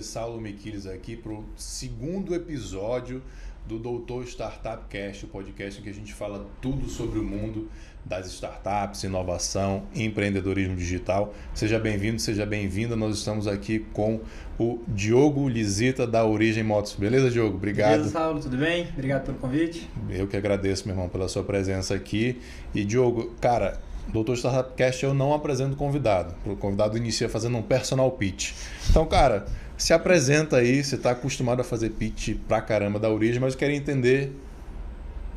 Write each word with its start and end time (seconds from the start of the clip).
e 0.00 0.02
queridas, 0.02 0.06
Saulo 0.06 0.40
Miquiles 0.40 0.86
aqui 0.86 1.16
para 1.16 1.32
o 1.32 1.44
segundo 1.56 2.34
episódio 2.34 3.22
do 3.66 3.78
Doutor 3.78 4.24
Startup 4.24 4.82
Cast, 4.88 5.26
o 5.26 5.28
podcast 5.28 5.78
em 5.78 5.84
que 5.84 5.90
a 5.90 5.94
gente 5.94 6.12
fala 6.12 6.46
tudo 6.60 6.88
sobre 6.88 7.18
o 7.18 7.22
mundo 7.22 7.68
das 8.04 8.26
startups, 8.26 9.04
inovação, 9.04 9.84
empreendedorismo 9.94 10.74
digital. 10.74 11.34
Seja 11.54 11.78
bem-vindo, 11.78 12.18
seja 12.18 12.46
bem-vinda. 12.46 12.96
Nós 12.96 13.18
estamos 13.18 13.46
aqui 13.46 13.80
com 13.92 14.20
o 14.58 14.80
Diogo 14.88 15.48
Lisita 15.48 16.06
da 16.06 16.24
Origem 16.24 16.64
Motos. 16.64 16.94
Beleza, 16.94 17.30
Diogo? 17.30 17.56
Obrigado. 17.56 17.90
Beleza, 17.92 18.10
Saulo, 18.10 18.40
tudo 18.40 18.56
bem? 18.56 18.88
Obrigado 18.94 19.26
pelo 19.26 19.38
convite. 19.38 19.88
Eu 20.08 20.26
que 20.26 20.36
agradeço, 20.36 20.86
meu 20.86 20.94
irmão, 20.94 21.08
pela 21.08 21.28
sua 21.28 21.44
presença 21.44 21.94
aqui. 21.94 22.40
E 22.74 22.84
Diogo, 22.84 23.34
cara, 23.40 23.78
Doutor 24.08 24.36
Startup 24.36 24.74
Cast 24.74 25.04
eu 25.04 25.14
não 25.14 25.32
apresento 25.32 25.76
convidado. 25.76 26.34
O 26.44 26.56
convidado 26.56 26.96
inicia 26.96 27.28
fazendo 27.28 27.56
um 27.56 27.62
personal 27.62 28.10
pitch. 28.10 28.52
Então, 28.88 29.06
cara, 29.06 29.46
se 29.80 29.94
apresenta 29.94 30.58
aí, 30.58 30.84
você 30.84 30.96
está 30.96 31.12
acostumado 31.12 31.60
a 31.60 31.64
fazer 31.64 31.88
pitch 31.90 32.36
pra 32.46 32.60
caramba 32.60 32.98
da 32.98 33.08
origem, 33.08 33.40
mas 33.40 33.54
eu 33.54 33.58
quero 33.58 33.72
entender 33.72 34.30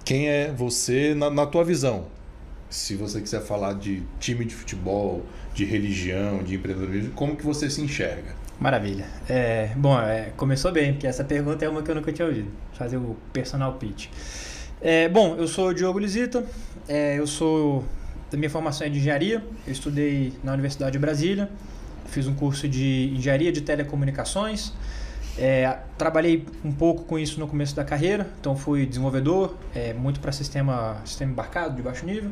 quem 0.03 0.27
é 0.27 0.51
você 0.51 1.15
na, 1.15 1.29
na 1.29 1.45
tua 1.45 1.63
visão. 1.63 2.07
Se 2.69 2.93
você 2.95 3.21
quiser 3.21 3.41
falar 3.41 3.73
de 3.75 4.03
time 4.19 4.43
de 4.43 4.53
futebol, 4.53 5.23
de 5.53 5.63
religião, 5.63 6.43
de 6.43 6.55
empreendedorismo, 6.55 7.11
como 7.11 7.37
que 7.37 7.45
você 7.45 7.69
se 7.69 7.79
enxerga? 7.79 8.35
Maravilha. 8.59 9.05
É, 9.29 9.71
bom, 9.77 9.97
é, 9.97 10.33
começou 10.35 10.73
bem, 10.73 10.91
porque 10.91 11.07
essa 11.07 11.23
pergunta 11.23 11.63
é 11.63 11.69
uma 11.69 11.81
que 11.81 11.89
eu 11.89 11.95
nunca 11.95 12.11
tinha 12.11 12.27
ouvido. 12.27 12.51
Fazer 12.73 12.97
o 12.97 13.15
personal 13.31 13.75
pitch. 13.75 14.07
É, 14.81 15.07
bom, 15.07 15.37
eu 15.37 15.47
sou 15.47 15.69
o 15.69 15.73
Diogo 15.73 15.99
Lisita, 15.99 16.45
é, 16.89 17.17
eu 17.17 17.25
sou 17.25 17.85
da 18.29 18.37
minha 18.37 18.49
formação 18.49 18.85
é 18.85 18.89
de 18.89 18.97
engenharia. 18.97 19.41
Eu 19.65 19.71
estudei 19.71 20.33
na 20.43 20.51
Universidade 20.51 20.91
de 20.91 20.99
Brasília, 20.99 21.49
fiz 22.13 22.27
um 22.27 22.33
curso 22.33 22.67
de 22.67 23.11
engenharia 23.15 23.51
de 23.51 23.61
telecomunicações. 23.61 24.71
É, 25.37 25.77
trabalhei 25.97 26.45
um 26.63 26.71
pouco 26.71 27.03
com 27.05 27.17
isso 27.17 27.39
no 27.39 27.47
começo 27.47 27.75
da 27.75 27.83
carreira, 27.83 28.27
então 28.39 28.55
fui 28.55 28.85
desenvolvedor, 28.85 29.55
é, 29.73 29.91
muito 29.91 30.19
para 30.19 30.31
sistema, 30.31 30.97
sistema 31.03 31.31
embarcado 31.31 31.75
de 31.75 31.81
baixo 31.81 32.05
nível. 32.05 32.31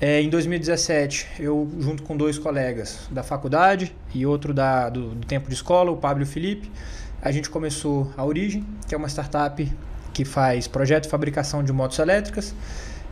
É, 0.00 0.20
em 0.20 0.28
2017, 0.28 1.28
eu, 1.40 1.68
junto 1.78 2.02
com 2.02 2.16
dois 2.16 2.38
colegas 2.38 3.08
da 3.10 3.22
faculdade 3.22 3.94
e 4.14 4.26
outro 4.26 4.52
da, 4.52 4.88
do, 4.88 5.14
do 5.14 5.26
tempo 5.26 5.48
de 5.48 5.54
escola, 5.54 5.90
o 5.90 5.96
Pablo 5.96 6.22
e 6.22 6.24
o 6.24 6.26
Felipe, 6.26 6.70
a 7.22 7.32
gente 7.32 7.50
começou 7.50 8.12
a 8.16 8.24
Origem, 8.24 8.64
que 8.86 8.94
é 8.94 8.98
uma 8.98 9.08
startup 9.08 9.70
que 10.12 10.24
faz 10.24 10.66
projeto 10.66 11.06
e 11.06 11.08
fabricação 11.08 11.62
de 11.62 11.72
motos 11.72 11.98
elétricas. 11.98 12.54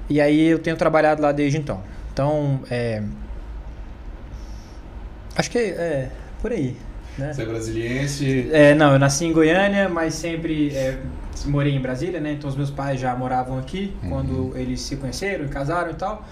E 0.08 0.20
aí 0.20 0.46
eu 0.46 0.58
tenho 0.58 0.76
trabalhado 0.76 1.22
lá 1.22 1.32
desde 1.32 1.58
então. 1.58 1.82
Então, 2.12 2.60
é... 2.70 3.02
acho 5.36 5.50
que 5.50 5.58
é 5.58 6.10
por 6.40 6.52
aí. 6.52 6.76
Né? 7.18 7.32
Você 7.32 7.42
é 7.42 7.46
brasiliense? 7.46 8.48
É, 8.52 8.74
não, 8.74 8.92
eu 8.92 8.98
nasci 8.98 9.24
em 9.24 9.32
Goiânia, 9.32 9.88
mas 9.88 10.14
sempre 10.14 10.74
é, 10.74 10.98
morei 11.46 11.74
em 11.74 11.80
Brasília, 11.80 12.20
né? 12.20 12.32
Então 12.32 12.48
os 12.48 12.56
meus 12.56 12.70
pais 12.70 13.00
já 13.00 13.14
moravam 13.16 13.58
aqui 13.58 13.94
uhum. 14.02 14.10
quando 14.10 14.56
eles 14.56 14.80
se 14.82 14.96
conheceram 14.96 15.46
e 15.46 15.48
casaram 15.48 15.90
e 15.90 15.94
tal. 15.94 16.26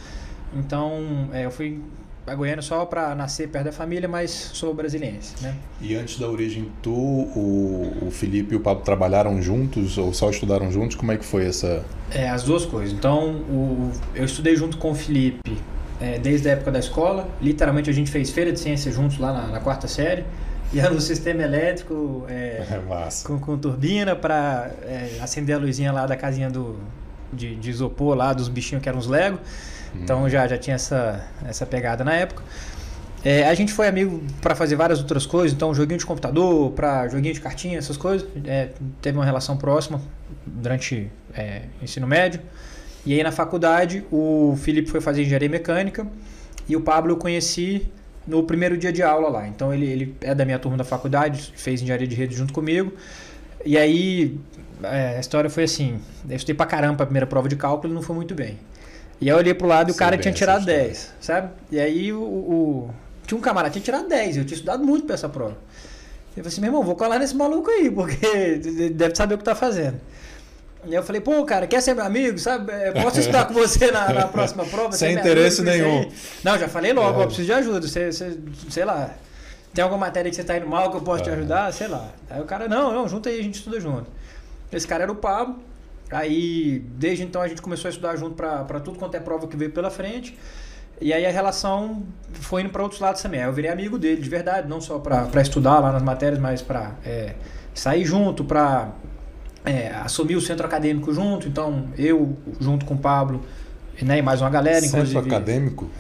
Então 0.55 1.29
é, 1.33 1.47
eu 1.47 1.51
fui 1.51 1.81
a 2.27 2.35
Goiânia 2.35 2.63
só 2.63 2.85
para 2.87 3.15
nascer 3.15 3.49
perto 3.49 3.67
da 3.67 3.73
família, 3.73 4.09
mas 4.09 4.31
sou 4.31 4.73
brasiliense, 4.73 5.35
né? 5.43 5.55
E 5.81 5.95
antes 5.95 6.19
da 6.19 6.29
origem, 6.29 6.71
tu, 6.83 6.91
o, 6.91 8.07
o 8.07 8.11
Felipe 8.11 8.55
e 8.55 8.57
o 8.57 8.61
Pablo 8.61 8.83
trabalharam 8.83 9.43
juntos 9.43 9.99
ou 9.99 10.13
só 10.15 10.31
estudaram 10.31 10.71
juntos? 10.71 10.97
Como 10.97 11.13
é 11.13 11.17
que 11.19 11.25
foi 11.25 11.47
essa? 11.47 11.85
É, 12.11 12.29
as 12.29 12.43
duas 12.43 12.65
coisas. 12.65 12.95
Então, 12.95 13.31
o, 13.49 13.91
eu 14.15 14.25
estudei 14.25 14.57
junto 14.57 14.79
com 14.79 14.91
o 14.91 14.95
Felipe 14.95 15.59
é, 16.05 16.19
desde 16.19 16.49
a 16.49 16.53
época 16.53 16.71
da 16.71 16.79
escola. 16.79 17.27
Literalmente 17.41 17.89
a 17.89 17.93
gente 17.93 18.11
fez 18.11 18.31
feira 18.31 18.53
de 18.53 18.61
ciência 18.61 18.93
juntos 18.93 19.19
lá 19.19 19.33
na, 19.33 19.47
na 19.47 19.61
quarta 19.61 19.89
série. 19.89 20.25
E 20.73 20.81
era 20.81 20.91
no 20.91 21.01
sistema 21.01 21.43
elétrico 21.43 22.27
é, 22.29 22.63
é 22.69 23.09
com, 23.25 23.39
com, 23.39 23.57
turbina 23.57 24.15
para 24.15 24.71
é, 24.83 25.19
acender 25.23 25.57
a 25.57 25.59
luzinha 25.59 25.93
lá 25.93 26.07
da 26.07 26.17
casinha 26.17 26.51
do, 26.51 26.79
de, 27.33 27.55
de, 27.57 27.71
isopor 27.71 28.17
lá 28.17 28.33
dos 28.33 28.49
bichinhos 28.49 28.83
que 28.83 28.89
eram 28.89 28.99
os 28.99 29.07
Lego. 29.07 29.39
Hum. 29.95 30.01
Então 30.03 30.29
já, 30.29 30.47
já 30.47 30.59
tinha 30.59 30.77
essa, 30.77 31.25
essa 31.47 31.65
pegada 31.65 32.05
na 32.05 32.13
época. 32.15 32.43
É, 33.25 33.49
a 33.49 33.55
gente 33.55 33.73
foi 33.73 33.89
amigo 33.89 34.23
para 34.43 34.55
fazer 34.55 34.77
várias 34.77 34.99
outras 34.99 35.25
coisas, 35.25 35.55
então 35.55 35.75
joguinho 35.75 35.99
de 35.99 36.05
computador, 36.05 36.73
para 36.73 37.09
joguinho 37.09 37.33
de 37.33 37.41
cartinha, 37.41 37.79
essas 37.79 37.97
coisas. 37.97 38.29
É, 38.45 38.69
teve 39.01 39.17
uma 39.17 39.25
relação 39.25 39.57
próxima 39.57 39.99
durante 40.45 41.11
é, 41.35 41.63
ensino 41.81 42.07
médio. 42.07 42.43
E 43.07 43.13
aí 43.13 43.23
na 43.23 43.33
faculdade 43.33 44.05
o 44.11 44.57
Felipe 44.63 44.91
foi 44.91 45.01
fazer 45.01 45.23
engenharia 45.23 45.49
mecânica 45.49 46.07
e 46.69 46.75
o 46.77 46.81
Pablo 46.81 47.13
eu 47.13 47.17
conheci 47.17 47.87
no 48.27 48.43
primeiro 48.43 48.77
dia 48.77 48.93
de 48.93 49.03
aula 49.03 49.29
lá. 49.29 49.47
Então 49.47 49.73
ele, 49.73 49.87
ele 49.87 50.17
é 50.21 50.35
da 50.35 50.45
minha 50.45 50.59
turma 50.59 50.77
da 50.77 50.85
faculdade, 50.85 51.53
fez 51.57 51.83
engenharia 51.83 52.07
de 52.07 52.15
rede 52.15 52.35
junto 52.35 52.53
comigo. 52.53 52.93
E 53.65 53.77
aí 53.77 54.39
é, 54.83 55.17
a 55.17 55.21
história 55.21 55.51
foi 55.51 55.65
assim: 55.65 56.01
eu 56.29 56.37
estudei 56.37 56.55
pra 56.55 56.67
caramba 56.67 57.03
a 57.03 57.07
primeira 57.07 57.27
prova 57.27 57.49
de 57.49 57.57
cálculo 57.57 57.93
e 57.93 57.95
não 57.95 58.03
foi 58.03 58.17
muito 58.17 58.35
bem. 58.35 58.59
E 59.21 59.31
aí 59.31 59.35
eu 59.35 59.37
olhei 59.37 59.55
pro 59.55 59.67
lado 59.67 59.91
e 59.91 59.93
o 59.93 59.95
cara 59.95 60.19
tinha 60.19 60.35
tirado 60.35 60.65
10, 60.65 61.15
sabe? 61.21 61.51
E 61.71 61.79
aí 61.79 62.13
o, 62.13 62.21
o, 62.21 62.91
Tinha 63.27 63.39
um 63.39 63.41
camarada 63.41 63.73
que 63.73 63.81
tinha 63.81 63.85
tirado 63.85 64.09
10, 64.09 64.39
eu 64.39 64.45
tinha 64.45 64.57
estudado 64.57 64.85
muito 64.85 65.07
pra 65.07 65.15
essa 65.15 65.29
prova. 65.29 65.57
Eu 66.37 66.43
falei 66.43 66.49
assim, 66.49 66.61
meu 66.61 66.69
irmão, 66.69 66.83
vou 66.83 66.97
colar 66.97 67.21
nesse 67.21 67.37
maluco 67.37 67.71
aí, 67.71 67.89
porque 67.91 68.57
deve 68.93 69.15
saber 69.15 69.37
o 69.37 69.39
que 69.39 69.45
tá 69.45 69.55
fazendo. 69.55 70.01
E 70.87 70.95
eu 70.95 71.03
falei, 71.03 71.21
pô, 71.21 71.45
cara, 71.45 71.67
quer 71.67 71.81
ser 71.81 71.95
meu 71.95 72.05
amigo, 72.05 72.39
sabe? 72.39 72.73
É, 72.73 72.93
posso 72.93 73.19
estudar 73.21 73.47
com 73.47 73.55
você 73.55 73.91
na, 73.91 74.13
na 74.13 74.29
próxima 74.29 74.65
prova? 74.65 74.93
Sem 74.93 75.15
interesse 75.15 75.63
nenhum. 75.63 76.11
Não, 76.43 76.59
já 76.59 76.69
falei 76.69 76.93
logo, 76.93 77.21
é. 77.21 77.23
eu 77.23 77.27
preciso 77.27 77.47
de 77.47 77.53
ajuda. 77.53 77.87
Você, 77.87 78.13
você, 78.13 78.39
sei 78.69 78.85
lá, 78.85 79.11
tem 79.73 79.83
alguma 79.83 80.07
matéria 80.07 80.31
que 80.31 80.37
você 80.37 80.45
tá 80.45 80.57
indo 80.57 80.67
mal 80.67 80.91
que 80.91 80.97
eu 80.97 81.01
posso 81.01 81.23
é. 81.23 81.25
te 81.25 81.31
ajudar? 81.31 81.73
Sei 81.73 81.89
lá. 81.89 82.09
Aí 82.29 82.41
o 82.41 82.45
cara, 82.45 82.69
não, 82.69 82.93
não, 82.93 83.09
junta 83.09 83.29
aí, 83.29 83.41
a 83.41 83.43
gente 83.43 83.57
estuda 83.57 83.81
junto. 83.81 84.07
Esse 84.73 84.87
cara 84.87 85.05
era 85.05 85.13
o 85.13 85.17
Pablo. 85.17 85.59
Aí, 86.11 86.85
desde 86.97 87.25
então, 87.25 87.41
a 87.41 87.49
gente 87.49 87.63
começou 87.63 87.89
a 87.89 87.91
estudar 87.91 88.15
junto 88.17 88.37
para 88.37 88.81
tudo 88.81 88.99
quanto 88.99 89.17
é 89.17 89.21
prova 89.21 89.49
que 89.49 89.57
veio 89.57 89.73
pela 89.73 89.91
frente. 89.91 90.39
E 91.01 91.13
aí 91.13 91.27
a 91.27 91.31
relação 91.31 92.05
foi 92.33 92.63
indo 92.63 92.71
para 92.71 92.83
outros 92.83 93.01
lados 93.01 93.21
também. 93.21 93.41
Aí 93.41 93.47
eu 93.47 93.53
virei 93.53 93.71
amigo 93.71 93.99
dele, 93.99 94.21
de 94.21 94.29
verdade, 94.29 94.69
não 94.69 94.81
só 94.81 94.99
para 94.99 95.41
estudar 95.41 95.81
lá 95.81 95.93
nas 95.93 96.03
matérias, 96.03 96.41
mas 96.41 96.63
para 96.63 96.93
é, 97.05 97.35
sair 97.75 98.05
junto, 98.05 98.45
para 98.45 98.93
é, 99.65 99.89
assumir 100.05 100.37
o 100.37 100.41
centro 100.41 100.67
acadêmico 100.67 101.13
junto, 101.13 101.49
então 101.49 101.89
eu 101.97 102.37
junto 102.61 102.85
com 102.85 102.95
o 102.95 102.99
Pablo 102.99 103.45
né, 104.03 104.19
e 104.19 104.23
mais 104.23 104.41
uma 104.41 104.51
galera, 104.51 104.81
centro 104.81 104.99
inclusive. 104.99 105.21
Centro 105.21 105.37
acadêmico? 105.37 105.91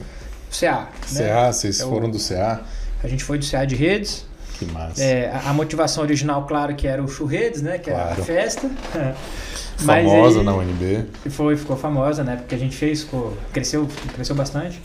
CA. 0.50 0.88
Né? 1.12 1.28
CA, 1.28 1.52
vocês 1.52 1.80
é 1.80 1.84
foram 1.84 2.10
do 2.10 2.19
CA? 2.19 2.62
A 3.02 3.08
gente 3.08 3.25
foi 3.25 3.38
do 3.38 3.47
CA 3.48 3.64
de 3.64 3.75
redes. 3.75 4.26
Que 4.58 4.66
massa. 4.66 5.02
É, 5.02 5.30
a, 5.30 5.50
a, 5.50 5.52
motivação 5.52 6.04
original, 6.04 6.47
claro, 6.47 6.75
que 6.75 6.86
era 6.86 7.02
o 7.02 7.08
churredes, 7.08 7.60
né? 7.60 7.78
Que 7.78 7.91
claro. 7.91 8.10
era 8.12 8.22
a 8.22 8.25
festa. 8.25 8.70
famosa 9.76 10.38
aí, 10.38 10.44
na 10.44 10.54
UNB. 10.54 11.06
Foi, 11.31 11.56
ficou 11.56 11.76
famosa, 11.76 12.22
né? 12.22 12.36
Porque 12.36 12.54
a 12.54 12.58
gente 12.58 12.76
fez, 12.76 13.02
ficou, 13.02 13.36
cresceu, 13.52 13.88
cresceu 14.14 14.36
bastante. 14.36 14.81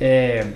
É, 0.00 0.46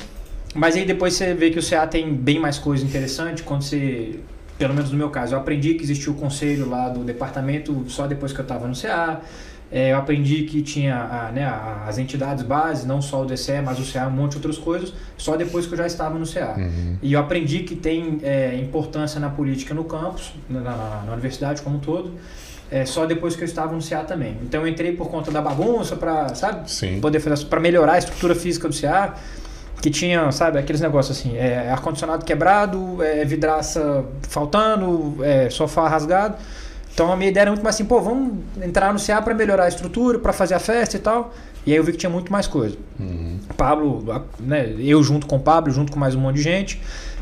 mas 0.54 0.76
aí 0.76 0.84
depois 0.84 1.14
você 1.14 1.34
vê 1.34 1.50
que 1.50 1.58
o 1.58 1.62
CA 1.68 1.86
tem 1.86 2.14
bem 2.14 2.38
mais 2.38 2.58
coisa 2.58 2.84
interessante 2.84 3.42
quando 3.42 3.62
você 3.62 4.20
pelo 4.58 4.74
menos 4.74 4.90
no 4.90 4.98
meu 4.98 5.08
caso, 5.08 5.34
eu 5.34 5.38
aprendi 5.38 5.74
que 5.74 5.84
existia 5.84 6.12
o 6.12 6.16
conselho 6.16 6.68
lá 6.68 6.88
do 6.88 7.04
departamento 7.04 7.84
só 7.88 8.06
depois 8.06 8.32
que 8.32 8.40
eu 8.40 8.42
estava 8.42 8.66
no 8.66 8.74
CA. 8.74 9.20
É, 9.70 9.92
eu 9.92 9.98
aprendi 9.98 10.44
que 10.44 10.62
tinha 10.62 10.96
a, 10.96 11.30
né, 11.30 11.44
as 11.86 11.98
entidades 11.98 12.42
base, 12.42 12.86
não 12.86 13.02
só 13.02 13.22
o 13.22 13.26
DCE, 13.26 13.60
mas 13.62 13.78
o 13.78 13.92
CA, 13.92 14.06
um 14.06 14.10
monte 14.10 14.32
de 14.32 14.36
outras 14.38 14.56
coisas, 14.56 14.94
só 15.16 15.36
depois 15.36 15.66
que 15.66 15.74
eu 15.74 15.78
já 15.78 15.86
estava 15.86 16.18
no 16.18 16.26
CA. 16.26 16.54
Uhum. 16.56 16.96
E 17.02 17.12
eu 17.12 17.20
aprendi 17.20 17.60
que 17.60 17.76
tem 17.76 18.18
é, 18.22 18.56
importância 18.56 19.20
na 19.20 19.28
política 19.28 19.74
no 19.74 19.84
campus, 19.84 20.32
na, 20.48 20.60
na, 20.60 21.02
na 21.06 21.12
universidade 21.12 21.60
como 21.60 21.76
um 21.76 21.80
todo, 21.80 22.12
é, 22.70 22.86
só 22.86 23.04
depois 23.04 23.36
que 23.36 23.42
eu 23.42 23.46
estava 23.46 23.74
no 23.74 23.86
CA 23.86 24.04
também. 24.04 24.38
Então 24.42 24.62
eu 24.62 24.66
entrei 24.66 24.92
por 24.92 25.10
conta 25.10 25.30
da 25.30 25.42
bagunça, 25.42 25.96
para 25.96 26.34
sabe, 26.34 26.70
Sim. 26.70 26.98
poder 27.00 27.20
fazer 27.20 27.44
para 27.44 27.60
melhorar 27.60 27.92
a 27.92 27.98
estrutura 27.98 28.34
física 28.34 28.68
do 28.68 28.74
CA 28.74 29.16
que 29.80 29.90
tinha, 29.90 30.30
sabe, 30.32 30.58
aqueles 30.58 30.80
negócios 30.80 31.18
assim, 31.18 31.36
é, 31.36 31.70
ar-condicionado 31.70 32.24
quebrado, 32.24 33.02
é, 33.02 33.24
vidraça 33.24 34.04
faltando, 34.28 35.24
é, 35.24 35.48
sofá 35.50 35.88
rasgado. 35.88 36.36
Então 36.92 37.12
a 37.12 37.16
minha 37.16 37.30
ideia 37.30 37.42
era 37.42 37.50
muito 37.50 37.62
mais 37.62 37.76
assim, 37.76 37.84
pô, 37.84 38.00
vamos 38.00 38.38
entrar 38.60 38.92
no 38.92 38.98
CA 39.00 39.22
para 39.22 39.32
melhorar 39.32 39.64
a 39.64 39.68
estrutura, 39.68 40.18
para 40.18 40.32
fazer 40.32 40.54
a 40.54 40.58
festa 40.58 40.96
e 40.96 41.00
tal. 41.00 41.32
E 41.64 41.70
aí 41.70 41.76
eu 41.76 41.84
vi 41.84 41.92
que 41.92 41.98
tinha 41.98 42.10
muito 42.10 42.32
mais 42.32 42.46
coisa. 42.46 42.76
Uhum. 42.98 43.38
Pablo, 43.56 44.04
né, 44.40 44.74
eu 44.78 45.02
junto 45.02 45.26
com 45.26 45.36
o 45.36 45.40
Pablo, 45.40 45.72
junto 45.72 45.92
com 45.92 45.98
mais 45.98 46.14
um 46.14 46.20
monte 46.20 46.36
de 46.36 46.42
gente. 46.42 46.80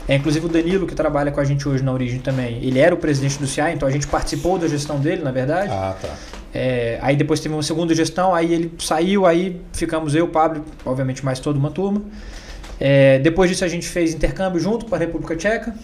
É, 0.09 0.15
inclusive 0.15 0.47
o 0.47 0.49
Danilo, 0.49 0.87
que 0.87 0.95
trabalha 0.95 1.33
com 1.33 1.41
a 1.41 1.45
gente 1.45 1.69
hoje 1.69 1.83
na 1.83 1.93
Origem 1.93 2.21
também, 2.21 2.63
ele 2.63 2.79
era 2.79 2.95
o 2.95 2.99
presidente 2.99 3.39
do 3.39 3.47
CA, 3.53 3.73
então 3.73 3.89
a 3.89 3.91
gente 3.91 4.07
participou 4.07 4.57
da 4.57 4.69
gestão 4.69 5.01
dele, 5.01 5.23
na 5.23 5.33
verdade. 5.33 5.73
Ah, 5.73 5.97
tá. 6.01 6.09
É, 6.55 6.99
aí 7.03 7.17
depois 7.17 7.41
teve 7.41 7.55
uma 7.55 7.63
segunda 7.63 7.93
gestão, 7.95 8.35
aí 8.35 8.55
ele 8.55 8.73
saiu, 8.79 9.27
aí 9.27 9.61
ficamos 9.73 10.15
eu, 10.15 10.29
Pablo, 10.29 10.65
obviamente 10.85 11.25
mais 11.25 11.41
toda 11.41 11.59
uma 11.59 11.71
turma. 11.71 12.01
É, 12.81 13.19
depois 13.19 13.51
disso 13.51 13.65
a 13.65 13.69
gente 13.69 13.87
fez 13.87 14.15
intercâmbio 14.15 14.61
junto 14.61 14.87
com 14.87 14.95
a 14.95 14.99
República 14.99 15.37
Tcheca. 15.37 15.75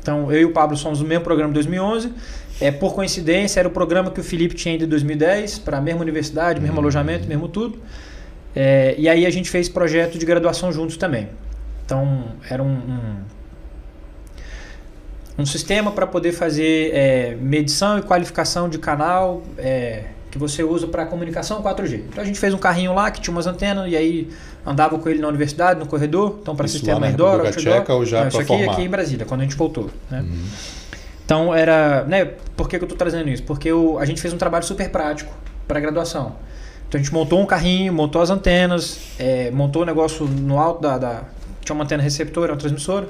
Então 0.00 0.32
eu 0.32 0.40
e 0.40 0.44
o 0.44 0.52
Pablo 0.52 0.76
somos 0.76 1.00
do 1.00 1.04
mesmo 1.04 1.24
programa 1.24 1.50
de 1.50 1.54
2011. 1.54 2.12
É, 2.60 2.70
por 2.70 2.94
coincidência, 2.94 3.60
era 3.60 3.68
o 3.68 3.70
programa 3.70 4.10
que 4.10 4.20
o 4.20 4.24
Felipe 4.24 4.54
tinha 4.54 4.74
ido 4.74 4.84
em 4.84 4.88
2010, 4.88 5.58
para 5.58 5.78
a 5.78 5.80
mesma 5.80 6.00
universidade, 6.00 6.60
mesmo 6.60 6.74
uhum. 6.74 6.80
alojamento, 6.80 7.26
mesmo 7.28 7.48
tudo. 7.48 7.78
É, 8.54 8.94
e 8.96 9.08
aí 9.08 9.26
a 9.26 9.30
gente 9.30 9.50
fez 9.50 9.68
projeto 9.68 10.18
de 10.18 10.24
graduação 10.24 10.72
juntos 10.72 10.96
também. 10.96 11.28
Então 11.84 12.24
era 12.48 12.62
um, 12.62 12.66
um 12.66 13.16
um 15.38 15.44
sistema 15.44 15.92
para 15.92 16.06
poder 16.06 16.32
fazer 16.32 16.90
é, 16.94 17.36
medição 17.38 17.98
e 17.98 18.02
qualificação 18.02 18.68
de 18.68 18.78
canal 18.78 19.42
é, 19.58 20.04
que 20.36 20.40
você 20.40 20.62
usa 20.62 20.86
para 20.86 21.06
comunicação 21.06 21.62
4G. 21.62 22.04
Então 22.08 22.22
a 22.22 22.26
gente 22.26 22.38
fez 22.38 22.52
um 22.52 22.58
carrinho 22.58 22.94
lá 22.94 23.10
que 23.10 23.20
tinha 23.20 23.32
umas 23.32 23.46
antenas 23.46 23.90
e 23.90 23.96
aí 23.96 24.28
andava 24.64 24.98
com 24.98 25.08
ele 25.08 25.20
na 25.20 25.28
universidade, 25.28 25.80
no 25.80 25.86
corredor, 25.86 26.38
então 26.40 26.54
para 26.54 26.68
sistema 26.68 27.08
indoor, 27.08 27.40
outdoor. 27.40 27.52
Tcheca, 27.52 27.94
ou 27.94 28.04
já 28.04 28.20
Não, 28.20 28.28
isso 28.28 28.38
aqui 28.38 28.46
formar? 28.48 28.72
aqui 28.72 28.82
em 28.82 28.88
Brasília, 28.88 29.24
quando 29.24 29.40
a 29.40 29.44
gente 29.44 29.56
voltou. 29.56 29.90
Né? 30.10 30.20
Uhum. 30.20 30.44
Então 31.24 31.54
era, 31.54 32.04
né? 32.04 32.24
Por 32.56 32.68
que, 32.68 32.78
que 32.78 32.84
eu 32.84 32.86
estou 32.86 32.98
trazendo 32.98 33.28
isso? 33.28 33.42
Porque 33.42 33.68
eu, 33.68 33.98
a 33.98 34.04
gente 34.04 34.20
fez 34.20 34.32
um 34.32 34.38
trabalho 34.38 34.64
super 34.64 34.88
prático 34.90 35.34
para 35.66 35.80
graduação. 35.80 36.36
Então 36.88 37.00
a 37.00 37.02
gente 37.02 37.12
montou 37.12 37.40
um 37.40 37.46
carrinho, 37.46 37.92
montou 37.92 38.22
as 38.22 38.30
antenas, 38.30 39.00
é, 39.18 39.50
montou 39.50 39.82
o 39.82 39.84
um 39.84 39.86
negócio 39.86 40.24
no 40.26 40.58
alto 40.58 40.82
da, 40.82 40.98
da, 40.98 41.22
tinha 41.64 41.74
uma 41.74 41.84
antena 41.84 42.02
receptora, 42.02 42.52
uma 42.52 42.58
transmissora, 42.58 43.08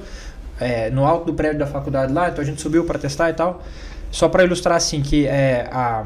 é, 0.59 0.89
no 0.89 1.05
alto 1.05 1.25
do 1.25 1.33
prédio 1.33 1.59
da 1.59 1.67
faculdade 1.67 2.11
lá, 2.11 2.29
então 2.29 2.41
a 2.41 2.45
gente 2.45 2.59
subiu 2.59 2.85
para 2.85 2.97
testar 2.97 3.29
e 3.29 3.33
tal. 3.33 3.61
Só 4.09 4.27
para 4.29 4.43
ilustrar 4.43 4.77
assim 4.77 5.01
que 5.01 5.27
é, 5.27 5.67
a, 5.71 6.05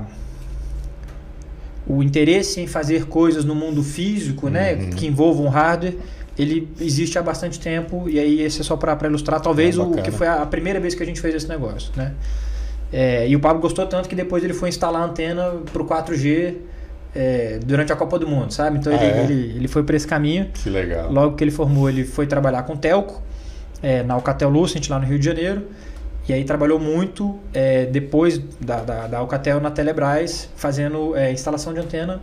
o 1.92 2.02
interesse 2.02 2.62
em 2.62 2.68
fazer 2.68 3.06
coisas 3.06 3.44
no 3.44 3.54
mundo 3.54 3.84
físico, 3.84 4.50
né, 4.50 4.74
uhum. 4.74 4.90
que 4.92 5.06
envolvam 5.06 5.48
hardware, 5.50 5.98
ele 6.38 6.70
existe 6.80 7.20
há 7.20 7.22
bastante 7.22 7.60
tempo 7.60 8.10
e 8.10 8.18
aí 8.18 8.42
esse 8.42 8.62
é 8.62 8.64
só 8.64 8.78
para 8.78 9.08
ilustrar 9.08 9.42
talvez 9.42 9.78
é 9.78 9.82
o 9.82 9.92
que 9.92 10.12
foi 10.12 10.28
a, 10.28 10.42
a, 10.42 10.46
primeira 10.46 10.80
vez 10.80 10.96
que 10.96 11.04
a 11.04 11.06
gente 11.06 11.20
fez 11.20 11.36
esse 11.36 11.50
negócio, 11.50 11.92
né? 11.96 12.14
É, 12.94 13.28
e 13.28 13.36
o 13.36 13.40
Pablo 13.40 13.62
gostou 13.62 13.86
tanto 13.86 14.08
que 14.08 14.16
depois 14.16 14.44
ele 14.44 14.54
foi 14.54 14.70
instalar 14.70 15.02
a 15.02 15.06
antena 15.06 15.54
para 15.72 15.82
o 15.82 15.86
4G 15.86 16.56
é, 17.14 17.60
durante 17.66 17.92
a 17.92 17.96
Copa 17.96 18.18
do 18.18 18.28
Mundo, 18.28 18.54
sabe? 18.54 18.80
Então 18.80 18.92
ah, 18.92 18.96
ele, 18.96 19.06
é? 19.06 19.24
ele, 19.24 19.58
ele 19.58 19.68
foi 19.68 19.84
para 19.84 19.96
esse 19.96 20.08
caminho. 20.08 20.50
Que 20.54 20.70
legal. 20.70 21.12
Logo 21.12 21.36
que 21.36 21.44
ele 21.44 21.52
formou, 21.52 21.90
ele 21.90 22.04
foi 22.04 22.28
trabalhar 22.28 22.64
com 22.64 22.76
Telco, 22.76 23.22
é, 23.82 24.04
na 24.04 24.14
Alcatel 24.14 24.50
Lucent, 24.50 24.90
lá 24.90 25.00
no 25.00 25.06
Rio 25.06 25.20
de 25.20 25.26
Janeiro. 25.26 25.64
E 26.28 26.34
aí 26.34 26.44
trabalhou 26.44 26.80
muito 26.80 27.40
é, 27.54 27.86
depois 27.86 28.40
da, 28.60 28.82
da, 28.82 29.08
da, 29.08 29.18
Alcatel 29.18 29.60
na 29.60 29.72
Telebrás, 29.72 30.50
fazendo 30.56 31.16
é, 31.16 31.32
instalação 31.32 31.74
de 31.74 31.80
antena 31.80 32.22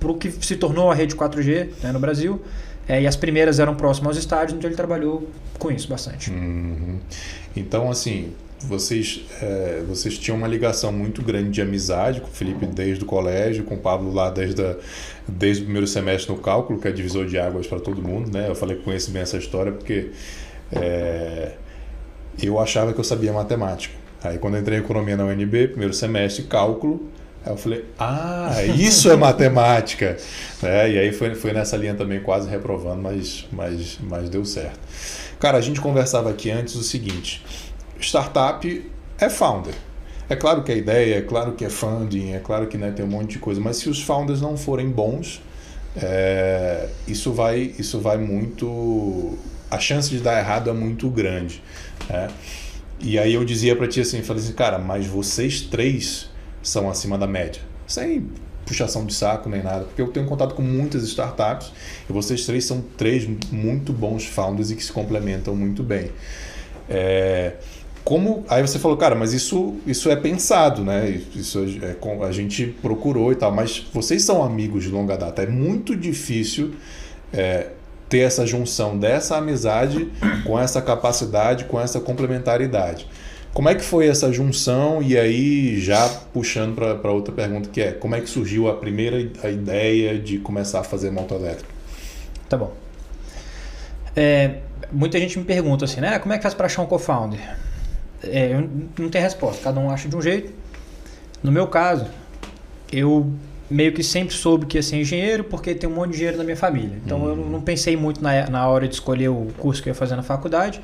para 0.00 0.10
o 0.10 0.14
que 0.14 0.30
se 0.30 0.56
tornou 0.56 0.90
a 0.90 0.94
rede 0.94 1.14
4G 1.14 1.68
né, 1.82 1.92
no 1.92 2.00
Brasil. 2.00 2.42
É, 2.88 3.02
e 3.02 3.06
as 3.06 3.16
primeiras 3.16 3.60
eram 3.60 3.74
próximas 3.74 4.08
aos 4.08 4.18
estádios, 4.18 4.56
então 4.56 4.68
ele 4.68 4.76
trabalhou 4.76 5.28
com 5.58 5.70
isso 5.70 5.88
bastante. 5.88 6.30
Uhum. 6.30 6.98
Então, 7.54 7.90
assim, 7.90 8.32
vocês, 8.60 9.24
é, 9.40 9.82
vocês 9.86 10.18
tinham 10.18 10.36
uma 10.36 10.48
ligação 10.48 10.90
muito 10.90 11.22
grande 11.22 11.50
de 11.50 11.60
amizade 11.60 12.20
com 12.20 12.28
o 12.28 12.30
Felipe 12.30 12.66
desde 12.66 13.04
o 13.04 13.06
colégio, 13.06 13.64
com 13.64 13.74
o 13.74 13.78
Pablo 13.78 14.12
lá 14.12 14.30
desde, 14.30 14.62
a, 14.62 14.76
desde 15.28 15.62
o 15.62 15.64
primeiro 15.66 15.86
semestre 15.86 16.32
no 16.32 16.38
cálculo, 16.40 16.80
que 16.80 16.88
é 16.88 16.92
divisor 16.92 17.26
de 17.26 17.38
águas 17.38 17.66
para 17.66 17.78
todo 17.78 18.02
mundo, 18.02 18.32
né? 18.32 18.48
Eu 18.48 18.54
falei 18.54 18.76
que 18.76 18.82
conheço 18.82 19.10
bem 19.10 19.22
essa 19.22 19.36
história 19.36 19.70
porque 19.70 20.10
é, 20.72 21.52
eu 22.46 22.58
achava 22.58 22.92
que 22.92 23.00
eu 23.00 23.04
sabia 23.04 23.32
matemática. 23.32 23.94
Aí 24.22 24.38
quando 24.38 24.58
entrei 24.58 24.78
em 24.78 24.80
economia 24.80 25.16
na 25.16 25.24
UNB, 25.24 25.68
primeiro 25.68 25.94
semestre, 25.94 26.44
cálculo, 26.44 27.08
aí 27.44 27.52
eu 27.52 27.56
falei, 27.56 27.84
ah, 27.98 28.50
isso 28.76 29.10
é 29.10 29.16
matemática. 29.16 30.16
é, 30.62 30.90
e 30.90 30.98
aí 30.98 31.12
foi, 31.12 31.34
foi 31.34 31.52
nessa 31.52 31.76
linha 31.76 31.94
também 31.94 32.20
quase 32.20 32.48
reprovando, 32.48 33.02
mas, 33.02 33.46
mas, 33.52 33.98
mas 34.02 34.28
deu 34.28 34.44
certo. 34.44 34.78
Cara, 35.38 35.58
a 35.58 35.60
gente 35.60 35.80
conversava 35.80 36.30
aqui 36.30 36.50
antes 36.50 36.74
o 36.74 36.82
seguinte 36.82 37.44
startup 38.00 38.90
é 39.18 39.28
founder. 39.28 39.74
É 40.28 40.36
claro 40.36 40.62
que 40.62 40.70
é 40.70 40.76
ideia, 40.76 41.16
é 41.16 41.22
claro 41.22 41.52
que 41.52 41.64
é 41.64 41.70
funding, 41.70 42.32
é 42.32 42.38
claro 42.38 42.66
que 42.66 42.76
né, 42.76 42.90
tem 42.90 43.04
um 43.04 43.08
monte 43.08 43.32
de 43.32 43.38
coisa, 43.38 43.60
mas 43.60 43.78
se 43.78 43.88
os 43.88 44.02
founders 44.02 44.40
não 44.40 44.56
forem 44.56 44.90
bons, 44.90 45.40
é, 45.96 46.88
isso, 47.06 47.32
vai, 47.32 47.74
isso 47.78 47.98
vai 47.98 48.18
muito. 48.18 49.38
A 49.70 49.78
chance 49.78 50.10
de 50.10 50.20
dar 50.20 50.38
errado 50.38 50.70
é 50.70 50.72
muito 50.72 51.08
grande. 51.08 51.62
Né? 52.08 52.28
E 53.00 53.18
aí 53.18 53.34
eu 53.34 53.44
dizia 53.44 53.76
para 53.76 53.86
ti 53.86 54.00
assim, 54.00 54.22
falei 54.22 54.42
assim, 54.42 54.52
cara, 54.52 54.78
mas 54.78 55.06
vocês 55.06 55.60
três 55.60 56.30
são 56.62 56.90
acima 56.90 57.16
da 57.16 57.26
média. 57.26 57.62
Sem 57.86 58.28
puxação 58.66 59.06
de 59.06 59.14
saco 59.14 59.48
nem 59.48 59.62
nada, 59.62 59.84
porque 59.84 60.02
eu 60.02 60.08
tenho 60.08 60.26
contato 60.26 60.54
com 60.54 60.60
muitas 60.60 61.02
startups 61.04 61.72
e 62.08 62.12
vocês 62.12 62.44
três 62.44 62.64
são 62.66 62.84
três 62.98 63.26
muito 63.50 63.94
bons 63.94 64.26
founders 64.26 64.70
e 64.70 64.76
que 64.76 64.84
se 64.84 64.92
complementam 64.92 65.56
muito 65.56 65.82
bem. 65.82 66.10
É, 66.88 67.54
como 68.04 68.44
aí 68.48 68.60
você 68.60 68.78
falou, 68.78 68.96
cara, 68.96 69.14
mas 69.14 69.32
isso 69.32 69.76
isso 69.86 70.10
é 70.10 70.16
pensado, 70.16 70.84
né? 70.84 71.20
Isso 71.34 71.64
é, 71.82 71.96
a 72.26 72.32
gente 72.32 72.66
procurou 72.66 73.32
e 73.32 73.36
tal, 73.36 73.52
mas 73.52 73.86
vocês 73.92 74.22
são 74.22 74.42
amigos 74.42 74.84
de 74.84 74.90
longa 74.90 75.16
data. 75.16 75.42
É 75.42 75.46
muito 75.46 75.96
difícil 75.96 76.74
é, 77.32 77.68
ter 78.08 78.20
essa 78.20 78.46
junção 78.46 78.98
dessa 78.98 79.36
amizade 79.36 80.10
com 80.44 80.58
essa 80.58 80.80
capacidade, 80.80 81.64
com 81.64 81.80
essa 81.80 82.00
complementaridade. 82.00 83.06
Como 83.52 83.68
é 83.68 83.74
que 83.74 83.82
foi 83.82 84.06
essa 84.06 84.32
junção? 84.32 85.02
E 85.02 85.18
aí, 85.18 85.80
já 85.80 86.08
puxando 86.32 86.76
para 86.76 87.10
outra 87.10 87.34
pergunta, 87.34 87.68
que 87.68 87.80
é 87.80 87.92
como 87.92 88.14
é 88.14 88.20
que 88.20 88.28
surgiu 88.28 88.68
a 88.68 88.74
primeira 88.74 89.16
a 89.42 89.50
ideia 89.50 90.18
de 90.18 90.38
começar 90.38 90.80
a 90.80 90.84
fazer 90.84 91.10
moto 91.10 91.34
elétrico? 91.34 91.70
Tá 92.48 92.56
bom. 92.56 92.72
É, 94.14 94.58
muita 94.92 95.18
gente 95.18 95.38
me 95.38 95.44
pergunta 95.44 95.84
assim, 95.84 96.00
né? 96.00 96.18
Como 96.18 96.32
é 96.32 96.36
que 96.36 96.42
faz 96.42 96.54
para 96.54 96.66
achar 96.66 96.82
um 96.82 96.86
co-founder? 96.86 97.40
É, 98.22 98.62
não 98.98 99.08
tem 99.08 99.20
resposta, 99.20 99.62
cada 99.62 99.80
um 99.80 99.90
acha 99.90 100.08
de 100.08 100.16
um 100.16 100.22
jeito. 100.22 100.52
No 101.42 101.52
meu 101.52 101.66
caso, 101.68 102.06
eu 102.92 103.32
meio 103.70 103.92
que 103.92 104.02
sempre 104.02 104.34
soube 104.34 104.66
que 104.66 104.78
ia 104.78 104.82
ser 104.82 104.96
engenheiro 104.96 105.44
porque 105.44 105.74
tem 105.74 105.88
um 105.88 105.94
monte 105.94 106.12
de 106.12 106.16
dinheiro 106.18 106.38
na 106.38 106.44
minha 106.44 106.56
família. 106.56 106.98
Então 107.04 107.26
eu 107.26 107.36
não 107.36 107.60
pensei 107.60 107.96
muito 107.96 108.22
na, 108.22 108.48
na 108.48 108.66
hora 108.68 108.88
de 108.88 108.94
escolher 108.94 109.28
o 109.28 109.48
curso 109.58 109.82
que 109.82 109.88
eu 109.88 109.92
ia 109.92 109.94
fazer 109.94 110.16
na 110.16 110.22
faculdade. 110.22 110.80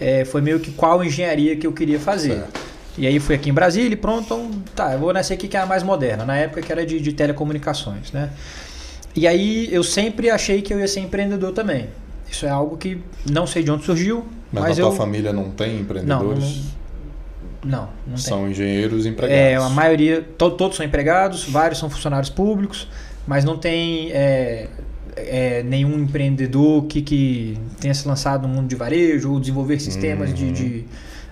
É, 0.00 0.24
foi 0.24 0.40
meio 0.40 0.58
que 0.58 0.70
qual 0.72 1.04
engenharia 1.04 1.56
que 1.56 1.66
eu 1.66 1.72
queria 1.72 2.00
fazer. 2.00 2.36
Certo. 2.36 2.60
E 2.96 3.06
aí 3.06 3.18
fui 3.18 3.34
aqui 3.34 3.48
em 3.48 3.52
Brasília 3.52 3.94
e 3.94 3.96
pronto, 3.96 4.24
então, 4.24 4.50
tá, 4.74 4.92
eu 4.92 4.98
vou 4.98 5.12
nessa 5.12 5.32
aqui 5.32 5.48
que 5.48 5.56
é 5.56 5.60
a 5.60 5.66
mais 5.66 5.82
moderna, 5.82 6.26
na 6.26 6.36
época 6.36 6.60
que 6.60 6.70
era 6.70 6.84
de, 6.84 7.00
de 7.00 7.12
telecomunicações, 7.14 8.12
né? 8.12 8.30
E 9.16 9.26
aí 9.26 9.68
eu 9.72 9.82
sempre 9.82 10.28
achei 10.28 10.60
que 10.60 10.74
eu 10.74 10.80
ia 10.80 10.88
ser 10.88 11.00
empreendedor 11.00 11.52
também. 11.52 11.88
Isso 12.30 12.46
é 12.46 12.50
algo 12.50 12.76
que 12.76 12.98
não 13.30 13.46
sei 13.46 13.62
de 13.62 13.70
onde 13.70 13.84
surgiu. 13.84 14.26
Mas, 14.50 14.64
mas 14.64 14.78
na 14.78 14.84
eu... 14.84 14.88
tua 14.88 14.96
família 14.96 15.32
não 15.32 15.50
tem 15.50 15.80
empreendedores? 15.80 16.38
Não, 16.38 16.48
não, 16.48 16.62
não 17.64 18.16
São 18.16 18.42
tem. 18.42 18.50
engenheiros 18.50 19.06
empregados. 19.06 19.42
É, 19.42 19.54
a 19.54 19.68
maioria, 19.68 20.22
to, 20.36 20.50
todos 20.52 20.76
são 20.76 20.84
empregados, 20.84 21.44
vários 21.44 21.78
são 21.78 21.88
funcionários 21.88 22.28
públicos, 22.28 22.88
mas 23.26 23.44
não 23.44 23.56
tem 23.56 24.10
é, 24.12 24.68
é, 25.16 25.62
nenhum 25.62 25.98
empreendedor 25.98 26.84
que, 26.86 27.02
que 27.02 27.58
tenha 27.80 27.94
se 27.94 28.06
lançado 28.06 28.46
no 28.48 28.54
mundo 28.54 28.68
de 28.68 28.74
varejo 28.74 29.32
ou 29.32 29.38
desenvolver 29.38 29.78
sistemas 29.78 30.30
uhum. 30.30 30.34
de, 30.34 30.52
de 30.52 30.84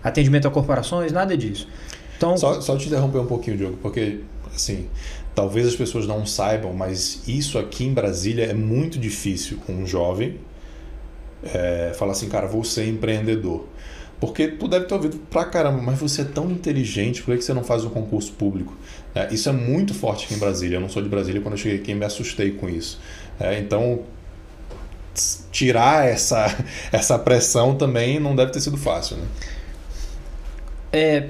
atendimento 0.03 0.47
a 0.47 0.51
corporações, 0.51 1.13
nada 1.13 1.37
disso. 1.37 1.69
Então, 2.17 2.37
só, 2.37 2.61
só 2.61 2.77
te 2.77 2.87
interromper 2.87 3.19
um 3.19 3.27
pouquinho, 3.27 3.57
Diogo, 3.57 3.79
porque 3.83 4.21
assim, 4.55 4.87
talvez 5.35 5.67
as 5.67 5.75
pessoas 5.75 6.07
não 6.07 6.27
saibam, 6.27 6.73
mas 6.73 7.23
isso 7.27 7.59
aqui 7.59 7.85
em 7.85 7.95
Brasília 7.95 8.45
é 8.45 8.55
muito 8.55 8.99
difícil. 8.99 9.59
Um 9.69 9.87
jovem 9.87 10.39
é, 11.43 11.93
fala 11.97 12.13
assim, 12.13 12.29
cara, 12.29 12.47
vou 12.47 12.63
ser 12.63 12.87
empreendedor. 12.89 13.67
Porque 14.21 14.49
tu 14.49 14.69
deve 14.69 14.85
ter 14.85 14.95
ouvido 14.95 15.17
pra 15.31 15.45
caramba, 15.47 15.81
mas 15.81 15.99
você 15.99 16.23
é 16.23 16.25
tão 16.25 16.51
inteligente, 16.51 17.23
por 17.23 17.35
que 17.35 17.43
você 17.43 17.55
não 17.55 17.65
faz 17.65 17.85
um 17.85 17.91
concurso 17.91 18.33
público? 18.33 18.77
É, 19.15 19.33
isso 19.33 19.49
é 19.49 19.53
muito 19.53 19.95
forte 19.95 20.27
aqui 20.27 20.35
em 20.35 20.39
Brasília. 20.39 20.77
Eu 20.77 20.81
não 20.81 20.91
sou 20.91 21.03
de 21.03 21.09
Brasília, 21.09 21.41
quando 21.41 21.55
eu 21.55 21.59
cheguei 21.59 21.79
aqui 21.79 21.95
me 21.95 22.05
assustei 22.05 22.51
com 22.53 22.69
isso. 22.69 23.01
É, 23.39 23.59
então, 23.59 24.01
tirar 25.51 26.07
essa, 26.07 26.47
essa 26.93 27.19
pressão 27.19 27.75
também 27.77 28.21
não 28.21 28.37
deve 28.37 28.53
ter 28.53 28.61
sido 28.61 28.77
fácil, 28.77 29.17
né? 29.17 29.25
É, 30.93 31.29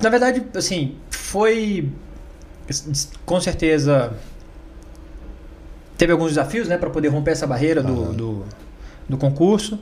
na 0.00 0.10
verdade, 0.10 0.44
assim, 0.54 0.96
foi 1.10 1.90
com 3.24 3.40
certeza 3.40 4.12
teve 5.96 6.12
alguns 6.12 6.28
desafios, 6.28 6.68
né, 6.68 6.78
para 6.78 6.90
poder 6.90 7.08
romper 7.08 7.32
essa 7.32 7.46
barreira 7.46 7.82
do, 7.82 8.12
do, 8.12 8.44
do, 9.08 9.18
concurso. 9.18 9.80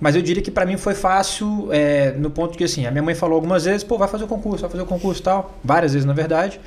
Mas 0.00 0.14
eu 0.14 0.22
diria 0.22 0.42
que 0.42 0.50
para 0.50 0.64
mim 0.64 0.76
foi 0.76 0.94
fácil 0.94 1.68
é, 1.72 2.12
no 2.12 2.30
ponto 2.30 2.56
que 2.56 2.64
assim, 2.64 2.86
a 2.86 2.90
minha 2.90 3.02
mãe 3.02 3.14
falou 3.14 3.34
algumas 3.34 3.64
vezes, 3.64 3.82
pô, 3.82 3.98
vai 3.98 4.08
fazer 4.08 4.24
o 4.24 4.28
concurso, 4.28 4.62
vai 4.62 4.70
fazer 4.70 4.82
o 4.82 4.86
concurso 4.86 5.22
tal, 5.22 5.58
várias 5.62 5.92
vezes 5.92 6.06
na 6.06 6.12
verdade. 6.12 6.60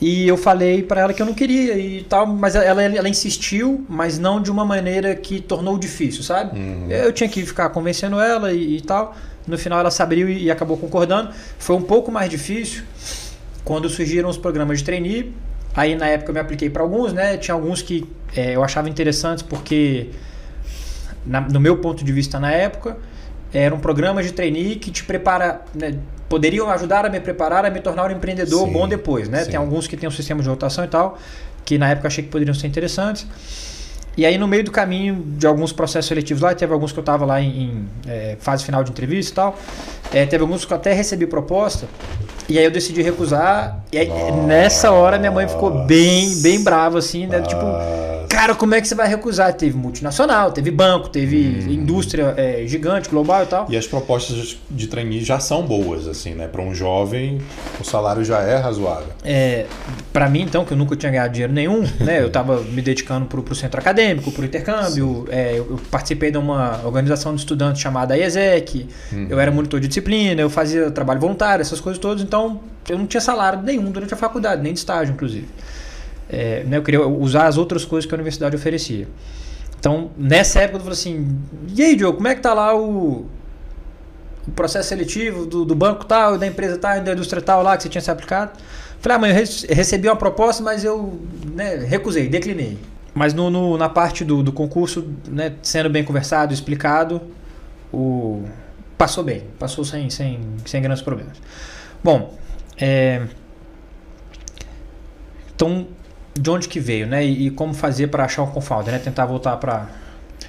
E 0.00 0.26
eu 0.26 0.36
falei 0.36 0.82
para 0.82 1.00
ela 1.00 1.12
que 1.12 1.22
eu 1.22 1.26
não 1.26 1.34
queria 1.34 1.78
e 1.78 2.02
tal, 2.02 2.26
mas 2.26 2.56
ela, 2.56 2.82
ela 2.82 3.08
insistiu, 3.08 3.86
mas 3.88 4.18
não 4.18 4.42
de 4.42 4.50
uma 4.50 4.64
maneira 4.64 5.14
que 5.14 5.40
tornou 5.40 5.78
difícil, 5.78 6.22
sabe? 6.24 6.58
Uhum. 6.58 6.90
Eu 6.90 7.12
tinha 7.12 7.28
que 7.28 7.46
ficar 7.46 7.68
convencendo 7.70 8.18
ela 8.18 8.52
e, 8.52 8.78
e 8.78 8.80
tal. 8.80 9.14
No 9.46 9.56
final 9.56 9.78
ela 9.78 9.90
se 9.90 10.02
abriu 10.02 10.28
e, 10.28 10.44
e 10.44 10.50
acabou 10.50 10.76
concordando. 10.76 11.30
Foi 11.58 11.76
um 11.76 11.82
pouco 11.82 12.10
mais 12.10 12.28
difícil 12.28 12.82
quando 13.64 13.88
surgiram 13.88 14.28
os 14.28 14.36
programas 14.36 14.78
de 14.78 14.84
trainee 14.84 15.32
Aí 15.74 15.94
na 15.94 16.06
época 16.06 16.30
eu 16.30 16.34
me 16.34 16.40
apliquei 16.40 16.68
para 16.68 16.82
alguns, 16.82 17.12
né? 17.12 17.36
Tinha 17.36 17.54
alguns 17.54 17.80
que 17.80 18.06
é, 18.36 18.54
eu 18.54 18.62
achava 18.62 18.88
interessantes 18.88 19.42
porque, 19.42 20.10
na, 21.26 21.40
no 21.40 21.60
meu 21.60 21.78
ponto 21.78 22.04
de 22.04 22.12
vista 22.12 22.38
na 22.38 22.50
época, 22.50 22.96
eram 23.52 23.78
programas 23.78 24.26
de 24.26 24.32
trainee 24.32 24.76
que 24.76 24.90
te 24.90 25.04
prepara, 25.04 25.62
né, 25.74 25.94
poderiam 26.28 26.70
ajudar 26.70 27.04
a 27.04 27.10
me 27.10 27.20
preparar 27.20 27.64
a 27.64 27.70
me 27.70 27.80
tornar 27.80 28.10
um 28.10 28.10
empreendedor 28.10 28.66
sim, 28.66 28.72
bom 28.72 28.88
depois, 28.88 29.28
né? 29.28 29.44
Sim. 29.44 29.50
Tem 29.50 29.60
alguns 29.60 29.86
que 29.86 29.96
têm 29.96 30.08
um 30.08 30.12
sistema 30.12 30.42
de 30.42 30.48
rotação 30.48 30.84
e 30.84 30.88
tal, 30.88 31.18
que 31.64 31.76
na 31.78 31.90
época 31.90 32.08
achei 32.08 32.24
que 32.24 32.30
poderiam 32.30 32.54
ser 32.54 32.66
interessantes. 32.66 33.26
E 34.16 34.26
aí, 34.26 34.36
no 34.36 34.46
meio 34.46 34.62
do 34.62 34.70
caminho 34.70 35.24
de 35.38 35.46
alguns 35.46 35.72
processos 35.72 36.06
seletivos 36.06 36.42
lá, 36.42 36.54
teve 36.54 36.72
alguns 36.72 36.92
que 36.92 36.98
eu 36.98 37.02
estava 37.02 37.24
lá 37.24 37.40
em, 37.40 37.62
em 37.62 37.88
é, 38.06 38.36
fase 38.38 38.62
final 38.62 38.84
de 38.84 38.90
entrevista 38.90 39.32
e 39.32 39.34
tal. 39.34 39.58
É, 40.12 40.26
teve 40.26 40.42
alguns 40.42 40.66
que 40.66 40.72
eu 40.72 40.76
até 40.76 40.92
recebi 40.92 41.26
proposta. 41.26 41.86
E 42.46 42.58
aí 42.58 42.64
eu 42.64 42.70
decidi 42.70 43.00
recusar. 43.00 43.82
E 43.90 43.98
aí, 43.98 44.10
nessa 44.46 44.90
hora 44.90 45.18
minha 45.18 45.32
mãe 45.32 45.48
ficou 45.48 45.86
bem, 45.86 46.36
bem 46.42 46.62
brava, 46.62 46.98
assim, 46.98 47.26
né? 47.26 47.40
Tipo, 47.40 47.64
cara, 48.32 48.54
como 48.54 48.74
é 48.74 48.80
que 48.80 48.88
você 48.88 48.94
vai 48.94 49.06
recusar? 49.06 49.52
Teve 49.52 49.76
multinacional, 49.76 50.50
teve 50.52 50.70
banco, 50.70 51.10
teve 51.10 51.64
hum. 51.66 51.70
indústria 51.70 52.32
é, 52.38 52.66
gigante, 52.66 53.10
global 53.10 53.42
e 53.42 53.46
tal. 53.46 53.66
E 53.68 53.76
as 53.76 53.86
propostas 53.86 54.56
de 54.70 54.86
trainee 54.86 55.22
já 55.22 55.38
são 55.38 55.62
boas, 55.62 56.08
assim, 56.08 56.34
né? 56.34 56.48
Para 56.48 56.62
um 56.62 56.74
jovem, 56.74 57.42
o 57.78 57.84
salário 57.84 58.24
já 58.24 58.40
é 58.40 58.56
razoável. 58.56 59.08
É, 59.22 59.66
para 60.14 60.30
mim, 60.30 60.40
então, 60.40 60.64
que 60.64 60.72
eu 60.72 60.76
nunca 60.78 60.96
tinha 60.96 61.12
ganhado 61.12 61.32
dinheiro 61.32 61.52
nenhum, 61.52 61.82
né? 62.00 62.20
Eu 62.22 62.28
estava 62.28 62.60
me 62.62 62.80
dedicando 62.80 63.26
para 63.26 63.38
o 63.38 63.54
centro 63.54 63.78
acadêmico, 63.78 64.32
para 64.32 64.42
o 64.42 64.44
intercâmbio. 64.46 65.26
É, 65.28 65.58
eu, 65.58 65.78
participei 65.90 66.30
de 66.30 66.38
uma 66.38 66.80
organização 66.86 67.34
de 67.34 67.40
estudantes 67.40 67.82
chamada 67.82 68.16
IESEC. 68.16 68.88
Hum. 69.12 69.26
Eu 69.28 69.38
era 69.38 69.50
monitor 69.50 69.78
de 69.78 69.88
disciplina, 69.88 70.40
eu 70.40 70.48
fazia 70.48 70.90
trabalho 70.90 71.20
voluntário, 71.20 71.60
essas 71.60 71.80
coisas 71.80 72.00
todas. 72.00 72.22
Então, 72.22 72.60
eu 72.88 72.96
não 72.96 73.06
tinha 73.06 73.20
salário 73.20 73.60
nenhum 73.62 73.90
durante 73.90 74.14
a 74.14 74.16
faculdade, 74.16 74.62
nem 74.62 74.72
de 74.72 74.78
estágio, 74.78 75.12
inclusive. 75.12 75.46
É, 76.32 76.64
né, 76.64 76.78
eu 76.78 76.82
queria 76.82 77.06
usar 77.06 77.46
as 77.46 77.58
outras 77.58 77.84
coisas 77.84 78.08
que 78.08 78.14
a 78.14 78.16
universidade 78.16 78.56
oferecia. 78.56 79.06
Então, 79.78 80.10
nessa 80.16 80.60
época, 80.60 80.78
eu 80.78 80.80
falei 80.80 80.94
assim: 80.94 81.38
e 81.76 81.82
aí, 81.82 81.94
Diogo, 81.94 82.16
como 82.16 82.28
é 82.28 82.34
que 82.34 82.40
tá 82.40 82.54
lá 82.54 82.74
o, 82.74 83.26
o 84.48 84.50
processo 84.56 84.88
seletivo 84.88 85.44
do, 85.44 85.64
do, 85.64 85.74
banco 85.74 86.06
tal, 86.06 86.38
da 86.38 86.46
empresa 86.46 86.78
tal, 86.78 87.00
da 87.00 87.12
indústria 87.12 87.42
tal 87.42 87.62
lá 87.62 87.76
que 87.76 87.82
você 87.82 87.88
tinha 87.90 88.00
se 88.00 88.10
aplicado? 88.10 88.58
Falei, 89.00 89.16
ah, 89.16 89.18
mãe, 89.18 89.30
eu 89.32 89.74
recebi 89.74 90.08
uma 90.08 90.16
proposta, 90.16 90.62
mas 90.62 90.84
eu 90.84 91.20
né, 91.52 91.74
recusei, 91.76 92.28
declinei. 92.28 92.78
Mas 93.12 93.34
no, 93.34 93.50
no, 93.50 93.76
na 93.76 93.88
parte 93.88 94.24
do, 94.24 94.42
do 94.42 94.52
concurso, 94.52 95.06
né, 95.28 95.54
sendo 95.60 95.90
bem 95.90 96.04
conversado, 96.04 96.54
explicado, 96.54 97.20
o, 97.92 98.44
passou 98.96 99.24
bem, 99.24 99.42
passou 99.58 99.84
sem, 99.84 100.08
sem, 100.08 100.40
sem 100.64 100.80
grandes 100.80 101.02
problemas. 101.02 101.36
Bom, 102.02 102.34
é, 102.78 103.26
então 105.54 105.88
de 106.34 106.50
onde 106.50 106.68
que 106.68 106.80
veio, 106.80 107.06
né? 107.06 107.24
E, 107.24 107.46
e 107.46 107.50
como 107.50 107.74
fazer 107.74 108.08
para 108.08 108.24
achar 108.24 108.42
um 108.42 108.50
confounder, 108.50 108.92
né? 108.92 108.98
Tentar 108.98 109.26
voltar 109.26 109.56
para 109.56 109.88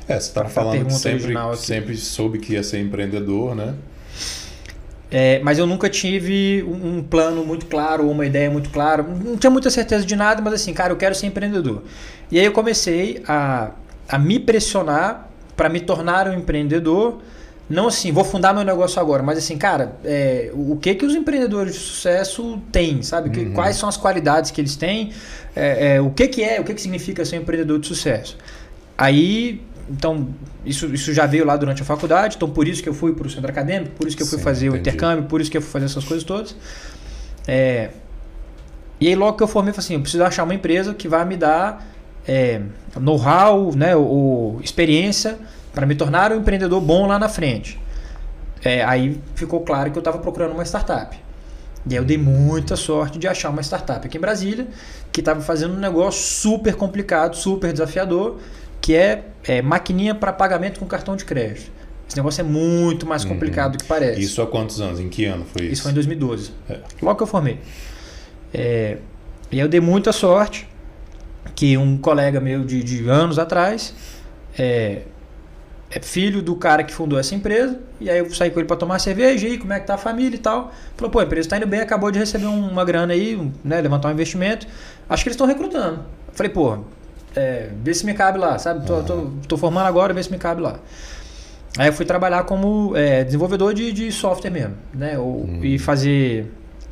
é, 0.07 0.19
você 0.19 0.27
estava 0.27 0.49
falando 0.49 0.85
que 0.85 0.93
sempre, 0.93 1.35
sempre 1.55 1.97
soube 1.97 2.39
que 2.39 2.53
ia 2.53 2.63
ser 2.63 2.79
empreendedor, 2.79 3.55
né? 3.55 3.73
É, 5.09 5.39
mas 5.43 5.59
eu 5.59 5.67
nunca 5.67 5.87
tive 5.89 6.63
um, 6.63 6.97
um 6.97 7.03
plano 7.03 7.45
muito 7.45 7.67
claro, 7.67 8.09
uma 8.09 8.25
ideia 8.25 8.49
muito 8.49 8.69
clara. 8.71 9.03
Não 9.03 9.37
tinha 9.37 9.51
muita 9.51 9.69
certeza 9.69 10.05
de 10.05 10.15
nada, 10.15 10.41
mas 10.41 10.53
assim, 10.53 10.73
cara, 10.73 10.91
eu 10.91 10.97
quero 10.97 11.13
ser 11.13 11.27
empreendedor. 11.27 11.83
E 12.31 12.39
aí 12.39 12.45
eu 12.45 12.51
comecei 12.51 13.21
a, 13.27 13.71
a 14.09 14.17
me 14.17 14.39
pressionar 14.39 15.29
para 15.55 15.69
me 15.69 15.79
tornar 15.79 16.27
um 16.27 16.33
empreendedor 16.33 17.21
não 17.69 17.87
assim, 17.87 18.11
vou 18.11 18.23
fundar 18.23 18.53
meu 18.53 18.63
negócio 18.63 18.99
agora, 18.99 19.23
mas 19.23 19.37
assim, 19.37 19.57
cara, 19.57 19.95
é, 20.03 20.51
o 20.53 20.75
que 20.75 20.95
que 20.95 21.05
os 21.05 21.15
empreendedores 21.15 21.73
de 21.73 21.79
sucesso 21.79 22.61
têm, 22.71 23.01
sabe? 23.01 23.29
Que, 23.29 23.39
uhum. 23.39 23.53
Quais 23.53 23.77
são 23.77 23.87
as 23.87 23.95
qualidades 23.95 24.51
que 24.51 24.59
eles 24.59 24.75
têm? 24.75 25.11
É, 25.55 25.95
é, 25.95 26.01
o 26.01 26.09
que 26.09 26.27
que 26.27 26.43
é, 26.43 26.59
o 26.59 26.63
que 26.63 26.73
que 26.73 26.81
significa 26.81 27.23
ser 27.23 27.37
um 27.37 27.41
empreendedor 27.41 27.79
de 27.79 27.87
sucesso? 27.87 28.37
Aí, 28.97 29.61
então, 29.89 30.27
isso, 30.65 30.93
isso 30.93 31.13
já 31.13 31.25
veio 31.25 31.45
lá 31.45 31.55
durante 31.55 31.81
a 31.81 31.85
faculdade, 31.85 32.35
então 32.35 32.49
por 32.49 32.67
isso 32.67 32.83
que 32.83 32.89
eu 32.89 32.93
fui 32.93 33.13
para 33.13 33.27
o 33.27 33.29
centro 33.29 33.49
acadêmico, 33.49 33.91
por 33.95 34.07
isso 34.07 34.17
que 34.17 34.23
eu 34.23 34.27
fui 34.27 34.37
Sim, 34.37 34.43
fazer 34.43 34.67
entendi. 34.67 34.77
o 34.77 34.81
intercâmbio, 34.81 35.25
por 35.25 35.39
isso 35.39 35.49
que 35.49 35.57
eu 35.57 35.61
fui 35.61 35.71
fazer 35.71 35.85
essas 35.85 36.03
coisas 36.03 36.23
todas. 36.23 36.55
É, 37.47 37.91
e 38.99 39.07
aí 39.07 39.15
logo 39.15 39.37
que 39.37 39.43
eu 39.43 39.47
formei, 39.47 39.71
eu 39.71 39.73
falei 39.73 39.85
assim, 39.85 39.95
eu 39.95 40.01
preciso 40.01 40.23
achar 40.23 40.43
uma 40.43 40.53
empresa 40.53 40.93
que 40.93 41.07
vai 41.07 41.25
me 41.25 41.37
dar 41.37 41.85
é, 42.27 42.61
know-how, 42.99 43.73
né, 43.75 43.95
ou, 43.95 44.05
ou 44.05 44.61
experiência 44.61 45.37
para 45.73 45.85
me 45.85 45.95
tornar 45.95 46.31
um 46.31 46.37
empreendedor 46.37 46.79
bom 46.79 47.07
lá 47.07 47.17
na 47.17 47.27
frente. 47.27 47.79
É, 48.63 48.83
aí 48.83 49.19
ficou 49.35 49.61
claro 49.61 49.91
que 49.91 49.97
eu 49.97 50.01
estava 50.01 50.19
procurando 50.19 50.53
uma 50.53 50.63
startup. 50.63 51.19
E 51.85 51.93
aí 51.93 51.97
eu 51.97 52.05
dei 52.05 52.17
muita 52.17 52.75
sorte 52.75 53.19
de 53.19 53.27
achar 53.27 53.49
uma 53.49 53.61
startup 53.61 54.05
aqui 54.05 54.17
em 54.17 54.21
Brasília 54.21 54.67
que 55.11 55.19
estava 55.19 55.41
fazendo 55.41 55.75
um 55.75 55.79
negócio 55.79 56.21
super 56.21 56.75
complicado, 56.75 57.35
super 57.35 57.73
desafiador, 57.73 58.39
que 58.79 58.95
é, 58.95 59.25
é 59.43 59.61
maquininha 59.61 60.15
para 60.15 60.31
pagamento 60.31 60.79
com 60.79 60.85
cartão 60.85 61.15
de 61.15 61.25
crédito. 61.25 61.71
Esse 62.07 62.17
negócio 62.17 62.41
é 62.41 62.43
muito 62.43 63.05
mais 63.05 63.23
uhum. 63.23 63.29
complicado 63.29 63.71
uhum. 63.71 63.77
do 63.77 63.77
que 63.79 63.85
parece. 63.85 64.21
Isso 64.21 64.41
há 64.41 64.47
quantos 64.47 64.79
anos? 64.79 64.99
Em 64.99 65.09
que 65.09 65.25
ano 65.25 65.45
foi 65.45 65.63
isso? 65.63 65.73
Isso 65.73 65.83
foi 65.83 65.91
em 65.91 65.95
2012. 65.95 66.51
É. 66.69 66.79
Logo 67.01 67.17
que 67.17 67.23
eu 67.23 67.27
formei. 67.27 67.59
É, 68.53 68.97
e 69.51 69.55
aí 69.55 69.59
eu 69.59 69.67
dei 69.67 69.81
muita 69.81 70.11
sorte 70.11 70.67
que 71.55 71.77
um 71.77 71.97
colega 71.97 72.39
meu 72.39 72.63
de, 72.63 72.83
de 72.83 73.09
anos 73.09 73.37
atrás 73.37 73.93
é, 74.57 75.01
é 75.95 76.01
filho 76.01 76.41
do 76.41 76.55
cara 76.55 76.83
que 76.83 76.93
fundou 76.93 77.19
essa 77.19 77.35
empresa. 77.35 77.79
E 78.01 78.09
aí 78.09 78.17
eu 78.17 78.33
saí 78.33 78.49
com 78.49 78.59
ele 78.59 78.67
para 78.67 78.77
tomar 78.77 78.99
cerveja, 78.99 79.47
e 79.47 79.57
como 79.57 79.73
é 79.73 79.79
que 79.79 79.85
tá 79.85 79.93
a 79.93 79.97
família 79.97 80.35
e 80.35 80.39
tal. 80.39 80.71
Falou, 80.97 81.11
pô, 81.11 81.19
a 81.19 81.23
empresa 81.23 81.49
tá 81.49 81.57
indo 81.57 81.67
bem, 81.67 81.79
acabou 81.79 82.09
de 82.09 82.17
receber 82.17 82.47
uma 82.47 82.83
grana 82.83 83.13
aí, 83.13 83.39
né, 83.63 83.79
levantar 83.79 84.09
um 84.09 84.11
investimento. 84.11 84.65
Acho 85.07 85.23
que 85.23 85.29
eles 85.29 85.35
estão 85.35 85.45
recrutando. 85.45 85.99
falei, 86.33 86.51
pô, 86.51 86.79
é, 87.35 87.69
vê 87.83 87.93
se 87.93 88.05
me 88.05 88.13
cabe 88.13 88.39
lá, 88.39 88.57
sabe? 88.57 88.85
Tô, 88.85 89.03
tô, 89.03 89.27
tô, 89.47 89.57
formando 89.57 89.85
agora, 89.85 90.13
vê 90.13 90.23
se 90.23 90.31
me 90.31 90.37
cabe 90.37 90.61
lá. 90.61 90.79
Aí 91.77 91.87
eu 91.87 91.93
fui 91.93 92.05
trabalhar 92.05 92.43
como 92.43 92.95
é, 92.95 93.23
desenvolvedor 93.23 93.73
de, 93.73 93.91
de 93.91 94.11
software 94.11 94.51
mesmo, 94.51 94.75
né? 94.93 95.17
Ou, 95.17 95.45
hum. 95.45 95.59
E 95.63 95.77
fazer 95.77 96.51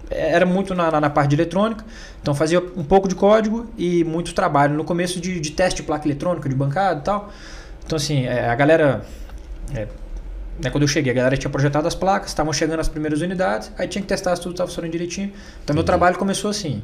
era 0.10 0.46
muito 0.46 0.76
na, 0.76 1.00
na, 1.00 1.10
parte 1.10 1.30
de 1.30 1.36
eletrônica, 1.36 1.86
então 2.22 2.36
fazia 2.36 2.60
um 2.60 2.84
pouco 2.84 3.08
de 3.08 3.16
código 3.16 3.68
e 3.78 4.04
muito 4.04 4.34
trabalho. 4.34 4.76
No 4.76 4.84
começo 4.84 5.22
de, 5.22 5.40
de 5.40 5.52
teste 5.52 5.82
de 5.82 5.88
placa 5.88 6.06
eletrônica, 6.06 6.50
de 6.50 6.56
bancada 6.56 7.00
e 7.00 7.04
tal. 7.04 7.32
Então, 7.86 7.96
assim, 7.96 8.26
é, 8.26 8.48
a 8.48 8.56
galera. 8.56 9.02
É, 9.74 9.88
né, 10.62 10.70
quando 10.70 10.84
eu 10.84 10.88
cheguei, 10.88 11.12
a 11.12 11.16
galera 11.16 11.38
tinha 11.38 11.50
projetado 11.50 11.88
as 11.88 11.96
placas, 11.96 12.30
estavam 12.30 12.54
chegando 12.54 12.80
as 12.80 12.88
primeiras 12.88 13.22
unidades, 13.22 13.72
aí 13.78 13.88
tinha 13.88 14.02
que 14.02 14.08
testar 14.08 14.36
se 14.36 14.42
tudo 14.42 14.52
estava 14.52 14.68
funcionando 14.68 14.92
direitinho. 14.92 15.32
Então, 15.64 15.74
meu 15.74 15.84
trabalho 15.84 16.18
começou 16.18 16.52
assim. 16.52 16.84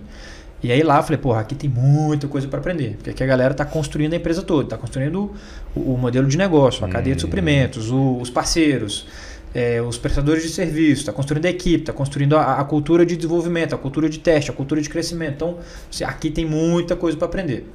E 0.63 0.71
aí 0.71 0.81
lá 0.81 0.97
eu 0.97 1.03
falei, 1.03 1.17
porra, 1.19 1.41
aqui 1.41 1.53
tem 1.53 1.69
muita 1.69 2.27
coisa 2.27 2.47
para 2.47 2.59
aprender. 2.59 2.95
Porque 2.95 3.11
aqui 3.11 3.23
a 3.23 3.27
galera 3.27 3.51
está 3.51 3.63
construindo 3.63 4.13
a 4.13 4.15
empresa 4.15 4.41
toda, 4.41 4.63
está 4.63 4.77
construindo 4.77 5.33
o, 5.75 5.93
o, 5.93 5.97
modelo 5.97 6.27
de 6.27 6.37
negócio, 6.37 6.83
a 6.83 6.89
cadeia 6.89 7.15
de 7.15 7.23
hum. 7.23 7.27
suprimentos, 7.27 7.91
o, 7.91 8.17
os 8.17 8.29
parceiros, 8.29 9.05
é, 9.53 9.81
os 9.81 9.97
prestadores 9.97 10.41
de 10.41 10.49
serviço, 10.49 11.01
está 11.01 11.13
construindo 11.13 11.45
a 11.45 11.49
equipe, 11.49 11.83
está 11.83 11.93
construindo 11.93 12.35
a, 12.35 12.59
a, 12.59 12.63
cultura 12.63 13.05
de 13.05 13.15
desenvolvimento, 13.15 13.75
a 13.75 13.77
cultura 13.77 14.09
de 14.09 14.17
teste, 14.17 14.49
a 14.49 14.53
cultura 14.53 14.81
de 14.81 14.89
crescimento. 14.89 15.35
Então, 15.35 15.59
assim, 15.91 16.03
aqui 16.03 16.31
tem 16.31 16.45
muita 16.45 16.95
coisa 16.95 17.15
para 17.15 17.27
aprender. 17.27 17.71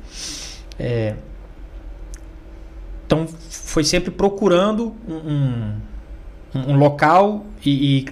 É, 0.76 1.14
então 3.12 3.26
foi 3.50 3.84
sempre 3.84 4.10
procurando 4.10 4.94
um, 5.06 5.76
um, 6.54 6.72
um 6.72 6.76
local 6.78 7.44
e, 7.62 7.98
e, 7.98 8.06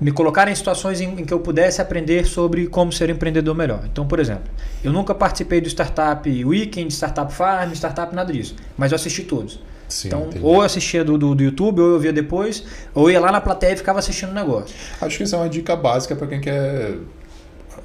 me 0.00 0.10
colocar 0.10 0.48
em 0.48 0.54
situações 0.54 1.00
em, 1.00 1.20
em, 1.20 1.24
que 1.24 1.32
eu 1.32 1.38
pudesse 1.38 1.80
aprender 1.80 2.26
sobre 2.26 2.66
como 2.66 2.92
ser 2.92 3.08
empreendedor 3.08 3.54
melhor. 3.54 3.82
Então, 3.84 4.04
por 4.04 4.18
exemplo, 4.18 4.50
eu 4.82 4.92
nunca 4.92 5.14
participei 5.14 5.60
do 5.60 5.68
Startup 5.68 6.28
Weekend, 6.44 6.92
Startup 6.92 7.32
Farm, 7.32 7.70
Startup 7.72 8.12
nada 8.12 8.32
disso, 8.32 8.56
mas 8.76 8.90
eu 8.90 8.96
assisti 8.96 9.22
todos. 9.22 9.60
Sim, 9.88 10.08
então, 10.08 10.22
entendi. 10.22 10.44
ou 10.44 10.56
eu 10.56 10.62
assistia 10.62 11.04
do, 11.04 11.16
do, 11.16 11.36
do, 11.36 11.44
YouTube, 11.44 11.80
ou 11.80 11.90
eu 11.90 12.00
via 12.00 12.12
depois, 12.12 12.64
ou 12.92 13.08
ia 13.08 13.20
lá 13.20 13.30
na 13.30 13.40
plateia 13.40 13.74
e 13.74 13.76
ficava 13.76 14.00
assistindo 14.00 14.30
o 14.30 14.34
negócio. 14.34 14.74
Acho 15.00 15.18
que 15.18 15.22
isso 15.22 15.36
é 15.36 15.38
uma 15.38 15.48
dica 15.48 15.76
básica 15.76 16.16
para 16.16 16.26
quem 16.26 16.40
quer 16.40 16.96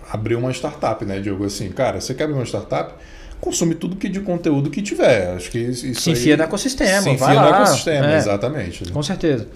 abrir 0.09 0.35
uma 0.35 0.49
startup, 0.51 1.05
né, 1.05 1.19
Diogo? 1.19 1.45
Assim, 1.45 1.69
cara, 1.69 2.01
você 2.01 2.15
quer 2.15 2.23
abrir 2.23 2.35
uma 2.35 2.45
startup? 2.45 2.95
Consumir 3.39 3.75
tudo 3.75 3.95
que 3.95 4.09
de 4.09 4.19
conteúdo 4.19 4.69
que 4.69 4.81
tiver. 4.81 5.35
Acho 5.35 5.51
que 5.51 5.59
isso 5.59 6.01
se 6.01 6.11
enfia 6.11 6.33
aí, 6.33 6.37
no 6.37 6.43
ecossistema, 6.43 7.01
se 7.01 7.09
enfia 7.09 7.33
no 7.33 7.47
ecossistema, 7.47 8.13
é, 8.13 8.17
exatamente. 8.17 8.91
Com 8.91 9.03
certeza. 9.03 9.47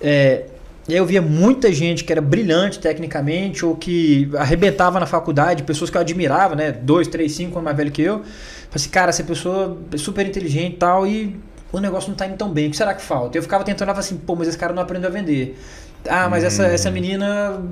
É, 0.00 0.44
eu 0.88 1.06
via 1.06 1.22
muita 1.22 1.72
gente 1.72 2.04
que 2.04 2.12
era 2.12 2.20
brilhante 2.20 2.78
tecnicamente 2.78 3.64
ou 3.64 3.74
que 3.74 4.30
arrebentava 4.36 5.00
na 5.00 5.06
faculdade, 5.06 5.62
pessoas 5.62 5.88
que 5.88 5.96
eu 5.96 6.00
admirava, 6.00 6.54
né? 6.54 6.72
Dois, 6.72 7.08
três, 7.08 7.32
cinco 7.32 7.54
anos 7.54 7.64
mais 7.64 7.76
velho 7.76 7.90
que 7.90 8.02
eu. 8.02 8.18
Falei 8.18 8.26
assim, 8.74 8.90
cara, 8.90 9.08
essa 9.10 9.22
pessoa 9.22 9.78
é 9.92 9.96
super 9.96 10.26
inteligente 10.26 10.74
e 10.74 10.76
tal, 10.76 11.06
e 11.06 11.40
o 11.72 11.80
negócio 11.80 12.10
não 12.10 12.16
tá 12.16 12.26
indo 12.26 12.36
tão 12.36 12.50
bem. 12.50 12.68
O 12.68 12.70
que 12.70 12.76
será 12.76 12.92
que 12.92 13.02
falta? 13.02 13.38
Eu 13.38 13.42
ficava 13.42 13.64
tentando, 13.64 13.88
eu 13.90 13.96
assim, 13.96 14.16
pô, 14.16 14.36
mas 14.36 14.48
esse 14.48 14.58
cara 14.58 14.72
não 14.74 14.82
aprendeu 14.82 15.08
a 15.08 15.12
vender. 15.12 15.58
Ah, 16.06 16.28
mas 16.28 16.44
hum. 16.44 16.48
essa, 16.48 16.66
essa 16.66 16.90
menina 16.90 17.62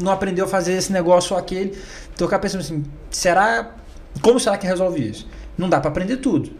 não 0.00 0.10
aprendeu 0.10 0.44
a 0.44 0.48
fazer 0.48 0.72
esse 0.72 0.92
negócio 0.92 1.34
ou 1.34 1.38
aquele. 1.38 1.70
Então 2.12 2.24
eu 2.24 2.26
ficava 2.26 2.42
pensando 2.42 2.60
assim, 2.60 2.84
será 3.10 3.76
como 4.20 4.38
será 4.40 4.56
que 4.56 4.66
resolve 4.66 5.08
isso? 5.08 5.28
Não 5.56 5.68
dá 5.68 5.80
para 5.80 5.90
aprender 5.90 6.18
tudo. 6.18 6.50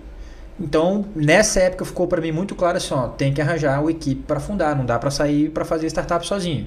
Então, 0.60 1.04
nessa 1.14 1.60
época 1.60 1.84
ficou 1.84 2.08
para 2.08 2.20
mim 2.20 2.32
muito 2.32 2.54
claro 2.54 2.76
assim, 2.76 2.92
ó, 2.92 3.06
tem 3.08 3.32
que 3.32 3.40
arranjar 3.40 3.80
uma 3.80 3.90
equipe 3.90 4.22
para 4.22 4.40
fundar, 4.40 4.74
não 4.74 4.84
dá 4.84 4.98
para 4.98 5.10
sair 5.10 5.50
para 5.50 5.64
fazer 5.64 5.86
startup 5.86 6.26
sozinho. 6.26 6.66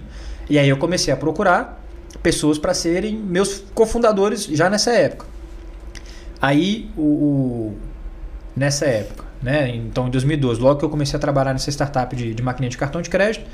E 0.49 0.57
aí 0.57 0.69
eu 0.69 0.77
comecei 0.77 1.13
a 1.13 1.17
procurar 1.17 1.81
pessoas 2.23 2.57
para 2.57 2.73
serem 2.73 3.15
meus 3.17 3.63
cofundadores 3.73 4.45
já 4.45 4.69
nessa 4.69 4.91
época. 4.91 5.25
Aí, 6.41 6.89
o, 6.97 7.01
o, 7.01 7.77
nessa 8.55 8.85
época, 8.85 9.25
né? 9.41 9.69
Então, 9.69 10.07
em 10.07 10.09
2012, 10.09 10.61
logo 10.61 10.79
que 10.79 10.85
eu 10.85 10.89
comecei 10.89 11.17
a 11.17 11.19
trabalhar 11.19 11.53
nessa 11.53 11.69
startup 11.69 12.15
de, 12.15 12.33
de 12.33 12.41
maquininha 12.41 12.69
de 12.69 12.77
cartão 12.77 13.01
de 13.01 13.09
crédito, 13.09 13.45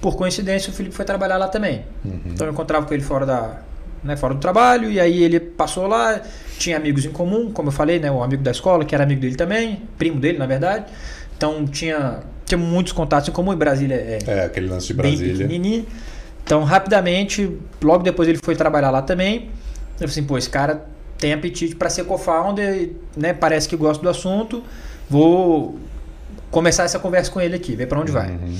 por 0.00 0.16
coincidência, 0.16 0.70
o 0.70 0.72
Felipe 0.72 0.94
foi 0.94 1.04
trabalhar 1.04 1.38
lá 1.38 1.48
também. 1.48 1.84
Uhum. 2.04 2.20
Então, 2.26 2.46
eu 2.46 2.52
encontrava 2.52 2.86
com 2.86 2.94
ele 2.94 3.02
fora 3.02 3.26
da, 3.26 3.62
né, 4.06 4.16
fora 4.16 4.34
do 4.34 4.40
trabalho, 4.40 4.90
e 4.90 4.98
aí 4.98 5.22
ele 5.22 5.40
passou 5.40 5.86
lá, 5.86 6.20
tinha 6.58 6.76
amigos 6.76 7.04
em 7.04 7.10
comum, 7.10 7.50
como 7.50 7.68
eu 7.68 7.72
falei, 7.72 7.98
né, 7.98 8.10
o 8.10 8.22
amigo 8.22 8.42
da 8.42 8.50
escola, 8.50 8.84
que 8.84 8.94
era 8.94 9.04
amigo 9.04 9.20
dele 9.20 9.36
também, 9.36 9.82
primo 9.98 10.20
dele, 10.20 10.38
na 10.38 10.46
verdade. 10.46 10.86
Então 11.36 11.66
tinha, 11.66 12.20
tinha 12.44 12.58
muitos 12.58 12.92
contatos 12.92 13.28
em 13.28 13.32
comum, 13.32 13.52
em 13.52 13.56
Brasília 13.56 13.94
é, 13.94 14.18
é 14.26 14.44
aquele 14.44 14.68
lance 14.68 14.86
de 14.86 14.94
Brasília. 14.94 15.46
Então, 16.44 16.62
rapidamente, 16.62 17.58
logo 17.82 18.04
depois 18.04 18.28
ele 18.28 18.38
foi 18.40 18.54
trabalhar 18.54 18.90
lá 18.90 19.02
também. 19.02 19.50
Eu 20.00 20.08
falei 20.08 20.10
assim, 20.10 20.22
pô, 20.22 20.38
esse 20.38 20.48
cara 20.48 20.86
tem 21.18 21.32
apetite 21.32 21.74
para 21.74 21.90
ser 21.90 22.04
co-founder, 22.04 22.92
né? 23.16 23.32
Parece 23.32 23.68
que 23.68 23.76
gosta 23.76 24.00
do 24.00 24.08
assunto. 24.08 24.62
Vou 25.10 25.76
começar 26.50 26.84
essa 26.84 27.00
conversa 27.00 27.32
com 27.32 27.40
ele 27.40 27.56
aqui, 27.56 27.74
ver 27.74 27.86
para 27.86 27.98
onde 27.98 28.12
vai. 28.12 28.30
Uhum. 28.30 28.56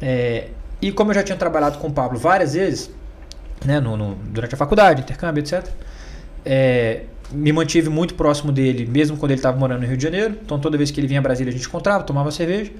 É, 0.00 0.48
e 0.80 0.90
como 0.90 1.10
eu 1.10 1.14
já 1.14 1.22
tinha 1.22 1.36
trabalhado 1.36 1.76
com 1.78 1.88
o 1.88 1.92
Pablo 1.92 2.18
várias 2.18 2.54
vezes, 2.54 2.90
né, 3.64 3.80
no, 3.80 3.96
no 3.96 4.14
durante 4.14 4.54
a 4.54 4.58
faculdade, 4.58 5.02
intercâmbio, 5.02 5.40
etc., 5.40 5.66
é, 6.44 7.02
me 7.32 7.52
mantive 7.52 7.88
muito 7.88 8.14
próximo 8.14 8.50
dele, 8.50 8.86
mesmo 8.86 9.16
quando 9.16 9.32
ele 9.32 9.38
estava 9.38 9.56
morando 9.56 9.82
no 9.82 9.86
Rio 9.86 9.96
de 9.96 10.02
Janeiro. 10.02 10.36
Então, 10.44 10.58
toda 10.58 10.76
vez 10.76 10.90
que 10.90 10.98
ele 10.98 11.06
vinha 11.06 11.20
a 11.20 11.22
Brasília, 11.22 11.50
a 11.50 11.56
gente 11.56 11.66
encontrava, 11.66 12.02
tomava 12.02 12.30
cerveja. 12.30 12.72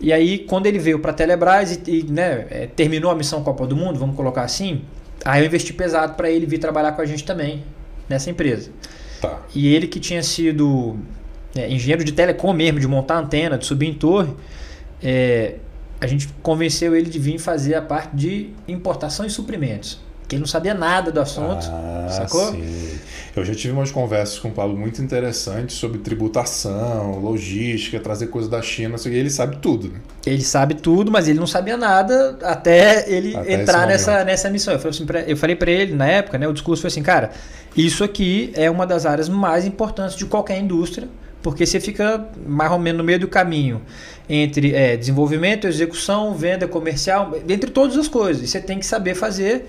E 0.00 0.12
aí, 0.12 0.38
quando 0.40 0.66
ele 0.66 0.78
veio 0.78 0.98
para 0.98 1.10
a 1.10 1.14
Telebrás 1.14 1.72
e, 1.72 1.90
e 1.90 2.02
né, 2.04 2.46
é, 2.50 2.66
terminou 2.66 3.10
a 3.10 3.14
missão 3.14 3.42
Copa 3.42 3.66
do 3.66 3.76
Mundo, 3.76 3.98
vamos 3.98 4.16
colocar 4.16 4.42
assim, 4.42 4.82
aí 5.24 5.42
eu 5.42 5.46
investi 5.46 5.72
pesado 5.72 6.14
para 6.14 6.30
ele 6.30 6.46
vir 6.46 6.58
trabalhar 6.58 6.92
com 6.92 7.02
a 7.02 7.06
gente 7.06 7.24
também 7.24 7.64
nessa 8.08 8.30
empresa. 8.30 8.70
Tá. 9.20 9.40
E 9.54 9.74
ele 9.74 9.86
que 9.86 10.00
tinha 10.00 10.22
sido 10.22 10.98
é, 11.54 11.70
engenheiro 11.70 12.02
de 12.04 12.12
telecom 12.12 12.52
mesmo, 12.52 12.80
de 12.80 12.88
montar 12.88 13.18
antena, 13.18 13.58
de 13.58 13.66
subir 13.66 13.88
em 13.88 13.94
torre, 13.94 14.32
é, 15.02 15.56
a 16.00 16.06
gente 16.06 16.28
convenceu 16.42 16.94
ele 16.96 17.10
de 17.10 17.18
vir 17.18 17.38
fazer 17.38 17.74
a 17.74 17.82
parte 17.82 18.16
de 18.16 18.50
importação 18.66 19.26
e 19.26 19.30
suprimentos 19.30 20.00
que 20.30 20.36
ele 20.36 20.40
não 20.42 20.46
sabia 20.46 20.74
nada 20.74 21.10
do 21.10 21.20
assunto, 21.20 21.66
ah, 21.68 22.06
sacou? 22.08 22.52
Sim. 22.52 22.98
Eu 23.34 23.44
já 23.44 23.52
tive 23.52 23.72
umas 23.72 23.90
conversas 23.90 24.38
com 24.38 24.46
o 24.46 24.52
Paulo 24.52 24.76
muito 24.76 25.02
interessantes 25.02 25.76
sobre 25.76 25.98
tributação, 25.98 27.18
logística, 27.18 27.98
trazer 27.98 28.28
coisa 28.28 28.48
da 28.48 28.62
China, 28.62 28.94
e 29.06 29.08
ele 29.08 29.28
sabe 29.28 29.56
tudo. 29.56 29.88
Né? 29.88 29.98
Ele 30.24 30.42
sabe 30.42 30.74
tudo, 30.74 31.10
mas 31.10 31.26
ele 31.26 31.40
não 31.40 31.48
sabia 31.48 31.76
nada 31.76 32.38
até 32.44 33.10
ele 33.10 33.34
até 33.34 33.54
entrar 33.54 33.88
nessa, 33.88 34.24
nessa 34.24 34.48
missão. 34.48 34.72
Eu 34.72 34.78
falei, 34.78 34.90
assim 34.90 35.04
pra, 35.04 35.20
eu 35.22 35.36
falei 35.36 35.56
para 35.56 35.70
ele 35.70 35.94
na 35.94 36.06
época, 36.06 36.38
né, 36.38 36.46
o 36.46 36.52
discurso 36.52 36.80
foi 36.80 36.88
assim, 36.88 37.02
cara, 37.02 37.32
isso 37.76 38.04
aqui 38.04 38.52
é 38.54 38.70
uma 38.70 38.86
das 38.86 39.06
áreas 39.06 39.28
mais 39.28 39.66
importantes 39.66 40.16
de 40.16 40.26
qualquer 40.26 40.60
indústria, 40.60 41.08
porque 41.42 41.64
você 41.64 41.80
fica 41.80 42.26
mais 42.46 42.70
ou 42.70 42.78
menos 42.78 42.98
no 42.98 43.04
meio 43.04 43.18
do 43.18 43.28
caminho 43.28 43.82
entre 44.28 44.74
é, 44.74 44.96
desenvolvimento, 44.96 45.66
execução, 45.66 46.34
venda 46.34 46.68
comercial, 46.68 47.32
entre 47.48 47.70
todas 47.70 47.96
as 47.96 48.08
coisas. 48.08 48.48
Você 48.48 48.60
tem 48.60 48.78
que 48.78 48.86
saber 48.86 49.14
fazer 49.14 49.66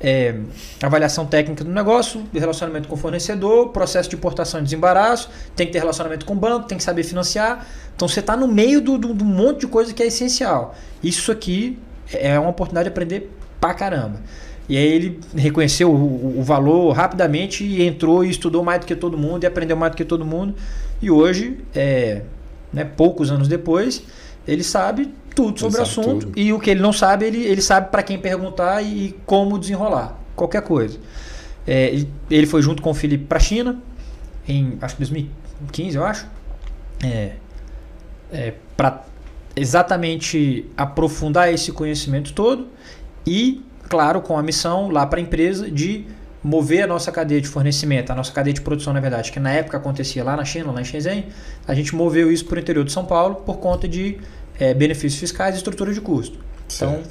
é, 0.00 0.34
avaliação 0.82 1.26
técnica 1.26 1.64
do 1.64 1.70
negócio, 1.70 2.24
relacionamento 2.32 2.88
com 2.88 2.94
o 2.94 2.98
fornecedor, 2.98 3.70
processo 3.70 4.08
de 4.08 4.16
importação 4.16 4.60
e 4.60 4.62
desembaraço, 4.62 5.30
tem 5.54 5.66
que 5.66 5.72
ter 5.72 5.78
relacionamento 5.78 6.26
com 6.26 6.34
o 6.34 6.36
banco, 6.36 6.68
tem 6.68 6.78
que 6.78 6.84
saber 6.84 7.02
financiar. 7.02 7.66
Então 7.94 8.06
você 8.06 8.20
está 8.20 8.36
no 8.36 8.46
meio 8.46 8.80
do, 8.80 8.98
do, 8.98 9.14
do, 9.14 9.24
monte 9.24 9.60
de 9.60 9.66
coisa 9.66 9.92
que 9.94 10.02
é 10.02 10.06
essencial. 10.06 10.74
Isso 11.02 11.32
aqui 11.32 11.78
é 12.12 12.38
uma 12.38 12.50
oportunidade 12.50 12.84
de 12.84 12.90
aprender 12.90 13.30
pra 13.60 13.72
caramba. 13.74 14.20
E 14.68 14.76
aí 14.76 14.84
ele 14.84 15.20
reconheceu 15.34 15.90
o, 15.90 16.40
o, 16.40 16.42
valor 16.42 16.90
rapidamente 16.92 17.64
e 17.64 17.86
entrou 17.86 18.24
e 18.24 18.30
estudou 18.30 18.64
mais 18.64 18.80
do 18.80 18.86
que 18.86 18.96
todo 18.96 19.16
mundo 19.16 19.44
e 19.44 19.46
aprendeu 19.46 19.76
mais 19.76 19.92
do 19.92 19.96
que 19.96 20.04
todo 20.04 20.24
mundo. 20.24 20.54
E 21.00 21.10
hoje, 21.10 21.58
é, 21.74 22.22
né, 22.72 22.84
poucos 22.84 23.30
anos 23.30 23.48
depois, 23.48 24.02
ele 24.46 24.62
sabe 24.62 25.12
tudo 25.34 25.60
sobre 25.60 25.78
o 25.78 25.82
assunto. 25.82 26.26
Tudo. 26.26 26.38
E 26.38 26.52
o 26.52 26.58
que 26.58 26.70
ele 26.70 26.80
não 26.80 26.92
sabe, 26.92 27.26
ele, 27.26 27.42
ele 27.42 27.60
sabe 27.60 27.90
para 27.90 28.02
quem 28.02 28.18
perguntar 28.18 28.82
e 28.82 29.14
como 29.26 29.58
desenrolar. 29.58 30.18
Qualquer 30.34 30.62
coisa. 30.62 30.98
É, 31.66 32.04
ele 32.30 32.46
foi 32.46 32.62
junto 32.62 32.80
com 32.80 32.90
o 32.90 32.94
Felipe 32.94 33.24
para 33.24 33.38
a 33.38 33.40
China, 33.40 33.80
em 34.48 34.78
acho 34.80 34.94
que 34.94 35.00
2015, 35.00 35.96
eu 35.96 36.04
acho. 36.04 36.26
É, 37.04 37.32
é, 38.32 38.54
para 38.76 39.04
exatamente 39.54 40.66
aprofundar 40.76 41.52
esse 41.52 41.72
conhecimento 41.72 42.32
todo 42.32 42.68
e, 43.26 43.62
claro, 43.88 44.20
com 44.20 44.38
a 44.38 44.42
missão 44.42 44.90
lá 44.90 45.06
para 45.06 45.18
a 45.18 45.22
empresa 45.22 45.70
de 45.70 46.04
mover 46.46 46.84
a 46.84 46.86
nossa 46.86 47.10
cadeia 47.10 47.40
de 47.40 47.48
fornecimento, 47.48 48.12
a 48.12 48.14
nossa 48.14 48.32
cadeia 48.32 48.54
de 48.54 48.60
produção, 48.60 48.92
na 48.92 49.00
verdade, 49.00 49.32
que 49.32 49.40
na 49.40 49.50
época 49.50 49.76
acontecia 49.76 50.22
lá 50.22 50.36
na 50.36 50.44
China, 50.44 50.70
lá 50.70 50.80
em 50.80 50.84
Shenzhen, 50.84 51.26
a 51.66 51.74
gente 51.74 51.92
moveu 51.94 52.30
isso 52.30 52.44
para 52.44 52.56
o 52.56 52.60
interior 52.60 52.84
de 52.84 52.92
São 52.92 53.04
Paulo 53.04 53.34
por 53.34 53.56
conta 53.56 53.88
de 53.88 54.18
é, 54.58 54.72
benefícios 54.72 55.18
fiscais 55.18 55.56
e 55.56 55.58
estrutura 55.58 55.92
de 55.92 56.00
custo. 56.00 56.38
Então, 56.72 57.02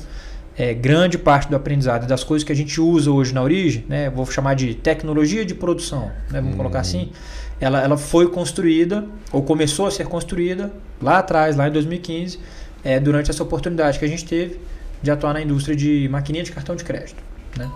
é, 0.58 0.74
grande 0.74 1.18
parte 1.18 1.50
do 1.50 1.56
aprendizado 1.56 2.08
das 2.08 2.24
coisas 2.24 2.46
que 2.46 2.52
a 2.54 2.56
gente 2.56 2.80
usa 2.80 3.12
hoje 3.12 3.34
na 3.34 3.42
origem, 3.42 3.86
né, 3.90 4.10
vou 4.10 4.26
chamar 4.26 4.54
de 4.54 4.74
tecnologia 4.74 5.46
de 5.46 5.54
produção, 5.54 6.10
né, 6.32 6.40
vamos 6.40 6.56
colocar 6.56 6.78
uhum. 6.78 6.82
assim, 6.82 7.12
ela, 7.60 7.82
ela 7.82 7.98
foi 7.98 8.30
construída, 8.30 9.06
ou 9.34 9.44
começou 9.44 9.86
a 9.86 9.92
ser 9.92 10.08
construída 10.08 10.72
lá 11.02 11.20
atrás, 11.20 11.58
lá 11.58 11.68
em 11.68 11.72
2015, 11.74 12.40
é, 12.86 13.02
durante 13.02 13.30
essa 13.30 13.44
oportunidade 13.44 14.00
que 14.00 14.06
a 14.06 14.08
gente 14.08 14.24
teve 14.24 14.62
de 15.04 15.12
atuar 15.12 15.34
na 15.34 15.42
indústria 15.42 15.76
de 15.76 16.08
maquininha 16.10 16.44
de 16.44 16.54
cartão 16.54 16.74
de 16.74 16.86
crédito. 16.86 17.22
Né? 17.58 17.70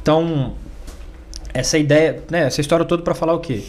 Então, 0.00 0.54
essa 1.52 1.78
ideia, 1.78 2.22
né, 2.30 2.46
essa 2.46 2.60
história 2.60 2.84
toda 2.84 3.02
para 3.02 3.14
falar 3.14 3.34
o 3.34 3.40
quê? 3.40 3.62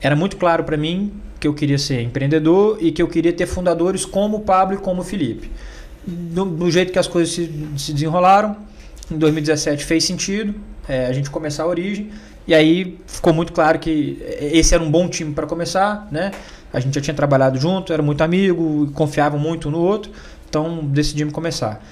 Era 0.00 0.14
muito 0.14 0.36
claro 0.36 0.64
para 0.64 0.76
mim 0.76 1.12
que 1.40 1.46
eu 1.46 1.54
queria 1.54 1.78
ser 1.78 2.02
empreendedor 2.02 2.78
e 2.80 2.92
que 2.92 3.02
eu 3.02 3.08
queria 3.08 3.32
ter 3.32 3.46
fundadores 3.46 4.04
como 4.04 4.38
o 4.38 4.40
Pablo 4.40 4.76
e 4.76 4.78
como 4.78 5.02
o 5.02 5.04
Felipe. 5.04 5.50
Do, 6.06 6.44
do 6.44 6.70
jeito 6.70 6.92
que 6.92 6.98
as 6.98 7.06
coisas 7.06 7.34
se, 7.34 7.50
se, 7.76 7.92
desenrolaram, 7.92 8.56
em 9.10 9.18
2017 9.18 9.84
fez 9.84 10.04
sentido 10.04 10.54
é, 10.88 11.06
a 11.06 11.12
gente 11.12 11.30
começar 11.30 11.64
a 11.64 11.66
origem. 11.66 12.10
E 12.46 12.54
aí 12.54 12.98
ficou 13.06 13.34
muito 13.34 13.52
claro 13.52 13.78
que 13.78 14.18
esse 14.40 14.74
era 14.74 14.82
um 14.82 14.90
bom 14.90 15.06
time 15.08 15.34
para 15.34 15.46
começar, 15.46 16.08
né? 16.10 16.30
A 16.72 16.80
gente 16.80 16.94
já 16.94 17.00
tinha 17.00 17.14
trabalhado 17.14 17.58
junto, 17.58 17.92
era 17.92 18.02
muito 18.02 18.22
amigo, 18.22 18.90
confiava 18.94 19.36
muito 19.36 19.68
um 19.68 19.72
no 19.72 19.78
outro, 19.78 20.10
então 20.48 20.84
decidimos 20.84 21.32
começar. 21.32 21.82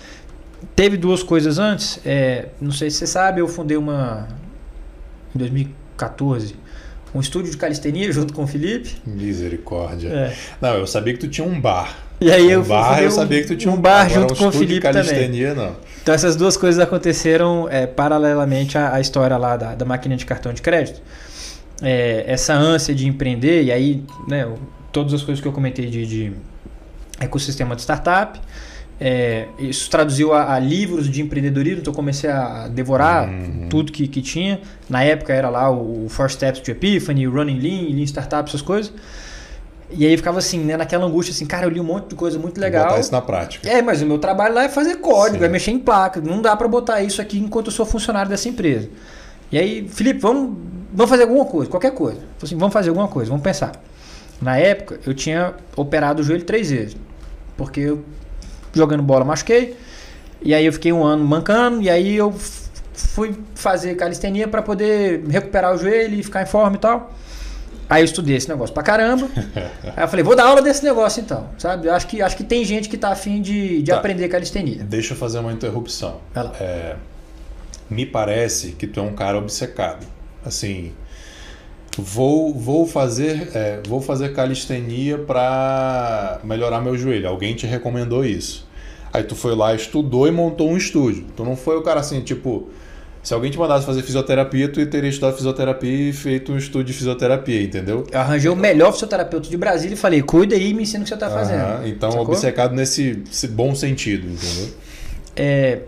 Teve 0.74 0.96
duas 0.96 1.22
coisas 1.22 1.58
antes, 1.58 2.00
é, 2.06 2.48
não 2.60 2.72
sei 2.72 2.90
se 2.90 2.98
você 2.98 3.06
sabe, 3.06 3.40
eu 3.40 3.48
fundei 3.48 3.76
uma 3.76 4.28
em 5.36 5.38
2014 5.38 6.66
um 7.14 7.20
estúdio 7.20 7.50
de 7.50 7.56
calistenia 7.56 8.12
junto 8.12 8.34
com 8.34 8.44
o 8.44 8.46
Felipe. 8.46 8.94
Misericórdia. 9.06 10.08
É. 10.08 10.36
Não, 10.60 10.74
eu 10.74 10.86
sabia 10.86 11.14
que 11.14 11.20
tu 11.20 11.28
tinha 11.28 11.46
um 11.46 11.58
bar. 11.58 11.96
E 12.20 12.30
aí 12.30 12.46
um 12.46 12.50
eu 12.50 12.64
bar, 12.64 13.02
eu 13.02 13.10
sabia 13.10 13.40
que 13.42 13.48
tu 13.48 13.56
tinha 13.56 13.72
um, 13.72 13.76
um 13.76 13.80
bar, 13.80 14.08
junto 14.08 14.34
um 14.34 14.36
com 14.36 14.48
o 14.48 14.52
Felipe 14.52 14.80
calistenia, 14.80 15.54
também. 15.54 15.66
Não. 15.66 15.76
Então 16.02 16.14
essas 16.14 16.36
duas 16.36 16.56
coisas 16.56 16.80
aconteceram 16.82 17.68
é, 17.70 17.86
paralelamente 17.86 18.76
à, 18.76 18.94
à, 18.94 19.00
história 19.00 19.36
lá 19.36 19.56
da, 19.56 19.74
da 19.74 19.84
máquina 19.84 20.16
de 20.16 20.24
cartão 20.26 20.52
de 20.52 20.62
crédito. 20.62 21.00
É, 21.82 22.24
essa 22.26 22.54
ânsia 22.54 22.94
de 22.94 23.06
empreender 23.06 23.64
e 23.64 23.72
aí, 23.72 24.02
né, 24.28 24.50
todas 24.92 25.12
as 25.12 25.22
coisas 25.22 25.42
que 25.42 25.48
eu 25.48 25.52
comentei 25.52 25.86
de, 25.86 26.06
de 26.06 26.32
ecossistema 27.20 27.74
de 27.74 27.82
startup. 27.82 28.40
É, 28.98 29.48
isso 29.58 29.90
traduziu 29.90 30.32
a, 30.32 30.54
a, 30.54 30.58
livros 30.58 31.10
de 31.10 31.20
empreendedorismo, 31.20 31.80
então 31.80 31.92
eu 31.92 31.96
comecei 31.96 32.30
a 32.30 32.66
devorar 32.66 33.28
uhum. 33.28 33.68
tudo 33.68 33.92
que, 33.92 34.08
que 34.08 34.22
tinha. 34.22 34.60
Na 34.88 35.04
época 35.04 35.34
era 35.34 35.50
lá 35.50 35.70
o, 35.70 36.06
o 36.06 36.08
First 36.08 36.36
Steps 36.36 36.60
to 36.60 36.70
Epiphany, 36.70 37.26
Running 37.26 37.58
Lean, 37.58 37.94
Lean 37.94 38.06
Startup, 38.06 38.48
essas 38.48 38.62
coisas. 38.62 38.92
E 39.90 40.04
aí 40.04 40.16
ficava 40.16 40.38
assim, 40.38 40.58
né, 40.60 40.76
naquela 40.76 41.04
angústia, 41.04 41.32
assim, 41.32 41.46
cara, 41.46 41.66
eu 41.66 41.70
li 41.70 41.78
um 41.78 41.84
monte 41.84 42.08
de 42.08 42.14
coisa 42.16 42.38
muito 42.38 42.60
legal. 42.60 42.86
Botar 42.86 43.00
isso 43.00 43.12
na 43.12 43.20
prática. 43.20 43.68
É, 43.68 43.80
mas 43.82 44.02
o 44.02 44.06
meu 44.06 44.18
trabalho 44.18 44.54
lá 44.54 44.64
é 44.64 44.68
fazer 44.68 44.96
código, 44.96 45.38
Sim. 45.38 45.44
é 45.44 45.48
mexer 45.48 45.70
em 45.70 45.78
placa. 45.78 46.20
Não 46.20 46.40
dá 46.40 46.56
para 46.56 46.66
botar 46.66 47.02
isso 47.02 47.20
aqui 47.20 47.38
enquanto 47.38 47.66
eu 47.66 47.72
sou 47.72 47.86
funcionário 47.86 48.28
dessa 48.28 48.48
empresa. 48.48 48.88
E 49.52 49.58
aí, 49.58 49.86
Felipe, 49.88 50.18
vamos, 50.20 50.56
vamos 50.92 51.08
fazer 51.08 51.22
alguma 51.22 51.44
coisa, 51.44 51.70
qualquer 51.70 51.92
coisa. 51.92 52.18
Assim, 52.42 52.56
vamos 52.56 52.72
fazer 52.72 52.88
alguma 52.88 53.06
coisa, 53.06 53.28
vamos 53.28 53.44
pensar. 53.44 53.72
Na 54.40 54.56
época, 54.56 54.98
eu 55.06 55.14
tinha 55.14 55.54
operado 55.76 56.20
o 56.20 56.24
joelho 56.24 56.44
três 56.44 56.70
vezes. 56.70 56.96
Porque 57.56 57.80
eu 57.80 58.04
jogando 58.76 59.02
bola, 59.02 59.24
machuquei. 59.24 59.76
E 60.42 60.54
aí 60.54 60.66
eu 60.66 60.72
fiquei 60.72 60.92
um 60.92 61.02
ano 61.02 61.24
mancando, 61.24 61.82
e 61.82 61.90
aí 61.90 62.14
eu 62.14 62.32
fui 62.96 63.34
fazer 63.54 63.94
calistenia 63.96 64.46
para 64.46 64.62
poder 64.62 65.24
recuperar 65.28 65.74
o 65.74 65.78
joelho 65.78 66.14
e 66.14 66.22
ficar 66.22 66.42
em 66.42 66.46
forma 66.46 66.76
e 66.76 66.80
tal. 66.80 67.12
Aí 67.88 68.02
eu 68.02 68.04
estudei 68.04 68.36
esse 68.36 68.48
negócio 68.48 68.74
pra 68.74 68.82
caramba. 68.82 69.28
Aí 69.96 70.02
eu 70.02 70.08
falei, 70.08 70.24
vou 70.24 70.34
dar 70.34 70.46
aula 70.46 70.60
desse 70.60 70.84
negócio 70.84 71.20
então, 71.20 71.48
sabe? 71.56 71.86
Eu 71.86 71.94
acho 71.94 72.08
que, 72.08 72.20
acho 72.20 72.36
que 72.36 72.42
tem 72.42 72.64
gente 72.64 72.88
que 72.88 72.96
tá 72.96 73.10
afim 73.10 73.40
de, 73.40 73.80
de 73.80 73.92
tá. 73.92 73.98
aprender 73.98 74.28
calistenia. 74.28 74.82
Deixa 74.82 75.14
eu 75.14 75.16
fazer 75.16 75.38
uma 75.38 75.52
interrupção. 75.52 76.20
É, 76.58 76.96
me 77.88 78.04
parece 78.04 78.72
que 78.72 78.88
tu 78.88 78.98
é 78.98 79.02
um 79.04 79.12
cara 79.12 79.38
obcecado. 79.38 80.04
Assim, 80.44 80.92
vou, 81.96 82.52
vou 82.52 82.86
fazer 82.86 83.50
é, 83.54 83.80
vou 83.86 84.00
fazer 84.00 84.32
calistenia 84.32 85.18
para 85.18 86.40
melhorar 86.42 86.80
meu 86.80 86.98
joelho. 86.98 87.28
Alguém 87.28 87.54
te 87.54 87.66
recomendou 87.66 88.24
isso. 88.24 88.65
Aí 89.16 89.24
tu 89.24 89.34
foi 89.34 89.56
lá, 89.56 89.74
estudou 89.74 90.28
e 90.28 90.30
montou 90.30 90.68
um 90.68 90.76
estúdio. 90.76 91.24
Tu 91.34 91.42
não 91.42 91.56
foi 91.56 91.74
o 91.74 91.80
cara 91.80 92.00
assim, 92.00 92.20
tipo, 92.20 92.68
se 93.22 93.32
alguém 93.32 93.50
te 93.50 93.58
mandasse 93.58 93.86
fazer 93.86 94.02
fisioterapia, 94.02 94.68
tu 94.68 94.84
teria 94.84 95.08
estudado 95.08 95.36
fisioterapia 95.36 96.10
e 96.10 96.12
feito 96.12 96.52
um 96.52 96.58
estúdio 96.58 96.88
de 96.88 96.92
fisioterapia, 96.92 97.62
entendeu? 97.62 98.06
Eu 98.12 98.20
arranjei 98.20 98.50
o 98.50 98.54
melhor 98.54 98.92
fisioterapeuta 98.92 99.48
de 99.48 99.56
Brasília 99.56 99.94
e 99.94 99.96
falei, 99.96 100.20
cuida 100.20 100.54
aí 100.54 100.68
e 100.68 100.74
me 100.74 100.82
ensina 100.82 101.00
o 101.00 101.04
que 101.04 101.08
você 101.08 101.16
tá 101.16 101.30
fazendo. 101.30 101.86
então, 101.86 102.10
Sacou? 102.12 102.26
obcecado 102.26 102.74
nesse 102.74 103.22
bom 103.48 103.74
sentido, 103.74 104.28
entendeu? 104.28 104.68
É, 105.34 105.78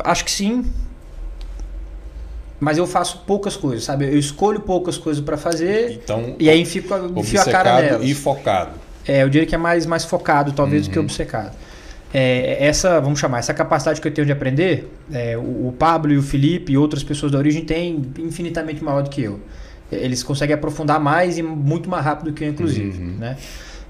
acho 0.00 0.22
que 0.22 0.30
sim. 0.30 0.66
mas 2.60 2.76
eu 2.76 2.86
faço 2.86 3.22
poucas 3.26 3.56
coisas, 3.56 3.82
sabe? 3.82 4.04
Eu 4.04 4.18
escolho 4.18 4.60
poucas 4.60 4.98
coisas 4.98 5.24
para 5.24 5.38
fazer 5.38 6.00
então, 6.04 6.36
e 6.38 6.50
aí 6.50 6.66
fico, 6.66 6.94
enfio 7.16 7.40
a 7.40 7.44
cara 7.46 7.80
nelas. 7.80 8.04
e 8.04 8.14
focado. 8.14 8.72
É, 9.08 9.22
eu 9.22 9.30
diria 9.30 9.46
que 9.46 9.54
é 9.54 9.58
mais, 9.58 9.86
mais 9.86 10.04
focado, 10.04 10.52
talvez, 10.52 10.82
uhum. 10.82 10.88
do 10.88 10.92
que 10.92 10.98
uhum. 10.98 11.04
obcecado. 11.06 11.56
É, 12.16 12.64
essa, 12.64 13.00
vamos 13.00 13.18
chamar, 13.18 13.40
essa 13.40 13.52
capacidade 13.52 14.00
que 14.00 14.06
eu 14.06 14.14
tenho 14.14 14.24
de 14.24 14.30
aprender, 14.30 14.88
é, 15.12 15.36
o, 15.36 15.66
o, 15.66 15.74
Pablo 15.76 16.12
e 16.12 16.16
o 16.16 16.22
Felipe 16.22 16.72
e 16.72 16.78
outras 16.78 17.02
pessoas 17.02 17.32
da 17.32 17.38
origem 17.38 17.64
têm 17.64 18.00
infinitamente 18.20 18.84
maior 18.84 19.02
do 19.02 19.10
que 19.10 19.24
eu. 19.24 19.40
Eles 19.90 20.22
conseguem 20.22 20.54
aprofundar 20.54 21.00
mais 21.00 21.38
e 21.38 21.42
muito 21.42 21.90
mais 21.90 22.04
rápido 22.04 22.30
do 22.30 22.32
que 22.32 22.44
eu, 22.44 22.50
inclusive. 22.50 23.02
Uhum. 23.02 23.16
Né? 23.18 23.36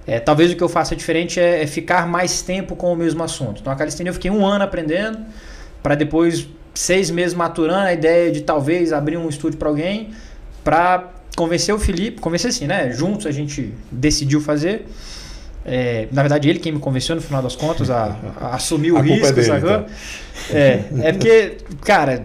É, 0.06 0.18
talvez 0.20 0.50
o 0.50 0.56
que 0.56 0.62
eu 0.62 0.70
faça 0.70 0.96
diferente 0.96 1.38
é, 1.38 1.62
é, 1.62 1.66
ficar 1.66 2.06
mais 2.06 2.40
tempo 2.40 2.74
com 2.74 2.90
o 2.90 2.96
mesmo 2.96 3.22
assunto. 3.22 3.60
Então, 3.60 3.70
a 3.70 3.76
calistenia 3.76 4.08
eu 4.08 4.14
fiquei 4.14 4.30
um 4.30 4.46
ano 4.46 4.64
aprendendo, 4.64 5.18
para 5.82 5.94
depois 5.94 6.48
seis 6.74 7.10
meses 7.10 7.34
maturando 7.34 7.86
a 7.86 7.92
ideia 7.92 8.32
de 8.32 8.40
talvez 8.40 8.90
abrir 8.90 9.18
um 9.18 9.28
estúdio 9.28 9.58
para 9.58 9.68
alguém, 9.68 10.10
para 10.64 11.10
convencer 11.36 11.74
o 11.74 11.78
Felipe, 11.78 12.22
convencer 12.22 12.48
assim, 12.48 12.66
né? 12.66 12.90
Juntos 12.90 13.26
a 13.26 13.30
gente 13.30 13.74
decidiu 13.90 14.40
fazer. 14.40 14.86
É, 15.64 16.08
na 16.12 16.22
verdade, 16.22 16.48
ele 16.48 16.58
quem 16.58 16.72
me 16.72 16.78
convenceu 16.78 17.16
no 17.16 17.22
final 17.22 17.42
das 17.42 17.56
contas 17.56 17.90
a, 17.90 18.16
a 18.38 18.54
assumir 18.56 18.92
o 18.92 18.98
a 18.98 19.00
risco, 19.00 19.26
é 19.26 19.32
dele, 19.32 19.56
então. 19.56 19.86
é, 20.50 20.84
é 21.02 21.12
porque, 21.12 21.56
cara, 21.82 22.22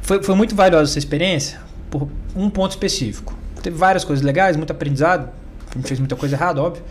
foi, 0.00 0.22
foi 0.22 0.34
muito 0.34 0.54
valiosa 0.54 0.90
essa 0.90 0.98
experiência 0.98 1.60
por 1.90 2.08
um 2.34 2.48
ponto 2.48 2.70
específico. 2.70 3.38
Teve 3.62 3.76
várias 3.76 4.04
coisas 4.04 4.24
legais, 4.24 4.56
muito 4.56 4.70
aprendizado, 4.70 5.28
gente 5.76 5.86
fez 5.86 6.00
muita 6.00 6.16
coisa 6.16 6.34
errada, 6.34 6.62
óbvio. 6.62 6.82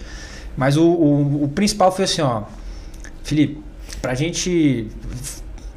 Mas 0.55 0.77
o, 0.77 0.85
o, 0.85 1.43
o 1.45 1.47
principal 1.49 1.91
foi 1.91 2.05
assim, 2.05 2.21
ó, 2.21 2.43
Felipe, 3.23 3.61
pra 4.01 4.13
gente 4.13 4.87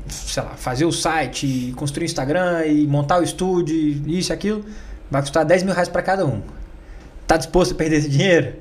sei 0.09 0.42
lá, 0.42 0.50
fazer 0.50 0.85
o 0.85 0.92
site, 0.92 1.72
construir 1.76 2.05
o 2.05 2.07
Instagram 2.07 2.66
e 2.66 2.87
montar 2.87 3.20
o 3.20 3.22
estúdio, 3.22 3.74
isso 4.07 4.33
e 4.33 4.35
aquilo, 4.35 4.64
vai 5.11 5.22
custar 5.22 5.44
10 5.44 5.62
mil 5.62 5.72
reais 5.72 5.88
para 5.88 6.02
cada 6.02 6.26
um. 6.26 6.42
Tá 7.26 7.37
disposto 7.37 7.72
a 7.72 7.74
perder 7.74 7.96
esse 7.96 8.09
dinheiro? 8.09 8.55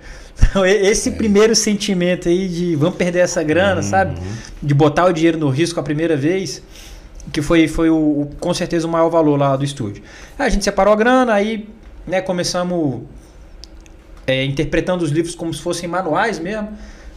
Então, 0.49 0.65
esse 0.65 1.09
é. 1.09 1.11
primeiro 1.13 1.55
sentimento 1.55 2.27
aí 2.27 2.47
de 2.47 2.75
vamos 2.75 2.95
perder 2.95 3.19
essa 3.19 3.41
grana, 3.41 3.77
uhum. 3.77 3.87
sabe? 3.87 4.21
De 4.61 4.73
botar 4.73 5.05
o 5.05 5.13
dinheiro 5.13 5.37
no 5.37 5.49
risco 5.49 5.79
a 5.79 5.83
primeira 5.83 6.17
vez, 6.17 6.61
que 7.31 7.41
foi, 7.41 7.67
foi 7.67 7.89
o, 7.89 7.95
o, 7.95 8.29
com 8.39 8.53
certeza 8.53 8.87
o 8.87 8.89
maior 8.91 9.09
valor 9.09 9.37
lá 9.37 9.55
do 9.55 9.63
estúdio. 9.63 10.03
Aí 10.37 10.47
a 10.47 10.49
gente 10.49 10.63
separou 10.63 10.93
a 10.93 10.97
grana, 10.97 11.33
aí 11.33 11.67
né, 12.05 12.21
começamos 12.21 13.01
é, 14.27 14.43
interpretando 14.43 15.03
os 15.03 15.11
livros 15.11 15.35
como 15.35 15.53
se 15.53 15.61
fossem 15.61 15.87
manuais 15.87 16.39
mesmo. 16.39 16.69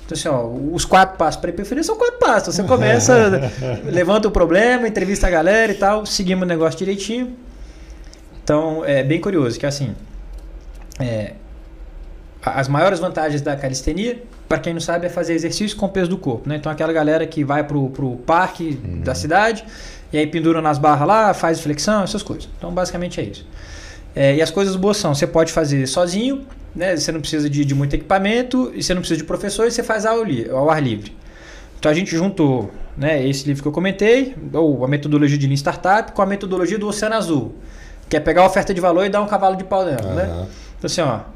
Então, 0.05 0.17
assim, 0.17 0.29
ó, 0.29 0.47
os 0.47 0.85
quatro 0.85 1.17
passos 1.17 1.41
para 1.41 1.51
hiperfonia 1.51 1.83
são 1.83 1.97
quatro 1.97 2.19
passos. 2.19 2.55
Você 2.55 2.63
começa, 2.63 3.51
levanta 3.85 4.29
o 4.29 4.31
problema, 4.31 4.87
entrevista 4.87 5.27
a 5.27 5.31
galera 5.31 5.73
e 5.73 5.77
tal, 5.77 6.05
seguimos 6.05 6.45
o 6.45 6.47
negócio 6.47 6.79
direitinho. 6.79 7.35
Então, 8.43 8.85
é 8.85 9.03
bem 9.03 9.21
curioso 9.21 9.59
que, 9.59 9.65
assim, 9.65 9.95
é, 11.01 11.33
as 12.45 12.69
maiores 12.69 13.01
vantagens 13.01 13.41
da 13.41 13.57
calistenia, 13.57 14.23
para 14.49 14.59
quem 14.59 14.75
não 14.75 14.81
sabe, 14.81 15.07
é 15.07 15.09
fazer 15.09 15.35
exercício 15.35 15.77
com 15.77 15.87
o 15.87 15.89
peso 15.89 16.11
do 16.11 16.19
corpo. 16.19 16.49
Né? 16.49 16.57
Então, 16.57 16.71
aquela 16.71 16.93
galera 16.93 17.27
que 17.27 17.45
vai 17.45 17.65
pro, 17.65 17.89
pro 17.91 18.17
parque 18.19 18.79
uhum. 18.85 19.01
da 19.01 19.15
cidade 19.15 19.65
e 20.13 20.19
aí 20.19 20.27
pendura 20.27 20.61
nas 20.61 20.79
barras 20.79 21.09
lá, 21.09 21.35
faz 21.35 21.61
flexão, 21.61 22.03
essas 22.03 22.23
coisas. 22.23 22.49
Então, 22.59 22.73
basicamente 22.73 23.21
é 23.21 23.25
isso. 23.25 23.47
É, 24.15 24.37
e 24.37 24.43
as 24.43 24.51
coisas 24.51 24.77
boas 24.77 24.97
são, 24.97 25.15
você 25.15 25.27
pode 25.27 25.53
fazer 25.53 25.87
sozinho, 25.87 26.47
né? 26.75 26.97
Você 26.97 27.11
não 27.11 27.21
precisa 27.21 27.49
de, 27.49 27.65
de 27.65 27.75
muito 27.75 27.95
equipamento 27.95 28.73
e 28.75 28.83
você 28.83 28.95
não 28.95 29.01
precisa 29.01 29.19
de 29.19 29.25
professor 29.25 29.67
e 29.67 29.71
você 29.71 29.83
faz 29.83 30.05
ao, 30.07 30.19
ao 30.53 30.71
ar 30.71 30.83
livre. 30.83 31.15
Então 31.79 31.91
a 31.91 31.95
gente 31.95 32.17
juntou 32.17 32.71
né, 32.97 33.27
esse 33.27 33.47
livro 33.47 33.63
que 33.63 33.69
eu 33.69 33.73
comentei, 33.73 34.35
ou 34.53 34.85
a 34.85 34.89
metodologia 34.89 35.37
de 35.37 35.47
Lean 35.47 35.57
Startup, 35.57 36.13
com 36.13 36.23
a 36.23 36.27
metodologia 36.27 36.79
do 36.79 36.87
Oceano 36.87 37.15
Azul, 37.15 37.55
que 38.09 38.17
é 38.17 38.21
pegar 38.21 38.43
a 38.43 38.47
oferta 38.47 38.73
de 38.73 38.81
valor 38.81 39.05
e 39.05 39.09
dar 39.09 39.21
um 39.21 39.27
cavalo 39.27 39.57
de 39.57 39.65
pau 39.65 39.85
nela. 39.85 40.07
Uhum. 40.07 40.15
Né? 40.15 40.47
Então 40.79 40.87
assim, 40.87 41.01
ó. 41.01 41.34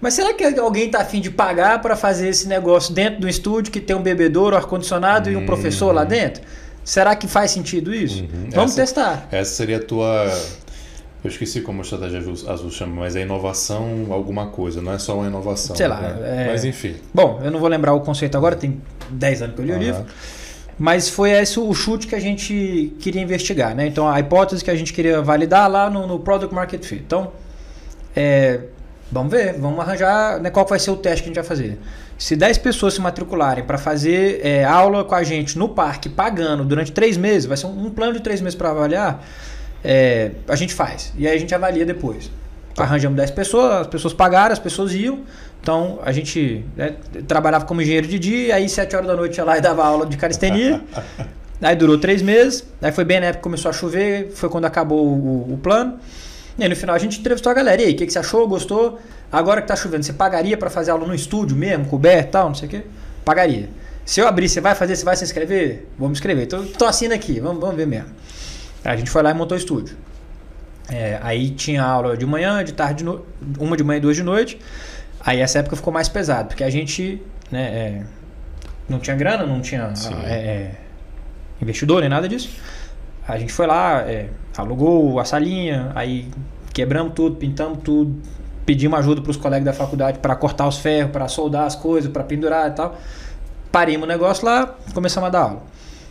Mas 0.00 0.14
será 0.14 0.32
que 0.32 0.44
alguém 0.44 0.86
está 0.86 1.00
afim 1.00 1.20
de 1.20 1.30
pagar 1.30 1.80
para 1.80 1.94
fazer 1.94 2.28
esse 2.28 2.48
negócio 2.48 2.94
dentro 2.94 3.20
do 3.20 3.28
estúdio 3.28 3.72
que 3.72 3.80
tem 3.80 3.94
um 3.94 4.02
bebedouro, 4.02 4.56
ar-condicionado 4.56 5.28
uhum. 5.28 5.34
e 5.34 5.36
um 5.36 5.46
professor 5.46 5.92
lá 5.92 6.02
uhum. 6.02 6.08
dentro? 6.08 6.42
Será 6.84 7.14
que 7.14 7.28
faz 7.28 7.50
sentido 7.50 7.94
isso? 7.94 8.22
Uhum. 8.22 8.48
Vamos 8.52 8.72
essa, 8.72 8.80
testar. 8.80 9.28
Essa 9.30 9.52
seria 9.52 9.76
a 9.76 9.80
tua 9.80 10.32
eu 11.22 11.28
esqueci 11.28 11.60
como 11.60 11.80
a 11.80 11.82
estratégia 11.82 12.18
azul 12.18 12.70
chama, 12.70 13.02
mas 13.02 13.14
é 13.14 13.20
inovação 13.20 14.06
alguma 14.10 14.46
coisa, 14.46 14.80
não 14.80 14.92
é 14.92 14.98
só 14.98 15.16
uma 15.16 15.26
inovação. 15.26 15.76
Sei 15.76 15.86
lá. 15.86 16.00
Né? 16.00 16.44
É... 16.44 16.46
Mas 16.46 16.64
enfim. 16.64 16.96
Bom, 17.12 17.40
eu 17.44 17.50
não 17.50 17.60
vou 17.60 17.68
lembrar 17.68 17.92
o 17.92 18.00
conceito 18.00 18.38
agora, 18.38 18.56
tem 18.56 18.80
10 19.10 19.42
anos 19.42 19.54
que 19.54 19.60
eu 19.60 19.66
li 19.66 19.72
uhum. 19.72 19.78
o 19.78 19.82
livro. 19.82 20.06
Mas 20.78 21.10
foi 21.10 21.32
esse 21.32 21.60
o 21.60 21.74
chute 21.74 22.06
que 22.06 22.14
a 22.14 22.18
gente 22.18 22.94
queria 23.00 23.20
investigar, 23.20 23.74
né? 23.74 23.86
Então 23.86 24.08
a 24.08 24.18
hipótese 24.18 24.64
que 24.64 24.70
a 24.70 24.74
gente 24.74 24.94
queria 24.94 25.20
validar 25.20 25.70
lá 25.70 25.90
no, 25.90 26.06
no 26.06 26.18
Product 26.18 26.54
Market 26.54 26.82
Fit. 26.82 27.02
Então, 27.06 27.32
é, 28.16 28.60
vamos 29.10 29.30
ver, 29.32 29.54
vamos 29.54 29.80
arranjar 29.80 30.40
né, 30.40 30.50
qual 30.50 30.66
vai 30.66 30.78
ser 30.78 30.90
o 30.90 30.96
teste 30.96 31.22
que 31.22 31.28
a 31.28 31.30
gente 31.30 31.36
vai 31.36 31.44
fazer. 31.44 31.78
Se 32.18 32.36
10 32.36 32.58
pessoas 32.58 32.94
se 32.94 33.00
matricularem 33.00 33.64
para 33.64 33.78
fazer 33.78 34.40
é, 34.44 34.64
aula 34.64 35.04
com 35.04 35.14
a 35.14 35.22
gente 35.22 35.58
no 35.58 35.70
parque, 35.70 36.08
pagando 36.08 36.64
durante 36.64 36.92
3 36.92 37.16
meses, 37.16 37.46
vai 37.46 37.56
ser 37.56 37.66
um, 37.66 37.86
um 37.86 37.90
plano 37.90 38.12
de 38.12 38.20
3 38.20 38.40
meses 38.40 38.54
para 38.54 38.70
avaliar 38.70 39.24
é, 39.84 40.32
a 40.48 40.56
gente 40.56 40.74
faz. 40.74 41.12
E 41.16 41.26
aí 41.26 41.34
a 41.34 41.38
gente 41.38 41.54
avalia 41.54 41.84
depois. 41.84 42.30
Tá. 42.74 42.84
Arranjamos 42.84 43.16
10 43.16 43.30
pessoas, 43.32 43.72
as 43.72 43.86
pessoas 43.86 44.14
pagaram, 44.14 44.52
as 44.52 44.58
pessoas 44.58 44.94
iam. 44.94 45.20
Então 45.60 45.98
a 46.02 46.12
gente 46.12 46.64
né, 46.76 46.94
trabalhava 47.26 47.64
como 47.64 47.82
engenheiro 47.82 48.06
de 48.06 48.18
dia, 48.18 48.54
aí 48.54 48.68
7 48.68 48.96
horas 48.96 49.08
da 49.08 49.16
noite 49.16 49.36
ia 49.38 49.44
lá 49.44 49.58
e 49.58 49.60
dava 49.60 49.84
aula 49.84 50.06
de 50.06 50.16
calistenia. 50.16 50.80
aí 51.60 51.76
durou 51.76 51.98
3 51.98 52.22
meses, 52.22 52.64
aí 52.80 52.92
foi 52.92 53.04
bem 53.04 53.20
na 53.20 53.26
época 53.26 53.38
que 53.38 53.42
começou 53.42 53.70
a 53.70 53.72
chover, 53.72 54.30
foi 54.34 54.48
quando 54.48 54.64
acabou 54.64 55.06
o, 55.06 55.54
o 55.54 55.58
plano. 55.58 55.98
E 56.58 56.62
aí 56.62 56.68
no 56.68 56.76
final 56.76 56.94
a 56.94 56.98
gente 56.98 57.20
entrevistou 57.20 57.50
a 57.50 57.54
galera. 57.54 57.80
E 57.82 57.86
aí, 57.86 57.92
o 57.92 57.96
que, 57.96 58.06
que 58.06 58.12
você 58.12 58.18
achou? 58.18 58.46
Gostou? 58.46 59.00
Agora 59.30 59.62
que 59.62 59.68
tá 59.68 59.76
chovendo, 59.76 60.04
você 60.04 60.12
pagaria 60.12 60.56
para 60.56 60.68
fazer 60.70 60.90
aula 60.90 61.06
no 61.06 61.14
estúdio 61.14 61.56
mesmo, 61.56 61.86
coberto 61.86 62.28
e 62.28 62.32
tal, 62.32 62.48
não 62.48 62.54
sei 62.54 62.68
o 62.68 62.70
quê? 62.70 62.82
Pagaria. 63.24 63.68
Se 64.04 64.20
eu 64.20 64.26
abrir, 64.26 64.48
você 64.48 64.60
vai 64.60 64.74
fazer, 64.74 64.96
você 64.96 65.04
vai 65.04 65.16
se 65.16 65.24
inscrever? 65.24 65.86
Vamos 65.98 66.18
escrever. 66.18 66.42
Então, 66.42 66.66
tô 66.66 66.84
assinando 66.84 67.14
aqui, 67.14 67.38
vamos, 67.38 67.60
vamos 67.60 67.76
ver 67.76 67.86
mesmo. 67.86 68.08
A 68.84 68.96
gente 68.96 69.10
foi 69.10 69.22
lá 69.22 69.30
e 69.30 69.34
montou 69.34 69.56
o 69.56 69.60
estúdio. 69.60 69.96
É, 70.88 71.20
aí 71.22 71.50
tinha 71.50 71.82
aula 71.84 72.16
de 72.16 72.26
manhã, 72.26 72.64
de 72.64 72.72
tarde, 72.72 73.04
no... 73.04 73.24
uma 73.58 73.76
de 73.76 73.84
manhã 73.84 73.98
e 73.98 74.00
duas 74.00 74.16
de 74.16 74.22
noite. 74.22 74.58
Aí 75.20 75.38
essa 75.40 75.60
época 75.60 75.76
ficou 75.76 75.92
mais 75.92 76.08
pesado, 76.08 76.48
porque 76.48 76.64
a 76.64 76.70
gente 76.70 77.22
né, 77.50 77.62
é, 77.62 78.02
não 78.88 78.98
tinha 78.98 79.14
grana, 79.14 79.46
não 79.46 79.60
tinha 79.60 79.92
é, 80.24 80.32
é, 80.32 80.70
investidor 81.60 82.00
nem 82.00 82.08
nada 82.08 82.28
disso. 82.28 82.50
A 83.30 83.38
gente 83.38 83.52
foi 83.52 83.66
lá, 83.66 84.00
é, 84.02 84.28
alugou 84.56 85.20
a 85.20 85.24
salinha, 85.24 85.92
aí 85.94 86.28
quebramos 86.72 87.12
tudo, 87.14 87.36
pintamos 87.36 87.78
tudo, 87.84 88.20
pedimos 88.66 88.98
ajuda 88.98 89.22
para 89.22 89.30
os 89.30 89.36
colegas 89.36 89.64
da 89.64 89.72
faculdade 89.72 90.18
para 90.18 90.34
cortar 90.34 90.66
os 90.66 90.78
ferros, 90.78 91.12
para 91.12 91.28
soldar 91.28 91.64
as 91.64 91.76
coisas, 91.76 92.10
para 92.10 92.24
pendurar 92.24 92.68
e 92.68 92.72
tal. 92.72 92.98
Parimos 93.70 94.04
o 94.04 94.08
negócio 94.08 94.44
lá, 94.44 94.74
começamos 94.92 95.28
a 95.28 95.30
dar 95.30 95.40
aula. 95.42 95.62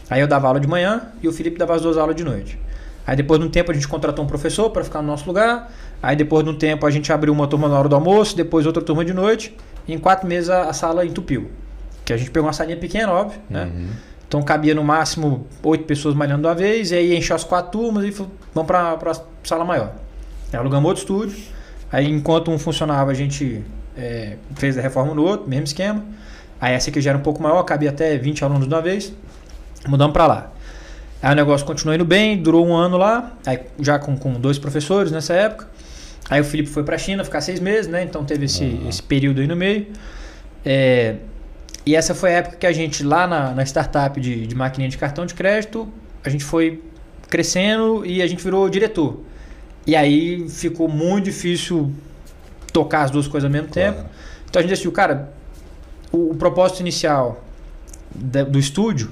Aí 0.10 0.22
eu 0.22 0.28
dava 0.28 0.48
aula 0.48 0.62
de 0.62 0.68
manhã 0.68 1.02
e 1.22 1.28
o 1.28 1.34
Felipe 1.34 1.58
dava 1.58 1.76
as 1.76 1.82
duas 1.82 1.98
aulas 1.98 2.16
de 2.16 2.24
noite. 2.24 2.58
Aí 3.06 3.18
depois 3.18 3.40
de 3.40 3.46
um 3.46 3.50
tempo 3.50 3.70
a 3.70 3.74
gente 3.74 3.88
contratou 3.88 4.24
um 4.24 4.28
professor 4.28 4.70
para 4.70 4.84
ficar 4.84 5.02
no 5.02 5.08
nosso 5.08 5.28
lugar. 5.28 5.70
Aí 6.02 6.16
depois 6.16 6.46
de 6.46 6.50
um 6.50 6.56
tempo 6.56 6.86
a 6.86 6.92
gente 6.92 7.12
abriu 7.12 7.34
uma 7.34 7.48
turma 7.48 7.68
na 7.68 7.78
hora 7.78 7.90
do 7.90 7.96
almoço, 7.96 8.34
depois 8.36 8.66
outra 8.66 8.82
turma 8.82 9.04
de 9.04 9.14
noite. 9.14 9.56
Em 9.86 9.98
quatro 9.98 10.26
meses 10.26 10.50
a, 10.50 10.70
a 10.70 10.74
sala 10.74 11.06
entupiu. 11.06 11.52
Que 12.06 12.14
a 12.14 12.18
gente 12.18 12.32
pegou 12.32 12.48
uma 12.48 12.54
salinha 12.54 12.78
pequena, 12.78 13.12
óbvio, 13.12 13.42
né? 13.50 13.66
Uhum. 13.66 13.88
Então 14.30 14.44
cabia 14.44 14.76
no 14.76 14.84
máximo 14.84 15.48
oito 15.64 15.86
pessoas 15.86 16.14
malhando 16.14 16.44
de 16.44 16.48
uma 16.48 16.54
vez, 16.54 16.92
e 16.92 16.96
aí 16.96 17.18
encheu 17.18 17.36
as 17.36 17.44
quatro 17.44 17.72
turmas 17.72 18.06
e 18.06 18.12
vamos 18.12 18.68
para 18.68 18.94
a 18.94 19.16
sala 19.44 19.66
maior. 19.66 19.92
Aí 20.54 20.60
alugamos 20.60 20.88
outro 20.88 21.02
estúdio. 21.02 21.36
Aí 21.92 22.08
enquanto 22.08 22.52
um 22.52 22.60
funcionava, 22.60 23.10
a 23.10 23.14
gente 23.16 23.66
é, 23.98 24.38
fez 24.56 24.78
a 24.78 24.82
reforma 24.82 25.16
no 25.16 25.24
outro, 25.24 25.50
mesmo 25.50 25.64
esquema. 25.64 26.06
Aí 26.62 26.76
essa 26.76 26.92
aqui 26.92 27.02
já 27.02 27.10
era 27.10 27.18
um 27.18 27.24
pouco 27.24 27.42
maior, 27.42 27.64
cabia 27.64 27.90
até 27.90 28.16
20 28.20 28.44
alunos 28.44 28.68
de 28.68 28.74
uma 28.74 28.82
vez. 28.84 29.12
Mudamos 29.88 30.14
para 30.14 30.28
lá. 30.28 30.52
Aí 31.24 31.34
o 31.34 31.36
negócio 31.36 31.66
continuou 31.66 31.96
indo 31.96 32.06
bem, 32.06 32.38
durou 32.40 32.68
um 32.68 32.76
ano 32.76 32.98
lá, 32.98 33.34
aí 33.48 33.62
já 33.80 33.98
com, 33.98 34.16
com 34.16 34.34
dois 34.34 34.60
professores 34.60 35.12
nessa 35.12 35.34
época. 35.34 35.68
Aí 36.30 36.40
o 36.40 36.44
Felipe 36.44 36.70
foi 36.70 36.84
para 36.84 36.96
a 36.96 37.00
China 37.00 37.24
ficar 37.24 37.42
seis 37.42 37.60
meses, 37.60 37.88
né? 37.88 38.04
Então 38.04 38.24
teve 38.24 38.46
esse, 38.46 38.64
uhum. 38.64 38.88
esse 38.88 39.02
período 39.02 39.42
aí 39.42 39.48
no 39.48 39.56
meio. 39.56 39.88
É, 40.64 41.16
e 41.90 41.96
essa 41.96 42.14
foi 42.14 42.36
a 42.36 42.38
época 42.38 42.58
que 42.58 42.68
a 42.68 42.72
gente, 42.72 43.04
lá 43.04 43.26
na, 43.26 43.52
na 43.52 43.64
startup 43.66 44.22
de, 44.22 44.46
de 44.46 44.54
maquininha 44.54 44.92
de 44.92 44.96
cartão 44.96 45.26
de 45.26 45.34
crédito, 45.34 45.92
a 46.24 46.30
gente 46.30 46.44
foi 46.44 46.84
crescendo 47.28 48.06
e 48.06 48.22
a 48.22 48.28
gente 48.28 48.44
virou 48.44 48.70
diretor. 48.70 49.22
E 49.88 49.96
aí 49.96 50.48
ficou 50.50 50.88
muito 50.88 51.26
difícil 51.26 51.92
tocar 52.72 53.06
as 53.06 53.10
duas 53.10 53.28
coisas 53.28 53.46
ao 53.48 53.52
mesmo 53.52 53.70
claro. 53.70 53.96
tempo. 53.96 54.10
Então 54.48 54.60
a 54.60 54.62
gente 54.62 54.70
decidiu, 54.70 54.92
cara, 54.92 55.34
o, 56.12 56.30
o 56.30 56.36
propósito 56.36 56.82
inicial 56.82 57.44
da, 58.14 58.44
do 58.44 58.60
estúdio 58.60 59.10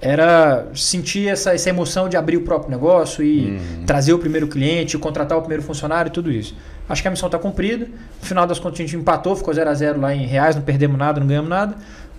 era 0.00 0.66
sentir 0.74 1.28
essa, 1.28 1.54
essa 1.54 1.70
emoção 1.70 2.08
de 2.08 2.16
abrir 2.16 2.38
o 2.38 2.42
próprio 2.42 2.72
negócio 2.72 3.22
e 3.22 3.52
uhum. 3.52 3.84
trazer 3.86 4.12
o 4.12 4.18
primeiro 4.18 4.48
cliente, 4.48 4.98
contratar 4.98 5.38
o 5.38 5.42
primeiro 5.42 5.62
funcionário 5.62 6.10
e 6.10 6.12
tudo 6.12 6.32
isso. 6.32 6.56
Acho 6.88 7.02
que 7.02 7.08
a 7.08 7.10
missão 7.10 7.26
está 7.28 7.38
cumprida. 7.38 7.86
No 7.86 8.26
final 8.26 8.46
das 8.46 8.58
contas, 8.58 8.80
a 8.80 8.82
gente 8.82 8.96
empatou, 8.96 9.34
ficou 9.34 9.52
0 9.52 9.68
a 9.68 9.74
0 9.74 10.00
lá 10.00 10.14
em 10.14 10.26
reais, 10.26 10.54
não 10.54 10.62
perdemos 10.62 10.96
nada, 10.98 11.18
não 11.18 11.26
ganhamos 11.26 11.50
nada. 11.50 11.76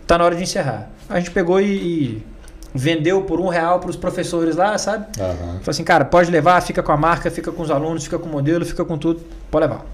Está 0.08 0.17
na 0.17 0.24
hora 0.24 0.36
de 0.38 0.43
encerrar. 0.43 0.89
A 1.10 1.20
gente 1.20 1.32
pegou 1.32 1.60
e, 1.60 1.65
e 1.65 2.24
vendeu 2.74 3.24
por 3.24 3.41
um 3.41 3.50
real 3.50 3.80
para 3.82 3.89
os 3.89 3.98
professores 3.98 4.56
lá, 4.56 4.78
sabe? 4.78 5.06
Aham. 5.20 5.36
Falou 5.36 5.62
assim, 5.67 5.84
cara, 5.84 6.06
pode 6.06 6.32
levar, 6.32 6.62
fica 6.62 6.82
com 6.82 6.93
a 6.93 6.98
marca, 6.98 7.30
fica 7.30 7.52
com 7.52 7.62
os 7.62 7.70
alunos, 7.70 8.06
fica 8.06 8.17
com 8.17 8.28
o 8.28 8.32
modelo, 8.32 8.65
fica 8.65 8.86
com 8.86 8.98
tudo, 8.98 9.22
pode 9.52 9.65
levar. 9.67 9.86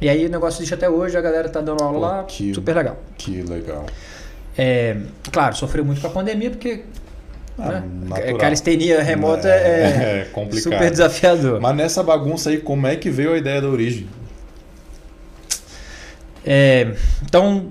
E 0.00 0.08
aí 0.08 0.24
o 0.24 0.30
negócio 0.30 0.58
existe 0.58 0.72
até 0.72 0.88
hoje, 0.88 1.18
a 1.18 1.20
galera 1.20 1.48
tá 1.50 1.60
dando 1.60 1.82
aula 1.82 1.98
Pô, 1.98 1.98
lá, 2.00 2.24
que- 2.24 2.54
super 2.54 2.74
legal. 2.76 2.96
Que 3.18 3.42
legal. 3.42 3.84
É, 4.56 4.96
claro, 5.30 5.54
sofreu 5.54 5.84
muito 5.84 6.00
com 6.00 6.06
a 6.06 6.10
pandemia, 6.10 6.50
porque 6.50 6.84
Ah, 7.58 7.80
né, 7.84 8.32
calistenia 8.38 9.02
remota 9.02 9.48
é, 9.48 10.22
É 10.22 10.28
complicado. 10.32 10.72
super 10.72 10.90
desafiador. 10.90 11.60
Mas 11.60 11.76
nessa 11.76 12.02
bagunça 12.02 12.48
aí, 12.50 12.58
como 12.58 12.86
é 12.86 12.96
que 12.96 13.10
veio 13.10 13.34
a 13.34 13.36
ideia 13.36 13.60
da 13.60 13.68
origem? 13.68 14.08
É, 16.46 16.92
então, 17.22 17.68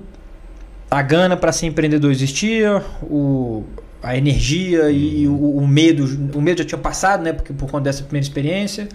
a 0.90 1.02
gana 1.02 1.36
para 1.36 1.52
ser 1.52 1.68
empreendedor 1.68 2.12
existia, 2.12 2.84
o, 3.04 3.64
a 4.02 4.16
energia 4.16 4.90
e, 4.90 5.24
e 5.24 5.28
o, 5.28 5.58
o 5.58 5.68
medo, 5.68 6.06
o 6.38 6.42
medo 6.42 6.60
já 6.60 6.66
tinha 6.66 6.78
passado, 6.78 7.24
né? 7.24 7.34
Porque 7.34 7.54
por 7.54 7.70
conta 7.70 7.86
dessa 7.86 8.04
primeira 8.04 8.24
experiência, 8.24 8.88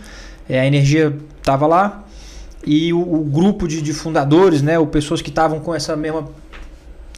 é, 0.48 0.60
a 0.60 0.66
energia 0.66 1.16
estava 1.38 1.66
lá 1.66 2.04
e 2.64 2.92
o, 2.92 3.00
o 3.00 3.24
grupo 3.24 3.68
de, 3.68 3.82
de 3.82 3.92
fundadores, 3.92 4.62
né? 4.62 4.78
Ou 4.78 4.86
pessoas 4.86 5.20
que 5.20 5.28
estavam 5.28 5.60
com 5.60 5.74
essa 5.74 5.94
mesma 5.94 6.28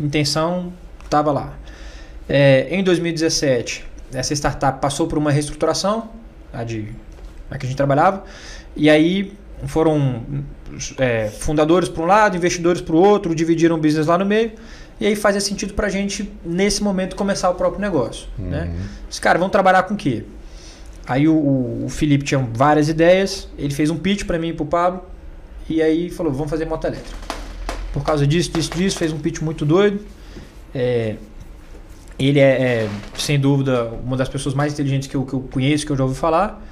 intenção, 0.00 0.72
estava 1.04 1.30
lá. 1.30 1.54
É, 2.28 2.66
em 2.70 2.82
2017, 2.82 3.84
essa 4.12 4.34
startup 4.34 4.80
passou 4.80 5.06
por 5.06 5.18
uma 5.18 5.30
reestruturação, 5.30 6.10
a, 6.52 6.64
de, 6.64 6.88
a 7.50 7.58
que 7.58 7.66
a 7.66 7.68
gente 7.68 7.76
trabalhava, 7.76 8.24
e 8.74 8.90
aí 8.90 9.32
foram 9.66 10.22
é, 10.98 11.28
fundadores 11.28 11.88
para 11.88 12.02
um 12.02 12.06
lado, 12.06 12.36
investidores 12.36 12.80
para 12.80 12.94
o 12.94 12.98
outro, 12.98 13.34
dividiram 13.34 13.76
o 13.76 13.78
business 13.78 14.06
lá 14.06 14.18
no 14.18 14.24
meio, 14.24 14.52
e 15.00 15.06
aí 15.06 15.16
fazia 15.16 15.40
sentido 15.40 15.74
para 15.74 15.86
a 15.86 15.90
gente, 15.90 16.30
nesse 16.44 16.82
momento, 16.82 17.16
começar 17.16 17.50
o 17.50 17.54
próprio 17.54 17.80
negócio. 17.80 18.28
Né? 18.38 18.64
Uhum. 18.64 18.86
Os 19.10 19.18
caras 19.18 19.40
vão 19.40 19.48
trabalhar 19.48 19.82
com 19.84 19.94
o 19.94 19.96
quê? 19.96 20.24
Aí 21.06 21.28
o, 21.28 21.34
o, 21.34 21.84
o 21.86 21.88
Felipe 21.88 22.24
tinha 22.24 22.40
várias 22.52 22.88
ideias, 22.88 23.48
ele 23.58 23.74
fez 23.74 23.90
um 23.90 23.96
pitch 23.96 24.24
para 24.24 24.38
mim 24.38 24.48
e 24.48 24.52
para 24.52 24.62
o 24.62 24.66
Pablo, 24.66 25.02
e 25.68 25.82
aí 25.82 26.10
falou, 26.10 26.32
vamos 26.32 26.50
fazer 26.50 26.64
moto 26.64 26.86
elétrica. 26.86 27.16
Por 27.92 28.02
causa 28.02 28.26
disso, 28.26 28.50
disso, 28.50 28.70
disso, 28.74 28.98
fez 28.98 29.12
um 29.12 29.18
pitch 29.18 29.40
muito 29.40 29.64
doido. 29.64 30.00
É, 30.74 31.16
ele 32.18 32.38
é, 32.38 32.62
é, 32.62 32.88
sem 33.16 33.38
dúvida, 33.38 33.90
uma 34.04 34.16
das 34.16 34.28
pessoas 34.28 34.54
mais 34.54 34.72
inteligentes 34.72 35.08
que 35.08 35.16
eu, 35.16 35.24
que 35.24 35.32
eu 35.32 35.40
conheço, 35.40 35.86
que 35.86 35.92
eu 35.92 35.96
já 35.96 36.04
ouvi 36.04 36.16
falar. 36.16 36.62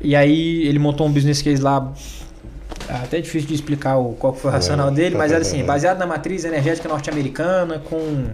E 0.00 0.14
aí 0.14 0.66
ele 0.66 0.78
montou 0.78 1.06
um 1.06 1.12
business 1.12 1.42
case 1.42 1.62
lá. 1.62 1.92
Até 2.88 3.20
difícil 3.20 3.48
de 3.48 3.54
explicar 3.54 3.96
o, 3.96 4.12
qual 4.14 4.34
foi 4.34 4.50
o 4.50 4.52
racional 4.52 4.88
É, 4.88 4.90
dele, 4.92 5.16
mas 5.16 5.32
era 5.32 5.40
é, 5.40 5.46
assim, 5.46 5.60
é. 5.60 5.64
baseado 5.64 5.98
na 5.98 6.06
matriz 6.06 6.44
energética 6.44 6.88
norte-americana, 6.88 7.78
com, 7.78 8.26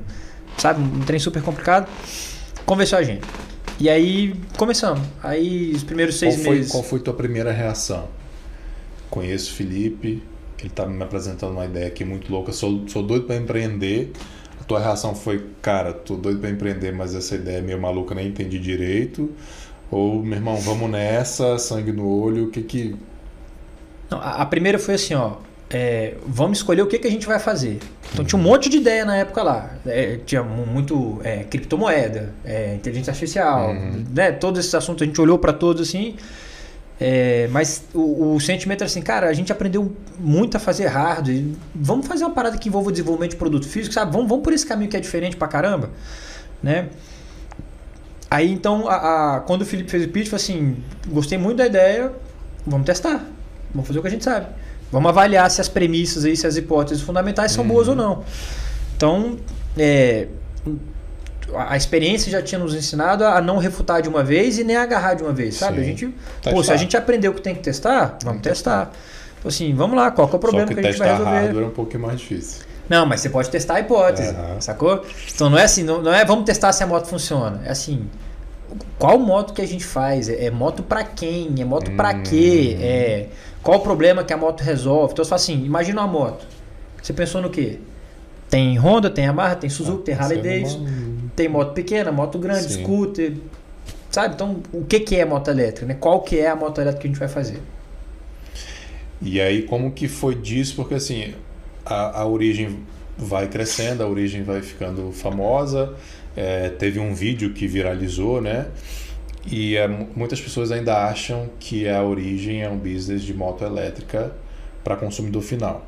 sabe, 0.59 0.81
um 0.83 1.01
trem 1.01 1.19
super 1.19 1.43
complicado. 1.43 1.89
Convenceu 2.67 2.99
a 2.99 3.03
gente. 3.03 3.23
E 3.79 3.89
aí 3.89 4.35
começamos. 4.57 5.01
Aí 5.23 5.73
os 5.75 5.83
primeiros 5.83 6.17
seis 6.19 6.35
Qual 6.37 6.45
foi, 6.45 6.57
meses. 6.57 6.73
qual 6.73 6.83
foi 6.83 7.01
tua 7.01 7.15
primeira 7.15 7.51
reação? 7.53 8.09
Conheço 9.09 9.53
o 9.53 9.55
Felipe, 9.55 10.23
ele 10.61 10.71
tá 10.71 10.87
me 10.87 11.03
apresentando 11.03 11.53
uma 11.53 11.65
ideia 11.65 11.87
aqui 11.87 12.05
muito 12.05 12.31
louca, 12.31 12.53
sou, 12.53 12.87
sou 12.89 13.03
doido 13.03 13.25
para 13.27 13.37
empreender. 13.37 14.13
A 14.61 14.65
tua 14.65 14.79
reação 14.79 15.15
foi, 15.15 15.47
cara, 15.63 15.93
tô 15.93 16.17
doido 16.17 16.39
para 16.41 16.51
empreender, 16.51 16.93
mas 16.93 17.15
essa 17.15 17.35
ideia 17.35 17.59
é 17.59 17.61
meio 17.61 17.81
maluca, 17.81 18.15
nem 18.15 18.29
entendi 18.29 18.59
direito. 18.59 19.31
Ou, 19.91 20.23
meu 20.23 20.37
irmão, 20.37 20.57
vamos 20.59 20.89
nessa, 20.91 21.59
sangue 21.59 21.91
no 21.93 22.07
olho, 22.07 22.45
o 22.45 22.51
que 22.51 22.63
que... 22.63 22.95
Não, 24.11 24.18
a, 24.18 24.42
a 24.42 24.46
primeira 24.46 24.79
foi 24.79 24.94
assim, 24.94 25.14
ó. 25.14 25.35
é, 25.70 26.14
vamos 26.27 26.59
escolher 26.59 26.83
o 26.83 26.87
que, 26.87 26.99
que 26.99 27.07
a 27.07 27.11
gente 27.11 27.27
vai 27.27 27.38
fazer. 27.38 27.79
Então 28.12 28.25
tinha 28.25 28.38
um 28.38 28.42
monte 28.42 28.68
de 28.68 28.79
ideia 28.79 29.05
na 29.05 29.16
época 29.16 29.42
lá. 29.42 29.70
É, 29.87 30.18
tinha 30.27 30.42
mu- 30.42 30.66
muito 30.66 31.20
é, 31.23 31.44
criptomoeda, 31.44 32.33
é, 32.44 32.75
inteligência 32.75 33.11
artificial, 33.12 33.70
Uhum. 33.70 34.05
né? 34.12 34.33
Todos 34.33 34.59
esses 34.61 34.75
assuntos 34.75 35.03
a 35.03 35.07
gente 35.07 35.20
olhou 35.20 35.38
para 35.38 35.53
todos 35.53 35.88
assim. 35.88 36.16
É, 37.03 37.49
mas 37.51 37.85
o, 37.94 38.35
o 38.35 38.40
sentimento 38.40 38.83
era 38.83 38.87
assim, 38.90 39.01
cara, 39.01 39.29
a 39.29 39.33
gente 39.33 39.51
aprendeu 39.51 39.90
muito 40.18 40.57
a 40.57 40.61
fazer 40.61 40.87
hardware. 40.87 41.44
Vamos 41.75 42.07
fazer 42.07 42.25
uma 42.25 42.35
parada 42.35 42.59
que 42.59 42.68
envolva 42.68 42.88
o 42.88 42.92
desenvolvimento 42.92 43.31
de 43.31 43.37
produto 43.37 43.66
físico, 43.66 43.94
sabe? 43.94 44.12
Vamos, 44.12 44.29
vamos 44.29 44.44
por 44.44 44.53
esse 44.53 44.66
caminho 44.66 44.90
que 44.90 44.96
é 44.96 45.01
diferente 45.01 45.35
pra 45.37 45.49
caramba, 45.49 45.88
né? 46.62 46.88
Aí 48.31 48.53
então, 48.53 48.88
a, 48.88 49.37
a- 49.37 49.40
quando 49.40 49.62
o 49.62 49.64
Felipe 49.64 49.90
fez 49.90 50.05
o 50.05 50.09
pitch, 50.09 50.29
foi 50.29 50.37
assim: 50.37 50.77
gostei 51.09 51.38
muito 51.38 51.57
da 51.59 51.66
ideia, 51.66 52.12
vamos 52.66 52.85
testar, 52.87 53.25
vamos 53.75 53.87
fazer 53.87 53.99
o 53.99 54.03
que 54.03 54.09
a 54.09 54.11
gente 54.11 54.25
sabe. 54.25 54.47
Vamos 54.93 55.09
avaliar 55.09 55.51
se 55.51 55.61
as 55.61 55.69
premissas 55.69 56.25
aí, 56.25 56.37
se 56.37 56.47
as 56.47 56.57
hipóteses 56.57 57.03
fundamentais 57.03 57.53
são 57.53 57.65
boas 57.67 57.87
ou 57.89 57.95
não. 57.95 58.25
Então, 58.97 59.37
é, 59.79 60.27
a 61.57 61.77
experiência 61.77 62.31
já 62.31 62.43
tinha 62.43 62.59
nos 62.59 62.75
ensinado 62.75 63.25
a 63.25 63.41
não 63.41 63.57
refutar 63.59 64.03
de 64.03 64.09
uma 64.09 64.23
vez 64.23 64.59
e 64.59 64.65
nem 64.65 64.77
agarrar 64.77 65.15
de 65.15 65.23
uma 65.23 65.33
vez, 65.33 65.57
sabe? 65.57 65.77
Sim. 65.77 65.81
A 65.81 65.85
gente, 65.85 66.07
Testar. 66.43 66.51
pô, 66.51 66.63
se 66.65 66.73
a 66.73 66.77
gente 66.77 66.97
aprendeu 66.97 67.33
que 67.33 67.41
tem 67.41 67.55
que 67.55 67.61
testar, 67.63 68.19
vamos 68.25 68.43
testar. 68.43 68.91
Então, 69.39 69.49
Assim, 69.49 69.73
vamos 69.75 69.97
lá, 69.97 70.11
qual 70.11 70.29
que 70.29 70.35
é 70.35 70.37
o 70.37 70.41
problema 70.41 70.67
Só 70.69 70.75
que, 70.75 70.81
que 70.81 70.87
a 70.87 70.91
gente 70.91 70.99
vai 70.99 71.09
testar 71.09 71.25
resolver? 71.25 71.41
hardware 71.47 71.65
é 71.65 71.69
um 71.69 71.71
pouquinho 71.71 72.03
mais 72.03 72.21
difícil. 72.21 72.63
Não, 72.89 73.07
mas 73.07 73.21
você 73.21 73.31
pode 73.31 73.49
testar 73.49 73.75
a 73.77 73.81
hipótese, 73.81 74.35
Aham. 74.35 74.61
sacou? 74.61 75.07
Então 75.33 75.49
não 75.49 75.57
é 75.57 75.63
assim, 75.63 75.83
não, 75.85 76.03
não 76.03 76.13
é 76.13 76.25
vamos 76.25 76.45
testar 76.45 76.73
se 76.73 76.83
a 76.83 76.87
moto 76.87 77.07
funciona. 77.07 77.63
É 77.65 77.71
assim, 77.71 78.07
qual 78.99 79.19
moto 79.19 79.55
que 79.55 79.63
a 79.63 79.67
gente 79.67 79.85
faz? 79.85 80.29
É, 80.29 80.47
é 80.47 80.51
moto 80.51 80.83
pra 80.83 81.05
quem? 81.05 81.55
É 81.59 81.65
moto 81.65 81.91
pra 81.93 82.11
Hum. 82.17 82.23
quê? 82.23 82.77
É, 82.81 83.27
qual 83.62 83.79
o 83.79 83.83
problema 83.83 84.25
que 84.25 84.33
a 84.33 84.37
moto 84.37 84.62
resolve? 84.62 85.12
Então 85.12 85.25
você 85.25 85.29
fala 85.29 85.40
assim, 85.40 85.64
imagina 85.64 86.01
uma 86.01 86.07
moto. 86.07 86.46
Você 87.03 87.12
pensou 87.12 87.40
no 87.40 87.51
quê? 87.51 87.79
Tem 88.49 88.77
Honda, 88.79 89.09
tem 89.09 89.25
Yamaha, 89.25 89.55
tem 89.55 89.70
Suzuki, 89.70 90.05
tem 90.05 90.14
Harley 90.14 90.42
Sendo 90.42 90.49
Davidson, 90.49 90.87
tem 91.37 91.49
moto 91.49 91.73
pequena, 91.73 92.11
moto 92.11 92.38
grande, 92.38 92.73
Sim. 92.73 92.83
scooter. 92.83 93.35
Sabe? 94.11 94.35
Então, 94.35 94.61
o 94.73 94.85
que, 94.85 95.01
que 95.01 95.16
é 95.16 95.25
moto 95.25 95.49
elétrica? 95.49 95.87
Né? 95.87 95.96
Qual 95.99 96.20
que 96.20 96.38
é 96.38 96.49
a 96.49 96.57
moto 96.57 96.81
elétrica 96.81 97.03
que 97.03 97.07
a 97.07 97.11
gente 97.11 97.20
vai 97.20 97.29
fazer? 97.29 97.61
E 99.23 99.40
aí, 99.40 99.62
como 99.62 99.92
que 99.92 100.09
foi 100.09 100.35
disso? 100.35 100.75
Porque 100.75 100.94
assim, 100.94 101.35
a, 101.85 102.23
a 102.23 102.27
origem 102.27 102.81
vai 103.16 103.46
crescendo, 103.46 104.03
a 104.03 104.09
origem 104.09 104.42
vai 104.42 104.62
ficando 104.62 105.12
famosa. 105.12 105.94
É, 106.35 106.70
teve 106.70 106.99
um 106.99 107.14
vídeo 107.14 107.53
que 107.53 107.66
viralizou, 107.66 108.40
né? 108.40 108.66
E 109.46 109.76
é, 109.76 109.87
mu- 109.88 110.09
muitas 110.14 110.40
pessoas 110.40 110.70
ainda 110.70 111.07
acham 111.07 111.48
que 111.59 111.88
a 111.88 112.03
origem 112.03 112.62
é 112.62 112.68
um 112.68 112.76
business 112.76 113.22
de 113.22 113.33
moto 113.35 113.64
elétrica 113.64 114.33
para 114.85 114.96
consumidor 114.96 115.42
final. 115.42 115.87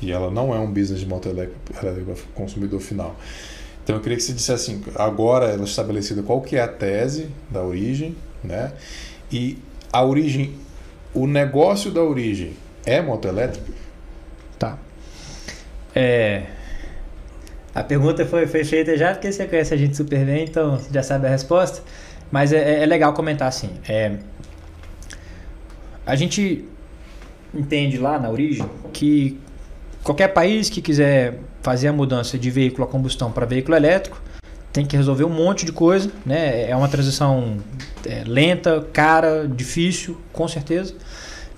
E 0.00 0.12
ela 0.12 0.30
não 0.30 0.54
é 0.54 0.58
um 0.58 0.70
business 0.70 1.00
de 1.00 1.06
moto 1.06 1.28
elétrica 1.28 1.58
para 1.72 1.92
consumidor 2.34 2.80
final. 2.80 3.16
Então 3.82 3.96
eu 3.96 4.02
queria 4.02 4.16
que 4.16 4.22
você 4.24 4.32
dissesse 4.32 4.72
assim, 4.72 4.82
agora 4.96 5.46
ela 5.46 5.62
é 5.62 5.64
estabelecida 5.64 6.22
qual 6.22 6.40
que 6.40 6.56
é 6.56 6.60
a 6.60 6.68
tese 6.68 7.28
da 7.50 7.62
origem, 7.62 8.16
né? 8.42 8.72
E 9.30 9.58
a 9.92 10.02
origem, 10.04 10.54
o 11.14 11.26
negócio 11.26 11.90
da 11.90 12.02
origem 12.02 12.54
é 12.84 13.00
moto 13.00 13.28
elétrica? 13.28 13.72
Tá. 14.58 14.78
É, 15.94 16.46
a 17.74 17.82
pergunta 17.82 18.24
foi, 18.26 18.46
foi 18.46 18.64
feita 18.64 18.96
já 18.96 19.12
porque 19.12 19.30
você 19.30 19.46
conhece 19.46 19.72
a 19.72 19.76
gente 19.76 19.96
super 19.96 20.24
bem, 20.24 20.44
então 20.44 20.78
você 20.78 20.92
já 20.92 21.02
sabe 21.02 21.26
a 21.26 21.30
resposta. 21.30 21.82
Mas 22.30 22.52
é, 22.52 22.82
é 22.82 22.86
legal 22.86 23.12
comentar 23.12 23.48
assim. 23.48 23.70
é, 23.88 24.18
a 26.04 26.14
gente 26.14 26.64
entende 27.54 27.98
lá 27.98 28.18
na 28.18 28.30
origem 28.30 28.64
que 28.92 29.38
qualquer 30.02 30.28
país 30.28 30.68
que 30.70 30.80
quiser 30.80 31.40
fazer 31.62 31.88
a 31.88 31.92
mudança 31.92 32.38
de 32.38 32.50
veículo 32.50 32.84
a 32.84 32.86
combustão 32.86 33.32
para 33.32 33.44
veículo 33.44 33.76
elétrico 33.76 34.20
tem 34.72 34.84
que 34.86 34.96
resolver 34.96 35.24
um 35.24 35.30
monte 35.30 35.64
de 35.64 35.72
coisa, 35.72 36.10
né? 36.24 36.68
É 36.70 36.76
uma 36.76 36.86
transição 36.86 37.56
é, 38.04 38.22
lenta, 38.26 38.86
cara, 38.92 39.48
difícil, 39.48 40.20
com 40.32 40.46
certeza. 40.46 40.94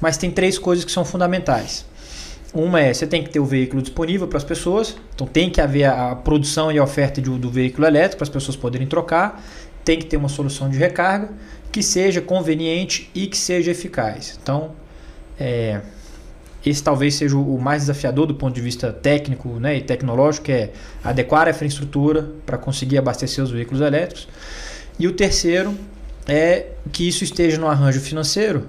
Mas 0.00 0.16
tem 0.16 0.30
três 0.30 0.56
coisas 0.56 0.84
que 0.84 0.92
são 0.92 1.04
fundamentais. 1.04 1.84
Uma 2.54 2.80
é, 2.80 2.94
você 2.94 3.06
tem 3.08 3.22
que 3.24 3.28
ter 3.28 3.40
o 3.40 3.44
veículo 3.44 3.82
disponível 3.82 4.28
para 4.28 4.38
as 4.38 4.44
pessoas, 4.44 4.96
então 5.14 5.26
tem 5.26 5.50
que 5.50 5.60
haver 5.60 5.84
a 5.86 6.14
produção 6.14 6.70
e 6.70 6.78
a 6.78 6.82
oferta 6.84 7.20
de- 7.20 7.28
do 7.28 7.50
veículo 7.50 7.86
elétrico 7.88 8.18
para 8.18 8.24
as 8.24 8.28
pessoas 8.30 8.56
poderem 8.56 8.86
trocar, 8.86 9.42
tem 9.88 9.98
que 9.98 10.04
ter 10.04 10.18
uma 10.18 10.28
solução 10.28 10.68
de 10.68 10.76
recarga 10.76 11.30
que 11.72 11.82
seja 11.82 12.20
conveniente 12.20 13.10
e 13.14 13.26
que 13.26 13.38
seja 13.38 13.70
eficaz. 13.70 14.38
Então, 14.42 14.72
é, 15.40 15.80
esse 16.66 16.82
talvez 16.82 17.14
seja 17.14 17.38
o 17.38 17.58
mais 17.58 17.84
desafiador 17.84 18.26
do 18.26 18.34
ponto 18.34 18.54
de 18.54 18.60
vista 18.60 18.92
técnico 18.92 19.48
né, 19.58 19.78
e 19.78 19.80
tecnológico, 19.80 20.50
é 20.50 20.72
adequar 21.02 21.46
a 21.46 21.52
infraestrutura 21.52 22.30
para 22.44 22.58
conseguir 22.58 22.98
abastecer 22.98 23.42
os 23.42 23.50
veículos 23.50 23.80
elétricos. 23.80 24.28
E 24.98 25.08
o 25.08 25.12
terceiro 25.14 25.74
é 26.26 26.66
que 26.92 27.08
isso 27.08 27.24
esteja 27.24 27.56
no 27.56 27.66
arranjo 27.66 27.98
financeiro 27.98 28.66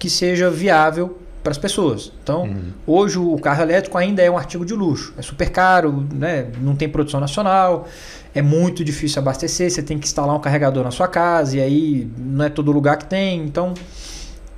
que 0.00 0.10
seja 0.10 0.50
viável 0.50 1.16
para 1.44 1.52
as 1.52 1.58
pessoas. 1.58 2.12
Então, 2.22 2.42
Uhum. 2.42 2.72
hoje 2.88 3.18
o 3.18 3.38
carro 3.38 3.62
elétrico 3.62 3.96
ainda 3.96 4.20
é 4.20 4.28
um 4.28 4.36
artigo 4.36 4.64
de 4.66 4.74
luxo. 4.74 5.14
É 5.16 5.22
super 5.22 5.48
caro, 5.50 6.06
né? 6.12 6.48
não 6.60 6.74
tem 6.74 6.88
produção 6.88 7.20
nacional, 7.20 7.86
é 8.34 8.42
muito 8.42 8.84
difícil 8.84 9.20
abastecer, 9.20 9.70
você 9.70 9.82
tem 9.82 9.98
que 9.98 10.06
instalar 10.06 10.34
um 10.36 10.40
carregador 10.40 10.84
na 10.84 10.90
sua 10.90 11.08
casa 11.08 11.56
e 11.56 11.60
aí 11.60 12.10
não 12.16 12.44
é 12.44 12.48
todo 12.48 12.70
lugar 12.70 12.96
que 12.96 13.06
tem. 13.06 13.42
Então, 13.42 13.74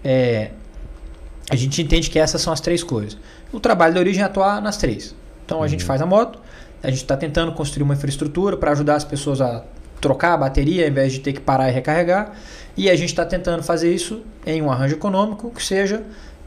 é, 0.04 0.50
a 1.50 1.56
gente 1.56 1.80
entende 1.82 2.10
que 2.10 2.18
essas 2.18 2.40
são 2.40 2.52
as 2.52 2.60
três 2.60 2.82
coisas. 2.82 3.16
O 3.52 3.60
trabalho 3.60 3.94
da 3.94 4.00
origem 4.00 4.22
é 4.22 4.26
atuar 4.26 4.60
nas 4.60 4.76
três. 4.76 5.14
Então, 5.44 5.62
a 5.62 5.68
gente 5.68 5.80
Uhum. 5.80 5.86
faz 5.86 6.02
a 6.02 6.06
moto, 6.06 6.38
a 6.82 6.88
gente 6.88 7.02
está 7.02 7.16
tentando 7.16 7.52
construir 7.52 7.82
uma 7.82 7.94
infraestrutura 7.94 8.56
para 8.56 8.72
ajudar 8.72 8.96
as 8.96 9.04
pessoas 9.04 9.40
a 9.40 9.64
trocar 10.00 10.34
a 10.34 10.36
bateria, 10.36 10.84
ao 10.84 10.90
invés 10.90 11.12
de 11.12 11.20
ter 11.20 11.32
que 11.32 11.40
parar 11.40 11.68
e 11.68 11.72
recarregar. 11.72 12.32
E 12.76 12.90
a 12.90 12.96
gente 12.96 13.10
está 13.10 13.24
tentando 13.24 13.62
fazer 13.62 13.94
isso 13.94 14.22
em 14.44 14.60
um 14.60 14.70
arranjo 14.70 14.94
econômico 14.94 15.50
que 15.50 15.62
seja 15.62 16.02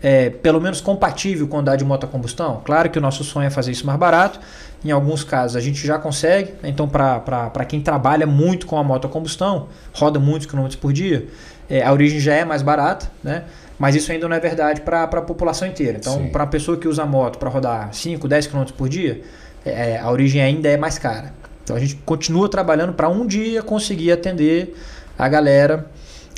é, 0.06 0.30
pelo 0.30 0.62
menos 0.62 0.82
compatível 0.82 1.48
com 1.48 1.58
andar 1.58 1.78
de 1.78 1.84
moto 1.84 2.04
a 2.04 2.08
combustão. 2.08 2.62
Claro 2.64 2.92
que 2.92 3.00
o 3.00 3.02
nosso 3.02 3.24
sonho 3.24 3.48
é 3.48 3.50
fazer 3.50 3.72
isso 3.72 3.88
mais 3.88 3.98
barato. 3.98 4.40
Em 4.84 4.92
alguns 4.92 5.24
casos 5.24 5.58
a 5.58 5.60
gente 5.60 5.84
já 5.84 5.98
consegue. 5.98 6.54
Então, 6.64 6.88
para 6.88 7.66
quem 7.68 7.82
trabalha 7.82 8.28
muito 8.28 8.68
com 8.68 8.78
a 8.78 8.84
moto 8.84 9.08
a 9.08 9.10
combustão, 9.10 9.68
roda 9.94 10.20
muitos 10.20 10.46
quilômetros 10.46 10.80
por 10.80 10.94
dia, 10.94 11.26
é, 11.68 11.84
a 11.84 11.92
origem 11.92 12.20
já 12.20 12.36
é 12.36 12.46
mais 12.46 12.62
barata, 12.62 13.10
né? 13.24 13.46
Mas 13.80 13.96
isso 13.96 14.12
ainda 14.12 14.28
não 14.28 14.36
é 14.36 14.40
verdade 14.40 14.82
para 14.82 15.06
a 15.06 15.22
população 15.24 15.68
inteira. 15.68 15.98
Então, 15.98 16.28
para 16.28 16.44
uma 16.44 16.50
pessoa 16.52 16.78
que 16.78 16.88
usa 16.88 17.02
a 17.02 17.06
moto 17.08 17.40
para 17.40 17.50
rodar 17.50 17.92
5, 17.92 18.28
10 18.28 18.46
km 18.46 18.64
por 18.78 18.88
dia, 18.88 19.24
é, 19.66 19.98
a 19.98 20.12
origem 20.12 20.40
ainda 20.40 20.70
é 20.70 20.78
mais 20.78 21.00
cara. 21.00 21.34
Então 21.64 21.76
a 21.76 21.80
gente 21.80 21.96
continua 22.06 22.48
trabalhando 22.48 22.94
para 22.94 23.10
um 23.10 23.26
dia 23.26 23.64
conseguir 23.64 24.12
atender 24.12 24.78
a 25.18 25.28
galera, 25.28 25.88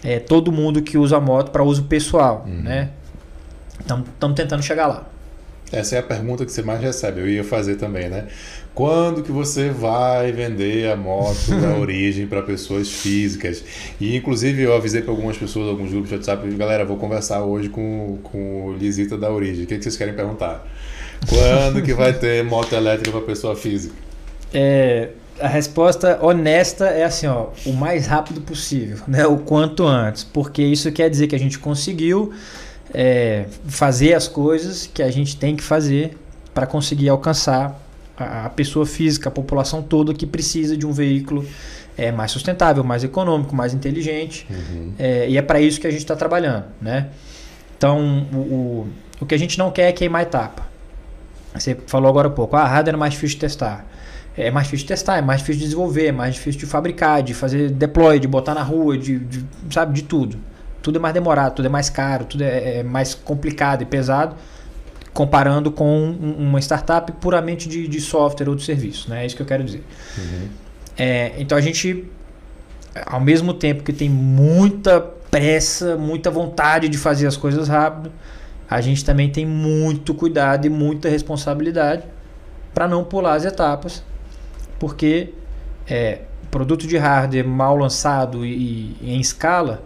é, 0.05 0.19
todo 0.19 0.53
mundo 0.53 0.81
que 0.81 0.97
usa 0.97 1.17
a 1.17 1.19
moto 1.19 1.51
para 1.51 1.63
uso 1.63 1.83
pessoal, 1.83 2.45
uhum. 2.47 2.61
né? 2.61 2.91
Estamos 3.79 4.35
tentando 4.35 4.63
chegar 4.63 4.87
lá. 4.87 5.05
Essa 5.71 5.97
é 5.97 5.99
a 5.99 6.03
pergunta 6.03 6.45
que 6.45 6.51
você 6.51 6.61
mais 6.61 6.81
recebe. 6.81 7.19
Eu 7.19 7.29
ia 7.29 7.43
fazer 7.43 7.75
também, 7.75 8.09
né? 8.09 8.27
Quando 8.73 9.21
que 9.21 9.31
você 9.31 9.69
vai 9.69 10.31
vender 10.31 10.89
a 10.89 10.95
moto 10.95 11.49
da 11.59 11.75
origem 11.77 12.25
para 12.25 12.41
pessoas 12.41 12.89
físicas? 12.89 13.63
E 13.99 14.15
inclusive 14.15 14.61
eu 14.61 14.75
avisei 14.75 15.01
para 15.01 15.11
algumas 15.11 15.37
pessoas, 15.37 15.67
alguns 15.67 15.91
grupos 15.91 16.09
de 16.09 16.15
WhatsApp, 16.15 16.47
galera, 16.55 16.85
vou 16.85 16.95
conversar 16.95 17.43
hoje 17.43 17.69
com, 17.69 18.17
com 18.23 18.67
o 18.67 18.73
Lisita 18.73 19.17
da 19.17 19.29
origem. 19.29 19.65
O 19.65 19.67
que, 19.67 19.77
que 19.77 19.83
vocês 19.83 19.97
querem 19.97 20.13
perguntar? 20.13 20.65
Quando 21.27 21.81
que 21.81 21.93
vai 21.93 22.13
ter 22.13 22.43
moto 22.45 22.73
elétrica 22.73 23.11
para 23.11 23.21
pessoa 23.21 23.55
física? 23.55 23.93
É, 24.53 25.09
a 25.39 25.47
resposta 25.47 26.19
honesta 26.21 26.85
é 26.85 27.03
assim, 27.03 27.27
ó, 27.27 27.47
o 27.65 27.73
mais 27.73 28.07
rápido 28.07 28.39
possível, 28.41 28.99
né? 29.07 29.25
O 29.25 29.37
quanto 29.39 29.85
antes, 29.85 30.23
porque 30.23 30.61
isso 30.61 30.91
quer 30.91 31.09
dizer 31.09 31.27
que 31.27 31.35
a 31.35 31.39
gente 31.39 31.59
conseguiu 31.59 32.31
é, 32.93 33.45
fazer 33.67 34.13
as 34.13 34.27
coisas 34.27 34.87
que 34.87 35.01
a 35.03 35.11
gente 35.11 35.37
tem 35.37 35.55
que 35.55 35.63
fazer 35.63 36.17
para 36.53 36.65
conseguir 36.65 37.09
alcançar 37.09 37.79
a, 38.17 38.45
a, 38.45 38.49
pessoa 38.49 38.85
física, 38.85 39.29
a 39.29 39.31
população 39.31 39.81
toda 39.81 40.13
que 40.13 40.25
precisa 40.25 40.75
de 40.75 40.85
um 40.85 40.91
veículo 40.91 41.45
é, 41.97 42.11
mais 42.11 42.31
sustentável, 42.31 42.83
mais 42.83 43.03
econômico, 43.03 43.55
mais 43.55 43.73
inteligente, 43.73 44.47
uhum. 44.49 44.93
é, 44.97 45.29
e 45.29 45.37
é 45.37 45.41
para 45.41 45.59
isso 45.59 45.79
que 45.79 45.87
a 45.87 45.91
gente 45.91 46.01
está 46.01 46.15
trabalhando, 46.15 46.65
né? 46.81 47.09
Então, 47.77 48.27
o, 48.33 48.37
o, 48.37 48.87
o 49.21 49.25
que 49.25 49.35
a 49.35 49.37
gente 49.37 49.57
não 49.57 49.71
quer 49.71 49.89
é 49.89 49.91
queimar 49.91 50.23
etapa. 50.23 50.67
Você 51.53 51.77
falou 51.87 52.09
agora 52.09 52.27
há 52.27 52.31
pouco, 52.31 52.55
ah, 52.55 52.65
hardware 52.65 52.95
é 52.95 52.97
mais 52.97 53.13
difícil 53.13 53.35
de 53.35 53.41
testar. 53.41 53.85
É 54.35 54.51
mais 54.51 54.67
difícil 54.67 54.85
de 54.85 54.89
testar, 54.89 55.17
é 55.17 55.21
mais 55.21 55.39
difícil 55.39 55.59
de 55.59 55.65
desenvolver, 55.65 56.07
é 56.07 56.11
mais 56.11 56.35
difícil 56.35 56.59
de 56.59 56.65
fabricar, 56.67 57.23
de 57.23 57.33
fazer 57.33 57.71
deploy, 57.71 58.19
de 58.19 58.27
botar 58.27 58.53
na 58.53 58.61
rua, 58.61 58.97
de, 58.97 59.17
de 59.19 59.45
sabe, 59.71 59.93
de 59.93 60.03
tudo. 60.03 60.37
Tudo 60.87 60.99
é 60.99 61.01
mais 61.01 61.13
demorado, 61.13 61.55
tudo 61.55 61.65
é 61.65 61.69
mais 61.69 61.89
caro, 61.89 62.23
tudo 62.23 62.43
é, 62.43 62.77
é 62.77 62.83
mais 62.83 63.13
complicado 63.13 63.81
e 63.81 63.85
pesado 63.85 64.37
comparando 65.13 65.69
com 65.69 66.11
uma 66.11 66.61
startup 66.61 67.11
puramente 67.11 67.67
de, 67.67 67.89
de, 67.89 67.99
software 67.99 68.47
ou 68.47 68.55
de 68.55 68.63
serviço, 68.63 69.09
né? 69.09 69.23
É 69.23 69.25
isso 69.25 69.35
que 69.35 69.41
eu 69.41 69.45
quero 69.45 69.65
dizer. 69.65 69.83
Uhum. 70.17 70.47
É, 70.97 71.33
então 71.39 71.57
a 71.57 71.61
gente, 71.61 72.05
ao 73.05 73.19
mesmo 73.19 73.53
tempo 73.53 73.83
que 73.83 73.91
tem 73.91 74.09
muita 74.09 75.01
pressa, 75.29 75.97
muita 75.97 76.31
vontade 76.31 76.87
de 76.87 76.97
fazer 76.97 77.27
as 77.27 77.35
coisas 77.35 77.67
rápido, 77.67 78.09
a 78.69 78.79
gente 78.79 79.03
também 79.03 79.29
tem 79.29 79.45
muito 79.45 80.13
cuidado 80.13 80.67
e 80.67 80.69
muita 80.69 81.09
responsabilidade 81.09 82.03
para 82.73 82.87
não 82.87 83.03
pular 83.03 83.33
as 83.33 83.43
etapas, 83.43 84.01
porque 84.79 85.33
é, 85.85 86.21
produto 86.49 86.87
de 86.87 86.95
hardware 86.95 87.45
mal 87.45 87.75
lançado 87.75 88.45
e, 88.45 88.95
e, 89.01 89.13
em 89.15 89.19
escala 89.19 89.83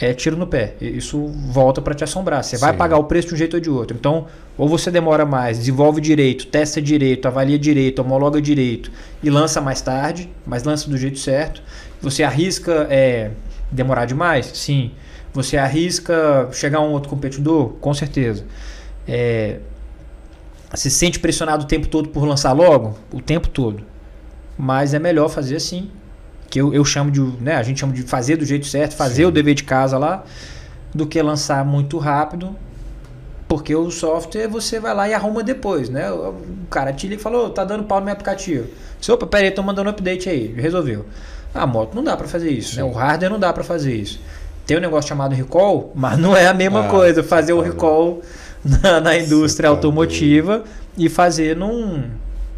é 0.00 0.12
tiro 0.12 0.36
no 0.36 0.46
pé. 0.46 0.74
Isso 0.80 1.26
volta 1.26 1.80
para 1.80 1.94
te 1.94 2.02
assombrar. 2.02 2.42
Você 2.42 2.56
Sim. 2.56 2.60
vai 2.60 2.72
pagar 2.72 2.98
o 2.98 3.04
preço 3.04 3.28
de 3.28 3.34
um 3.34 3.36
jeito 3.36 3.54
ou 3.54 3.60
de 3.60 3.70
outro. 3.70 3.96
Então, 3.96 4.26
ou 4.58 4.68
você 4.68 4.90
demora 4.90 5.24
mais, 5.24 5.58
desenvolve 5.58 6.00
direito, 6.00 6.46
testa 6.46 6.80
direito, 6.80 7.26
avalia 7.26 7.58
direito, 7.58 8.00
homologa 8.00 8.40
direito 8.40 8.90
e 9.22 9.30
lança 9.30 9.60
mais 9.60 9.80
tarde, 9.80 10.28
mas 10.46 10.64
lança 10.64 10.88
do 10.88 10.96
jeito 10.96 11.18
certo. 11.18 11.62
Você 12.00 12.22
arrisca 12.22 12.86
é, 12.90 13.30
demorar 13.70 14.04
demais? 14.04 14.46
Sim. 14.54 14.90
Você 15.32 15.56
arrisca 15.56 16.48
chegar 16.52 16.78
a 16.78 16.82
um 16.82 16.92
outro 16.92 17.08
competidor? 17.08 17.70
Com 17.80 17.92
certeza. 17.92 18.44
É, 19.06 19.58
se 20.74 20.90
sente 20.90 21.18
pressionado 21.18 21.64
o 21.64 21.66
tempo 21.66 21.88
todo 21.88 22.08
por 22.08 22.24
lançar 22.24 22.52
logo? 22.52 22.96
O 23.12 23.20
tempo 23.20 23.48
todo. 23.48 23.82
Mas 24.56 24.94
é 24.94 24.98
melhor 24.98 25.28
fazer 25.28 25.56
assim. 25.56 25.90
Que 26.50 26.60
eu, 26.60 26.72
eu 26.72 26.84
chamo 26.84 27.10
de. 27.10 27.20
Né, 27.20 27.54
a 27.54 27.62
gente 27.62 27.80
chama 27.80 27.92
de 27.92 28.02
fazer 28.02 28.36
do 28.36 28.44
jeito 28.44 28.66
certo, 28.66 28.94
fazer 28.94 29.22
Sim. 29.22 29.24
o 29.26 29.30
dever 29.30 29.54
de 29.54 29.64
casa 29.64 29.98
lá, 29.98 30.24
do 30.94 31.06
que 31.06 31.20
lançar 31.20 31.64
muito 31.64 31.98
rápido. 31.98 32.54
Porque 33.46 33.74
o 33.74 33.90
software 33.90 34.48
você 34.48 34.80
vai 34.80 34.94
lá 34.94 35.08
e 35.08 35.14
arruma 35.14 35.42
depois, 35.42 35.88
né? 35.88 36.10
O 36.10 36.34
cara 36.70 36.92
te 36.92 37.06
liga 37.06 37.20
e 37.20 37.22
falou, 37.22 37.50
tá 37.50 37.64
dando 37.64 37.84
pau 37.84 38.00
no 38.00 38.06
meu 38.06 38.12
aplicativo. 38.12 38.66
Se, 39.00 39.12
opa, 39.12 39.26
peraí, 39.26 39.50
tô 39.50 39.62
mandando 39.62 39.90
um 39.90 39.92
update 39.92 40.28
aí. 40.28 40.52
Resolveu. 40.56 41.04
A 41.54 41.66
moto 41.66 41.94
não 41.94 42.02
dá 42.02 42.16
para 42.16 42.26
fazer 42.26 42.50
isso, 42.50 42.76
né? 42.76 42.82
O 42.82 42.90
hardware 42.90 43.30
não 43.30 43.38
dá 43.38 43.52
para 43.52 43.62
fazer 43.62 43.94
isso 43.94 44.18
tem 44.66 44.76
um 44.76 44.80
negócio 44.80 45.08
chamado 45.08 45.34
recall, 45.34 45.92
mas 45.94 46.18
não 46.18 46.36
é 46.36 46.46
a 46.46 46.54
mesma 46.54 46.86
ah, 46.86 46.88
coisa 46.88 47.22
fazer 47.22 47.52
o 47.52 47.60
recall 47.60 48.22
na, 48.64 49.00
na 49.00 49.18
indústria 49.18 49.68
tá 49.68 49.74
automotiva 49.74 50.64
e 50.96 51.08
fazer 51.08 51.56
num, 51.56 52.04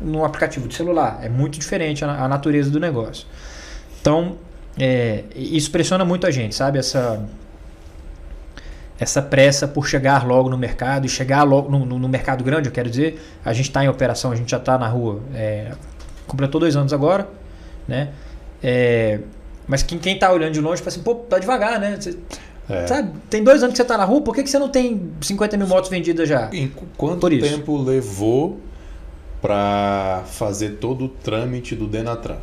num 0.01 0.25
aplicativo 0.25 0.69
de 0.69 0.75
celular. 0.75 1.21
É 1.23 1.29
muito 1.29 1.59
diferente 1.59 2.05
a, 2.05 2.25
a 2.25 2.29
natureza 2.29 2.71
do 2.71 2.79
negócio. 2.79 3.27
Então, 4.07 4.37
é, 4.79 5.25
isso 5.35 5.69
pressiona 5.73 6.05
muito 6.05 6.29
a 6.29 6.31
gente, 6.31 6.55
sabe? 6.55 6.79
Essa, 6.79 7.29
essa 9.01 9.21
pressa 9.21 9.67
por 9.67 9.89
chegar 9.89 10.25
logo 10.25 10.49
no 10.49 10.57
mercado 10.57 11.07
e 11.07 11.09
chegar 11.09 11.43
logo 11.43 11.69
no, 11.69 11.85
no, 11.85 11.99
no 11.99 12.09
mercado 12.09 12.45
grande, 12.45 12.69
eu 12.69 12.73
quero 12.73 12.89
dizer. 12.89 13.21
A 13.45 13.53
gente 13.53 13.67
está 13.67 13.85
em 13.85 13.89
operação, 13.89 14.31
a 14.31 14.37
gente 14.37 14.49
já 14.49 14.59
está 14.59 14.79
na 14.79 14.87
rua. 14.87 15.23
É, 15.35 15.73
completou 16.25 16.61
dois 16.61 16.77
anos 16.77 16.93
agora, 16.93 17.29
né? 17.89 18.11
É, 18.63 19.19
mas 19.67 19.83
quem, 19.83 19.99
quem 19.99 20.17
tá 20.17 20.33
olhando 20.33 20.53
de 20.53 20.61
longe 20.61 20.81
fala 20.81 20.91
assim, 20.91 21.03
pô, 21.03 21.17
tá 21.17 21.41
devagar, 21.41 21.81
né? 21.81 21.99
Você, 22.01 22.17
é. 22.71 22.87
Sabe, 22.87 23.11
tem 23.29 23.43
dois 23.43 23.61
anos 23.65 23.73
que 23.73 23.79
você 23.79 23.85
tá 23.85 23.99
na 23.99 24.05
rua, 24.05 24.21
por 24.21 24.37
que, 24.37 24.45
que 24.45 24.49
você 24.49 24.59
não 24.61 24.69
tem 24.69 25.11
50 25.21 25.57
mil 25.57 25.67
motos 25.67 25.91
vendidas 25.91 26.29
já? 26.29 26.49
Em 26.53 26.71
quanto 26.97 27.29
tempo 27.29 27.77
levou 27.77 28.61
para 29.43 30.23
fazer 30.27 30.77
todo 30.77 31.07
o 31.07 31.09
trâmite 31.09 31.75
do 31.75 31.89
Denatran? 31.89 32.37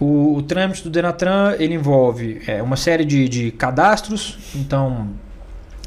O, 0.00 0.36
o, 0.36 0.42
trâmite 0.42 0.82
do 0.82 0.88
Denatran 0.88 1.54
ele 1.58 1.74
envolve 1.74 2.40
é, 2.46 2.62
uma 2.62 2.76
série 2.76 3.04
de, 3.04 3.28
de 3.28 3.50
cadastros, 3.50 4.38
então 4.54 5.10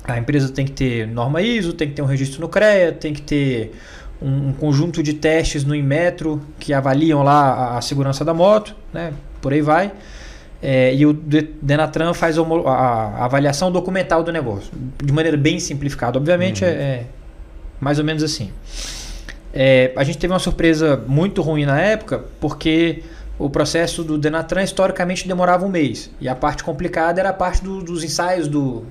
a 0.04 0.17
empresa 0.19 0.49
tem 0.49 0.65
que 0.65 0.71
ter 0.71 1.08
norma 1.08 1.41
ISO, 1.41 1.73
tem 1.73 1.88
que 1.88 1.95
ter 1.95 2.04
um 2.04 2.06
registro 2.06 2.39
no 2.41 2.47
CREA, 2.47 2.91
tem 2.91 3.12
que 3.12 3.21
ter 3.21 3.73
um, 4.21 4.49
um 4.49 4.54
conjunto 4.54 5.02
de 5.02 5.13
testes 5.13 5.63
no 5.63 5.73
Inmetro 5.73 6.41
que 6.60 6.73
avaliam 6.73 7.23
lá 7.23 7.54
a, 7.54 7.78
a 7.80 7.82
segurança 7.82 8.23
da 8.23 8.34
moto, 8.34 8.76
né? 8.93 9.13
Por 9.41 9.52
aí 9.52 9.62
vai. 9.62 9.91
É, 10.62 10.95
e 10.95 11.06
o 11.06 11.12
Denatran 11.12 12.13
faz 12.13 12.38
a, 12.38 12.41
a, 12.41 13.26
avaliação 13.26 13.69
documental 13.69 14.23
do 14.23 14.32
negócio, 14.32 14.71
de 15.04 15.12
maneira 15.12 15.36
bem 15.36 15.60
simplificada. 15.60 16.17
Obviamente 16.17 16.63
uhum. 16.63 16.69
é, 16.69 16.73
é, 16.73 17.06
mais 17.82 17.99
ou 17.99 18.06
menos 18.06 18.23
assim. 18.23 18.49
É, 19.54 19.91
a 19.95 20.04
gente 20.06 20.17
teve 20.17 20.32
uma 20.32 20.39
surpresa 20.39 21.04
muito 21.06 21.41
ruim 21.41 21.65
na 21.65 21.80
época, 21.80 22.23
porque 22.39 23.04
o 23.38 23.50
processo 23.50 24.04
do 24.04 24.17
Denatran 24.17 24.63
historicamente 24.63 25.28
demorava 25.28 25.65
um 25.65 25.69
mês. 25.69 26.12
E 26.19 26.28
a 26.28 26.36
parte 26.36 26.63
complicada 26.63 27.19
era 27.19 27.30
a 27.30 27.34
parte 27.34 27.63
do, 27.63 27.81
dos 27.81 28.04
ensaios 28.04 28.48
do, 28.48 28.84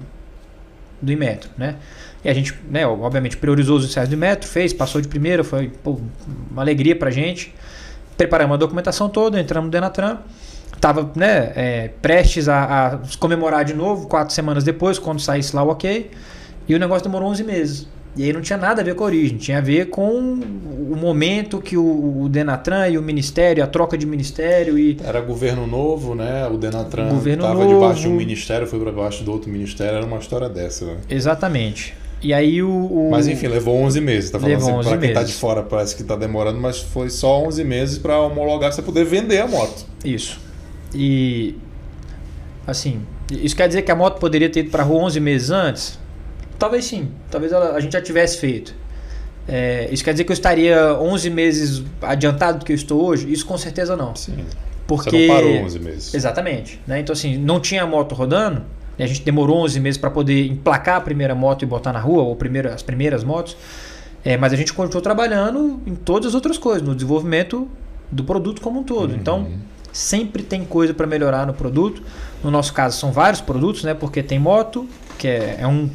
do 1.01 1.13
Inmetro, 1.13 1.51
né? 1.57 1.77
E 2.25 2.29
a 2.29 2.35
gente, 2.35 2.55
né, 2.69 2.87
obviamente, 2.87 3.37
priorizou 3.37 3.79
os 3.79 3.85
ensaios 3.85 4.09
de 4.09 4.17
metro, 4.17 4.49
fez, 4.49 4.73
passou 4.73 5.01
de 5.01 5.09
primeira, 5.09 5.43
foi 5.43 5.69
pô, 5.69 6.01
uma 6.51 6.63
alegria 6.63 6.95
pra 6.95 7.11
gente. 7.11 7.53
Preparamos 8.17 8.55
a 8.55 8.59
documentação 8.59 9.09
toda, 9.09 9.41
entramos 9.41 9.67
no 9.67 9.73
Denatran. 9.73 10.19
Estava 10.73 11.11
né, 11.17 11.53
é, 11.55 11.91
prestes 12.01 12.49
a, 12.49 12.87
a, 12.87 12.99
comemorar 13.19 13.65
de 13.65 13.75
novo, 13.75 14.07
quatro 14.09 14.35
semanas 14.35 14.65
depois, 14.65 14.99
quando 14.99 15.21
saísse 15.21 15.55
lá 15.55 15.63
o 15.63 15.69
ok. 15.69 16.11
E 16.69 16.75
o 16.75 16.79
negócio 16.79 17.03
demorou 17.03 17.29
11 17.29 17.45
meses. 17.45 17.89
E 18.15 18.25
aí 18.25 18.33
não 18.33 18.43
tinha 18.43 18.59
nada 18.59 18.83
a 18.83 18.85
ver 18.85 18.95
com 18.95 19.05
a 19.05 19.07
origem, 19.07 19.39
tinha 19.39 19.59
a 19.59 19.61
ver 19.61 19.87
com 19.87 20.13
o 20.13 20.95
momento 20.95 21.61
que 21.61 21.79
o, 21.79 22.23
o 22.23 22.29
Denatran 22.29 22.89
e 22.89 22.99
o 22.99 23.03
Ministério, 23.03 23.65
a 23.65 23.67
troca 23.67 23.97
de 23.97 24.05
Ministério 24.05 24.79
e... 24.79 24.99
Era 25.03 25.21
governo 25.21 25.67
novo, 25.67 26.15
né? 26.15 26.47
O 26.47 26.59
Denatran 26.59 27.09
estava 27.17 27.67
debaixo 27.67 28.03
de 28.03 28.09
um 28.09 28.17
ministério, 28.17 28.67
foi 28.67 28.79
para 28.79 28.93
baixo 28.93 29.25
do 29.25 29.33
outro 29.33 29.51
ministério, 29.51 29.97
era 29.97 30.05
uma 30.05 30.19
história 30.19 30.49
dessa, 30.49 30.85
né? 30.85 30.97
Exatamente. 31.09 31.95
E 32.23 32.33
aí 32.33 32.63
o, 32.63 32.69
o... 32.69 33.09
Mas 33.11 33.27
enfim, 33.27 33.49
levou 33.49 33.77
11 33.79 34.01
meses. 34.01 34.31
Tá 34.31 34.39
falando 34.39 34.55
levou 34.55 34.81
assim, 34.81 34.89
para 34.91 34.99
quem 34.99 35.09
está 35.09 35.23
de 35.23 35.33
fora 35.33 35.63
parece 35.63 35.97
que 35.97 36.03
está 36.03 36.15
demorando, 36.15 36.61
mas 36.61 36.79
foi 36.79 37.11
só 37.11 37.43
11 37.43 37.65
meses 37.65 37.99
para 37.99 38.21
homologar 38.21 38.71
para 38.71 38.73
você 38.73 38.83
poder 38.83 39.05
vender 39.05 39.41
a 39.41 39.49
moto. 39.49 39.87
Isso. 40.05 40.39
E 40.95 41.57
assim, 42.67 43.01
isso 43.31 43.57
quer 43.57 43.67
dizer 43.67 43.83
que 43.83 43.91
a 43.91 43.97
moto 43.97 44.21
poderia 44.21 44.49
ter 44.49 44.61
ido 44.61 44.71
para 44.71 44.83
rua 44.85 45.03
11 45.05 45.19
meses 45.19 45.51
antes? 45.51 45.99
Talvez 46.63 46.85
sim. 46.85 47.09
Talvez 47.29 47.53
ela, 47.53 47.75
a 47.75 47.81
gente 47.81 47.93
já 47.93 48.01
tivesse 48.01 48.39
feito. 48.39 48.73
É, 49.49 49.89
isso 49.91 50.05
quer 50.05 50.13
dizer 50.13 50.23
que 50.23 50.31
eu 50.31 50.35
estaria 50.35 50.95
11 50.95 51.29
meses 51.29 51.83
adiantado 52.01 52.61
do 52.61 52.65
que 52.65 52.71
eu 52.71 52.77
estou 52.77 53.05
hoje? 53.05 53.33
Isso 53.33 53.45
com 53.45 53.59
certeza 53.59 53.97
não. 53.97 54.15
Sim. 54.15 54.45
Porque... 54.87 55.11
Você 55.11 55.27
não 55.27 55.35
parou 55.35 55.57
11 55.65 55.79
meses. 55.81 56.15
Exatamente. 56.15 56.81
Né? 56.87 57.01
Então, 57.01 57.15
assim, 57.15 57.37
não 57.37 57.59
tinha 57.59 57.85
moto 57.85 58.15
rodando, 58.15 58.63
a 58.97 59.05
gente 59.07 59.23
demorou 59.23 59.57
11 59.65 59.81
meses 59.81 59.99
para 59.99 60.09
poder 60.09 60.47
emplacar 60.47 60.99
a 60.99 61.01
primeira 61.01 61.35
moto 61.35 61.63
e 61.63 61.67
botar 61.67 61.93
na 61.93 61.99
rua, 61.99 62.23
ou 62.23 62.37
primeira, 62.37 62.73
as 62.73 62.81
primeiras 62.81 63.25
motos. 63.25 63.57
É, 64.25 64.37
mas 64.37 64.53
a 64.53 64.57
gente 64.57 64.73
continuou 64.73 65.03
trabalhando 65.03 65.83
em 65.85 65.97
todas 65.97 66.29
as 66.29 66.35
outras 66.37 66.59
coisas, 66.59 66.87
no 66.87 66.95
desenvolvimento 66.95 67.69
do 68.09 68.23
produto 68.23 68.63
como 68.63 68.79
um 68.79 68.85
todo. 68.85 69.11
Uhum. 69.11 69.17
Então, 69.17 69.49
sempre 69.93 70.45
tem 70.45 70.65
coisa 70.65 70.95
para 70.95 71.09
melhorar 71.09 71.45
no 71.45 71.55
produto. 71.55 72.05
No 72.41 72.53
nosso 72.53 72.73
caso, 72.73 73.01
são 73.01 73.11
vários 73.11 73.41
produtos, 73.41 73.83
né? 73.83 73.95
Porque 73.95 74.23
tem 74.23 74.39
moto, 74.39 74.89
que 75.19 75.27
é, 75.27 75.57
é 75.59 75.67
um 75.67 75.91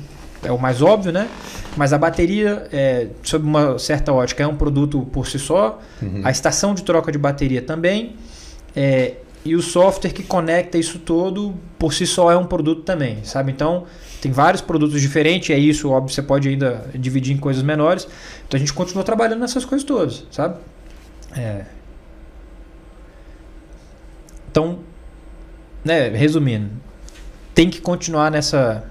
é 0.48 0.52
o 0.52 0.58
mais 0.58 0.82
óbvio, 0.82 1.12
né? 1.12 1.28
Mas 1.76 1.92
a 1.92 1.98
bateria, 1.98 2.68
é, 2.72 3.08
sob 3.22 3.46
uma 3.46 3.78
certa 3.78 4.14
ótica, 4.14 4.44
é 4.44 4.48
um 4.48 4.56
produto 4.56 5.02
por 5.12 5.28
si 5.28 5.38
só. 5.38 5.80
Uhum. 6.02 6.22
A 6.24 6.32
estação 6.32 6.74
de 6.74 6.84
troca 6.84 7.12
de 7.12 7.18
bateria 7.18 7.62
também. 7.62 8.16
É, 8.74 9.16
e 9.44 9.56
o 9.56 9.62
software 9.62 10.12
que 10.12 10.24
conecta 10.24 10.78
isso 10.78 11.00
todo, 11.00 11.54
por 11.78 11.94
si 11.94 12.08
só, 12.08 12.32
é 12.32 12.38
um 12.38 12.46
produto 12.46 12.84
também, 12.84 13.24
sabe? 13.24 13.52
Então, 13.52 13.86
tem 14.22 14.32
vários 14.32 14.62
produtos 14.62 15.02
diferentes. 15.02 15.50
É 15.50 15.60
isso, 15.60 15.90
óbvio, 15.90 16.14
você 16.14 16.22
pode 16.22 16.48
ainda 16.48 16.86
dividir 16.96 17.36
em 17.36 17.38
coisas 17.38 17.62
menores. 17.62 18.08
Então, 18.48 18.58
a 18.58 18.60
gente 18.60 18.74
continua 18.74 19.04
trabalhando 19.04 19.42
nessas 19.42 19.66
coisas 19.66 19.86
todas, 19.86 20.26
sabe? 20.32 20.60
É. 21.36 21.66
Então, 24.50 24.80
né, 25.84 26.08
resumindo, 26.10 26.70
tem 27.54 27.70
que 27.70 27.82
continuar 27.82 28.32
nessa 28.32 28.86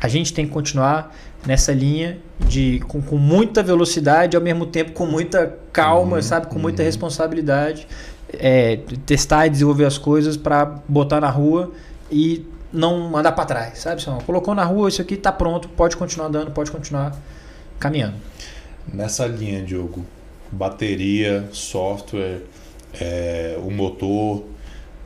a 0.00 0.08
gente 0.08 0.32
tem 0.32 0.46
que 0.46 0.52
continuar 0.52 1.14
nessa 1.46 1.72
linha 1.72 2.18
de 2.46 2.80
com, 2.88 3.00
com 3.02 3.16
muita 3.16 3.62
velocidade 3.62 4.36
ao 4.36 4.42
mesmo 4.42 4.66
tempo 4.66 4.92
com 4.92 5.06
muita 5.06 5.58
calma, 5.72 6.16
uhum, 6.16 6.22
sabe, 6.22 6.46
com 6.46 6.56
uhum. 6.56 6.62
muita 6.62 6.82
responsabilidade, 6.82 7.86
é, 8.32 8.80
testar 9.06 9.46
e 9.46 9.50
desenvolver 9.50 9.84
as 9.84 9.98
coisas 9.98 10.36
para 10.36 10.64
botar 10.88 11.20
na 11.20 11.30
rua 11.30 11.72
e 12.10 12.46
não 12.72 13.16
andar 13.16 13.32
para 13.32 13.44
trás, 13.44 13.78
sabe? 13.78 14.00
Só, 14.00 14.18
colocou 14.18 14.54
na 14.54 14.64
rua, 14.64 14.88
isso 14.88 15.02
aqui 15.02 15.14
está 15.14 15.32
pronto, 15.32 15.68
pode 15.68 15.96
continuar 15.96 16.28
andando, 16.28 16.50
pode 16.52 16.70
continuar 16.70 17.16
caminhando. 17.78 18.14
Nessa 18.92 19.26
linha, 19.26 19.62
Diogo, 19.62 20.04
bateria, 20.50 21.48
software, 21.52 22.42
é, 23.00 23.56
o 23.58 23.70
motor, 23.70 24.44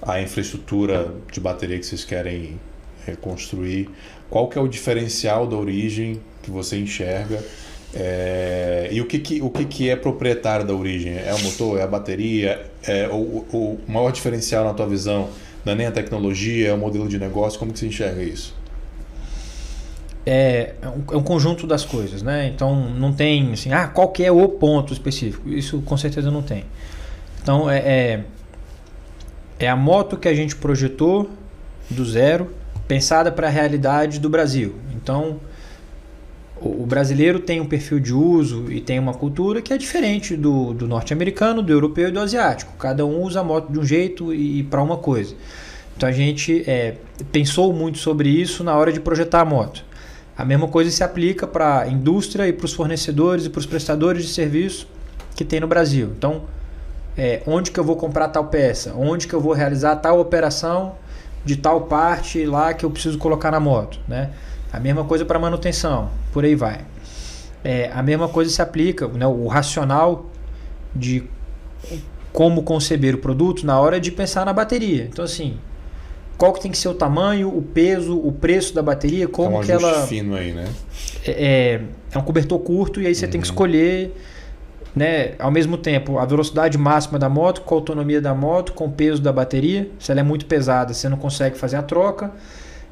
a 0.03 0.21
infraestrutura 0.21 1.13
de 1.33 1.41
bateria 1.41 1.79
que 1.79 1.87
vocês 1.87 2.05
querem 2.05 2.59
reconstruir, 3.07 3.91
qual 4.31 4.49
que 4.49 4.59
é 4.59 4.61
o 4.61 4.69
diferencial 4.69 5.47
da 5.47 5.57
origem 5.57 6.21
que 6.43 6.51
você 6.51 6.79
enxerga 6.79 7.43
é, 7.97 8.89
e 8.91 9.01
o, 9.01 9.07
que, 9.07 9.21
que, 9.21 9.41
o 9.41 9.49
que, 9.49 9.65
que 9.65 9.89
é 9.89 9.95
proprietário 9.95 10.67
da 10.67 10.75
origem? 10.75 11.17
É 11.17 11.33
o 11.33 11.41
motor, 11.45 11.79
é 11.79 11.83
a 11.85 11.87
bateria? 11.87 12.69
É, 12.83 13.09
o, 13.09 13.47
o 13.53 13.81
maior 13.87 14.11
diferencial 14.11 14.65
na 14.65 14.75
tua 14.75 14.87
visão 14.87 15.29
não 15.65 15.73
é 15.73 15.77
nem 15.77 15.87
a 15.87 15.93
tecnologia, 15.93 16.71
é 16.71 16.75
o 16.75 16.79
modelo 16.79 17.09
de 17.09 17.19
negócio? 17.19 17.59
Como 17.59 17.73
que 17.73 17.79
você 17.79 17.87
enxerga 17.87 18.21
isso? 18.21 18.55
É, 20.27 20.75
é, 20.83 20.89
um, 20.89 21.05
é 21.13 21.17
um 21.17 21.23
conjunto 21.23 21.67
das 21.67 21.85
coisas, 21.85 22.21
né? 22.21 22.49
Então 22.49 22.75
não 22.91 23.13
tem 23.13 23.53
assim, 23.53 23.73
ah, 23.73 23.87
qual 23.87 24.09
que 24.09 24.25
é 24.25 24.33
o 24.33 24.49
ponto 24.49 24.93
específico? 24.93 25.49
Isso 25.49 25.81
com 25.83 25.97
certeza 25.97 26.31
não 26.31 26.43
tem. 26.43 26.65
Então 27.43 27.71
é, 27.71 27.79
é, 27.79 28.25
é 29.61 29.69
a 29.69 29.77
moto 29.77 30.17
que 30.17 30.27
a 30.27 30.35
gente 30.35 30.57
projetou 30.57 31.31
do 31.89 32.05
zero 32.05 32.51
pensada 32.87 33.33
para 33.33 33.47
a 33.47 33.51
realidade 33.51 34.19
do 34.19 34.29
Brasil. 34.29 34.75
Então, 34.95 35.41
o 36.61 36.87
brasileiro 36.87 37.41
tem 37.41 37.61
um 37.61 37.67
perfil 37.67 38.01
de 38.01 38.13
uso 38.13 38.71
e 38.71 38.81
tem 38.81 38.99
uma 38.99 39.13
cultura 39.13 39.61
que 39.61 39.73
é 39.73 39.77
diferente 39.77 40.37
do, 40.37 40.73
do 40.73 40.87
norte-americano, 40.87 41.63
do 41.63 41.73
europeu 41.73 42.09
e 42.09 42.13
do 42.13 42.21
asiático. 42.21 42.73
Cada 42.79 43.05
um 43.05 43.23
usa 43.23 43.41
a 43.41 43.45
moto 43.45 43.71
de 43.73 43.79
um 43.79 43.85
jeito 43.85 44.33
e, 44.33 44.61
e 44.61 44.63
para 44.63 44.83
uma 44.83 44.97
coisa. 44.97 45.35
Então 45.97 46.09
a 46.09 46.13
gente 46.13 46.65
é, 46.67 46.97
pensou 47.31 47.73
muito 47.73 47.99
sobre 47.99 48.29
isso 48.29 48.65
na 48.65 48.77
hora 48.77 48.93
de 48.93 49.01
projetar 49.01 49.41
a 49.41 49.45
moto. 49.45 49.85
A 50.37 50.45
mesma 50.45 50.67
coisa 50.67 50.91
se 50.91 51.05
aplica 51.05 51.47
para 51.47 51.83
a 51.83 51.89
indústria 51.89 52.49
e 52.49 52.53
para 52.53 52.65
os 52.65 52.73
fornecedores 52.73 53.47
e 53.47 53.51
para 53.51 53.61
os 53.61 53.67
prestadores 53.67 54.25
de 54.25 54.33
serviço 54.33 54.89
que 55.37 55.45
tem 55.45 55.61
no 55.61 55.67
Brasil. 55.67 56.13
Então, 56.17 56.43
é, 57.17 57.43
onde 57.47 57.71
que 57.71 57.79
eu 57.79 57.85
vou 57.85 57.97
comprar 57.97 58.29
tal 58.29 58.47
peça? 58.47 58.95
Onde 58.97 59.29
que 59.29 59.35
eu 59.35 59.41
vou 59.41 59.53
realizar 59.53 59.97
tal 59.97 60.19
operação 60.19 60.95
de 61.45 61.57
tal 61.57 61.83
parte 61.83 62.45
lá 62.47 62.73
que 62.73 62.85
eu 62.85 62.91
preciso 62.91 63.19
colocar 63.19 63.51
na 63.51 63.61
moto, 63.61 64.01
né? 64.09 64.31
A 64.73 64.81
mesma 64.81 65.05
coisa 65.05 65.25
para 65.25 65.39
manutenção, 65.39 66.11
por 66.33 66.45
aí 66.45 66.55
vai. 66.55 66.81
É, 67.63 67.91
a 67.93 68.03
mesma 68.03 68.29
coisa 68.29 68.51
se 68.51 68.61
aplica, 68.61 69.07
né, 69.09 69.27
o 69.27 69.47
racional 69.47 70.27
de 70.95 71.25
como 72.33 72.63
conceber 72.63 73.15
o 73.15 73.19
produto 73.19 73.65
na 73.65 73.79
hora 73.79 74.01
de 74.01 74.11
pensar 74.11 74.45
na 74.45 74.53
bateria. 74.53 75.05
Então 75.05 75.25
assim, 75.25 75.59
qual 76.37 76.53
que 76.53 76.61
tem 76.61 76.71
que 76.71 76.79
ser 76.79 76.89
o 76.89 76.95
tamanho, 76.95 77.49
o 77.49 77.63
peso, 77.63 78.19
o 78.19 78.33
preço 78.33 78.75
da 78.75 78.83
bateria, 78.83 79.29
como 79.29 79.57
é 79.57 79.61
um 79.61 79.63
que 79.63 79.71
ela 79.71 80.07
fino 80.07 80.35
aí, 80.35 80.53
né? 80.53 80.69
É, 81.25 81.31
é, 81.31 81.81
é 82.13 82.19
um 82.19 82.23
cobertor 82.23 82.59
curto 82.59 83.01
e 83.01 83.07
aí 83.07 83.15
você 83.15 83.27
uhum. 83.27 83.31
tem 83.31 83.41
que 83.41 83.47
uhum. 83.47 83.53
escolher 83.53 84.17
né, 84.95 85.33
ao 85.39 85.51
mesmo 85.51 85.77
tempo 85.77 86.19
a 86.19 86.25
velocidade 86.25 86.79
máxima 86.79 87.19
da 87.19 87.29
moto, 87.29 87.63
com 87.63 87.75
a 87.75 87.79
autonomia 87.79 88.21
da 88.21 88.35
moto, 88.35 88.73
com 88.73 88.87
o 88.87 88.91
peso 88.91 89.21
da 89.21 89.33
bateria. 89.33 89.91
Se 89.99 90.11
ela 90.11 90.21
é 90.21 90.23
muito 90.23 90.47
pesada, 90.47 90.95
você 90.95 91.09
não 91.09 91.17
consegue 91.17 91.59
fazer 91.59 91.77
a 91.77 91.83
troca. 91.83 92.33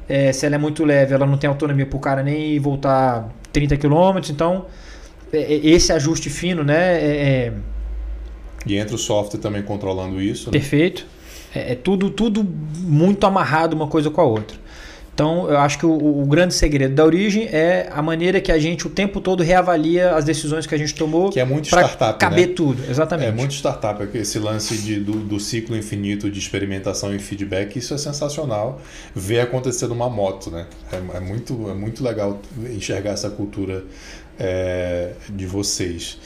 É, 0.07 0.33
se 0.33 0.45
ela 0.45 0.55
é 0.55 0.57
muito 0.57 0.83
leve, 0.83 1.13
ela 1.13 1.25
não 1.25 1.37
tem 1.37 1.47
autonomia 1.47 1.85
para 1.85 1.97
o 1.97 1.99
cara 1.99 2.21
nem 2.21 2.59
voltar 2.59 3.29
30 3.53 3.77
km. 3.77 4.19
Então, 4.29 4.65
é, 5.31 5.37
é, 5.37 5.67
esse 5.67 5.93
ajuste 5.93 6.29
fino, 6.29 6.63
né? 6.63 6.99
É, 7.01 7.47
é, 7.47 7.53
e 8.65 8.77
entra 8.77 8.95
o 8.95 8.97
software 8.97 9.39
também 9.39 9.61
controlando 9.63 10.21
isso. 10.21 10.47
Né? 10.47 10.51
Perfeito. 10.51 11.05
É, 11.55 11.73
é, 11.73 11.75
tudo, 11.75 12.09
tudo 12.09 12.43
muito 12.43 13.25
amarrado 13.25 13.75
uma 13.75 13.87
coisa 13.87 14.09
com 14.09 14.21
a 14.21 14.23
outra. 14.23 14.57
Então, 15.13 15.47
eu 15.47 15.59
acho 15.59 15.77
que 15.77 15.85
o, 15.85 16.21
o, 16.21 16.25
grande 16.25 16.55
segredo 16.55 16.95
da 16.95 17.05
origem 17.05 17.43
é 17.43 17.87
a 17.91 18.01
maneira 18.01 18.41
que 18.41 18.51
a 18.51 18.57
gente 18.57 18.87
o 18.87 18.89
tempo 18.89 19.21
todo 19.21 19.43
reavalia 19.43 20.15
as 20.15 20.25
decisões 20.25 20.65
que 20.65 20.73
a 20.73 20.77
gente 20.77 20.95
tomou. 20.95 21.29
Que 21.29 21.39
é 21.39 21.45
muito 21.45 21.65
startup. 21.65 22.17
Caber 22.17 22.47
né? 22.47 22.53
tudo, 22.55 22.83
exatamente. 22.89 23.29
É 23.29 23.31
muito 23.31 23.53
startup, 23.53 24.17
esse 24.17 24.39
lance 24.39 24.75
de, 24.75 24.99
do, 24.99 25.13
do, 25.13 25.39
ciclo 25.39 25.77
infinito 25.77 26.31
de 26.31 26.39
experimentação 26.39 27.15
e 27.15 27.19
feedback. 27.19 27.77
Isso 27.77 27.93
é 27.93 27.97
sensacional 27.99 28.81
ver 29.13 29.41
acontecer 29.41 29.85
numa 29.85 30.09
moto, 30.09 30.49
né? 30.49 30.65
É, 30.91 31.17
é 31.17 31.19
muito, 31.19 31.69
é 31.69 31.75
muito 31.75 32.03
legal 32.03 32.39
enxergar 32.75 33.11
essa 33.11 33.29
cultura 33.29 33.83
é, 34.39 35.11
de 35.29 35.45
vocês. 35.45 36.17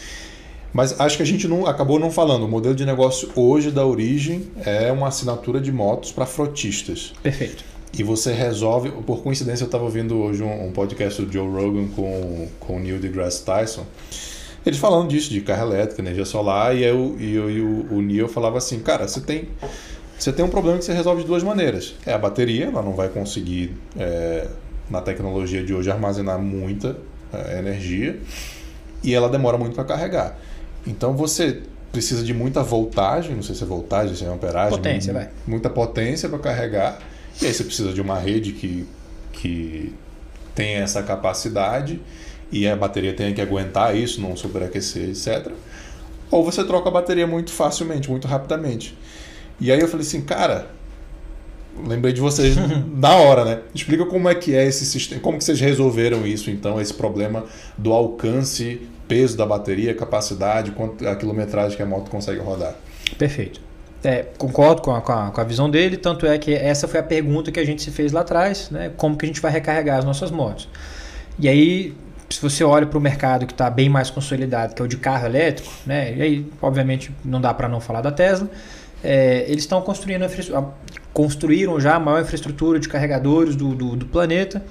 Mas 0.72 0.98
acho 0.98 1.18
que 1.18 1.24
a 1.24 1.26
gente 1.26 1.46
não 1.46 1.66
acabou 1.66 2.00
não 2.00 2.10
falando. 2.10 2.44
O 2.44 2.48
modelo 2.48 2.76
de 2.76 2.86
negócio 2.86 3.30
hoje 3.36 3.70
da 3.70 3.86
origem 3.86 4.48
é 4.64 4.90
uma 4.94 5.10
assinatura 5.10 5.60
de 5.60 5.74
motos 5.74 6.14
para 6.14 6.26
frotistas. 6.26 7.12
Perfeito 7.22 7.77
e 7.98 8.04
você 8.04 8.34
resolve. 8.34 8.92
Por 8.92 9.22
coincidência, 9.22 9.64
eu 9.64 9.68
estava 9.68 9.84
ouvindo 9.84 10.18
hoje 10.18 10.44
um, 10.44 10.68
um, 10.68 10.72
podcast 10.72 11.22
do 11.22 11.32
Joe 11.32 11.48
Rogan 11.48 11.88
com, 11.96 12.48
com 12.60 12.78
o 12.78 12.80
Neil 12.80 13.00
deGrasse 13.00 13.44
Tyson. 13.44 13.86
Eles 14.66 14.80
falando 14.80 15.08
disso, 15.08 15.30
de 15.30 15.42
carro 15.42 15.72
elétrica, 15.72 16.02
energia 16.02 16.26
solar, 16.26 16.76
e, 16.76 16.84
eu, 16.84 17.16
e, 17.20 17.36
eu, 17.36 17.50
e 17.50 17.62
o, 17.62 17.94
o 17.94 18.02
Neil 18.02 18.28
falava 18.28 18.58
assim: 18.58 18.80
cara, 18.80 19.08
você 19.08 19.22
tem, 19.22 19.48
você 20.18 20.32
tem 20.32 20.44
um 20.44 20.50
problema 20.50 20.78
que 20.78 20.86
você 20.86 20.94
resolve 20.94 21.22
de 21.22 21.28
duas 21.28 21.44
maneiras. 21.44 21.96
É 22.06 22.14
a 22.14 22.18
bateria, 22.18 22.66
ela 22.66 22.82
não 22.82 22.94
vai 22.94 23.08
conseguir, 23.08 23.76
é, 23.98 24.48
na 24.90 25.02
tecnologia 25.02 25.64
de 25.64 25.74
hoje, 25.74 25.90
armazenar 25.90 26.40
muita 26.40 26.98
é, 27.32 27.60
energia, 27.60 28.20
e 29.04 29.14
ela 29.14 29.30
demora 29.30 29.58
muito 29.58 29.76
para 29.76 29.86
carregar. 29.86 30.38
Então 30.86 31.16
você 31.16 31.62
precisa 31.92 32.24
de 32.24 32.34
muita 32.34 32.62
voltagem, 32.62 33.36
não 33.36 33.44
sei 33.44 33.56
se 33.56 33.64
é 33.64 33.66
voltagem, 33.66 34.16
se 34.16 34.26
é 34.26 34.28
amperagem. 34.28 34.78
Potência, 34.78 35.14
vai. 35.14 35.30
Muita 35.48 35.70
potência 35.70 36.28
para 36.28 36.40
carregar 36.40 37.00
e 37.42 37.46
aí 37.46 37.54
você 37.54 37.64
precisa 37.64 37.94
de 37.94 38.02
uma 38.02 38.18
rede 38.18 38.52
que, 38.52 38.88
que 39.32 39.94
tenha 40.56 40.80
essa 40.80 41.04
capacidade 41.04 42.00
e 42.52 42.68
a 42.68 42.76
bateria 42.76 43.14
tenha 43.14 43.34
que 43.34 43.42
aguentar 43.42 43.96
isso, 43.96 44.22
não 44.22 44.36
superaquecer, 44.36 45.10
etc. 45.10 45.52
Ou 46.32 46.44
você 46.44 46.64
troca 46.64 46.90
a 46.90 46.92
bateria 46.92 47.28
muito 47.28 47.52
facilmente, 47.52 48.10
muito 48.10 48.28
rapidamente. 48.28 48.98
E 49.60 49.72
aí 49.72 49.80
eu 49.80 49.88
falei 49.88 50.06
assim, 50.06 50.22
cara, 50.22 50.70
lembrei 51.86 52.14
de 52.14 52.22
vocês 52.22 52.56
na 52.96 53.16
hora, 53.16 53.46
né? 53.46 53.62
Explica 53.74 54.06
como 54.06 54.28
é 54.28 54.36
que 54.36 54.56
é 54.56 54.66
esse 54.66 54.86
sistema, 54.86 55.22
como 55.22 55.38
que 55.38 55.44
vocês 55.44 55.60
resolveram 55.60 56.26
isso, 56.26 56.50
então, 56.50 56.82
esse 56.82 56.94
problema 56.94 57.46
do 57.78 57.94
alcance, 57.94 58.82
peso 59.08 59.38
da 59.38 59.46
bateria, 59.46 59.94
capacidade, 59.94 60.72
quanto 60.72 61.08
a 61.08 61.16
quilometragem 61.16 61.78
que 61.78 61.84
a 61.84 61.86
moto 61.86 62.10
consegue 62.10 62.40
rodar. 62.40 62.76
Perfeito. 63.18 63.67
É, 64.04 64.26
concordo 64.38 64.82
com 64.82 64.92
a, 64.92 65.02
com 65.02 65.12
a, 65.12 65.32
com, 65.32 65.42
a, 65.42 65.44
visão 65.44 65.70
dele, 65.70 65.98
tanto 65.98 66.28
é 66.28 66.38
que 66.38 66.54
essa 66.54 66.88
foi 66.88 67.00
a 67.00 67.04
pergunta 67.04 67.52
que 67.52 67.60
a 67.60 67.66
gente 67.66 67.82
se 67.82 67.90
fez 67.90 68.12
lá 68.12 68.22
atrás, 68.22 68.70
né? 68.70 68.92
Como 68.96 69.18
que 69.18 69.26
a 69.26 69.28
gente 69.28 69.42
vai 69.42 69.52
recarregar 69.52 69.98
as 69.98 70.06
nossas 70.06 70.30
motos? 70.30 70.70
E 71.40 71.50
aí, 71.50 71.96
se 72.30 72.42
você 72.42 72.64
olha 72.64 72.86
para 72.86 72.98
o 72.98 73.02
mercado 73.02 73.46
que 73.46 73.54
está 73.54 73.70
bem 73.70 73.90
mais 73.90 74.10
consolidado, 74.10 74.76
que 74.76 74.82
é 74.82 74.86
o 74.86 74.88
de 74.88 74.98
carro 74.98 75.26
elétrico, 75.26 75.72
né? 75.86 76.14
E 76.16 76.22
aí, 76.22 76.52
obviamente, 76.62 77.12
não 77.24 77.42
dá 77.42 77.54
para 77.54 77.68
não 77.68 77.80
falar 77.80 78.02
da 78.02 78.12
Tesla. 78.12 78.50
É, 79.04 79.46
eles 79.48 79.64
estão 79.64 79.82
construindo 79.82 80.26
construíram 81.14 81.80
já 81.80 81.96
a 81.96 82.00
maior 82.00 82.22
infraestrutura 82.22 82.80
de 82.80 82.88
carregadores 82.88 83.56
do, 83.56 83.74
do, 83.74 83.96
do, 83.96 84.06
planeta. 84.06 84.64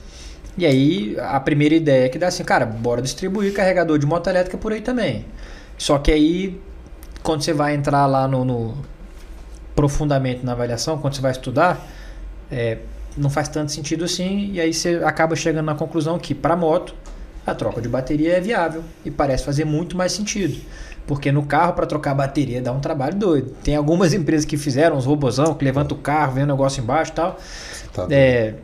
E 0.57 0.65
aí 0.65 1.17
a 1.19 1.41
primeira 1.41 1.75
ideia 1.75 2.07
é 2.07 2.09
que 2.09 2.19
dá 2.19 2.29
assim, 2.29 2.45
cara, 2.45 2.65
bora 2.65 3.03
distribuir 3.03 3.53
carregador 3.53 3.99
de 3.99 4.07
moto 4.07 4.29
elétrica 4.29 4.57
por 4.57 4.73
aí 4.73 4.81
também. 4.81 5.25
Só 5.77 5.99
que 5.99 6.11
aí, 6.13 6.61
quando 7.23 7.43
você 7.43 7.53
vai 7.53 7.75
entrar 7.75 8.07
lá 8.07 8.27
no, 8.29 8.45
no 8.45 8.75
profundamente 9.77 10.45
na 10.45 10.53
avaliação, 10.53 10.99
quando 10.99 11.15
você 11.15 11.21
vai 11.21 11.31
estudar, 11.31 11.87
é, 12.51 12.79
não 13.17 13.31
faz 13.31 13.47
tanto 13.49 13.71
sentido 13.71 14.05
assim, 14.05 14.51
e 14.53 14.61
aí 14.61 14.73
você 14.73 15.01
acaba 15.05 15.37
chegando 15.37 15.67
na 15.67 15.75
conclusão 15.75 16.19
que 16.19 16.35
para 16.35 16.57
moto 16.57 16.95
a 17.47 17.55
troca 17.55 17.81
de 17.81 17.89
bateria 17.89 18.33
é 18.33 18.41
viável 18.41 18.83
e 19.05 19.11
parece 19.11 19.45
fazer 19.45 19.65
muito 19.65 19.97
mais 19.97 20.13
sentido. 20.13 20.57
Porque 21.07 21.31
no 21.31 21.45
carro, 21.45 21.75
para 21.75 21.87
trocar 21.87 22.15
bateria, 22.15 22.61
dá 22.61 22.73
um 22.73 22.81
trabalho 22.81 23.15
doido. 23.15 23.53
Tem 23.63 23.77
algumas 23.77 24.13
empresas 24.15 24.45
que 24.45 24.57
fizeram 24.57 24.97
uns 24.97 25.05
robozão 25.05 25.55
que 25.55 25.65
levanta 25.65 25.95
o 25.95 25.99
carro, 25.99 26.33
vem 26.33 26.43
o 26.43 26.47
negócio 26.47 26.83
embaixo 26.83 27.13
e 27.13 27.15
tal. 27.15 27.39
Tá 27.93 28.09
é, 28.11 28.55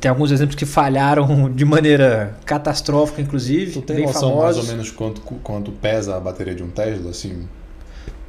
tem 0.00 0.08
alguns 0.08 0.30
exemplos 0.30 0.54
que 0.54 0.64
falharam 0.64 1.50
de 1.50 1.64
maneira 1.64 2.36
catastrófica, 2.44 3.20
inclusive. 3.20 3.72
Tu 3.72 3.82
tem 3.82 3.96
bem 3.96 4.06
noção 4.06 4.30
famosos. 4.30 4.56
mais 4.56 4.58
ou 4.58 4.64
menos 4.64 4.90
quanto, 4.92 5.20
quanto 5.20 5.72
pesa 5.72 6.16
a 6.16 6.20
bateria 6.20 6.54
de 6.54 6.62
um 6.62 6.70
Tesla, 6.70 7.10
assim? 7.10 7.48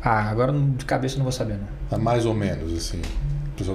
Ah, 0.04 0.30
agora 0.30 0.52
de 0.52 0.84
cabeça 0.86 1.16
não 1.18 1.24
vou 1.24 1.32
saber, 1.32 1.54
não. 1.54 1.98
É 1.98 2.02
mais 2.02 2.26
ou 2.26 2.34
menos, 2.34 2.74
assim. 2.74 3.02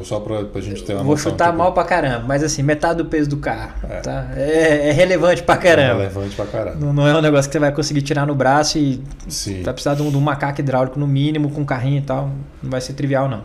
Só 0.03 0.21
pra, 0.21 0.45
pra 0.45 0.61
gente 0.61 0.83
ter 0.83 0.93
uma 0.95 1.05
Vou 1.05 1.13
noção, 1.13 1.31
chutar 1.31 1.47
tipo... 1.47 1.59
mal 1.59 1.73
pra 1.73 1.85
caramba, 1.85 2.25
mas 2.27 2.43
assim, 2.43 2.63
metade 2.63 2.99
do 2.99 3.07
peso 3.07 3.31
do 3.31 3.37
carro. 3.37 3.75
É, 3.89 4.01
tá? 4.01 4.29
é, 4.37 4.89
é 4.89 4.93
relevante 4.93 5.43
pra 5.43 5.57
caramba. 5.57 6.03
É 6.03 6.09
relevante 6.09 6.35
pra 6.35 6.47
caramba. 6.47 6.77
Não, 6.85 6.93
não, 6.93 7.07
é 7.07 7.17
um 7.17 7.23
negócio 7.23 7.49
que 7.49 7.53
você 7.53 7.61
vai 7.61 7.73
conseguir 7.73 8.03
tirar 8.03 8.27
no 8.27 8.35
braço 8.35 8.77
e 8.77 9.03
Sim. 9.29 9.63
vai 9.63 9.73
precisar 9.73 9.95
de 9.95 10.03
um, 10.03 10.11
de 10.11 10.17
um 10.17 10.21
macaco 10.21 10.61
hidráulico 10.61 10.99
no 10.99 11.07
mínimo, 11.07 11.51
com 11.51 11.61
um 11.61 11.65
carrinho 11.65 11.99
e 11.99 12.03
tal. 12.03 12.31
Não 12.63 12.71
vai 12.71 12.81
ser 12.81 12.95
trivial, 12.95 13.29
não. 13.29 13.45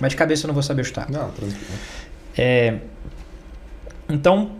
Mas 0.00 0.12
de 0.12 0.16
cabeça 0.16 0.44
eu 0.44 0.48
não 0.48 0.54
vou 0.54 0.62
saber 0.62 0.84
chutar. 0.84 1.10
Não, 1.10 1.30
tranquilo. 1.30 1.60
É, 2.38 2.78
então, 4.08 4.52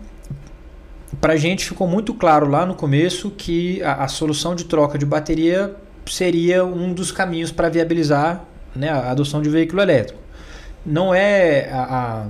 pra 1.21 1.37
gente 1.37 1.65
ficou 1.65 1.87
muito 1.87 2.13
claro 2.13 2.47
lá 2.47 2.65
no 2.65 2.75
começo 2.75 3.31
que 3.31 3.81
a, 3.81 4.03
a 4.03 4.07
solução 4.07 4.53
de 4.53 4.65
troca 4.65 4.97
de 4.97 5.05
bateria 5.05 5.73
seria 6.07 6.65
um 6.65 6.93
dos 6.93 7.11
caminhos 7.11 7.51
para 7.51 7.69
viabilizar 7.69 8.43
né, 8.75 8.89
a 8.89 9.11
adoção 9.11 9.41
de 9.41 9.49
veículo 9.49 9.81
elétrico 9.81 10.23
não 10.85 11.13
é 11.13 11.69
a, 11.71 11.83
a... 11.83 12.27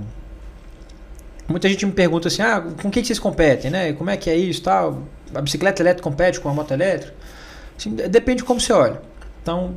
Muita 1.48 1.68
gente 1.68 1.86
me 1.86 1.92
pergunta 1.92 2.28
assim, 2.28 2.42
ah, 2.42 2.62
com 2.82 2.90
que, 2.90 3.02
que 3.02 3.08
vocês 3.08 3.20
competem, 3.20 3.70
né? 3.70 3.94
Como 3.94 4.10
é 4.10 4.18
que 4.18 4.30
é 4.30 4.36
isso, 4.36 4.62
tal? 4.64 5.04
A 5.34 5.42
bicicleta 5.42 5.82
elétrica 5.82 6.10
compete 6.10 6.40
com 6.40 6.50
a 6.50 6.54
moto 6.54 6.72
elétrica? 6.72 7.14
Assim, 7.78 7.92
depende 7.92 8.38
de 8.38 8.44
como 8.44 8.60
você 8.60 8.72
olha. 8.72 9.02
Então, 9.42 9.76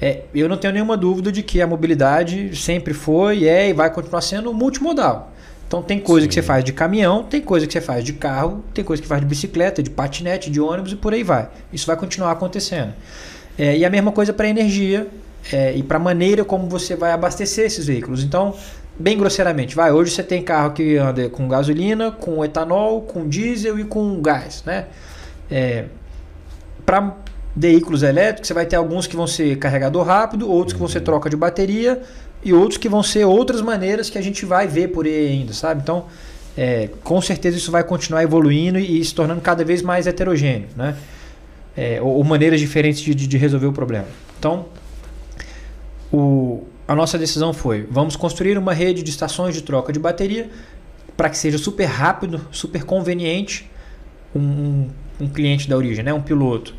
é, 0.00 0.22
eu 0.34 0.48
não 0.48 0.56
tenho 0.56 0.72
nenhuma 0.72 0.96
dúvida 0.96 1.32
de 1.32 1.42
que 1.42 1.60
a 1.60 1.66
mobilidade 1.66 2.54
sempre 2.54 2.94
foi, 2.94 3.44
é 3.46 3.70
e 3.70 3.72
vai 3.72 3.92
continuar 3.92 4.20
sendo 4.20 4.54
multimodal. 4.54 5.32
Então 5.68 5.82
tem 5.82 6.00
coisa 6.00 6.24
Sim. 6.24 6.28
que 6.28 6.34
você 6.34 6.42
faz 6.42 6.64
de 6.64 6.72
caminhão, 6.72 7.22
tem 7.22 7.42
coisa 7.42 7.66
que 7.66 7.72
você 7.74 7.80
faz 7.80 8.02
de 8.02 8.14
carro, 8.14 8.64
tem 8.72 8.82
coisa 8.82 9.02
que 9.02 9.06
faz 9.06 9.20
de 9.20 9.26
bicicleta, 9.26 9.82
de 9.82 9.90
patinete, 9.90 10.50
de 10.50 10.58
ônibus 10.58 10.92
e 10.92 10.96
por 10.96 11.12
aí 11.12 11.22
vai. 11.22 11.50
Isso 11.70 11.86
vai 11.86 11.94
continuar 11.94 12.32
acontecendo. 12.32 12.94
É, 13.58 13.76
e 13.76 13.84
a 13.84 13.90
mesma 13.90 14.10
coisa 14.10 14.32
para 14.32 14.48
energia, 14.48 15.06
é, 15.52 15.76
e 15.76 15.82
para 15.82 15.98
a 15.98 16.00
maneira 16.00 16.42
como 16.42 16.68
você 16.70 16.96
vai 16.96 17.12
abastecer 17.12 17.66
esses 17.66 17.86
veículos. 17.86 18.24
Então, 18.24 18.54
bem 18.98 19.18
grosseiramente, 19.18 19.76
vai, 19.76 19.92
hoje 19.92 20.10
você 20.10 20.22
tem 20.22 20.42
carro 20.42 20.72
que 20.72 20.96
anda 20.96 21.28
com 21.28 21.46
gasolina, 21.46 22.10
com 22.10 22.42
etanol, 22.42 23.02
com 23.02 23.28
diesel 23.28 23.78
e 23.78 23.84
com 23.84 24.22
gás, 24.22 24.62
né? 24.64 24.86
É, 25.50 25.84
para 26.86 27.14
veículos 27.54 28.02
elétricos, 28.02 28.48
você 28.48 28.54
vai 28.54 28.64
ter 28.64 28.76
alguns 28.76 29.06
que 29.06 29.16
vão 29.16 29.26
ser 29.26 29.58
carregador 29.58 30.06
rápido, 30.06 30.50
outros 30.50 30.72
que 30.72 30.78
vão 30.78 30.88
ser 30.88 31.00
troca 31.00 31.28
de 31.28 31.36
bateria 31.36 32.00
e 32.48 32.52
outros 32.52 32.78
que 32.78 32.88
vão 32.88 33.02
ser 33.02 33.24
outras 33.24 33.60
maneiras 33.60 34.08
que 34.10 34.18
a 34.18 34.22
gente 34.22 34.44
vai 34.44 34.66
ver 34.66 34.88
por 34.88 35.06
aí 35.06 35.28
ainda, 35.28 35.52
sabe? 35.52 35.82
Então, 35.82 36.06
é, 36.56 36.88
com 37.04 37.20
certeza 37.20 37.56
isso 37.56 37.70
vai 37.70 37.84
continuar 37.84 38.22
evoluindo 38.22 38.78
e, 38.78 39.04
se 39.04 39.14
tornando 39.14 39.40
cada 39.40 39.64
vez 39.64 39.82
mais 39.82 40.06
heterogêneo, 40.06 40.68
né? 40.76 40.96
É, 41.76 42.00
ou, 42.02 42.16
ou, 42.16 42.24
maneiras 42.24 42.58
diferentes 42.58 43.02
de, 43.02 43.14
de 43.14 43.38
resolver 43.38 43.66
o 43.66 43.72
problema. 43.72 44.06
Então, 44.38 44.66
o, 46.12 46.64
a 46.88 46.94
nossa 46.94 47.16
decisão 47.16 47.52
foi: 47.52 47.86
vamos 47.88 48.16
construir 48.16 48.58
uma 48.58 48.72
rede 48.72 49.02
de 49.02 49.10
estações 49.10 49.54
de 49.54 49.62
troca 49.62 49.92
de 49.92 49.98
bateria 49.98 50.50
para 51.16 51.30
que 51.30 51.38
seja 51.38 51.58
super 51.58 51.84
rápido, 51.84 52.40
super 52.50 52.84
conveniente 52.84 53.70
um, 54.34 54.88
um 55.20 55.28
cliente 55.28 55.68
da 55.68 55.76
origem, 55.76 56.04
né, 56.04 56.12
um 56.12 56.22
piloto 56.22 56.74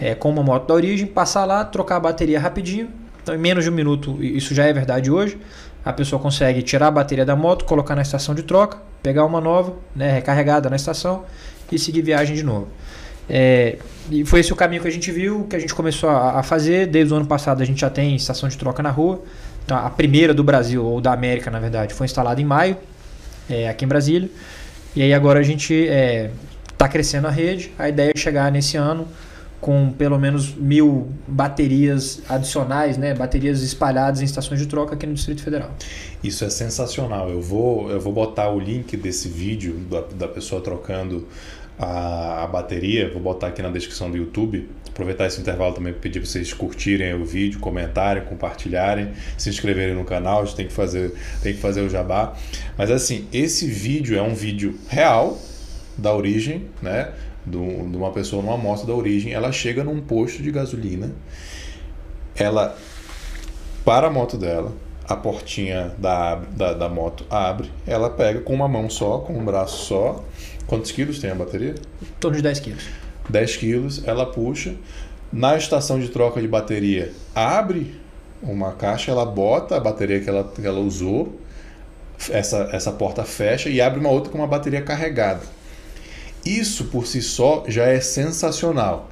é, 0.00 0.14
com 0.14 0.30
uma 0.30 0.42
moto 0.42 0.66
da 0.66 0.74
origem, 0.74 1.06
passar 1.06 1.44
lá, 1.44 1.64
trocar 1.64 1.96
a 1.96 2.00
bateria 2.00 2.40
rapidinho. 2.40 2.88
Então, 3.22 3.34
em 3.34 3.38
menos 3.38 3.64
de 3.64 3.70
um 3.70 3.72
minuto, 3.72 4.22
isso 4.22 4.54
já 4.54 4.64
é 4.64 4.72
verdade 4.72 5.10
hoje. 5.10 5.38
A 5.84 5.92
pessoa 5.92 6.20
consegue 6.20 6.62
tirar 6.62 6.88
a 6.88 6.90
bateria 6.90 7.24
da 7.24 7.36
moto, 7.36 7.64
colocar 7.64 7.94
na 7.94 8.02
estação 8.02 8.34
de 8.34 8.42
troca, 8.42 8.78
pegar 9.02 9.24
uma 9.24 9.40
nova, 9.40 9.74
né, 9.94 10.12
recarregada 10.12 10.70
na 10.70 10.76
estação 10.76 11.24
e 11.70 11.78
seguir 11.78 12.02
viagem 12.02 12.36
de 12.36 12.42
novo. 12.42 12.68
É, 13.28 13.78
e 14.10 14.24
foi 14.24 14.40
esse 14.40 14.52
o 14.52 14.56
caminho 14.56 14.82
que 14.82 14.88
a 14.88 14.90
gente 14.90 15.10
viu, 15.10 15.44
que 15.48 15.56
a 15.56 15.58
gente 15.58 15.74
começou 15.74 16.10
a, 16.10 16.40
a, 16.40 16.42
fazer. 16.42 16.86
Desde 16.86 17.12
o 17.12 17.16
ano 17.16 17.26
passado 17.26 17.62
a 17.62 17.64
gente 17.64 17.80
já 17.80 17.90
tem 17.90 18.14
estação 18.14 18.48
de 18.48 18.56
troca 18.56 18.82
na 18.82 18.90
rua. 18.90 19.22
Então, 19.64 19.76
a 19.76 19.88
primeira 19.88 20.34
do 20.34 20.42
Brasil, 20.42 20.84
ou 20.84 21.00
da 21.00 21.12
América 21.12 21.50
na 21.50 21.60
verdade, 21.60 21.94
foi 21.94 22.04
instalada 22.04 22.40
em 22.40 22.44
maio, 22.44 22.76
é, 23.48 23.68
aqui 23.68 23.84
em 23.84 23.88
Brasília. 23.88 24.28
E 24.94 25.02
aí 25.02 25.14
agora 25.14 25.40
a 25.40 25.42
gente 25.42 25.72
está 25.72 25.94
é, 25.94 26.30
tá 26.76 26.88
crescendo 26.88 27.26
a 27.26 27.30
rede. 27.30 27.72
A 27.78 27.88
ideia 27.88 28.12
é 28.14 28.18
chegar 28.18 28.50
nesse 28.50 28.76
ano 28.76 29.06
com 29.62 29.92
pelo 29.92 30.18
menos 30.18 30.52
mil 30.56 31.08
baterias 31.26 32.20
adicionais, 32.28 32.98
né, 32.98 33.14
baterias 33.14 33.62
espalhadas 33.62 34.20
em 34.20 34.24
estações 34.24 34.58
de 34.58 34.66
troca 34.66 34.94
aqui 34.94 35.06
no 35.06 35.14
Distrito 35.14 35.40
Federal. 35.40 35.70
Isso 36.22 36.44
é 36.44 36.50
sensacional. 36.50 37.30
Eu 37.30 37.40
vou, 37.40 37.88
eu 37.88 38.00
vou 38.00 38.12
botar 38.12 38.50
o 38.50 38.58
link 38.58 38.96
desse 38.96 39.28
vídeo 39.28 39.74
da, 39.88 40.00
da 40.00 40.28
pessoa 40.28 40.60
trocando 40.60 41.28
a, 41.78 42.42
a, 42.42 42.46
bateria, 42.48 43.08
vou 43.12 43.22
botar 43.22 43.46
aqui 43.46 43.62
na 43.62 43.70
descrição 43.70 44.10
do 44.10 44.16
YouTube. 44.16 44.68
Aproveitar 44.88 45.26
esse 45.26 45.40
intervalo 45.40 45.72
também 45.72 45.92
para 45.92 46.02
pedir 46.02 46.18
para 46.18 46.28
vocês 46.28 46.52
curtirem 46.52 47.14
o 47.14 47.24
vídeo, 47.24 47.60
comentarem, 47.60 48.24
compartilharem, 48.24 49.12
se 49.38 49.48
inscreverem 49.48 49.94
no 49.94 50.04
canal, 50.04 50.42
a 50.42 50.44
gente 50.44 50.56
tem 50.56 50.66
que 50.66 50.72
fazer, 50.72 51.14
tem 51.40 51.54
que 51.54 51.60
fazer 51.60 51.82
o 51.82 51.88
jabá. 51.88 52.34
Mas 52.76 52.90
assim, 52.90 53.28
esse 53.32 53.68
vídeo 53.68 54.18
é 54.18 54.22
um 54.22 54.34
vídeo 54.34 54.76
real 54.88 55.40
da 55.96 56.12
origem, 56.12 56.66
né? 56.82 57.12
De 57.44 57.56
uma 57.56 58.12
pessoa 58.12 58.42
numa 58.42 58.56
moto 58.56 58.86
da 58.86 58.94
origem, 58.94 59.32
ela 59.32 59.50
chega 59.50 59.82
num 59.82 60.00
posto 60.00 60.42
de 60.42 60.50
gasolina, 60.50 61.10
ela 62.36 62.76
para 63.84 64.06
a 64.06 64.10
moto 64.10 64.36
dela, 64.36 64.72
a 65.08 65.16
portinha 65.16 65.92
da, 65.98 66.36
da, 66.36 66.72
da 66.72 66.88
moto 66.88 67.26
abre, 67.28 67.68
ela 67.84 68.08
pega 68.08 68.40
com 68.40 68.54
uma 68.54 68.68
mão 68.68 68.88
só, 68.88 69.18
com 69.18 69.36
um 69.36 69.44
braço 69.44 69.86
só, 69.86 70.24
Quantos 70.72 70.90
quilos 70.90 71.18
tem 71.18 71.30
a 71.30 71.34
bateria? 71.34 71.74
Torno 72.18 72.34
de 72.34 72.42
10 72.42 72.60
quilos. 72.60 72.88
10 73.28 73.56
quilos, 73.56 74.02
ela 74.06 74.24
puxa. 74.24 74.74
Na 75.30 75.54
estação 75.54 76.00
de 76.00 76.08
troca 76.08 76.40
de 76.40 76.48
bateria, 76.48 77.12
abre 77.34 77.94
uma 78.42 78.72
caixa, 78.72 79.10
ela 79.10 79.26
bota 79.26 79.76
a 79.76 79.80
bateria 79.80 80.20
que 80.20 80.30
ela, 80.30 80.44
que 80.44 80.66
ela 80.66 80.80
usou, 80.80 81.38
essa, 82.30 82.70
essa 82.72 82.90
porta 82.90 83.22
fecha 83.22 83.68
e 83.68 83.82
abre 83.82 84.00
uma 84.00 84.08
outra 84.08 84.32
com 84.32 84.38
uma 84.38 84.46
bateria 84.46 84.80
carregada. 84.80 85.42
Isso 86.44 86.84
por 86.86 87.06
si 87.06 87.22
só 87.22 87.64
já 87.68 87.86
é 87.86 88.00
sensacional. 88.00 89.10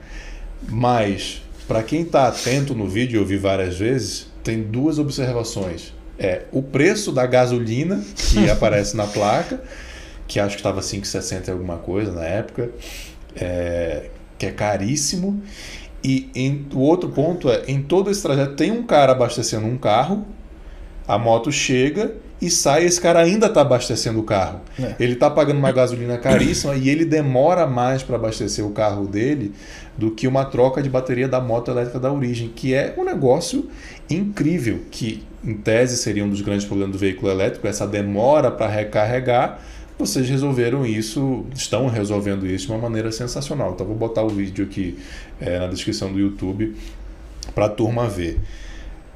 Mas, 0.69 1.43
para 1.67 1.83
quem 1.83 2.03
está 2.03 2.29
atento 2.29 2.75
no 2.75 2.89
vídeo, 2.89 3.21
eu 3.21 3.25
vi 3.25 3.37
várias 3.37 3.79
vezes, 3.79 4.27
tem 4.43 4.63
duas 4.63 4.99
observações. 4.99 5.95
É 6.19 6.43
o 6.53 6.63
preço 6.63 7.13
da 7.13 7.27
gasolina 7.27 8.05
que 8.17 8.49
aparece 8.51 8.97
na 8.97 9.07
placa 9.07 9.61
que 10.31 10.39
acho 10.39 10.55
que 10.55 10.61
estava 10.61 10.81
5,60 10.81 11.49
e 11.49 11.51
alguma 11.51 11.79
coisa 11.79 12.13
na 12.13 12.25
época, 12.25 12.71
é, 13.35 14.11
que 14.39 14.47
é 14.47 14.53
caríssimo. 14.53 15.43
E 16.05 16.31
em, 16.37 16.67
o 16.73 16.79
outro 16.79 17.09
ponto 17.09 17.51
é, 17.51 17.65
em 17.67 17.83
todo 17.83 18.13
esse 18.13 18.23
trajeto 18.23 18.55
tem 18.55 18.71
um 18.71 18.85
cara 18.85 19.11
abastecendo 19.11 19.67
um 19.67 19.77
carro, 19.77 20.25
a 21.07 21.19
moto 21.19 21.51
chega 21.51 22.15
e 22.41 22.51
sai, 22.51 22.85
esse 22.85 23.01
cara 23.01 23.21
ainda 23.21 23.47
está 23.47 23.61
abastecendo 23.61 24.19
o 24.19 24.23
carro. 24.23 24.61
É. 24.79 24.95
Ele 24.99 25.13
está 25.13 25.29
pagando 25.29 25.59
uma 25.59 25.71
gasolina 25.71 26.17
caríssima 26.17 26.75
e 26.75 26.89
ele 26.89 27.05
demora 27.05 27.67
mais 27.67 28.03
para 28.03 28.17
abastecer 28.17 28.65
o 28.65 28.71
carro 28.71 29.07
dele 29.07 29.53
do 29.97 30.11
que 30.11 30.27
uma 30.27 30.45
troca 30.47 30.83
de 30.83 30.89
bateria 30.89 31.29
da 31.29 31.41
moto 31.41 31.71
elétrica 31.71 32.01
da 32.01 32.11
origem, 32.11 32.49
que 32.49 32.73
é 32.73 32.95
um 32.97 33.05
negócio 33.05 33.69
incrível, 34.09 34.81
que 34.91 35.23
em 35.45 35.55
tese 35.55 35.97
seria 35.97 36.25
um 36.25 36.31
dos 36.31 36.41
grandes 36.41 36.65
problemas 36.65 36.93
do 36.93 36.99
veículo 36.99 37.31
elétrico, 37.31 37.67
essa 37.67 37.87
demora 37.87 38.51
para 38.51 38.69
recarregar, 38.69 39.61
vocês 39.99 40.29
resolveram 40.29 40.87
isso, 40.87 41.45
estão 41.55 41.87
resolvendo 41.87 42.47
isso 42.47 42.67
de 42.67 42.73
uma 42.73 42.81
maneira 42.81 43.13
sensacional. 43.13 43.73
Então 43.75 43.87
vou 43.87 43.95
botar 43.95 44.23
o 44.23 44.31
vídeo 44.31 44.65
aqui 44.65 44.99
é, 45.39 45.59
na 45.59 45.67
descrição 45.67 46.11
do 46.11 46.19
YouTube 46.19 46.75
para 47.55 47.67
a 47.67 47.69
turma 47.69 48.09
ver. 48.09 48.41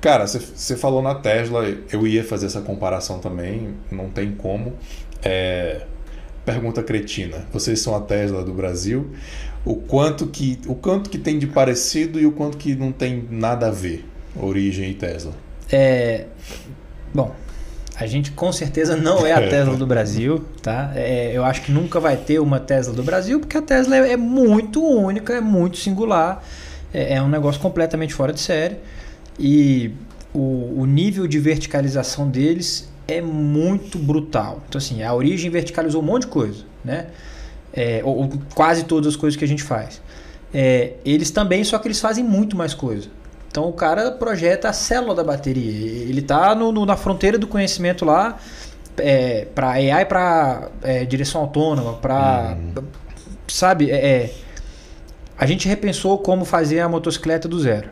Cara, 0.05 0.27
você 0.27 0.77
falou 0.77 1.01
na 1.01 1.15
Tesla, 1.15 1.67
eu 1.91 2.07
ia 2.07 2.23
fazer 2.23 2.45
essa 2.45 2.61
comparação 2.61 3.21
também, 3.21 3.71
não 3.91 4.11
tem 4.11 4.33
como. 4.33 4.75
É, 5.23 5.81
pergunta 6.45 6.83
cretina. 6.83 7.47
Vocês 7.51 7.81
são 7.81 7.97
a 7.97 8.03
Tesla 8.03 8.45
do 8.45 8.53
Brasil. 8.53 9.13
O 9.65 9.77
quanto 9.77 10.27
que 10.27 10.61
o 10.67 10.75
quanto 10.75 11.09
que 11.09 11.17
tem 11.17 11.39
de 11.39 11.47
parecido 11.47 12.21
e 12.21 12.27
o 12.27 12.33
quanto 12.33 12.59
que 12.59 12.75
não 12.75 12.93
tem 12.93 13.27
nada 13.31 13.69
a 13.69 13.71
ver, 13.71 14.05
Origem 14.37 14.91
e 14.91 14.95
Tesla? 14.95 15.33
É, 15.73 16.27
bom, 17.15 17.35
a 17.97 18.07
gente 18.07 18.31
com 18.33 18.53
certeza 18.53 18.95
não 18.97 19.27
é 19.27 19.33
a 19.33 19.41
Tesla 19.49 19.75
do 19.75 19.87
Brasil, 19.87 20.45
tá? 20.61 20.93
É, 20.95 21.33
eu 21.33 21.47
acho 21.47 21.63
que 21.63 21.73
nunca 21.73 21.99
vai 21.99 22.19
ter 22.19 22.39
uma 22.41 22.61
Tesla 22.61 22.93
do 22.93 23.03
Brasil, 23.03 23.41
porque 23.41 23.57
a 23.57 23.63
Tesla 23.63 23.97
é, 23.97 24.13
é 24.13 24.17
muito 24.19 24.85
única, 24.85 25.33
é 25.33 25.41
muito 25.41 25.79
singular, 25.79 26.45
é, 26.93 27.15
é, 27.15 27.23
um 27.23 27.29
negócio 27.31 27.59
completamente 27.59 28.13
fora 28.13 28.35
de 28.35 28.41
série. 28.41 28.77
E 29.39 29.93
o, 30.33 30.81
o 30.81 30.87
nível 30.87 31.27
de 31.27 31.39
verticalização 31.39 32.29
deles 32.29 32.89
é 33.07 33.21
muito 33.21 33.99
brutal. 33.99 34.63
Então, 34.69 34.79
assim, 34.79 35.03
a 35.03 35.15
origem 35.15 35.51
verticalizou 35.51 36.03
um 36.03 36.05
monte 36.05 36.23
de 36.23 36.29
coisa, 36.29 36.65
né? 36.85 37.07
É, 37.73 38.01
ou, 38.05 38.17
ou, 38.17 38.33
quase 38.55 38.85
todas 38.85 39.15
as 39.15 39.17
coisas 39.17 39.37
que 39.37 39.45
a 39.45 39.49
gente 39.49 39.63
faz. 39.63 40.01
É, 40.53 40.95
eles 41.05 41.31
também, 41.31 41.65
só 41.65 41.79
que 41.79 41.89
eles 41.89 42.01
fazem 42.01 42.23
muito 42.23 42.57
mais 42.57 42.73
coisa. 42.73 43.09
Então, 43.49 43.69
o 43.69 43.73
cara 43.73 44.11
projeta 44.13 44.69
a 44.69 44.73
célula 44.73 45.15
da 45.15 45.23
bateria. 45.23 46.03
Ele 46.09 46.21
está 46.21 46.55
na 46.55 46.97
fronteira 46.97 47.39
do 47.39 47.47
conhecimento 47.47 48.05
lá, 48.05 48.39
é, 48.97 49.47
para 49.55 49.71
AI, 49.71 50.05
para 50.07 50.69
é, 50.83 51.05
direção 51.05 51.41
autônoma, 51.41 51.95
para. 51.95 52.57
Uhum. 52.57 52.85
Sabe? 53.47 53.91
É, 53.91 53.95
é, 53.95 54.35
a 55.37 55.47
gente 55.47 55.69
repensou 55.69 56.19
como 56.19 56.45
fazer 56.45 56.81
a 56.81 56.89
motocicleta 56.89 57.49
do 57.49 57.61
zero. 57.61 57.91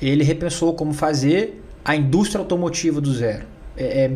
Ele 0.00 0.24
repensou 0.24 0.74
como 0.74 0.92
fazer 0.92 1.62
a 1.84 1.96
indústria 1.96 2.40
automotiva 2.40 3.00
do 3.00 3.12
zero. 3.12 3.44
É, 3.76 4.04
é 4.04 4.10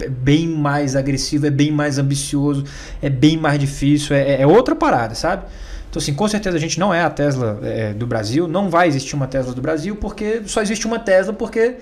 é 0.00 0.08
bem 0.08 0.48
mais 0.48 0.96
agressivo, 0.96 1.46
é 1.46 1.50
bem 1.50 1.70
mais 1.70 1.98
ambicioso, 1.98 2.64
é 3.00 3.08
bem 3.08 3.36
mais 3.36 3.58
difícil, 3.60 4.16
é, 4.16 4.42
é 4.42 4.46
outra 4.46 4.74
parada, 4.74 5.14
sabe? 5.14 5.44
Então, 5.88 6.02
assim, 6.02 6.12
com 6.12 6.26
certeza 6.26 6.56
a 6.56 6.60
gente 6.60 6.80
não 6.80 6.92
é 6.92 7.02
a 7.02 7.08
Tesla 7.08 7.60
é, 7.62 7.92
do 7.92 8.04
Brasil, 8.04 8.48
não 8.48 8.68
vai 8.68 8.88
existir 8.88 9.14
uma 9.14 9.28
Tesla 9.28 9.54
do 9.54 9.62
Brasil, 9.62 9.94
porque 9.94 10.42
só 10.44 10.60
existe 10.60 10.88
uma 10.88 10.98
Tesla, 10.98 11.32
porque 11.32 11.76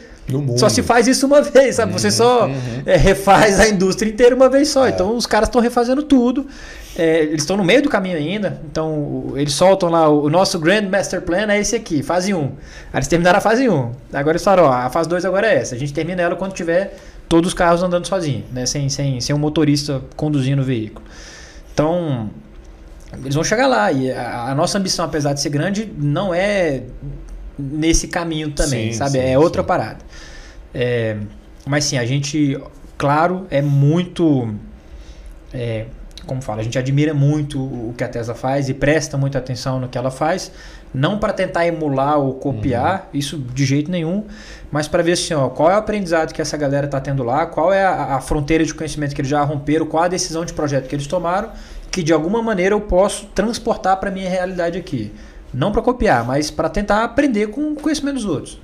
só 0.58 0.68
se 0.68 0.82
faz 0.82 1.08
isso 1.08 1.24
uma 1.26 1.40
vez, 1.42 1.76
sabe? 1.76 1.92
Uhum, 1.92 1.98
Você 1.98 2.10
só 2.10 2.46
uhum. 2.46 2.82
é, 2.84 2.94
refaz 2.98 3.58
a 3.58 3.66
indústria 3.70 4.10
inteira 4.10 4.36
uma 4.36 4.50
vez 4.50 4.68
só. 4.68 4.84
É. 4.86 4.90
Então, 4.90 5.16
os 5.16 5.24
caras 5.24 5.48
estão 5.48 5.62
refazendo 5.62 6.02
tudo. 6.02 6.46
É, 6.96 7.22
eles 7.22 7.42
estão 7.42 7.56
no 7.56 7.64
meio 7.64 7.82
do 7.82 7.88
caminho 7.88 8.18
ainda, 8.18 8.60
então 8.70 9.32
eles 9.34 9.54
soltam 9.54 9.88
lá 9.88 10.08
o, 10.08 10.24
o, 10.24 10.30
nosso 10.30 10.58
Grand 10.58 10.88
Master 10.90 11.22
Plan 11.22 11.50
é 11.50 11.58
esse 11.58 11.74
aqui, 11.74 12.02
fase 12.02 12.34
1. 12.34 12.38
Aí 12.38 12.52
eles 12.94 13.08
terminaram 13.08 13.38
a 13.38 13.40
fase 13.40 13.66
1. 13.66 13.92
Agora 14.12 14.32
eles 14.32 14.44
falaram, 14.44 14.64
ó, 14.64 14.72
a 14.72 14.90
fase 14.90 15.08
2 15.08 15.24
agora 15.24 15.46
é 15.46 15.56
essa. 15.56 15.74
A 15.74 15.78
gente 15.78 15.92
termina 15.92 16.20
ela 16.20 16.36
quando 16.36 16.52
tiver 16.52 16.94
todos 17.28 17.48
os 17.48 17.54
carros 17.54 17.82
andando 17.82 18.06
sozinho, 18.06 18.44
né? 18.52 18.66
sem, 18.66 18.90
sem, 18.90 19.20
sem 19.22 19.34
um 19.34 19.38
motorista 19.38 20.02
conduzindo 20.16 20.60
o 20.60 20.64
veículo. 20.64 21.02
Então, 21.72 22.28
eles 23.20 23.34
vão 23.34 23.42
chegar 23.42 23.66
lá. 23.66 23.90
E 23.90 24.12
a, 24.12 24.50
a 24.50 24.54
nossa 24.54 24.76
ambição, 24.76 25.06
apesar 25.06 25.32
de 25.32 25.40
ser 25.40 25.48
grande, 25.48 25.90
não 25.96 26.34
é 26.34 26.82
nesse 27.58 28.08
caminho 28.08 28.50
também, 28.50 28.92
sim, 28.92 28.98
sabe? 28.98 29.12
Sim, 29.12 29.30
é 29.30 29.38
outra 29.38 29.62
sim. 29.62 29.68
parada. 29.68 29.98
É, 30.74 31.16
mas 31.66 31.84
sim, 31.84 31.96
a 31.96 32.04
gente, 32.04 32.60
claro, 32.98 33.46
é 33.50 33.62
muito. 33.62 34.54
É, 35.54 35.86
como 36.26 36.42
fala, 36.42 36.60
a 36.60 36.64
gente 36.64 36.78
admira 36.78 37.12
muito 37.12 37.58
o 37.60 37.94
que 37.96 38.04
a 38.04 38.08
Tesla 38.08 38.34
faz 38.34 38.68
e 38.68 38.74
presta 38.74 39.16
muita 39.16 39.38
atenção 39.38 39.80
no 39.80 39.88
que 39.88 39.98
ela 39.98 40.10
faz, 40.10 40.52
não 40.94 41.18
para 41.18 41.32
tentar 41.32 41.66
emular 41.66 42.18
ou 42.18 42.34
copiar, 42.34 43.08
uhum. 43.12 43.18
isso 43.18 43.38
de 43.38 43.64
jeito 43.64 43.90
nenhum, 43.90 44.24
mas 44.70 44.86
para 44.86 45.02
ver 45.02 45.12
assim, 45.12 45.34
ó, 45.34 45.48
qual 45.48 45.70
é 45.70 45.74
o 45.74 45.78
aprendizado 45.78 46.32
que 46.32 46.42
essa 46.42 46.56
galera 46.56 46.86
está 46.86 47.00
tendo 47.00 47.22
lá, 47.22 47.46
qual 47.46 47.72
é 47.72 47.84
a, 47.84 48.16
a, 48.16 48.20
fronteira 48.20 48.64
de 48.64 48.74
conhecimento 48.74 49.14
que 49.14 49.20
eles 49.20 49.30
já 49.30 49.42
romperam, 49.42 49.86
qual 49.86 50.04
a 50.04 50.08
decisão 50.08 50.44
de 50.44 50.52
projeto 50.52 50.88
que 50.88 50.94
eles 50.94 51.06
tomaram, 51.06 51.50
que 51.90 52.02
de 52.02 52.12
alguma 52.12 52.42
maneira 52.42 52.74
eu 52.74 52.80
posso 52.80 53.26
transportar 53.26 53.98
para 53.98 54.10
minha 54.10 54.28
realidade 54.28 54.78
aqui. 54.78 55.12
Não 55.52 55.70
para 55.70 55.82
copiar, 55.82 56.24
mas 56.24 56.50
para 56.50 56.70
tentar 56.70 57.04
aprender 57.04 57.48
com 57.48 57.72
o 57.72 57.74
conhecimento 57.74 58.14
dos 58.14 58.24
outros. 58.24 58.58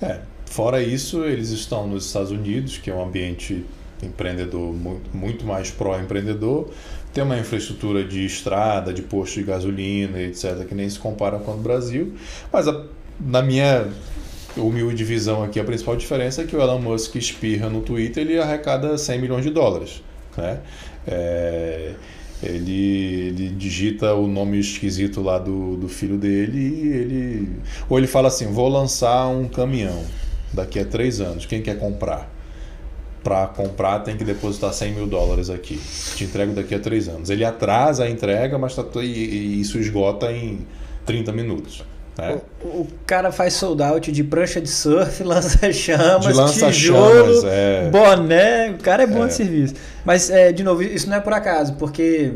É, 0.00 0.20
fora 0.46 0.82
isso, 0.82 1.24
eles 1.24 1.50
estão 1.50 1.86
nos 1.86 2.06
Estados 2.06 2.30
Unidos, 2.30 2.78
que 2.78 2.90
é 2.90 2.94
um 2.94 3.02
ambiente 3.02 3.66
empreendedor 4.02 4.74
muito, 5.12 5.46
mais 5.46 5.70
pró-empreendedor, 5.70 6.70
tem 7.12 7.24
uma 7.24 7.38
infraestrutura 7.38 8.04
de 8.04 8.24
estrada, 8.24 8.92
de 8.92 9.02
posto 9.02 9.40
de 9.40 9.44
gasolina, 9.44 10.20
etc., 10.20 10.66
que 10.66 10.74
nem 10.74 10.88
se 10.88 10.98
compara 10.98 11.38
com 11.38 11.52
o 11.52 11.56
Brasil. 11.56 12.14
Mas 12.52 12.68
a, 12.68 12.84
na 13.18 13.42
minha 13.42 13.88
humilde 14.56 15.02
visão 15.04 15.42
aqui, 15.42 15.58
a 15.58 15.64
principal 15.64 15.96
diferença 15.96 16.42
é 16.42 16.44
que 16.44 16.54
o 16.54 16.60
Elon 16.60 16.78
Musk 16.78 17.14
espirra 17.16 17.68
no 17.68 17.80
Twitter 17.80 18.22
ele 18.22 18.38
arrecada 18.38 18.96
100 18.98 19.20
milhões 19.20 19.44
de 19.44 19.50
dólares. 19.50 20.02
Né? 20.36 20.60
É, 21.06 21.94
ele, 22.42 23.28
ele, 23.28 23.48
digita 23.50 24.14
o 24.14 24.26
nome 24.26 24.58
esquisito 24.58 25.22
lá 25.22 25.38
do, 25.38 25.76
do 25.76 25.88
filho 25.88 26.18
dele 26.18 26.58
e 26.58 26.88
ele. 26.88 27.48
Ou 27.88 27.96
ele 27.98 28.06
fala 28.06 28.28
assim: 28.28 28.46
vou 28.46 28.68
lançar 28.68 29.26
um 29.28 29.48
caminhão 29.48 30.04
daqui 30.52 30.78
a 30.78 30.84
três 30.84 31.20
anos, 31.20 31.46
quem 31.46 31.62
quer 31.62 31.78
comprar? 31.78 32.35
Para 33.26 33.48
comprar 33.48 33.98
tem 34.04 34.16
que 34.16 34.22
depositar 34.22 34.72
100 34.72 34.92
mil 34.92 35.06
dólares 35.08 35.50
aqui. 35.50 35.80
Te 36.14 36.22
entrego 36.22 36.52
daqui 36.52 36.76
a 36.76 36.78
três 36.78 37.08
anos. 37.08 37.28
Ele 37.28 37.44
atrasa 37.44 38.04
a 38.04 38.08
entrega, 38.08 38.56
mas 38.56 38.76
tá, 38.76 38.84
e, 39.02 39.06
e 39.06 39.60
isso 39.60 39.78
esgota 39.78 40.30
em 40.30 40.64
30 41.04 41.32
minutos. 41.32 41.82
Né? 42.16 42.38
O, 42.62 42.68
o, 42.82 42.88
cara 43.04 43.32
faz 43.32 43.54
sold 43.54 43.82
out 43.82 44.12
de 44.12 44.22
prancha 44.22 44.60
de 44.60 44.68
surf, 44.68 45.22
lança-chamas, 45.26 46.36
lança 46.36 46.70
tijolo, 46.70 47.44
é. 47.48 47.90
boné. 47.90 48.70
O 48.70 48.78
cara 48.78 49.02
é 49.02 49.06
bom 49.08 49.24
é. 49.24 49.26
de 49.26 49.34
serviço. 49.34 49.74
Mas, 50.04 50.30
é, 50.30 50.52
de 50.52 50.62
novo, 50.62 50.84
isso 50.84 51.10
não 51.10 51.16
é 51.16 51.20
por 51.20 51.32
acaso, 51.32 51.74
porque 51.74 52.32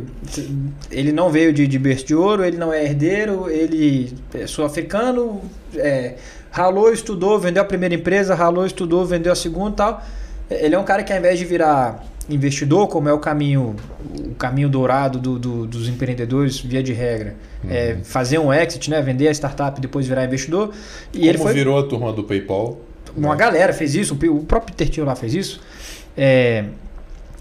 ele 0.90 1.12
não 1.12 1.30
veio 1.30 1.52
de, 1.52 1.68
de 1.68 1.78
berço 1.78 2.04
de 2.04 2.16
ouro, 2.16 2.44
ele 2.44 2.56
não 2.56 2.72
é 2.72 2.82
herdeiro, 2.82 3.48
ele 3.48 4.12
é 4.34 4.44
sul-africano, 4.44 5.40
é, 5.76 6.16
ralou, 6.50 6.92
estudou, 6.92 7.38
vendeu 7.38 7.62
a 7.62 7.64
primeira 7.64 7.94
empresa, 7.94 8.34
ralou, 8.34 8.66
estudou, 8.66 9.06
vendeu 9.06 9.30
a 9.30 9.36
segunda 9.36 9.70
e 9.70 9.76
tal 9.76 10.02
ele 10.50 10.74
é 10.74 10.78
um 10.78 10.84
cara 10.84 11.02
que 11.02 11.12
ao 11.12 11.18
invés 11.18 11.38
de 11.38 11.44
virar 11.44 12.04
investidor, 12.28 12.88
como 12.88 13.08
é 13.08 13.12
o 13.12 13.18
caminho, 13.18 13.76
o 14.18 14.34
caminho 14.34 14.68
dourado 14.68 15.18
do, 15.18 15.38
do, 15.38 15.66
dos 15.66 15.88
empreendedores, 15.88 16.60
via 16.60 16.82
de 16.82 16.92
regra, 16.92 17.34
é 17.64 17.66
uhum. 17.66 17.72
é 17.72 17.96
fazer 18.04 18.38
um 18.38 18.52
exit, 18.52 18.90
né, 18.90 19.00
vender 19.02 19.28
a 19.28 19.30
startup 19.32 19.78
e 19.78 19.80
depois 19.80 20.06
virar 20.06 20.24
investidor. 20.24 20.72
E 21.12 21.18
como 21.18 21.28
ele 21.30 21.38
foi, 21.38 21.54
virou 21.54 21.78
a 21.78 21.82
turma 21.84 22.12
do 22.12 22.24
PayPal? 22.24 22.78
Uma 23.16 23.30
né? 23.30 23.36
galera 23.36 23.72
fez 23.72 23.94
isso, 23.94 24.14
o 24.14 24.44
próprio 24.44 24.74
Tertio 24.74 25.04
lá 25.04 25.16
fez 25.16 25.34
isso. 25.34 25.60
É, 26.16 26.64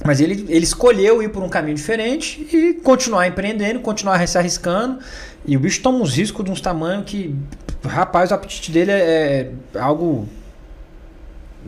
mas 0.05 0.21
ele, 0.21 0.45
ele 0.47 0.63
escolheu 0.63 1.21
ir 1.21 1.29
por 1.29 1.43
um 1.43 1.49
caminho 1.49 1.75
diferente 1.75 2.47
e 2.51 2.73
continuar 2.75 3.27
empreendendo, 3.27 3.79
continuar 3.79 4.25
se 4.27 4.37
arriscando. 4.37 4.99
E 5.45 5.57
o 5.57 5.59
bicho 5.59 5.81
toma 5.81 5.99
uns 5.99 6.15
riscos 6.15 6.43
de 6.45 6.51
uns 6.51 6.61
tamanhos 6.61 7.03
que, 7.05 7.35
rapaz, 7.85 8.31
o 8.31 8.33
apetite 8.33 8.71
dele 8.71 8.91
é, 8.91 9.51
é 9.75 9.79
algo 9.79 10.27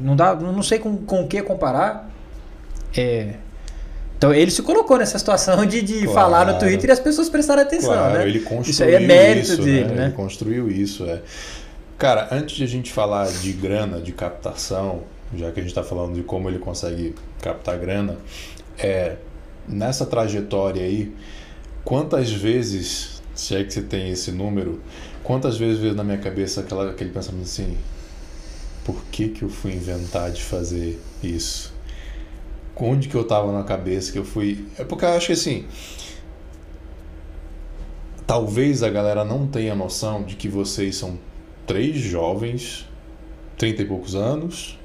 não 0.02 0.16
dá, 0.16 0.36
não 0.36 0.64
sei 0.64 0.80
com, 0.80 0.98
com 0.98 1.24
o 1.24 1.28
que 1.28 1.42
comparar. 1.42 2.10
É, 2.96 3.36
então 4.18 4.32
ele 4.32 4.52
se 4.52 4.62
colocou 4.62 5.00
nessa 5.00 5.18
situação 5.18 5.66
de, 5.66 5.82
de 5.82 6.02
claro, 6.02 6.14
falar 6.14 6.46
no 6.46 6.60
Twitter 6.60 6.90
e 6.90 6.94
as 6.94 7.00
pessoas 7.00 7.28
prestaram 7.28 7.64
atenção, 7.64 7.94
claro, 7.94 8.20
né? 8.20 8.28
Ele 8.28 8.40
construiu 8.40 8.70
isso 8.70 8.84
aí 8.84 8.94
é 8.94 9.00
mérito 9.00 9.54
isso, 9.54 9.62
dele, 9.64 9.86
né? 9.86 9.96
né? 9.96 10.06
Ele 10.06 10.14
construiu 10.14 10.70
isso, 10.70 11.06
é. 11.06 11.22
Cara, 11.98 12.28
antes 12.32 12.56
de 12.56 12.64
a 12.64 12.68
gente 12.68 12.92
falar 12.92 13.28
de 13.28 13.52
grana, 13.52 14.00
de 14.00 14.12
captação, 14.12 15.02
já 15.36 15.52
que 15.52 15.60
a 15.60 15.64
gente 15.64 15.72
está 15.72 15.84
falando 15.84 16.14
de 16.14 16.22
como 16.22 16.50
ele 16.50 16.60
consegue 16.60 17.16
captar 17.42 17.78
grana, 17.80 18.18
é 18.78 19.16
nessa 19.68 20.06
trajetória 20.06 20.84
aí, 20.84 21.12
quantas 21.84 22.32
vezes, 22.32 23.22
se 23.34 23.56
é 23.56 23.64
que 23.64 23.74
você 23.74 23.82
tem 23.82 24.12
esse 24.12 24.32
número, 24.32 24.82
quantas 25.24 25.58
vezes 25.58 25.80
veio 25.80 25.96
na 25.96 26.04
minha 26.04 26.18
cabeça 26.18 26.62
aquela, 26.62 26.92
aquele 26.92 27.10
pensamento 27.10 27.46
assim, 27.46 27.76
por 28.92 29.06
que, 29.06 29.30
que 29.30 29.44
eu 29.44 29.50
fui 29.50 29.72
inventar 29.72 30.32
de 30.32 30.44
fazer 30.44 31.00
isso? 31.24 31.74
Onde 32.76 33.08
que 33.08 33.16
eu 33.16 33.24
tava 33.24 33.52
na 33.54 33.64
cabeça 33.64 34.12
que 34.12 34.18
eu 34.18 34.26
fui. 34.26 34.66
É 34.78 34.84
porque 34.84 35.06
eu 35.06 35.10
acho 35.10 35.28
que 35.28 35.34
assim. 35.34 35.66
Talvez 38.26 38.82
a 38.82 38.90
galera 38.90 39.24
não 39.24 39.48
tenha 39.48 39.76
noção 39.76 40.24
de 40.24 40.36
que 40.36 40.50
vocês 40.50 40.96
são 40.96 41.18
três 41.68 41.98
jovens, 41.98 42.88
trinta 43.58 43.82
e 43.82 43.86
poucos 43.86 44.16
anos, 44.16 44.80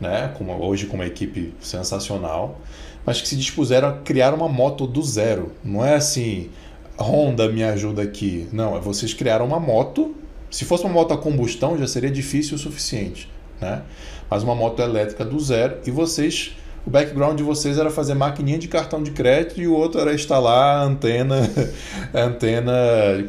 né? 0.00 0.34
Com 0.36 0.50
hoje 0.60 0.86
com 0.86 0.96
uma 0.96 1.06
equipe 1.06 1.52
sensacional, 1.60 2.58
mas 3.04 3.20
que 3.20 3.28
se 3.28 3.36
dispuseram 3.36 3.88
a 3.88 3.92
criar 3.92 4.32
uma 4.32 4.48
moto 4.48 4.86
do 4.86 5.02
zero. 5.02 5.52
Não 5.62 5.84
é 5.84 5.94
assim, 5.94 6.50
Honda 6.98 7.48
me 7.48 7.62
ajuda 7.62 8.02
aqui. 8.02 8.48
Não, 8.52 8.76
é 8.76 8.80
vocês 8.80 9.12
criaram 9.12 9.44
uma 9.44 9.60
moto 9.60 10.14
se 10.50 10.64
fosse 10.64 10.84
uma 10.84 10.92
moto 10.92 11.14
a 11.14 11.18
combustão, 11.18 11.78
já 11.78 11.86
seria 11.86 12.10
difícil 12.10 12.56
o 12.56 12.58
suficiente, 12.58 13.30
né? 13.60 13.82
Mas 14.28 14.42
uma 14.42 14.54
moto 14.54 14.80
elétrica 14.80 15.24
do 15.24 15.38
zero 15.38 15.78
e 15.86 15.90
vocês, 15.90 16.56
o 16.86 16.90
background 16.90 17.36
de 17.36 17.42
vocês 17.42 17.78
era 17.78 17.90
fazer 17.90 18.14
maquininha 18.14 18.58
de 18.58 18.68
cartão 18.68 19.02
de 19.02 19.10
crédito 19.12 19.60
e 19.60 19.66
o 19.66 19.74
outro 19.74 20.00
era 20.00 20.14
instalar 20.14 20.84
antena, 20.84 21.48
antena 22.14 22.72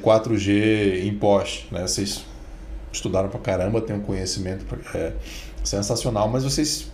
4G 0.01 1.05
em 1.05 1.13
poste, 1.15 1.67
né? 1.72 1.82
Vocês 1.82 2.26
estudaram 2.91 3.30
pra 3.30 3.39
caramba, 3.39 3.82
têm 3.82 3.95
um 3.95 4.01
conhecimento 4.01 4.65
é, 4.95 5.13
sensacional, 5.63 6.28
mas 6.28 6.43
vocês 6.43 6.91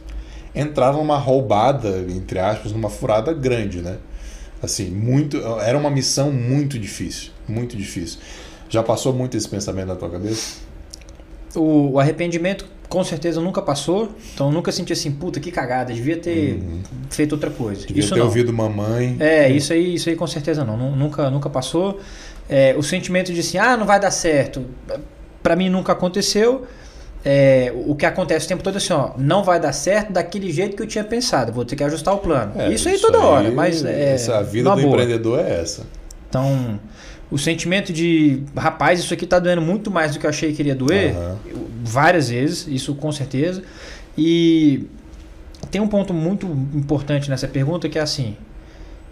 entravam 0.53 1.01
numa 1.01 1.17
roubada, 1.17 2.05
entre 2.09 2.39
aspas, 2.39 2.71
numa 2.71 2.89
furada 2.89 3.33
grande, 3.33 3.81
né? 3.81 3.97
Assim, 4.61 4.89
muito, 4.89 5.37
era 5.61 5.77
uma 5.77 5.89
missão 5.89 6.31
muito 6.31 6.79
difícil, 6.79 7.31
muito 7.47 7.77
difícil. 7.77 8.19
Já 8.69 8.83
passou 8.83 9.13
muito 9.13 9.37
esse 9.37 9.47
pensamento 9.47 9.87
na 9.87 9.95
tua 9.95 10.09
cabeça? 10.09 10.57
O, 11.55 11.91
o 11.93 11.99
arrependimento, 11.99 12.65
com 12.89 13.03
certeza, 13.03 13.39
nunca 13.41 13.61
passou. 13.61 14.09
Então, 14.33 14.51
nunca 14.51 14.71
senti 14.71 14.93
assim, 14.93 15.11
puta, 15.11 15.39
que 15.39 15.51
cagada, 15.51 15.93
devia 15.93 16.17
ter 16.17 16.55
uhum. 16.55 16.81
feito 17.09 17.33
outra 17.33 17.49
coisa. 17.49 17.87
Devia 17.87 18.01
isso 18.01 18.13
ter 18.13 18.19
não. 18.19 18.27
ouvido 18.27 18.51
mamãe. 18.53 19.15
É, 19.19 19.49
isso 19.49 19.73
aí, 19.73 19.95
isso 19.95 20.09
aí 20.09 20.15
com 20.15 20.27
certeza 20.27 20.63
não. 20.63 20.77
Nunca, 20.77 21.29
nunca 21.29 21.49
passou. 21.49 21.99
É, 22.49 22.75
o 22.77 22.83
sentimento 22.83 23.33
de 23.33 23.39
assim, 23.39 23.57
ah, 23.57 23.75
não 23.75 23.85
vai 23.85 23.99
dar 23.99 24.11
certo, 24.11 24.65
para 25.43 25.55
mim 25.55 25.69
nunca 25.69 25.93
aconteceu. 25.93 26.65
é, 27.25 27.73
o 27.85 27.93
que 27.93 28.05
acontece 28.05 28.45
o 28.45 28.49
tempo 28.49 28.63
todo 28.63 28.75
é 28.75 28.77
assim, 28.77 28.93
ó, 28.93 29.11
não 29.17 29.43
vai 29.43 29.59
dar 29.59 29.73
certo 29.73 30.13
daquele 30.13 30.49
jeito 30.51 30.77
que 30.77 30.81
eu 30.81 30.87
tinha 30.87 31.03
pensado, 31.03 31.51
vou 31.51 31.65
ter 31.65 31.75
que 31.75 31.83
ajustar 31.83 32.13
o 32.13 32.19
plano. 32.19 32.53
É, 32.55 32.71
isso 32.71 32.87
aí 32.87 32.95
isso 32.95 33.05
toda 33.05 33.17
aí, 33.17 33.25
hora, 33.25 33.51
mas 33.51 33.83
é, 33.83 34.13
essa, 34.13 34.37
a 34.37 34.41
vida 34.41 34.69
do 34.69 34.75
boa. 34.75 34.87
empreendedor 34.87 35.39
é 35.39 35.59
essa. 35.59 35.83
Então, 36.29 36.79
o 37.29 37.37
sentimento 37.37 37.91
de, 37.91 38.43
rapaz, 38.55 38.99
isso 38.99 39.13
aqui 39.13 39.25
está 39.25 39.37
doendo 39.37 39.61
muito 39.61 39.91
mais 39.91 40.13
do 40.13 40.19
que 40.19 40.25
eu 40.25 40.29
achei 40.29 40.53
que 40.53 40.61
iria 40.61 40.75
doer, 40.75 41.15
uhum. 41.15 41.65
várias 41.83 42.29
vezes, 42.29 42.67
isso 42.67 42.95
com 42.95 43.11
certeza. 43.11 43.63
E 44.17 44.87
tem 45.69 45.81
um 45.81 45.87
ponto 45.87 46.13
muito 46.13 46.47
importante 46.73 47.29
nessa 47.29 47.47
pergunta 47.47 47.89
que 47.89 47.99
é 47.99 48.01
assim, 48.01 48.35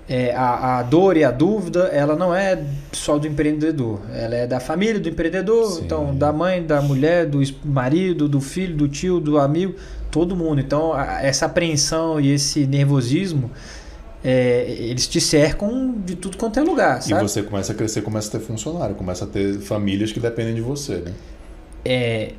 é, 0.08 0.34
a, 0.36 0.80
a, 0.80 0.84
dor 0.84 1.18
e 1.18 1.24
a 1.24 1.32
dúvida, 1.32 1.90
ela 1.92 2.16
não 2.16 2.34
é 2.34 2.64
só 2.92 3.18
do 3.18 3.28
empreendedor, 3.28 4.02
ela 4.14 4.36
é 4.36 4.48
da 4.48 4.60
família 4.60 5.00
do 5.00 5.10
empreendedor, 5.10 5.72
Sim. 5.72 5.82
então 5.84 6.16
da 6.16 6.32
mãe, 6.32 6.64
da 6.64 6.82
mulher, 6.82 7.26
do 7.26 7.42
marido, 7.64 8.30
do 8.30 8.40
filho, 8.40 8.76
do 8.76 8.88
tio, 8.88 9.20
do 9.20 9.40
amigo, 9.40 9.76
todo 10.12 10.36
mundo. 10.36 10.62
Então 10.62 10.94
a, 10.94 11.24
essa 11.24 11.48
apreensão 11.48 12.22
e 12.22 12.32
esse 12.32 12.68
nervosismo, 12.68 13.50
é, 14.26 14.66
eles 14.68 15.08
te 15.08 15.22
cercam 15.22 15.94
de 16.04 16.16
tudo 16.16 16.36
quanto 16.36 16.60
é 16.60 16.64
lugar, 16.64 17.02
sabe? 17.02 17.24
E 17.24 17.28
você 17.28 17.44
começa 17.44 17.72
a 17.72 17.76
crescer, 17.76 18.02
começa 18.02 18.28
a 18.30 18.40
ter 18.40 18.46
funcionário, 18.46 18.96
começa 18.96 19.26
a 19.26 19.28
ter 19.28 19.60
famílias 19.60 20.12
que 20.12 20.20
dependem 20.20 20.56
de 20.56 20.62
você, 20.62 20.96
né? 20.96 21.14
É, 21.86 22.32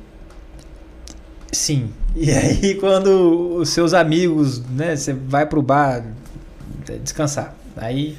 Sim. 1.51 1.91
E 2.15 2.29
aí 2.31 2.75
quando 2.79 3.55
os 3.55 3.69
seus 3.69 3.93
amigos, 3.93 4.61
né, 4.65 4.95
você 4.95 5.13
vai 5.13 5.45
pro 5.45 5.61
bar 5.61 6.03
descansar. 7.01 7.55
Aí 7.75 8.17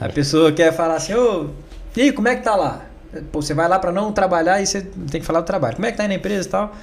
a 0.00 0.08
pessoa 0.12 0.52
quer 0.52 0.72
falar 0.72 0.96
assim, 0.96 1.14
ô, 1.14 1.50
e 1.96 2.02
aí, 2.02 2.12
como 2.12 2.26
é 2.26 2.34
que 2.34 2.42
tá 2.42 2.56
lá? 2.56 2.84
Pô, 3.30 3.40
você 3.40 3.54
vai 3.54 3.68
lá 3.68 3.78
para 3.78 3.92
não 3.92 4.10
trabalhar 4.10 4.60
e 4.60 4.66
você 4.66 4.82
tem 4.82 5.20
que 5.20 5.26
falar 5.26 5.40
do 5.40 5.46
trabalho. 5.46 5.76
Como 5.76 5.86
é 5.86 5.92
que 5.92 5.96
tá 5.96 6.02
aí 6.02 6.08
na 6.08 6.16
empresa 6.16 6.48
e 6.48 6.50
tal? 6.50 6.76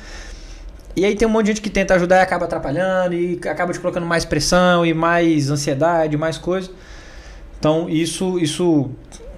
E 0.95 1.05
aí 1.05 1.15
tem 1.15 1.27
um 1.27 1.31
monte 1.31 1.45
de 1.45 1.51
gente 1.51 1.61
que 1.61 1.69
tenta 1.69 1.95
ajudar 1.95 2.17
e 2.17 2.21
acaba 2.21 2.45
atrapalhando 2.45 3.15
e 3.15 3.39
acaba 3.47 3.71
te 3.71 3.79
colocando 3.79 4.05
mais 4.05 4.25
pressão 4.25 4.85
e 4.85 4.93
mais 4.93 5.49
ansiedade, 5.49 6.17
mais 6.17 6.37
coisa. 6.37 6.69
Então 7.59 7.89
isso, 7.89 8.39
isso 8.39 8.89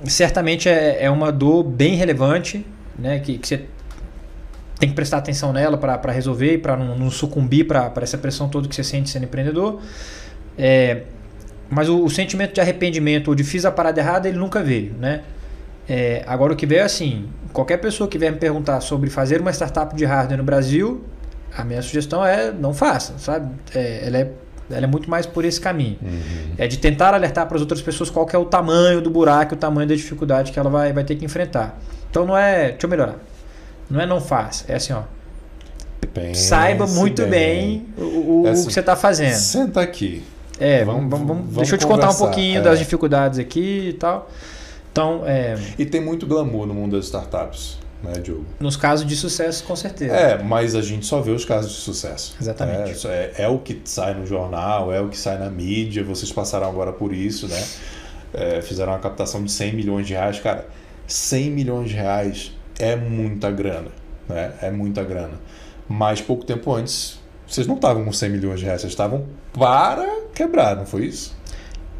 certamente 0.05 0.67
é, 0.67 1.03
é 1.03 1.09
uma 1.09 1.31
dor 1.31 1.63
bem 1.63 1.95
relevante, 1.95 2.65
né? 2.97 3.19
Que, 3.19 3.37
que 3.37 3.47
você 3.47 3.65
tem 4.79 4.89
que 4.89 4.95
prestar 4.95 5.17
atenção 5.17 5.53
nela 5.53 5.77
para 5.77 6.11
resolver 6.11 6.53
e 6.53 6.57
para 6.57 6.75
não, 6.75 6.97
não, 6.97 7.11
sucumbir 7.11 7.65
para 7.67 7.91
essa 8.01 8.17
pressão 8.17 8.49
toda 8.49 8.67
que 8.67 8.75
você 8.75 8.83
sente 8.83 9.09
sendo 9.09 9.23
empreendedor. 9.23 9.81
É, 10.57 11.03
mas 11.69 11.87
o, 11.87 12.03
o, 12.03 12.09
sentimento 12.09 12.53
de 12.53 12.61
arrependimento 12.61 13.29
ou 13.29 13.35
de 13.35 13.43
fiz 13.43 13.65
a 13.65 13.71
parada 13.71 13.99
errada, 13.99 14.27
ele 14.27 14.37
nunca 14.37 14.61
veio, 14.61 14.93
né? 14.99 15.21
É, 15.87 16.23
agora 16.27 16.53
o 16.53 16.55
que 16.55 16.65
veio 16.65 16.81
é 16.81 16.83
assim, 16.83 17.27
qualquer 17.51 17.77
pessoa 17.77 18.09
que 18.09 18.17
vier 18.17 18.31
me 18.31 18.37
perguntar 18.37 18.79
sobre 18.81 19.09
fazer 19.09 19.41
uma 19.41 19.51
startup 19.51 19.95
de 19.95 20.05
hardware 20.05 20.37
no 20.37 20.43
Brasil, 20.43 21.03
a 21.55 21.63
minha 21.63 21.81
sugestão 21.81 22.25
é 22.25 22.51
não 22.51 22.73
faça, 22.73 23.17
sabe? 23.17 23.53
É, 23.73 24.07
ela, 24.07 24.17
é, 24.17 24.31
ela 24.71 24.83
é 24.83 24.87
muito 24.87 25.09
mais 25.09 25.25
por 25.25 25.45
esse 25.45 25.59
caminho. 25.59 25.97
Uhum. 26.01 26.53
É 26.57 26.67
de 26.67 26.77
tentar 26.77 27.13
alertar 27.13 27.47
para 27.47 27.55
as 27.55 27.61
outras 27.61 27.81
pessoas 27.81 28.09
qual 28.09 28.27
é 28.31 28.37
o 28.37 28.45
tamanho 28.45 29.01
do 29.01 29.09
buraco, 29.09 29.55
o 29.55 29.57
tamanho 29.57 29.87
da 29.87 29.95
dificuldade 29.95 30.51
que 30.51 30.59
ela 30.59 30.69
vai, 30.69 30.91
vai 30.91 31.03
ter 31.03 31.15
que 31.15 31.25
enfrentar. 31.25 31.79
Então 32.09 32.25
não 32.25 32.37
é, 32.37 32.71
deixa 32.71 32.85
eu 32.85 32.89
melhorar, 32.89 33.15
não 33.89 34.01
é 34.01 34.05
não 34.05 34.19
faça, 34.19 34.65
é 34.67 34.75
assim, 34.75 34.93
ó. 34.93 35.03
Pense 36.13 36.43
saiba 36.43 36.85
muito 36.85 37.25
bem, 37.25 37.85
bem 37.97 38.05
o, 38.05 38.41
o, 38.41 38.47
é 38.47 38.51
assim, 38.51 38.67
que 38.67 38.73
você 38.73 38.81
está 38.81 38.95
fazendo. 38.95 39.33
Senta 39.33 39.81
aqui. 39.81 40.23
É, 40.59 40.83
vamos, 40.85 41.09
vamos, 41.09 41.27
vamos 41.27 41.55
deixa 41.55 41.75
eu 41.75 41.79
te 41.79 41.87
contar 41.87 42.11
um 42.11 42.15
pouquinho 42.15 42.59
é. 42.59 42.61
das 42.61 42.77
dificuldades 42.77 43.39
aqui 43.39 43.89
e 43.89 43.93
tal. 43.93 44.29
Então, 44.91 45.23
é... 45.25 45.57
E 45.77 45.85
tem 45.85 45.99
muito 45.99 46.27
glamour 46.27 46.67
no 46.67 46.73
mundo 46.73 46.95
das 46.95 47.05
startups, 47.05 47.79
né, 48.03 48.19
Diogo? 48.19 48.45
Nos 48.59 48.75
casos 48.75 49.05
de 49.05 49.15
sucesso, 49.15 49.63
com 49.63 49.75
certeza. 49.75 50.13
É, 50.13 50.43
mas 50.43 50.75
a 50.75 50.81
gente 50.81 51.05
só 51.05 51.21
vê 51.21 51.31
os 51.31 51.45
casos 51.45 51.71
de 51.71 51.77
sucesso. 51.77 52.35
Exatamente. 52.39 53.07
É, 53.07 53.31
é, 53.37 53.43
é 53.43 53.47
o 53.47 53.57
que 53.59 53.81
sai 53.85 54.13
no 54.13 54.25
jornal, 54.25 54.91
é 54.91 54.99
o 54.99 55.07
que 55.07 55.17
sai 55.17 55.37
na 55.37 55.49
mídia, 55.49 56.03
vocês 56.03 56.31
passaram 56.31 56.67
agora 56.67 56.91
por 56.91 57.13
isso, 57.13 57.47
né? 57.47 57.63
É, 58.33 58.61
fizeram 58.61 58.91
uma 58.91 58.99
captação 58.99 59.43
de 59.43 59.51
100 59.51 59.73
milhões 59.73 60.05
de 60.05 60.13
reais. 60.13 60.39
Cara, 60.39 60.67
100 61.07 61.51
milhões 61.51 61.89
de 61.89 61.95
reais 61.95 62.51
é 62.77 62.95
muita 62.95 63.49
grana, 63.49 63.89
né? 64.27 64.53
É 64.61 64.69
muita 64.69 65.03
grana. 65.03 65.39
Mas 65.87 66.21
pouco 66.21 66.43
tempo 66.43 66.73
antes, 66.73 67.19
vocês 67.47 67.67
não 67.67 67.75
estavam 67.75 68.03
com 68.03 68.11
100 68.11 68.29
milhões 68.29 68.59
de 68.59 68.65
reais, 68.65 68.81
vocês 68.81 68.91
estavam 68.93 69.25
para 69.53 70.05
quebrar, 70.33 70.75
não 70.75 70.85
foi 70.85 71.05
isso? 71.05 71.35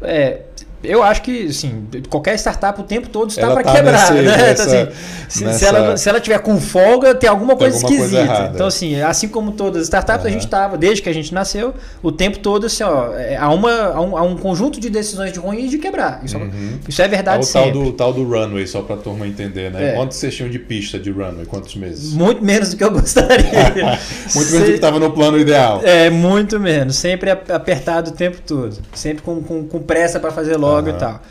É, 0.02 0.42
eu 0.84 1.02
acho 1.02 1.22
que, 1.22 1.46
assim, 1.46 1.86
qualquer 2.08 2.34
startup 2.36 2.80
o 2.80 2.84
tempo 2.84 3.08
todo 3.08 3.30
está 3.30 3.50
para 3.50 3.62
tá 3.62 3.72
quebrar, 3.72 4.14
né? 4.14 4.22
Nessa, 4.22 4.62
então, 4.62 4.64
assim, 4.64 4.92
se, 5.28 5.44
nessa... 5.44 5.58
se, 5.58 5.64
ela, 5.64 5.96
se 5.96 6.08
ela 6.08 6.20
tiver 6.20 6.38
com 6.38 6.60
folga, 6.60 7.14
tem 7.14 7.28
alguma 7.28 7.56
coisa 7.56 7.78
tem 7.78 7.84
alguma 7.84 8.04
esquisita. 8.04 8.26
Coisa 8.26 8.50
então, 8.54 8.66
assim, 8.66 9.00
assim 9.00 9.28
como 9.28 9.52
todas 9.52 9.82
as 9.82 9.86
startups, 9.86 10.22
uhum. 10.22 10.28
a 10.28 10.32
gente 10.32 10.44
estava, 10.44 10.76
desde 10.76 11.02
que 11.02 11.08
a 11.08 11.12
gente 11.12 11.32
nasceu, 11.32 11.74
o 12.02 12.12
tempo 12.12 12.38
todo, 12.38 12.66
assim, 12.66 12.84
ó, 12.84 13.12
é, 13.14 13.36
há, 13.36 13.48
uma, 13.50 13.72
há, 13.72 14.00
um, 14.00 14.16
há 14.16 14.22
um 14.22 14.36
conjunto 14.36 14.80
de 14.80 14.90
decisões 14.90 15.32
de 15.32 15.38
ruim 15.38 15.64
e 15.64 15.68
de 15.68 15.78
quebrar. 15.78 16.20
Isso, 16.24 16.36
é 16.36 16.40
uhum. 16.40 16.78
isso 16.88 17.02
é 17.02 17.08
verdade 17.08 17.38
é 17.38 17.40
o 17.40 17.42
sempre. 17.44 17.72
Tal 17.72 17.82
do, 17.82 17.92
tal 17.92 18.12
do 18.12 18.24
runway, 18.24 18.66
só 18.66 18.82
para 18.82 18.96
a 18.96 18.98
turma 18.98 19.26
entender, 19.26 19.70
né? 19.70 19.92
É. 19.92 19.92
Quantos 19.94 20.16
vocês 20.16 20.34
tinham 20.34 20.50
de 20.50 20.58
pista 20.58 20.98
de 20.98 21.10
runway? 21.10 21.46
Quantos 21.46 21.74
meses? 21.76 22.12
Muito 22.14 22.44
menos 22.44 22.70
do 22.70 22.76
que 22.76 22.84
eu 22.84 22.90
gostaria. 22.90 23.44
muito 24.34 24.52
menos 24.52 24.60
do 24.60 24.64
que 24.64 24.72
estava 24.72 24.98
no 24.98 25.10
plano 25.10 25.38
ideal. 25.38 25.80
É, 25.84 26.10
muito 26.10 26.60
menos. 26.60 26.96
Sempre 26.96 27.30
apertado 27.30 28.10
o 28.10 28.14
tempo 28.14 28.38
todo. 28.46 28.78
Sempre 28.92 29.22
com, 29.22 29.42
com, 29.42 29.64
com 29.66 29.78
pressa 29.80 30.20
para 30.20 30.30
fazer 30.30 30.56
logo 30.56 30.73
e 30.80 30.92
tal. 30.94 31.22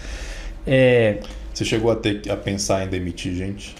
É, 0.65 1.19
Você 1.53 1.65
chegou 1.65 1.91
a 1.91 1.95
ter 1.95 2.29
a 2.31 2.37
pensar 2.37 2.83
em 2.85 2.87
demitir 2.87 3.33
gente? 3.33 3.75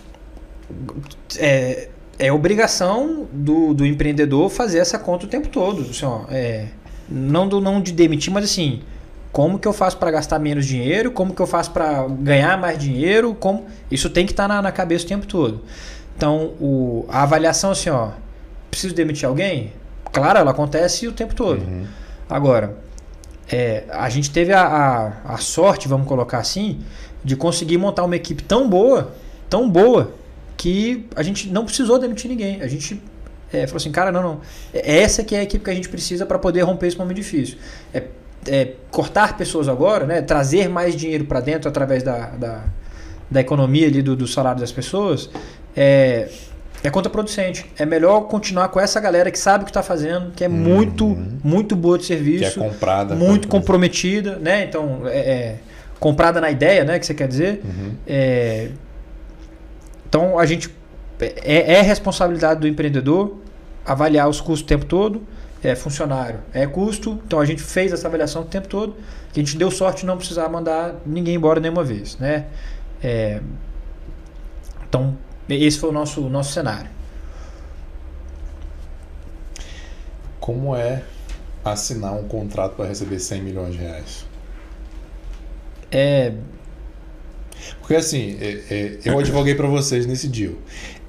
É, 1.38 1.90
é 2.20 2.32
obrigação 2.32 3.28
do, 3.32 3.74
do 3.74 3.86
empreendedor 3.86 4.50
fazer 4.50 4.80
essa 4.80 5.00
conta 5.00 5.26
o 5.26 5.30
tempo 5.30 5.48
todo. 5.48 5.82
Assim, 5.82 6.06
ó, 6.06 6.22
é, 6.30 6.68
não, 7.10 7.48
do, 7.48 7.60
não 7.60 7.82
de 7.82 7.92
demitir, 7.92 8.32
mas 8.32 8.46
assim, 8.46 8.82
como 9.32 9.58
que 9.58 9.68
eu 9.68 9.74
faço 9.74 9.98
para 9.98 10.12
gastar 10.12 10.40
menos 10.40 10.66
dinheiro? 10.66 11.12
Como 11.12 11.34
que 11.34 11.42
eu 11.42 11.48
faço 11.48 11.72
para 11.72 12.08
ganhar 12.08 12.58
mais 12.58 12.78
dinheiro? 12.78 13.34
Como 13.34 13.66
Isso 13.90 14.10
tem 14.10 14.26
que 14.26 14.32
estar 14.32 14.48
tá 14.48 14.56
na, 14.56 14.62
na, 14.62 14.72
cabeça 14.72 15.06
o 15.06 15.08
tempo 15.08 15.26
todo. 15.26 15.62
Então, 16.16 16.54
o, 16.60 17.06
a 17.10 17.24
avaliação 17.24 17.72
assim, 17.72 17.90
ó, 17.90 18.12
preciso 18.70 18.94
demitir 18.94 19.28
alguém? 19.28 19.74
Claro, 20.12 20.38
ela 20.38 20.52
acontece 20.52 21.08
o 21.08 21.12
tempo 21.12 21.34
todo. 21.34 21.62
Uhum. 21.64 21.86
Agora, 22.30 22.78
é, 23.52 23.84
a 23.90 24.10
gente 24.10 24.32
teve 24.32 24.54
a, 24.54 24.62
a, 24.62 25.34
a, 25.34 25.38
sorte, 25.38 25.88
vamos 25.88 26.08
colocar 26.08 26.40
assim, 26.40 26.80
de 27.24 27.36
conseguir 27.36 27.78
montar 27.78 28.04
uma 28.04 28.16
equipe 28.16 28.44
tão 28.44 28.70
boa, 28.70 29.14
tão 29.50 29.70
boa, 29.70 30.14
que 30.56 31.08
a 31.16 31.24
gente 31.24 31.50
não 31.50 31.66
precisou 31.66 32.00
demitir 32.00 32.30
ninguém. 32.30 32.62
A 32.62 32.68
gente 32.68 33.02
é, 33.52 33.68
falou 33.68 33.78
assim, 33.78 33.92
cara, 33.92 34.12
não, 34.12 34.22
não. 34.22 34.42
É 34.74 35.02
essa 35.02 35.24
que 35.24 35.36
é 35.36 35.40
a 35.40 35.44
equipe 35.44 35.64
que 35.64 35.70
a 35.70 35.76
gente 35.76 35.90
precisa 35.90 36.26
para 36.26 36.40
poder 36.40 36.62
romper 36.62 36.88
esse 36.88 36.98
momento 36.98 37.18
difícil. 37.18 37.58
É, 37.94 38.04
é, 38.48 38.74
cortar 38.92 39.38
pessoas 39.38 39.68
agora, 39.68 40.06
né, 40.06 40.22
trazer 40.22 40.70
mais 40.70 40.96
dinheiro 40.96 41.26
para 41.26 41.40
dentro 41.40 41.70
através 41.70 42.04
da, 42.04 42.28
da, 42.28 42.64
da 43.30 43.42
economia 43.42 43.88
ali 43.88 44.02
do, 44.02 44.16
do 44.16 44.28
salário 44.28 44.60
das 44.60 44.72
pessoas, 44.72 45.30
é, 45.76 46.30
é 46.84 46.90
contraproducente. 46.90 47.66
É 47.80 47.86
melhor 47.86 48.22
continuar 48.28 48.68
com 48.68 48.80
essa 48.80 49.00
galera 49.00 49.32
que 49.32 49.40
sabe 49.40 49.64
o 49.64 49.66
que 49.66 49.72
está 49.72 49.82
fazendo, 49.82 50.32
que 50.32 50.44
é 50.44 50.48
uhum. 50.48 50.54
muito, 50.54 51.18
muito 51.42 51.78
boa 51.78 51.98
de 51.98 52.06
serviço. 52.06 52.60
Que 52.60 52.60
é 52.60 52.70
comprada. 52.70 53.16
Muito 53.16 53.48
comprometida, 53.48 54.36
né? 54.36 54.66
Então, 54.66 55.08
é, 55.08 55.18
é, 55.18 55.60
comprada 55.98 56.42
na 56.42 56.52
ideia, 56.52 56.84
né? 56.84 57.00
Que 57.00 57.06
você 57.06 57.14
quer 57.14 57.28
dizer. 57.30 57.62
Uhum. 57.64 57.94
É, 58.06 58.70
então, 60.08 60.38
a 60.38 60.46
gente... 60.46 60.70
É, 61.22 61.76
é, 61.76 61.82
responsabilidade 61.82 62.60
do 62.60 62.68
empreendedor 62.68 63.38
avaliar 63.86 64.28
os 64.28 64.42
custos 64.42 64.62
o 64.62 64.66
tempo 64.66 64.86
todo. 64.86 65.24
É 65.64 65.76
funcionário, 65.76 66.42
é 66.54 66.68
custo. 66.68 67.22
Então, 67.26 67.40
a 67.40 67.46
gente 67.46 67.62
fez 67.62 67.94
essa 67.94 68.10
avaliação 68.10 68.42
o 68.42 68.46
tempo 68.46 68.68
todo. 68.68 68.98
Que 69.32 69.40
a 69.40 69.44
gente 69.44 69.58
deu 69.58 69.72
sorte 69.72 70.02
de 70.02 70.06
não 70.06 70.18
precisar 70.18 70.50
mandar 70.50 70.96
ninguém 71.06 71.36
embora 71.36 71.62
nenhuma 71.62 71.84
vez, 71.86 72.18
né? 72.18 72.48
É, 73.02 73.40
então, 74.88 75.18
esse 75.50 75.78
foi 75.78 75.90
o 75.90 75.92
nosso, 75.92 76.22
nosso 76.22 76.54
cenário. 76.54 76.90
Como 80.40 80.76
é 80.76 81.04
assinar 81.64 82.14
um 82.14 82.28
contrato 82.28 82.76
para 82.76 82.86
receber 82.86 83.20
100 83.20 83.42
milhões 83.42 83.74
de 83.74 83.80
reais? 83.80 84.26
É. 85.92 86.34
Porque 87.80 87.96
assim, 87.96 88.38
é, 88.42 88.64
é, 88.70 89.00
eu 89.06 89.18
advoguei 89.20 89.56
para 89.56 89.68
vocês 89.68 90.06
nesse 90.06 90.28
deal. 90.28 90.54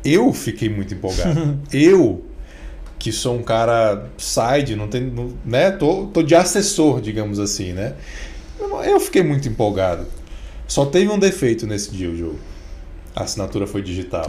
Eu 0.04 0.32
fiquei 0.32 0.68
muito 0.68 0.94
empolgado. 0.94 1.58
eu, 1.72 2.24
que 2.98 3.10
sou 3.10 3.36
um 3.36 3.42
cara 3.42 4.08
side, 4.18 4.76
não 4.76 4.88
tem, 4.88 5.12
né? 5.44 5.70
Tô, 5.72 6.06
tô 6.06 6.22
de 6.22 6.34
assessor, 6.34 7.00
digamos 7.00 7.38
assim, 7.38 7.72
né? 7.72 7.94
Eu 8.84 9.00
fiquei 9.00 9.22
muito 9.22 9.48
empolgado. 9.48 10.06
Só 10.68 10.86
teve 10.86 11.10
um 11.10 11.18
defeito 11.18 11.66
nesse 11.66 11.90
deal, 11.90 12.14
jogo 12.14 12.53
a 13.14 13.22
assinatura 13.22 13.66
foi 13.66 13.80
digital. 13.80 14.26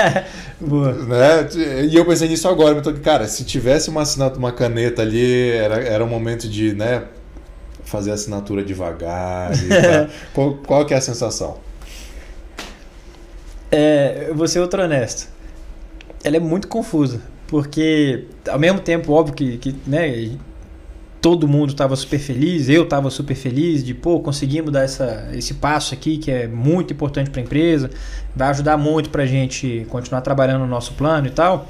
Boa. 0.58 0.92
Né? 0.92 1.48
E 1.90 1.94
eu 1.94 2.04
pensei 2.06 2.28
nisso 2.28 2.48
agora, 2.48 2.78
então, 2.78 2.92
cara, 2.94 3.28
se 3.28 3.44
tivesse 3.44 3.90
uma 3.90 4.02
assinatura, 4.02 4.38
uma 4.38 4.52
caneta 4.52 5.02
ali, 5.02 5.50
era, 5.50 5.76
era 5.82 6.04
um 6.04 6.08
momento 6.08 6.48
de 6.48 6.74
né, 6.74 7.04
fazer 7.84 8.10
a 8.10 8.14
assinatura 8.14 8.64
devagar. 8.64 9.50
qual, 10.32 10.54
qual 10.54 10.86
que 10.86 10.94
é 10.94 10.96
a 10.96 11.00
sensação? 11.00 11.58
É, 13.70 14.26
eu 14.28 14.34
vou 14.34 14.48
ser 14.48 14.60
outro 14.60 14.82
honesto. 14.82 15.28
Ela 16.24 16.36
é 16.36 16.40
muito 16.40 16.68
confusa. 16.68 17.20
porque 17.48 18.24
ao 18.48 18.58
mesmo 18.58 18.80
tempo, 18.80 19.12
óbvio 19.12 19.34
que, 19.34 19.58
que 19.58 19.76
né, 19.86 20.08
todo 21.22 21.46
mundo 21.46 21.70
estava 21.70 21.94
super 21.94 22.18
feliz, 22.18 22.68
eu 22.68 22.82
estava 22.82 23.08
super 23.08 23.36
feliz 23.36 23.84
de, 23.84 23.94
pô, 23.94 24.18
conseguimos 24.18 24.72
dar 24.72 24.82
essa, 24.82 25.28
esse 25.32 25.54
passo 25.54 25.94
aqui 25.94 26.18
que 26.18 26.32
é 26.32 26.48
muito 26.48 26.92
importante 26.92 27.30
para 27.30 27.40
a 27.40 27.44
empresa, 27.44 27.88
vai 28.34 28.48
ajudar 28.48 28.76
muito 28.76 29.08
para 29.08 29.22
a 29.22 29.26
gente 29.26 29.86
continuar 29.88 30.20
trabalhando 30.20 30.62
no 30.62 30.66
nosso 30.66 30.94
plano 30.94 31.28
e 31.28 31.30
tal. 31.30 31.68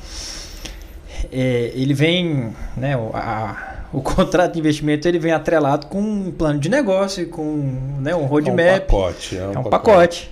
É, 1.31 1.71
ele 1.75 1.93
vem, 1.93 2.55
né, 2.75 2.95
a, 3.13 3.85
o 3.93 4.01
contrato 4.03 4.55
de 4.55 4.59
investimento 4.59 5.07
ele 5.07 5.19
vem 5.19 5.33
atrelado 5.33 5.87
com 5.87 6.01
um 6.01 6.33
plano 6.33 6.59
de 6.59 6.71
negócio, 6.71 7.29
com 7.29 7.99
né, 8.01 8.15
um 8.15 8.25
roadmap. 8.25 8.59
É 8.59 8.75
um 8.77 8.81
pacote. 8.81 9.37
É 9.37 9.47
um, 9.47 9.53
é 9.53 9.59
um 9.59 9.63
pacote. 9.65 9.71
pacote. 9.71 10.31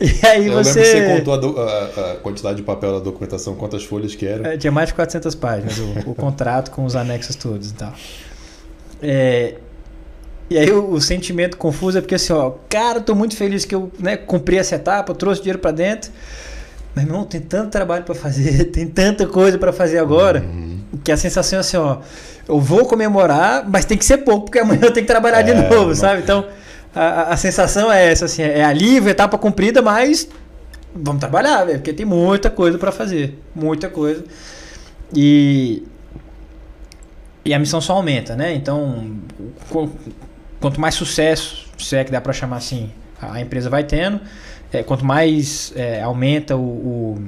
E 0.22 0.26
aí 0.26 0.46
Eu 0.46 0.54
você. 0.54 0.80
Lembro 0.80 0.92
que 0.92 1.32
você 1.32 1.32
contou 1.32 1.58
a, 1.58 1.62
a, 1.62 2.12
a, 2.12 2.14
quantidade 2.16 2.56
de 2.56 2.62
papel 2.62 2.92
da 2.92 3.00
documentação, 3.00 3.54
quantas 3.54 3.84
folhas 3.84 4.14
que 4.14 4.26
eram. 4.26 4.46
É, 4.46 4.56
tinha 4.56 4.72
mais 4.72 4.88
de 4.88 4.94
400 4.94 5.34
páginas 5.34 5.78
o, 5.78 6.10
o 6.10 6.14
contrato 6.14 6.70
com 6.70 6.84
os 6.84 6.96
anexos 6.96 7.36
todos 7.36 7.70
e 7.70 7.74
tal. 7.74 7.92
É, 9.02 9.56
e 10.48 10.58
aí 10.58 10.70
o, 10.70 10.90
o, 10.90 11.00
sentimento 11.00 11.56
confuso 11.56 11.98
é 11.98 12.00
porque 12.00 12.14
assim, 12.14 12.32
ó, 12.32 12.52
cara, 12.68 13.00
tô 13.00 13.14
muito 13.14 13.36
feliz 13.36 13.64
que 13.64 13.74
eu 13.74 13.92
né, 13.98 14.16
cumpri 14.16 14.56
essa 14.56 14.76
etapa, 14.76 15.14
trouxe 15.14 15.42
dinheiro 15.42 15.58
para 15.58 15.70
dentro. 15.70 16.10
Mas, 16.94 17.04
irmão, 17.04 17.24
tem 17.24 17.40
tanto 17.40 17.70
trabalho 17.70 18.02
para 18.04 18.14
fazer, 18.14 18.64
tem 18.72 18.86
tanta 18.86 19.26
coisa 19.26 19.58
para 19.58 19.72
fazer 19.72 19.98
agora, 19.98 20.40
uhum. 20.40 20.80
que 21.04 21.12
a 21.12 21.16
sensação 21.16 21.58
é 21.58 21.60
assim, 21.60 21.76
ó, 21.76 21.98
eu 22.48 22.58
vou 22.58 22.84
comemorar, 22.86 23.68
mas 23.68 23.84
tem 23.84 23.96
que 23.96 24.04
ser 24.04 24.18
pouco, 24.18 24.46
porque 24.46 24.58
amanhã 24.58 24.80
eu 24.82 24.92
tenho 24.92 25.06
que 25.06 25.12
trabalhar 25.12 25.40
é, 25.40 25.42
de 25.42 25.54
novo, 25.70 25.88
não... 25.88 25.94
sabe? 25.94 26.22
Então, 26.22 26.46
a, 26.94 27.32
a 27.32 27.36
sensação 27.36 27.92
é 27.92 28.10
essa, 28.10 28.24
assim, 28.24 28.42
é 28.42 28.64
alívio, 28.64 29.10
etapa 29.10 29.38
cumprida, 29.38 29.80
mas 29.80 30.28
vamos 30.94 31.20
trabalhar, 31.20 31.64
velho, 31.64 31.78
porque 31.78 31.92
tem 31.92 32.06
muita 32.06 32.50
coisa 32.50 32.78
para 32.78 32.90
fazer, 32.90 33.38
muita 33.54 33.88
coisa. 33.88 34.24
E 35.14 35.82
e 37.44 37.54
a 37.54 37.58
missão 37.58 37.80
só 37.80 37.94
aumenta, 37.94 38.36
né? 38.36 38.54
Então, 38.54 39.16
quanto 40.60 40.80
mais 40.80 40.94
sucesso, 40.94 41.66
se 41.78 41.96
é 41.96 42.04
que 42.04 42.12
dá 42.12 42.20
para 42.20 42.32
chamar 42.32 42.56
assim, 42.56 42.90
a 43.20 43.40
empresa 43.40 43.70
vai 43.70 43.82
tendo, 43.82 44.20
é, 44.72 44.82
quanto 44.82 45.04
mais 45.04 45.72
é, 45.74 46.02
aumenta 46.02 46.54
o, 46.56 46.60
o 46.60 47.22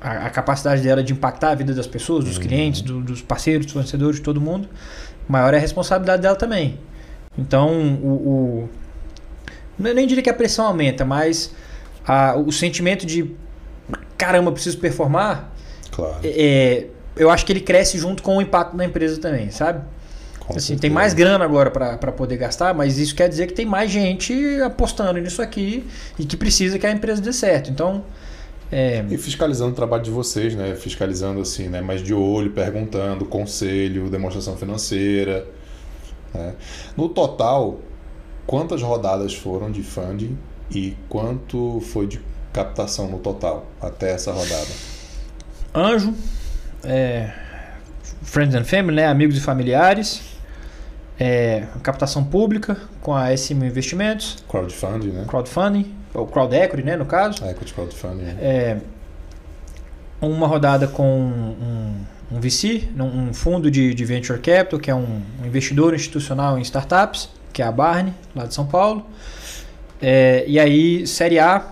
a, 0.00 0.26
a, 0.26 0.30
capacidade 0.30 0.82
dela 0.82 1.02
de 1.02 1.12
impactar 1.12 1.50
a 1.50 1.54
vida 1.54 1.74
das 1.74 1.86
pessoas, 1.86 2.24
dos 2.24 2.36
uhum. 2.36 2.42
clientes, 2.42 2.80
do, 2.80 3.00
dos 3.00 3.20
parceiros, 3.20 3.66
dos 3.66 3.72
fornecedores, 3.72 4.16
de 4.16 4.22
todo 4.22 4.40
mundo, 4.40 4.68
maior 5.28 5.52
é 5.52 5.56
a 5.56 5.60
responsabilidade 5.60 6.22
dela 6.22 6.36
também. 6.36 6.78
Então, 7.38 7.98
o, 8.02 8.08
o 8.08 8.68
eu 9.82 9.94
nem 9.94 10.06
diria 10.06 10.22
que 10.22 10.30
a 10.30 10.34
pressão 10.34 10.66
aumenta, 10.66 11.04
mas 11.04 11.54
a, 12.06 12.36
o 12.36 12.52
sentimento 12.52 13.06
de 13.06 13.34
caramba, 14.18 14.52
preciso 14.52 14.78
performar, 14.78 15.50
claro. 15.90 16.18
é, 16.22 16.86
eu 17.16 17.30
acho 17.30 17.46
que 17.46 17.52
ele 17.52 17.60
cresce 17.60 17.98
junto 17.98 18.22
com 18.22 18.36
o 18.36 18.42
impacto 18.42 18.76
da 18.76 18.84
empresa 18.84 19.18
também, 19.18 19.50
sabe? 19.50 19.82
Com 20.38 20.56
assim, 20.56 20.76
tem 20.76 20.90
mais 20.90 21.14
grana 21.14 21.44
agora 21.44 21.70
para 21.70 22.12
poder 22.12 22.36
gastar, 22.36 22.74
mas 22.74 22.98
isso 22.98 23.14
quer 23.14 23.28
dizer 23.28 23.46
que 23.46 23.54
tem 23.54 23.64
mais 23.64 23.90
gente 23.90 24.34
apostando 24.62 25.18
nisso 25.18 25.40
aqui 25.40 25.86
e 26.18 26.24
que 26.26 26.36
precisa 26.36 26.78
que 26.78 26.86
a 26.86 26.90
empresa 26.90 27.22
dê 27.22 27.32
certo. 27.32 27.70
Então, 27.70 28.04
é... 28.70 29.04
E 29.10 29.16
fiscalizando 29.16 29.72
o 29.72 29.74
trabalho 29.74 30.02
de 30.02 30.10
vocês, 30.10 30.54
né? 30.54 30.74
Fiscalizando 30.76 31.40
assim, 31.40 31.68
né? 31.68 31.80
Mais 31.80 32.02
de 32.02 32.12
olho, 32.12 32.50
perguntando, 32.50 33.24
conselho, 33.24 34.08
demonstração 34.08 34.56
financeira. 34.56 35.46
Né? 36.34 36.54
No 36.96 37.08
total, 37.08 37.78
quantas 38.46 38.82
rodadas 38.82 39.34
foram 39.34 39.70
de 39.70 39.82
funding 39.82 40.36
e 40.70 40.96
quanto 41.08 41.80
foi 41.80 42.06
de 42.06 42.20
captação 42.52 43.08
no 43.08 43.18
total 43.18 43.66
até 43.80 44.12
essa 44.12 44.32
rodada? 44.32 44.68
Anjo, 45.74 46.14
é, 46.84 47.32
Friends 48.22 48.54
and 48.54 48.64
Family, 48.64 48.96
né? 48.96 49.06
amigos 49.06 49.36
e 49.36 49.40
familiares, 49.40 50.22
é, 51.18 51.66
captação 51.82 52.24
pública 52.24 52.76
com 53.02 53.14
a 53.14 53.36
SM 53.36 53.64
Investimentos, 53.64 54.38
crowdfunding, 54.48 55.10
né? 55.10 55.24
Crowdfunding, 55.28 55.94
ou 56.14 56.26
crowd 56.26 56.54
equity, 56.54 56.82
né, 56.82 56.96
no 56.96 57.06
caso. 57.06 57.44
Equity 57.44 57.74
crowdfunding. 57.74 58.24
É, 58.40 58.78
uma 60.20 60.46
rodada 60.46 60.86
com 60.88 61.04
um, 61.04 62.04
um 62.30 62.40
VC, 62.40 62.88
um 62.96 63.34
fundo 63.34 63.70
de, 63.70 63.92
de, 63.94 64.04
venture 64.04 64.38
capital, 64.38 64.78
que 64.78 64.90
é 64.90 64.94
um, 64.94 65.22
um, 65.42 65.46
investidor 65.46 65.94
institucional 65.94 66.58
em 66.58 66.62
startups, 66.62 67.28
que 67.52 67.62
é 67.62 67.64
a 67.64 67.72
Barney, 67.72 68.14
lá 68.34 68.46
de 68.46 68.54
São 68.54 68.66
Paulo. 68.66 69.04
É, 70.00 70.44
e 70.46 70.58
aí, 70.58 71.06
Série 71.06 71.38
A 71.38 71.64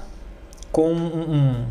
com 0.70 0.92
um, 0.92 1.66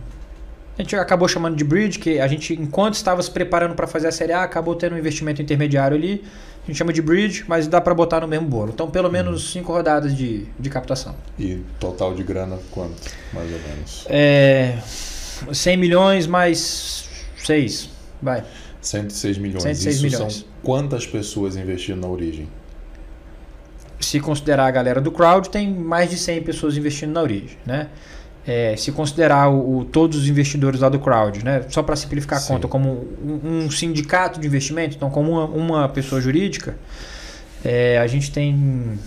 a 0.77 0.81
gente 0.81 0.95
acabou 0.95 1.27
chamando 1.27 1.55
de 1.55 1.63
bridge, 1.63 1.97
que 1.97 2.19
a 2.19 2.27
gente, 2.27 2.53
enquanto 2.53 2.93
estava 2.93 3.21
se 3.23 3.31
preparando 3.31 3.73
para 3.73 3.87
fazer 3.87 4.07
a 4.07 4.11
Série 4.11 4.31
A, 4.31 4.43
acabou 4.43 4.75
tendo 4.75 4.93
um 4.93 4.97
investimento 4.97 5.41
intermediário 5.41 5.97
ali. 5.97 6.23
A 6.63 6.67
gente 6.67 6.77
chama 6.77 6.93
de 6.93 7.01
bridge, 7.01 7.45
mas 7.47 7.67
dá 7.67 7.81
para 7.81 7.95
botar 7.95 8.21
no 8.21 8.27
mesmo 8.27 8.47
bolo. 8.47 8.71
Então, 8.73 8.89
pelo 8.91 9.09
menos 9.09 9.41
uhum. 9.41 9.51
cinco 9.53 9.73
rodadas 9.73 10.15
de, 10.15 10.45
de 10.59 10.69
captação. 10.69 11.15
E 11.39 11.63
total 11.79 12.13
de 12.13 12.21
grana, 12.23 12.59
quanto, 12.69 12.93
mais 13.33 13.51
ou 13.51 13.59
menos? 13.59 14.05
É, 14.07 14.77
100 15.51 15.77
milhões 15.77 16.27
mais 16.27 17.09
6, 17.43 17.89
vai. 18.21 18.43
106 18.87 19.37
milhões. 19.37 19.63
106 19.63 19.95
Isso 19.95 20.03
milhões. 20.03 20.33
são 20.33 20.43
quantas 20.63 21.05
pessoas 21.05 21.55
investindo 21.55 22.01
na 22.01 22.07
origem? 22.07 22.47
Se 23.99 24.19
considerar 24.19 24.67
a 24.67 24.71
galera 24.71 25.01
do 25.01 25.11
crowd, 25.11 25.49
tem 25.49 25.71
mais 25.71 26.09
de 26.09 26.17
100 26.17 26.43
pessoas 26.43 26.77
investindo 26.77 27.11
na 27.11 27.21
origem, 27.21 27.57
né? 27.65 27.89
é, 28.47 28.77
se 28.77 28.93
considerar 28.93 29.49
o, 29.49 29.79
o, 29.79 29.85
todos 29.85 30.17
os 30.17 30.29
investidores 30.29 30.79
lá 30.79 30.87
do 30.87 30.99
crowd, 30.99 31.43
né? 31.43 31.65
só 31.67 31.83
para 31.83 31.97
simplificar 31.97 32.39
a 32.39 32.41
Sim. 32.41 32.53
conta, 32.53 32.67
como 32.67 33.05
um, 33.21 33.65
um, 33.65 33.69
sindicato 33.69 34.39
de 34.39 34.47
investimento, 34.47 34.95
então 34.95 35.09
como 35.09 35.31
uma, 35.33 35.45
uma 35.45 35.89
pessoa 35.89 36.21
jurídica, 36.21 36.77
é, 37.63 37.97
a 37.97 38.07
gente 38.07 38.31
tem. 38.31 38.97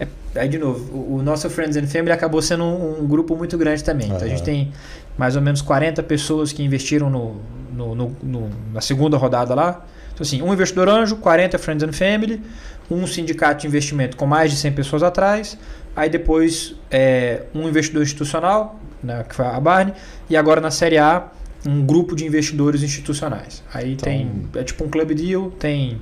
É, 0.00 0.06
aí, 0.36 0.48
de 0.48 0.56
novo, 0.56 0.90
o, 0.90 1.16
o, 1.16 1.22
nosso 1.22 1.50
Friends 1.50 1.76
and 1.76 1.86
Family 1.86 2.12
acabou 2.12 2.40
sendo 2.40 2.64
um, 2.64 3.02
um 3.02 3.06
grupo 3.06 3.36
muito 3.36 3.58
grande 3.58 3.84
também. 3.84 4.06
Então, 4.06 4.22
a 4.22 4.28
gente 4.28 4.42
tem 4.42 4.72
mais 5.18 5.36
ou 5.36 5.42
menos 5.42 5.60
40 5.60 6.02
pessoas 6.02 6.52
que 6.52 6.62
investiram 6.62 7.10
no, 7.10 7.42
no, 7.76 7.94
no, 7.94 8.16
no, 8.22 8.50
na 8.72 8.80
segunda 8.80 9.16
rodada 9.16 9.54
lá. 9.54 9.84
Então, 10.12 10.24
assim, 10.24 10.40
um 10.42 10.52
investidor 10.52 10.88
anjo, 10.88 11.16
40 11.16 11.58
Friends 11.58 11.82
and 11.84 11.92
Family, 11.92 12.42
um 12.90 13.06
sindicato 13.06 13.60
de 13.60 13.66
investimento 13.66 14.16
com 14.16 14.26
mais 14.26 14.50
de 14.50 14.56
100 14.56 14.72
pessoas 14.72 15.02
atrás, 15.02 15.58
Aí 15.96 16.10
depois 16.10 16.74
é, 16.90 17.44
um 17.54 17.66
investidor 17.66 18.02
institucional, 18.02 18.78
né, 19.02 19.24
que 19.26 19.34
foi 19.34 19.46
a 19.46 19.58
Barney, 19.58 19.94
e 20.28 20.36
agora 20.36 20.60
na 20.60 20.70
Série 20.70 20.98
A 20.98 21.28
um 21.66 21.84
grupo 21.84 22.14
de 22.14 22.24
investidores 22.26 22.82
institucionais. 22.82 23.62
Aí 23.72 23.94
então, 23.94 24.04
tem, 24.04 24.46
é 24.54 24.62
tipo 24.62 24.84
um 24.84 24.90
club 24.90 25.14
deal, 25.14 25.50
tem 25.52 25.98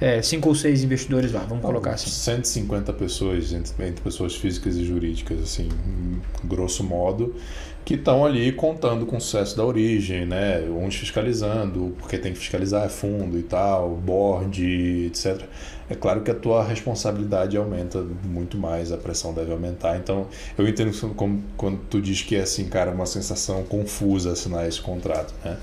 é, 0.00 0.22
cinco 0.22 0.48
ou 0.48 0.54
seis 0.54 0.84
investidores 0.84 1.32
lá, 1.32 1.40
vamos 1.40 1.58
então, 1.58 1.70
colocar 1.70 1.92
assim. 1.92 2.08
150 2.08 2.92
pessoas, 2.92 3.52
entre, 3.52 3.86
entre, 3.86 4.00
pessoas 4.02 4.36
físicas 4.36 4.76
e 4.76 4.84
jurídicas, 4.84 5.40
assim, 5.42 5.68
grosso 6.44 6.84
modo, 6.84 7.34
que 7.84 7.94
estão 7.94 8.24
ali 8.24 8.52
contando 8.52 9.06
com 9.06 9.16
o 9.16 9.20
sucesso 9.20 9.56
da 9.56 9.64
origem, 9.64 10.24
né? 10.24 10.60
Uns 10.68 10.94
fiscalizando, 10.94 11.96
porque 11.98 12.16
tem 12.16 12.32
que 12.32 12.38
fiscalizar 12.38 12.88
fundo 12.90 13.38
e 13.38 13.42
tal, 13.42 13.96
board, 13.96 15.06
etc. 15.06 15.42
É 15.90 15.94
claro 15.94 16.20
que 16.20 16.30
a 16.30 16.34
tua 16.34 16.62
responsabilidade 16.62 17.56
aumenta 17.56 18.04
muito 18.24 18.56
mais, 18.56 18.92
a 18.92 18.98
pressão 18.98 19.32
deve 19.32 19.50
aumentar. 19.50 19.96
Então, 19.96 20.28
eu 20.56 20.68
entendo 20.68 20.92
como 21.14 21.42
quando 21.56 21.80
tu 21.88 22.00
diz 22.00 22.22
que 22.22 22.36
é 22.36 22.42
assim, 22.42 22.68
cara, 22.68 22.92
uma 22.92 23.06
sensação 23.06 23.64
confusa 23.64 24.32
assinar 24.32 24.68
esse 24.68 24.80
contrato, 24.80 25.34
né? 25.44 25.56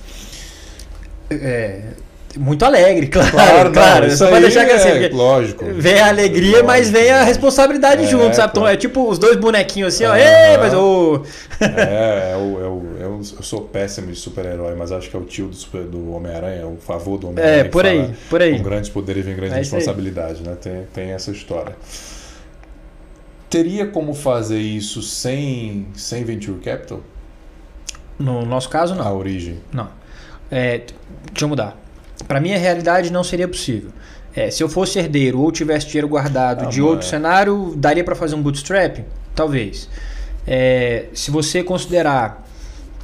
É, 1.30 1.94
muito 2.38 2.64
alegre, 2.64 3.08
claro, 3.10 3.32
claro. 3.32 3.72
claro. 3.72 4.12
Só 4.12 4.30
vai 4.30 4.42
deixar 4.42 4.66
que 4.66 4.72
assim, 4.72 4.90
é, 4.90 5.10
lógico. 5.10 5.66
Vem 5.66 6.00
a 6.00 6.10
alegria, 6.10 6.52
lógico, 6.52 6.68
mas 6.68 6.90
vem 6.90 7.10
a 7.10 7.24
responsabilidade 7.24 8.04
é, 8.04 8.08
junto, 8.08 8.36
sabe? 8.36 8.52
Então, 8.52 8.68
é 8.68 8.76
tipo 8.76 9.08
os 9.10 9.18
dois 9.18 9.38
bonequinhos 9.38 9.94
assim, 9.94 10.06
ó. 10.06 10.16
Ei, 10.16 10.58
mas 10.58 10.74
o. 10.74 11.24
é, 11.62 12.34
é, 12.34 12.38
o, 12.38 12.64
é 12.64 12.68
o, 12.68 12.84
eu 13.00 13.24
sou 13.24 13.62
péssimo 13.62 14.12
de 14.12 14.18
super-herói, 14.18 14.76
mas 14.76 14.92
acho 14.92 15.10
que 15.10 15.16
é 15.16 15.20
o 15.20 15.24
tio 15.24 15.50
do, 15.50 15.84
do 15.86 16.12
Homem-Aranha, 16.12 16.62
é 16.62 16.66
o 16.66 16.78
favor 16.78 17.18
do 17.18 17.30
Homem-Aranha. 17.30 17.62
É, 17.62 17.64
por 17.66 17.86
aí, 17.86 18.14
por 18.30 18.42
aí. 18.42 18.58
Com 18.58 18.64
grandes 18.64 18.90
poderes 18.90 19.26
vem 19.26 19.36
grande 19.36 19.54
é 19.54 19.58
responsabilidade, 19.58 20.44
né? 20.44 20.56
Tem, 20.60 20.88
tem 20.94 21.12
essa 21.12 21.32
história. 21.32 21.76
Teria 23.50 23.86
como 23.86 24.14
fazer 24.14 24.60
isso 24.60 25.02
sem, 25.02 25.88
sem 25.96 26.24
Venture 26.24 26.60
Capital? 26.60 27.02
No 28.18 28.46
nosso 28.46 28.70
caso, 28.70 28.96
não. 28.96 29.06
A 29.06 29.14
origem? 29.14 29.60
Não. 29.72 29.88
É, 30.50 30.82
deixa 31.32 31.46
eu 31.46 31.50
mudar 31.50 31.85
para 32.28 32.40
mim, 32.40 32.54
a 32.54 32.58
realidade 32.58 33.12
não 33.12 33.24
seria 33.24 33.48
possível. 33.48 33.92
É, 34.36 34.52
se 34.52 34.62
eu 34.62 34.68
fosse 34.68 35.00
herdeiro 35.00 35.40
ou 35.40 35.52
tivesse 35.52 35.88
dinheiro 35.88 36.08
guardado 36.08 36.66
ah, 36.66 36.70
de 36.70 36.82
outro 36.82 37.06
é. 37.06 37.10
cenário, 37.10 37.74
daria 37.78 38.04
para 38.04 38.16
fazer 38.16 38.36
um 38.36 38.42
bootstrap? 38.42 39.00
Talvez. 39.34 39.90
É, 40.46 41.06
se 41.14 41.32
você 41.32 41.64
considerar 41.64 42.46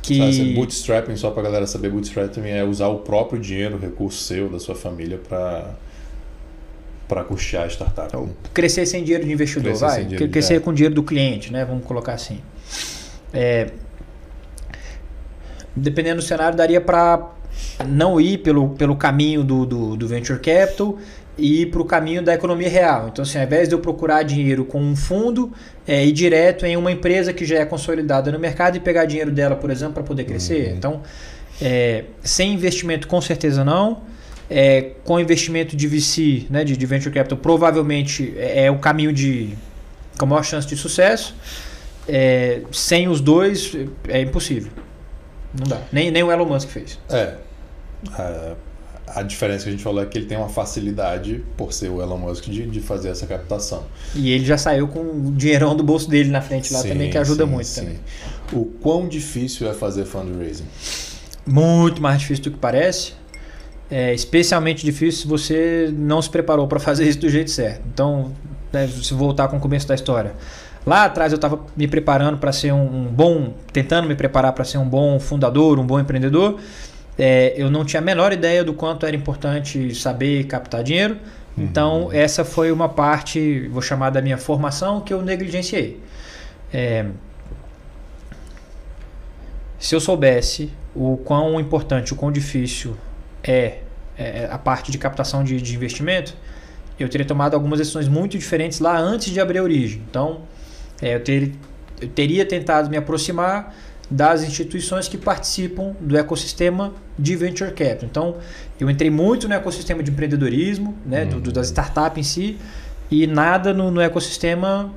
que. 0.01 0.18
Sabe, 0.18 0.53
bootstrapping, 0.53 1.16
só 1.16 1.32
para 1.32 1.43
galera 1.43 1.68
saber, 1.68 1.89
bootstrapping 1.89 2.47
é 2.47 2.64
usar 2.64 2.88
o 2.88 2.99
próprio 2.99 3.39
dinheiro, 3.39 3.78
recurso 3.78 4.22
seu, 4.24 4.49
da 4.49 4.59
sua 4.59 4.76
família, 4.76 5.18
para 5.18 5.74
para 7.07 7.26
custear 7.26 7.66
a 7.66 7.68
startup. 7.68 8.07
Então, 8.07 8.30
crescer 8.53 8.86
sem 8.86 9.03
dinheiro 9.03 9.26
de 9.26 9.34
investidor, 9.34 9.72
crescer 9.72 9.86
vai. 9.86 10.05
Dinheiro 10.05 10.30
crescer 10.30 10.62
com 10.62 10.74
dinheiro 10.74 10.95
do 10.95 11.03
cliente, 11.03 11.51
né? 11.51 11.66
Vamos 11.66 11.84
colocar 11.84 12.14
assim. 12.14 12.39
É, 13.34 13.70
dependendo 15.76 16.18
do 16.18 16.22
cenário, 16.22 16.57
daria 16.57 16.80
para 16.80 17.30
não 17.88 18.20
ir 18.20 18.39
pelo, 18.39 18.70
pelo 18.70 18.95
caminho 18.95 19.43
do, 19.43 19.66
do, 19.66 19.95
do 19.95 20.07
venture 20.07 20.39
capital 20.39 20.97
e 21.38 21.62
ir 21.64 21.66
para 21.68 21.82
o 21.82 21.86
caminho 21.86 22.22
da 22.22 22.34
economia 22.34 22.70
real. 22.70 23.09
Então, 23.12 23.24
assim, 23.24 23.38
ao 23.38 23.45
invés 23.45 23.68
de 23.68 23.76
eu 23.76 23.80
procurar 23.80 24.24
dinheiro 24.24 24.66
com 24.66 24.82
um 24.82 24.95
fundo, 24.95 25.51
é, 25.88 26.05
ir 26.05 26.12
direto 26.12 26.66
em 26.66 26.76
uma 26.78 26.91
empresa 26.91 27.34
que 27.34 27.45
já 27.45 27.59
é 27.59 27.66
consolidada 27.66 28.32
no 28.32 28.39
mercado 28.39 28.78
e 28.78 28.80
pegar 28.80 29.05
dinheiro 29.05 29.32
dela, 29.32 29.55
por 29.55 29.72
exemplo, 29.72 29.95
para 29.95 30.03
poder 30.03 30.26
crescer. 30.26 30.70
Uhum. 30.70 30.76
Então, 30.78 31.01
é, 31.62 32.05
sem 32.24 32.53
investimento, 32.53 33.07
com 33.07 33.22
certeza 33.22 33.64
não. 33.64 34.01
É, 34.49 34.91
com 35.05 35.18
investimento 35.18 35.78
de 35.78 35.88
VC, 35.88 36.45
né, 36.49 36.66
de, 36.66 36.76
de 36.76 36.86
venture 36.86 37.14
capital, 37.14 37.38
provavelmente 37.38 38.34
é, 38.38 38.66
é 38.66 38.72
o 38.72 38.78
caminho 38.80 39.14
de 39.14 39.57
com 40.18 40.26
a 40.26 40.28
maior 40.28 40.43
chance 40.43 40.68
de 40.68 40.76
sucesso. 40.76 41.36
É, 42.07 42.62
sem 42.72 43.07
os 43.07 43.22
dois 43.22 43.76
é 44.07 44.22
impossível. 44.22 44.72
Não 45.57 45.68
dá. 45.68 45.82
Nem, 45.91 46.12
nem 46.12 46.22
o 46.22 46.32
Elon 46.32 46.45
Musk 46.45 46.68
fez. 46.70 46.99
É. 47.09 47.36
A, 48.14 48.56
a 49.08 49.24
diferença 49.24 49.64
que 49.64 49.70
a 49.70 49.72
gente 49.72 49.84
falou 49.84 50.02
é 50.02 50.06
que 50.06 50.18
ele 50.18 50.26
tem 50.26 50.38
uma 50.38 50.49
facilidade, 50.49 51.43
por 51.58 51.74
ser 51.74 51.89
o 51.89 52.02
Elon 52.02 52.18
Musk, 52.18 52.45
de, 52.45 52.66
de 52.66 52.80
fazer 52.80 53.10
essa 53.10 53.26
captação. 53.28 53.84
E 54.16 54.32
ele 54.32 54.45
já 54.45 54.58
saiu 54.58 54.88
com 54.88 54.99
o 54.99 55.32
dinheirão 55.36 55.76
do 55.76 55.84
bolso 55.84 56.10
dele 56.10 56.30
na 56.30 56.41
frente 56.41 56.72
lá 56.74 56.80
sim, 56.80 56.89
também, 56.89 57.10
que 57.10 57.18
ajuda 57.18 57.45
sim, 57.45 57.52
muito 57.52 57.68
sim. 57.68 57.82
também. 57.82 57.99
O 58.54 58.66
quão 58.66 59.08
difícil 59.08 59.70
é 59.70 59.74
fazer 59.74 60.06
fundraising? 60.06 60.66
Muito 61.45 62.02
mais 62.02 62.20
difícil 62.20 62.45
do 62.45 62.52
que 62.52 62.58
parece. 62.58 63.14
É 63.89 64.14
especialmente 64.14 64.86
difícil 64.86 65.24
se 65.24 65.28
você 65.28 65.93
não 65.93 66.22
se 66.22 66.30
preparou 66.30 66.68
para 66.68 66.80
fazer 66.80 67.08
isso 67.08 67.20
do 67.20 67.30
jeito 67.30 67.52
certo. 67.52 67.82
Então, 67.93 68.32
né, 68.72 68.88
se 68.88 69.14
voltar 69.14 69.49
com 69.49 69.58
o 69.58 69.60
começo 69.60 69.88
da 69.88 69.95
história. 69.95 70.34
Lá 70.86 71.06
atrás 71.06 71.32
eu 71.32 71.36
estava 71.36 71.60
me 71.76 71.88
preparando 71.88 72.38
para 72.38 72.52
ser 72.52 72.72
um, 72.72 72.84
um, 72.84 73.04
bom, 73.06 73.54
tentando 73.72 74.08
me 74.08 74.16
preparar 74.16 74.54
para 74.54 74.64
ser 74.64 74.78
um 74.78 74.88
bom 74.88 75.20
fundador, 75.20 75.78
um 75.78 75.86
bom 75.86 75.99
empreendedor. 75.99 76.58
É, 77.18 77.53
eu 77.55 77.70
não 77.70 77.86
tinha 77.86 78.01
a 78.01 78.03
menor 78.03 78.32
ideia 78.32 78.64
do 78.64 78.74
quanto 78.74 79.05
era 79.05 79.16
importante 79.16 79.93
saber 79.93 80.45
captar 80.45 80.84
dinheiro. 80.84 81.18
Uhum. 81.57 81.64
Então 81.64 82.09
essa 82.12 82.45
foi 82.45 82.72
uma 82.72 82.89
parte, 82.89 83.68
vou 83.68 83.82
chamar 83.82 84.09
da 84.09 84.22
minha 84.22 84.38
formação, 84.38 85.01
que 85.01 85.14
eu 85.14 85.22
negligenciei. 85.22 85.99
É, 86.74 87.05
se 89.78 89.95
eu 89.95 89.99
soubesse 89.99 90.72
o 90.95 91.18
quão 91.18 91.59
importante, 91.59 92.14
o 92.14 92.16
quão 92.16 92.32
difícil 92.32 92.95
é, 93.43 93.80
é 94.18 94.47
a 94.51 94.57
parte 94.57 94.91
de 94.91 94.97
captação 94.97 95.43
de, 95.43 95.62
de 95.62 95.76
investimento, 95.76 96.36
eu 96.99 97.09
teria 97.09 97.26
tomado 97.26 97.55
algumas 97.55 97.80
decisões 97.80 98.07
muito 98.07 98.38
diferentes 98.38 98.80
lá 98.80 98.97
antes 98.97 99.34
de 99.34 99.39
abrir 99.39 99.57
a 99.57 99.64
origem. 99.64 100.01
Então, 100.09 100.41
é, 101.01 101.16
eu, 101.16 101.24
ter, 101.24 101.51
eu 101.99 102.07
teria 102.09 102.45
tentado 102.45 102.89
me 102.89 102.97
aproximar 102.97 103.76
das 104.12 104.43
instituições 104.43 105.07
que 105.07 105.18
participam 105.18 105.95
do 106.01 106.18
ecossistema 106.18 106.93
de 107.18 107.36
venture 107.38 107.72
capital. 107.72 108.03
Então, 108.03 108.36
eu 108.78 108.89
entrei 108.89 109.09
muito 109.09 109.47
no 109.47 109.53
ecossistema 109.53 110.03
de 110.03 110.12
empreendedorismo, 110.12 110.97
né, 111.05 111.24
uhum. 111.24 111.39
do, 111.39 111.51
das 111.51 111.68
startups 111.68 112.20
em 112.20 112.24
si, 112.24 112.57
e 113.09 113.26
nada 113.26 113.74
no, 113.74 113.89
no, 113.89 114.01
ecossistema 114.01 114.93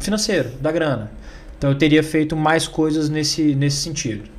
financeiro, 0.00 0.50
da 0.60 0.72
grana. 0.72 1.10
Então, 1.56 1.70
eu 1.70 1.78
teria 1.78 2.02
feito 2.02 2.36
mais 2.36 2.66
coisas 2.66 3.08
nesse, 3.08 3.54
nesse 3.54 3.76
sentido 3.76 4.38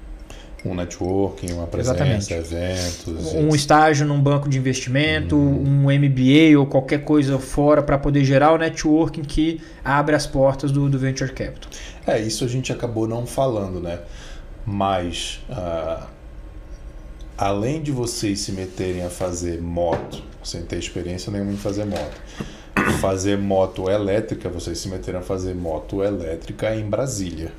um 0.66 0.76
networking, 0.76 1.54
uma 1.54 1.68
presença, 1.68 2.04
Exatamente. 2.04 2.34
eventos. 2.34 3.34
Um 3.34 3.56
estágio 3.56 4.06
num 4.06 4.20
banco 4.20 4.50
de 4.50 4.58
investimento, 4.58 5.36
uhum. 5.36 5.86
um 5.86 6.00
MBA 6.00 6.58
ou 6.58 6.66
qualquer 6.66 7.04
coisa 7.04 7.40
fora 7.40 7.82
para 7.82 7.98
poder 7.98 8.26
gerar 8.26 8.52
o 8.52 8.58
networking 8.58 9.22
que 9.22 9.62
abre 9.84 10.16
as 10.16 10.28
portas 10.28 10.72
do, 10.72 10.90
do 10.90 11.00
Venture 11.00 11.32
Capital. 11.32 11.70
É, 12.10 12.20
isso 12.20 12.44
a 12.44 12.48
gente 12.48 12.72
acabou 12.72 13.08
não 13.08 13.26
falando, 13.26 13.80
né? 13.80 14.00
Mas, 14.66 15.42
uh, 15.50 16.06
além 17.38 17.82
de 17.82 17.92
vocês 17.92 18.40
se 18.40 18.52
meterem 18.52 19.04
a 19.04 19.10
fazer 19.10 19.62
moto, 19.62 20.24
sem 20.44 20.64
ter 20.64 20.78
experiência 20.78 21.32
nenhuma 21.32 21.52
em 21.52 21.58
fazer 21.58 21.86
moto, 21.86 22.22
fazer 23.00 23.38
moto 23.38 23.90
elétrica, 23.90 24.50
vocês 24.50 24.78
se 24.78 24.90
meteram 24.90 25.20
a 25.20 25.22
fazer 25.22 25.56
moto 25.56 26.04
elétrica 26.04 26.76
em 26.76 26.88
Brasília, 26.88 27.52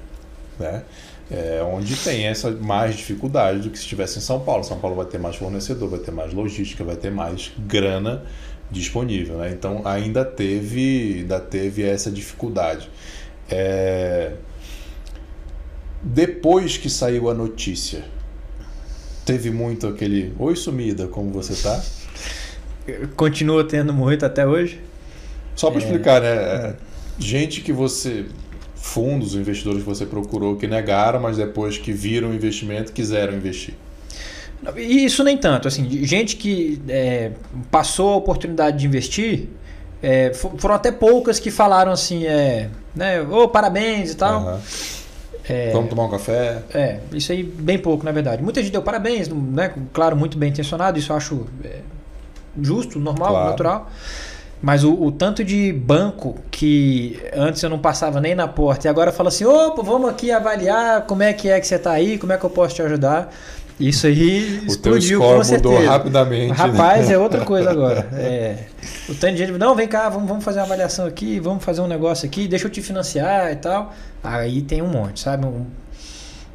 né? 0.59 0.83
é, 1.31 1.63
onde 1.63 1.95
tem 1.97 2.27
essa 2.27 2.51
mais 2.51 2.97
dificuldade 2.97 3.61
do 3.61 3.71
que 3.71 3.79
se 3.79 3.85
estivesse 3.85 4.19
em 4.19 4.21
São 4.21 4.41
Paulo. 4.41 4.65
São 4.65 4.79
Paulo 4.79 4.97
vai 4.97 5.07
ter 5.07 5.19
mais 5.19 5.37
fornecedor, 5.37 5.89
vai 5.89 6.01
ter 6.01 6.11
mais 6.11 6.35
logística, 6.35 6.83
vai 6.83 6.97
ter 6.97 7.11
mais 7.11 7.53
grana 7.57 8.25
disponível. 8.71 9.37
Né? 9.37 9.51
Então 9.53 9.83
ainda 9.85 10.25
teve, 10.25 11.21
ainda 11.21 11.39
teve 11.39 11.85
essa 11.85 12.11
dificuldade. 12.11 12.91
É... 13.51 14.33
Depois 16.03 16.77
que 16.77 16.89
saiu 16.89 17.29
a 17.29 17.35
notícia, 17.35 18.05
teve 19.25 19.51
muito 19.51 19.87
aquele 19.87 20.33
Oi 20.39 20.57
sumida, 20.57 21.07
como 21.07 21.31
você 21.31 21.55
tá? 21.55 21.83
Continua 23.17 23.65
tendo 23.65 23.93
muito 23.93 24.25
até 24.25 24.47
hoje. 24.47 24.81
Só 25.55 25.71
para 25.71 25.81
é... 25.81 25.85
explicar, 25.85 26.23
né? 26.23 26.29
É, 26.29 26.77
gente 27.19 27.61
que 27.61 27.73
você 27.73 28.27
fundos, 28.75 29.35
investidores 29.35 29.83
que 29.83 29.89
você 29.89 30.07
procurou 30.07 30.57
que 30.57 30.67
negaram, 30.67 31.21
mas 31.21 31.37
depois 31.37 31.77
que 31.77 31.93
viram 31.93 32.31
o 32.31 32.35
investimento 32.35 32.93
quiseram 32.93 33.35
investir? 33.35 33.75
Isso 34.77 35.23
nem 35.23 35.37
tanto. 35.37 35.69
Assim, 35.69 35.89
gente 36.05 36.37
que 36.37 36.81
é, 36.89 37.33
passou 37.71 38.11
a 38.11 38.17
oportunidade 38.17 38.79
de 38.79 38.87
investir, 38.87 39.49
é, 40.03 40.33
foram 40.35 40.75
até 40.75 40.91
poucas 40.91 41.39
que 41.39 41.51
falaram 41.51 41.93
assim, 41.93 42.27
é, 42.27 42.69
né, 42.95 43.21
oh, 43.23 43.49
parabéns 43.49 44.13
e 44.13 44.17
tal. 44.17 44.43
Uhum. 44.43 44.59
É, 45.49 45.71
Vamos 45.73 45.91
tomar 45.91 46.05
um 46.05 46.11
café? 46.11 46.63
É, 46.73 47.01
isso 47.13 47.33
aí 47.33 47.43
bem 47.43 47.79
pouco, 47.79 48.05
na 48.05 48.13
verdade. 48.13 48.43
Muita 48.43 48.63
gente 48.63 48.73
deu 48.73 48.83
parabéns, 48.83 49.29
né, 49.29 49.73
claro, 49.93 50.17
muito 50.17 50.39
bem 50.39 50.51
intencionado, 50.51 50.99
isso 50.99 51.13
eu 51.13 51.17
acho 51.17 51.47
é, 51.65 51.81
justo, 52.61 52.99
normal, 52.99 53.31
claro. 53.31 53.51
natural. 53.51 53.91
Mas 54.63 54.85
o, 54.85 54.93
o, 54.93 55.11
tanto 55.11 55.43
de 55.43 55.73
banco 55.73 56.37
que 56.51 57.19
antes 57.35 57.63
eu 57.63 57.71
não 57.71 57.79
passava 57.79 58.21
nem 58.21 58.35
na 58.35 58.47
porta 58.47 58.87
e 58.87 58.91
agora 58.91 59.11
fala 59.11 59.31
assim: 59.31 59.47
opa, 59.47 59.83
vamos 59.83 60.11
aqui 60.11 60.31
avaliar 60.31 61.07
como 61.07 61.23
é 61.23 61.33
que 61.33 61.49
é 61.49 61.59
que 61.59 61.67
você 61.67 61.77
está 61.77 61.93
aí, 61.93 62.19
como 62.19 62.33
é 62.33 62.37
que 62.37 62.45
eu 62.45 62.51
posso 62.51 62.75
te 62.75 62.83
ajudar. 62.83 63.33
Isso 63.81 64.07
aí 64.07 64.61
o 64.63 64.67
explodiu 64.67 65.21
com 65.21 65.43
certeza. 65.43 65.75
mudou 65.75 65.89
rapidamente. 65.89 66.53
Rapaz, 66.53 67.09
né? 67.09 67.15
é 67.15 67.19
outra 67.19 67.41
coisa 67.47 67.71
agora. 67.71 68.09
É, 68.13 68.65
o 69.09 69.15
tanto 69.15 69.33
de 69.33 69.39
gente, 69.39 69.53
não, 69.53 69.75
vem 69.75 69.89
cá, 69.89 70.09
vamos, 70.09 70.29
vamos 70.29 70.45
fazer 70.45 70.59
uma 70.59 70.67
avaliação 70.67 71.07
aqui, 71.07 71.41
vamos 71.41 71.65
fazer 71.65 71.81
um 71.81 71.87
negócio 71.87 72.27
aqui, 72.27 72.47
deixa 72.47 72.67
eu 72.67 72.71
te 72.71 72.83
financiar 72.83 73.51
e 73.51 73.57
tal. 73.57 73.95
Aí 74.23 74.61
tem 74.61 74.83
um 74.83 74.89
monte, 74.89 75.21
sabe? 75.21 75.47
Um, 75.47 75.65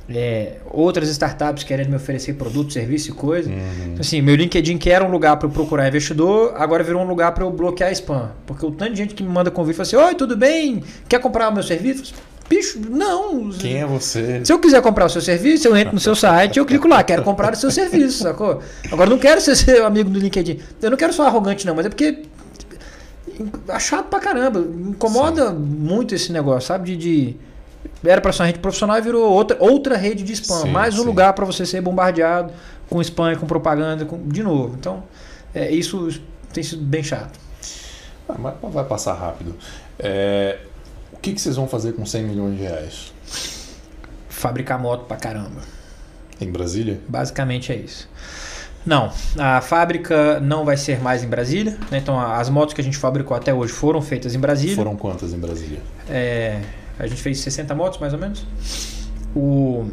é, 0.08 0.58
outras 0.70 1.10
startups 1.10 1.64
querendo 1.64 1.90
me 1.90 1.96
oferecer 1.96 2.34
produto, 2.34 2.72
serviço 2.72 3.10
e 3.10 3.14
coisa. 3.14 3.50
Uhum. 3.50 3.96
Assim, 4.00 4.22
meu 4.22 4.36
LinkedIn 4.36 4.78
que 4.78 4.92
era 4.92 5.04
um 5.04 5.10
lugar 5.10 5.36
para 5.38 5.48
eu 5.48 5.52
procurar 5.52 5.88
investidor, 5.88 6.54
agora 6.56 6.84
virou 6.84 7.02
um 7.02 7.08
lugar 7.08 7.32
para 7.34 7.44
eu 7.44 7.52
bloquear 7.52 7.92
spam. 7.92 8.32
Porque 8.46 8.66
o 8.66 8.72
tanto 8.72 8.92
de 8.92 8.98
gente 8.98 9.16
que 9.16 9.24
me 9.24 9.30
manda 9.30 9.50
convite 9.50 9.76
fala 9.76 9.88
assim: 9.88 9.96
Oi, 9.96 10.16
tudo 10.16 10.38
bem? 10.38 10.84
Quer 11.10 11.20
comprar 11.20 11.50
o 11.50 11.54
meu 11.54 11.64
serviço? 11.64 12.14
Bicho, 12.48 12.80
não. 12.80 13.50
Quem 13.50 13.78
é 13.78 13.86
você? 13.86 14.46
Se 14.46 14.54
eu 14.54 14.60
quiser 14.60 14.82
comprar 14.82 15.06
o 15.06 15.10
seu 15.10 15.22
serviço, 15.22 15.68
eu 15.68 15.76
entro 15.76 15.94
no 15.94 16.00
seu 16.00 16.16
site 16.16 16.58
eu 16.58 16.66
clico 16.66 16.88
lá, 16.88 17.04
quero 17.04 17.24
comprar 17.24 17.54
o 17.54 17.56
seu 17.56 17.72
serviço, 17.72 18.24
sacou? 18.24 18.62
Agora, 18.92 19.10
não 19.10 19.18
quero 19.18 19.42
ser 19.42 19.56
seu 19.56 19.86
amigo 19.86 20.10
do 20.10 20.20
LinkedIn. 20.20 20.60
Eu 20.82 20.92
não 20.92 20.98
quero 20.98 21.12
ser 21.12 21.24
arrogante, 21.24 21.66
não, 21.66 21.74
mas 21.74 21.86
é 21.86 21.90
porque. 21.90 22.24
É 23.68 23.80
chato 23.80 24.08
pra 24.08 24.20
caramba. 24.20 24.60
Incomoda 24.60 25.50
Sim. 25.50 25.56
muito 25.56 26.14
esse 26.14 26.32
negócio, 26.32 26.68
sabe? 26.68 26.96
de, 26.96 26.98
de 26.98 27.38
era 28.04 28.22
para 28.22 28.32
ser 28.32 28.44
uma 28.44 28.48
rede 28.48 28.60
profissional 28.60 28.98
e 28.98 29.02
virou 29.02 29.30
outra, 29.30 29.58
outra 29.60 29.98
rede 29.98 30.24
de 30.24 30.34
spam. 30.34 30.62
Sim, 30.62 30.72
mais 30.72 30.96
um 30.96 31.02
sim. 31.02 31.06
lugar 31.06 31.34
para 31.34 31.46
você 31.46 31.66
ser 31.66 31.82
bombardeado 31.82 32.54
com 32.90 33.02
spam 33.02 33.34
e 33.34 33.36
com 33.36 33.48
propaganda 33.48 34.06
com, 34.06 34.28
de 34.28 34.44
novo. 34.44 34.76
Então, 34.80 35.04
é, 35.54 35.72
isso 35.72 36.10
tem 36.54 36.64
sido 36.64 36.84
bem 36.84 37.04
chato. 37.04 37.40
Ah, 38.30 38.36
mas 38.38 38.54
vai 38.62 38.84
passar 38.84 39.14
rápido. 39.14 39.56
É, 40.00 40.60
que, 41.26 41.34
que 41.34 41.42
vocês 41.42 41.56
vão 41.56 41.68
fazer 41.68 41.94
com 41.94 42.06
100 42.06 42.24
milhões 42.24 42.56
de 42.56 42.62
reais? 42.62 43.14
Fabricar 44.30 44.80
moto 44.80 45.06
pra 45.06 45.18
caramba. 45.18 45.62
Em 46.40 46.52
Brasília? 46.52 47.00
Basicamente 47.08 47.72
é 47.72 47.78
isso. 47.78 48.08
Não, 48.86 49.12
a 49.40 49.60
fábrica 49.62 50.40
não 50.40 50.64
vai 50.64 50.78
ser 50.78 51.02
mais 51.02 51.24
em 51.24 51.28
Brasília. 51.28 51.80
Né? 51.90 51.98
Então, 51.98 52.20
as 52.20 52.48
motos 52.50 52.76
que 52.76 52.82
a 52.82 52.84
gente 52.84 52.98
fabricou 52.98 53.36
até 53.36 53.52
hoje 53.52 53.74
foram 53.74 54.02
feitas 54.04 54.36
em 54.36 54.40
Brasília. 54.40 54.76
Foram 54.76 54.96
quantas 54.96 55.34
em 55.34 55.40
Brasília? 55.40 55.80
É, 56.08 56.62
a 57.00 57.08
gente 57.08 57.20
fez 57.20 57.40
60 57.40 57.74
motos, 57.74 58.00
mais 58.00 58.14
ou 58.14 58.20
menos. 58.20 58.46
O, 59.36 59.90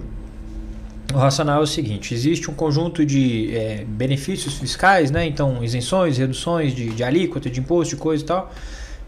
o 1.14 1.16
racional 1.16 1.60
é 1.60 1.62
o 1.62 1.66
seguinte: 1.66 2.12
existe 2.12 2.50
um 2.50 2.54
conjunto 2.54 3.06
de 3.06 3.56
é, 3.56 3.84
benefícios 3.88 4.58
fiscais, 4.58 5.10
né? 5.10 5.24
então 5.26 5.64
isenções, 5.64 6.18
reduções 6.18 6.74
de, 6.74 6.90
de 6.90 7.02
alíquota, 7.02 7.48
de 7.48 7.58
imposto, 7.58 7.94
de 7.94 8.00
coisa 8.02 8.22
e 8.22 8.26
tal, 8.26 8.52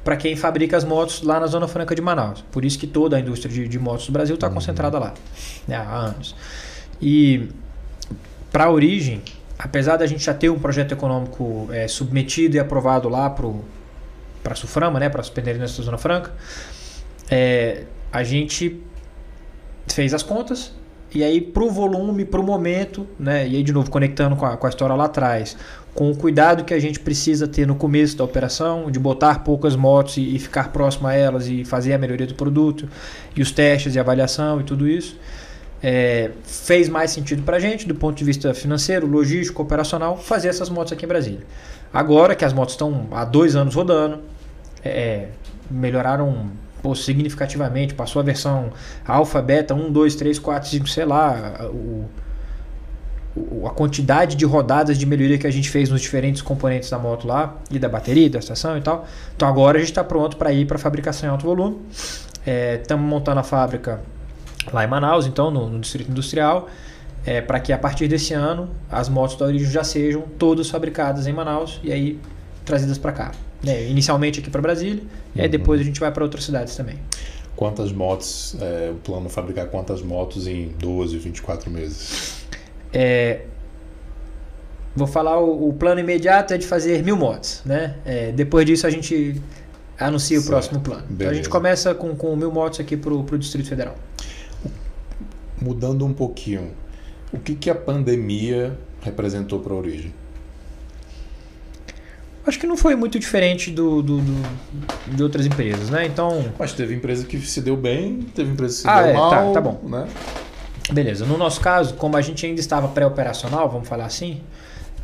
para 0.05 0.17
quem 0.17 0.37
fabrica 0.37 0.77
as 0.77 0.85
motos 0.85 1.23
lá 1.23 1.41
na 1.41 1.47
Zona 1.47 1.67
Franca 1.67 1.95
de 1.95 2.03
Manaus. 2.03 2.45
Por 2.53 2.65
isso 2.65 2.79
que 2.79 2.87
toda 2.87 3.17
a 3.17 3.21
indústria 3.21 3.53
de, 3.53 3.67
de 3.67 3.79
motos 3.79 4.07
do 4.07 4.13
Brasil 4.13 4.35
está 4.35 4.49
uhum. 4.49 4.55
concentrada 4.55 4.99
lá 4.99 5.15
né? 5.67 5.77
há 5.77 5.97
anos. 5.97 6.37
E 7.01 7.49
para 8.53 8.65
a 8.65 8.71
origem, 8.71 9.23
apesar 9.59 9.97
da 9.97 10.07
gente 10.07 10.23
já 10.23 10.35
ter 10.35 10.51
um 10.51 10.59
projeto 10.59 10.93
econômico 10.93 11.69
é, 11.73 11.89
submetido 11.89 12.57
e 12.57 12.61
aprovado 12.61 13.09
lá 13.09 13.31
para 13.31 14.53
a 14.53 14.55
Suframa, 14.55 15.01
né? 15.01 15.09
para 15.09 15.23
as 15.23 15.31
Peneirinhas 15.31 15.77
da 15.77 15.83
Zona 15.83 15.99
Franca, 15.99 16.33
é, 17.31 17.85
a 18.13 18.23
gente 18.23 18.81
fez 19.89 20.13
as 20.13 20.23
contas 20.23 20.73
e 21.15 21.23
aí 21.23 21.41
pro 21.41 21.71
volume, 21.71 22.25
pro 22.25 22.43
momento, 22.43 23.07
né? 23.19 23.47
E 23.47 23.57
aí 23.57 23.63
de 23.63 23.73
novo 23.73 23.89
conectando 23.89 24.35
com 24.35 24.45
a, 24.45 24.57
com 24.57 24.67
a 24.67 24.69
história 24.69 24.97
lá 24.97 25.05
atrás, 25.05 25.57
com 25.95 26.11
o 26.11 26.17
cuidado 26.17 26.65
que 26.65 26.75
a 26.75 26.81
gente 26.81 26.99
precisa 26.99 27.47
ter 27.47 27.67
no 27.67 27.77
começo 27.77 28.17
da 28.17 28.25
operação, 28.25 28.91
de 28.91 28.99
botar 28.99 29.45
poucas 29.45 29.77
motos 29.77 30.17
e, 30.17 30.35
e 30.35 30.39
ficar 30.39 30.73
próximo 30.73 31.07
a 31.07 31.15
elas 31.15 31.47
e 31.47 31.65
fazer 31.65 31.95
a 31.95 31.99
melhoria 31.99 32.27
do 32.27 32.35
produto, 32.35 32.89
e 33.37 33.41
os 33.41 33.53
testes 33.53 33.95
e 33.95 34.01
avaliação 34.01 34.61
e 34.61 34.65
tudo 34.65 34.89
isso. 34.89 35.17
É, 35.81 36.31
fez 36.45 36.89
mais 36.89 37.11
sentido 37.11 37.43
para 37.43 37.59
a 37.59 37.61
gente, 37.61 37.87
do 37.87 37.95
ponto 37.95 38.17
de 38.17 38.25
vista 38.25 38.53
financeiro, 38.55 39.07
logístico, 39.07 39.63
operacional, 39.63 40.17
fazer 40.17 40.49
essas 40.49 40.69
motos 40.69 40.93
aqui 40.93 41.05
em 41.05 41.09
Brasília. 41.09 41.47
Agora 41.93 42.35
que 42.35 42.45
as 42.45 42.53
motos 42.53 42.75
estão 42.75 43.07
há 43.13 43.25
dois 43.25 43.55
anos 43.55 43.75
rodando, 43.75 44.21
é, 44.83 45.29
melhoraram 45.71 46.51
pô, 46.83 46.95
significativamente, 46.95 47.95
passou 47.95 48.21
a 48.21 48.23
versão 48.25 48.73
alfa, 49.07 49.41
beta, 49.41 49.75
1, 49.75 49.93
2, 49.93 50.15
3, 50.17 50.39
4, 50.39 50.71
5, 50.71 50.89
sei 50.89 51.05
lá, 51.05 51.69
o, 51.71 52.09
a 53.67 53.71
quantidade 53.71 54.37
de 54.37 54.45
rodadas 54.45 54.97
de 54.97 55.05
melhoria 55.05 55.37
que 55.37 55.47
a 55.47 55.51
gente 55.51 55.69
fez 55.69 55.91
nos 55.91 56.01
diferentes 56.01 56.41
componentes 56.41 56.89
da 56.91 56.99
moto 56.99 57.27
lá, 57.27 57.57
e 57.71 57.79
da 57.79 57.89
bateria, 57.89 58.31
da 58.31 58.39
estação 58.39 58.79
e 58.79 58.81
tal. 58.81 59.07
Então 59.35 59.49
agora 59.49 59.79
a 59.79 59.81
gente 59.81 59.91
está 59.91 60.05
pronto 60.05 60.37
para 60.37 60.53
ir 60.53 60.67
para 60.67 60.79
fabricação 60.79 61.29
em 61.29 61.33
alto 61.33 61.45
volume. 61.45 61.79
Estamos 62.81 63.05
é, 63.05 63.09
montando 63.09 63.41
a 63.41 63.43
fábrica 63.43 64.01
lá 64.73 64.85
em 64.85 64.87
Manaus, 64.87 65.27
então, 65.27 65.51
no, 65.51 65.69
no 65.69 65.81
Distrito 65.81 66.11
Industrial, 66.11 66.69
é, 67.27 67.41
para 67.41 67.59
que 67.59 67.73
a 67.73 67.79
partir 67.79 68.07
desse 68.07 68.35
ano 68.35 68.71
as 68.91 69.09
motos 69.09 69.37
da 69.37 69.47
Origem 69.47 69.71
já 69.71 69.83
sejam 69.83 70.23
todas 70.39 70.71
fabricadas 70.71 71.27
em 71.27 71.33
Manaus 71.33 71.81
e 71.83 71.93
aí 71.93 72.21
trazidas 72.65 72.99
para 72.99 73.13
cá. 73.13 73.33
É, 73.67 73.89
inicialmente 73.89 74.41
aqui 74.41 74.51
para 74.51 74.61
Brasília, 74.61 75.03
e 75.35 75.41
aí 75.41 75.47
uhum. 75.47 75.51
depois 75.51 75.81
a 75.81 75.85
gente 75.85 75.99
vai 75.99 76.13
para 76.13 76.23
outras 76.23 76.45
cidades 76.45 76.77
também. 76.77 76.99
Quantas 77.57 77.93
motos, 77.93 78.57
é, 78.61 78.91
o 78.91 78.97
plano 78.97 79.29
fabricar 79.29 79.67
quantas 79.67 80.03
motos 80.03 80.47
em 80.47 80.69
12, 80.79 81.17
24 81.19 81.71
meses? 81.71 82.44
É, 82.95 83.41
vou 84.95 85.09
falar, 85.09 85.41
o, 85.41 85.69
o, 85.69 85.73
plano 85.73 85.99
imediato 85.99 86.55
é 86.55 86.59
de 86.59 86.67
fazer 86.67 87.03
mil 87.03 87.17
motos, 87.17 87.61
né? 87.65 87.97
É, 88.05 88.31
depois 88.31 88.65
disso 88.65 88.87
a 88.87 88.91
gente 88.91 89.43
anuncia 89.99 90.39
certo. 90.39 90.47
o 90.47 90.51
próximo 90.51 90.81
plano. 90.81 91.05
Então 91.11 91.29
a 91.29 91.35
gente 91.35 91.49
começa 91.49 91.93
com, 91.95 92.15
com 92.15 92.37
mil 92.37 92.53
motos 92.53 92.79
aqui 92.79 92.97
para 92.97 93.13
o 93.13 93.39
Distrito 93.39 93.69
Federal. 93.69 93.97
Mudando 95.61 96.07
um 96.07 96.13
pouquinho, 96.13 96.71
o 97.33 97.39
que, 97.39 97.57
que 97.57 97.69
a 97.69 97.75
pandemia 97.75 98.79
representou 99.03 99.59
para 99.59 99.73
a 99.73 99.77
origem? 99.77 100.15
Acho 102.47 102.61
que 102.61 102.67
não 102.67 102.77
foi 102.77 102.95
muito 102.95 103.19
diferente 103.19 103.71
do, 103.71 104.03
do, 104.03 104.21
do, 104.21 104.43
de 105.17 105.23
outras 105.23 105.47
empresas, 105.47 105.89
né? 105.89 106.05
Então. 106.07 106.53
Mas 106.59 106.75
teve 106.75 106.95
empresa 106.95 107.25
que 107.25 107.39
se 107.41 107.61
deu 107.63 107.75
bem, 107.75 108.21
teve 108.35 108.53
empresa 108.53 108.75
que 108.75 108.81
se 108.83 108.89
ah, 108.89 109.03
deu 109.03 109.11
é, 109.11 109.15
mal. 109.15 109.31
Tá, 109.31 109.53
tá 109.53 109.61
bom. 109.63 109.81
Né? 109.83 110.07
Beleza. 110.93 111.25
No 111.25 111.39
nosso 111.39 111.61
caso, 111.61 111.95
como 111.95 112.17
a 112.17 112.21
gente 112.21 112.45
ainda 112.45 112.61
estava 112.61 112.89
pré-operacional, 112.89 113.69
vamos 113.71 113.89
falar 113.89 114.05
assim, 114.05 114.41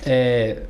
é, 0.04 0.62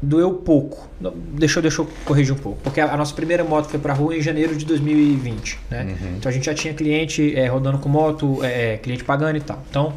doeu 0.00 0.34
pouco. 0.34 0.88
Deixa 1.34 1.58
eu, 1.58 1.62
deixa 1.62 1.82
eu 1.82 1.88
corrigir 2.04 2.34
um 2.34 2.38
pouco. 2.38 2.58
Porque 2.62 2.80
a, 2.80 2.92
a 2.92 2.96
nossa 2.96 3.14
primeira 3.14 3.44
moto 3.44 3.68
foi 3.68 3.78
para 3.78 3.92
rua 3.92 4.16
em 4.16 4.22
janeiro 4.22 4.56
de 4.56 4.64
2020. 4.64 5.58
Né? 5.70 5.82
Uhum. 5.82 6.16
Então 6.16 6.30
a 6.30 6.32
gente 6.32 6.46
já 6.46 6.54
tinha 6.54 6.74
cliente 6.74 7.34
é, 7.36 7.46
rodando 7.46 7.78
com 7.78 7.88
moto, 7.88 8.42
é, 8.42 8.74
é 8.74 8.76
cliente 8.78 9.04
pagando 9.04 9.36
e 9.36 9.40
tal. 9.40 9.62
Então 9.70 9.92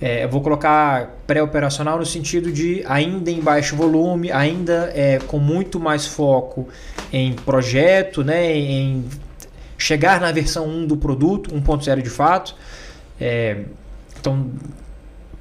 é, 0.00 0.24
eu 0.24 0.28
vou 0.28 0.40
colocar 0.40 1.20
pré-operacional 1.26 1.98
no 1.98 2.06
sentido 2.06 2.50
de 2.50 2.82
ainda 2.86 3.30
em 3.30 3.40
baixo 3.40 3.76
volume, 3.76 4.32
ainda 4.32 4.90
é, 4.94 5.18
com 5.26 5.38
muito 5.38 5.78
mais 5.78 6.06
foco 6.06 6.68
em 7.12 7.34
projeto, 7.34 8.24
né, 8.24 8.56
em 8.56 9.04
chegar 9.76 10.20
na 10.20 10.32
versão 10.32 10.66
1 10.66 10.86
do 10.86 10.96
produto, 10.96 11.50
1.0 11.54 12.00
de 12.00 12.08
fato. 12.08 12.56
É, 13.20 13.64
então, 14.18 14.50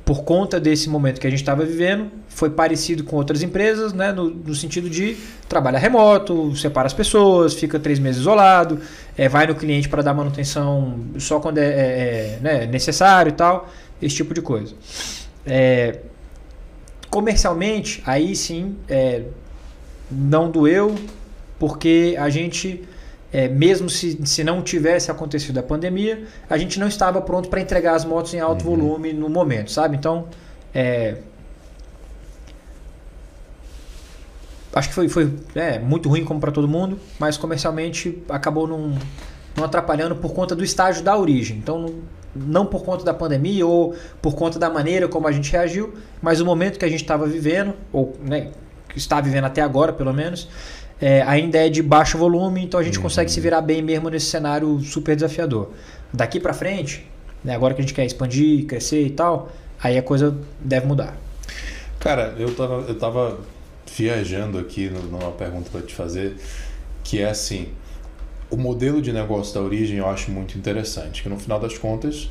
por 0.03 0.23
conta 0.23 0.59
desse 0.59 0.89
momento 0.89 1.19
que 1.19 1.27
a 1.27 1.29
gente 1.29 1.39
estava 1.39 1.63
vivendo, 1.63 2.11
foi 2.27 2.49
parecido 2.49 3.03
com 3.03 3.15
outras 3.15 3.43
empresas, 3.43 3.93
né, 3.93 4.11
no, 4.11 4.29
no, 4.29 4.55
sentido 4.55 4.89
de 4.89 5.15
trabalhar 5.47 5.77
remoto, 5.77 6.55
separa 6.55 6.87
as 6.87 6.93
pessoas, 6.93 7.53
fica 7.53 7.79
três 7.79 7.99
meses 7.99 8.21
isolado, 8.21 8.79
é, 9.17 9.29
vai 9.29 9.45
no 9.45 9.53
cliente 9.53 9.87
para 9.87 10.01
dar 10.01 10.13
manutenção 10.13 10.99
só 11.19 11.39
quando 11.39 11.59
é, 11.59 11.65
é, 11.65 11.67
é 11.67 12.39
né, 12.41 12.65
necessário 12.65 13.29
e 13.29 13.33
tal 13.33 13.69
esse 14.01 14.15
tipo 14.15 14.33
de 14.33 14.41
coisa. 14.41 14.73
É, 15.45 15.99
comercialmente, 17.09 18.01
aí 18.05 18.35
sim, 18.35 18.77
é, 18.87 19.23
não 20.09 20.49
doeu, 20.49 20.95
porque 21.57 22.15
a 22.17 22.29
gente, 22.29 22.83
é, 23.31 23.47
mesmo 23.47 23.89
se, 23.89 24.19
se 24.25 24.43
não 24.43 24.61
tivesse 24.61 25.11
acontecido 25.11 25.59
a 25.59 25.63
pandemia, 25.63 26.25
a 26.49 26.57
gente 26.57 26.79
não 26.79 26.87
estava 26.87 27.21
pronto 27.21 27.49
para 27.49 27.61
entregar 27.61 27.95
as 27.95 28.03
motos 28.03 28.33
em 28.33 28.39
alto 28.39 28.67
uhum. 28.67 28.75
volume 28.75 29.13
no 29.13 29.29
momento, 29.29 29.71
sabe? 29.71 29.95
Então, 29.95 30.27
é, 30.73 31.17
acho 34.73 34.89
que 34.89 34.95
foi, 34.95 35.07
foi 35.07 35.31
é, 35.55 35.77
muito 35.77 36.09
ruim 36.09 36.25
como 36.25 36.39
para 36.39 36.51
todo 36.51 36.67
mundo, 36.67 36.99
mas 37.19 37.37
comercialmente 37.37 38.23
acabou 38.29 38.67
não, 38.67 38.97
não 39.55 39.63
atrapalhando 39.63 40.15
por 40.15 40.33
conta 40.33 40.55
do 40.55 40.63
estágio 40.63 41.03
da 41.03 41.15
origem. 41.15 41.57
Então, 41.57 41.79
não, 41.79 41.95
não 42.35 42.65
por 42.65 42.83
conta 42.83 43.03
da 43.03 43.13
pandemia 43.13 43.65
ou 43.65 43.95
por 44.21 44.35
conta 44.35 44.57
da 44.57 44.69
maneira 44.69 45.07
como 45.07 45.27
a 45.27 45.31
gente 45.31 45.51
reagiu, 45.51 45.93
mas 46.21 46.41
o 46.41 46.45
momento 46.45 46.79
que 46.79 46.85
a 46.85 46.89
gente 46.89 47.01
estava 47.01 47.27
vivendo, 47.27 47.73
ou 47.93 48.15
né, 48.23 48.49
que 48.89 48.97
está 48.97 49.21
vivendo 49.21 49.45
até 49.45 49.61
agora 49.61 49.93
pelo 49.93 50.13
menos, 50.13 50.47
é, 51.01 51.21
ainda 51.21 51.57
é 51.57 51.69
de 51.69 51.81
baixo 51.81 52.17
volume, 52.17 52.63
então 52.63 52.79
a 52.79 52.83
gente 52.83 52.97
uhum. 52.97 53.03
consegue 53.03 53.31
se 53.31 53.39
virar 53.39 53.61
bem 53.61 53.81
mesmo 53.81 54.09
nesse 54.09 54.25
cenário 54.27 54.79
super 54.81 55.15
desafiador. 55.15 55.71
Daqui 56.13 56.39
para 56.39 56.53
frente, 56.53 57.05
né, 57.43 57.55
agora 57.55 57.73
que 57.73 57.81
a 57.81 57.83
gente 57.83 57.93
quer 57.93 58.05
expandir, 58.05 58.65
crescer 58.65 59.05
e 59.05 59.09
tal, 59.09 59.49
aí 59.81 59.97
a 59.97 60.03
coisa 60.03 60.37
deve 60.59 60.85
mudar. 60.85 61.15
Cara, 61.99 62.35
eu 62.37 62.53
tava, 62.55 62.85
eu 62.87 62.97
tava 62.97 63.39
viajando 63.95 64.57
aqui 64.57 64.89
numa 64.89 65.31
pergunta 65.31 65.69
para 65.69 65.81
te 65.81 65.93
fazer, 65.93 66.35
que 67.03 67.21
é 67.21 67.29
assim, 67.29 67.69
o 68.49 68.57
modelo 68.57 69.01
de 69.01 69.11
negócio 69.11 69.53
da 69.53 69.61
origem 69.61 69.97
eu 69.97 70.07
acho 70.07 70.31
muito 70.31 70.57
interessante, 70.57 71.23
que 71.23 71.29
no 71.29 71.37
final 71.37 71.59
das 71.59 71.77
contas 71.77 72.29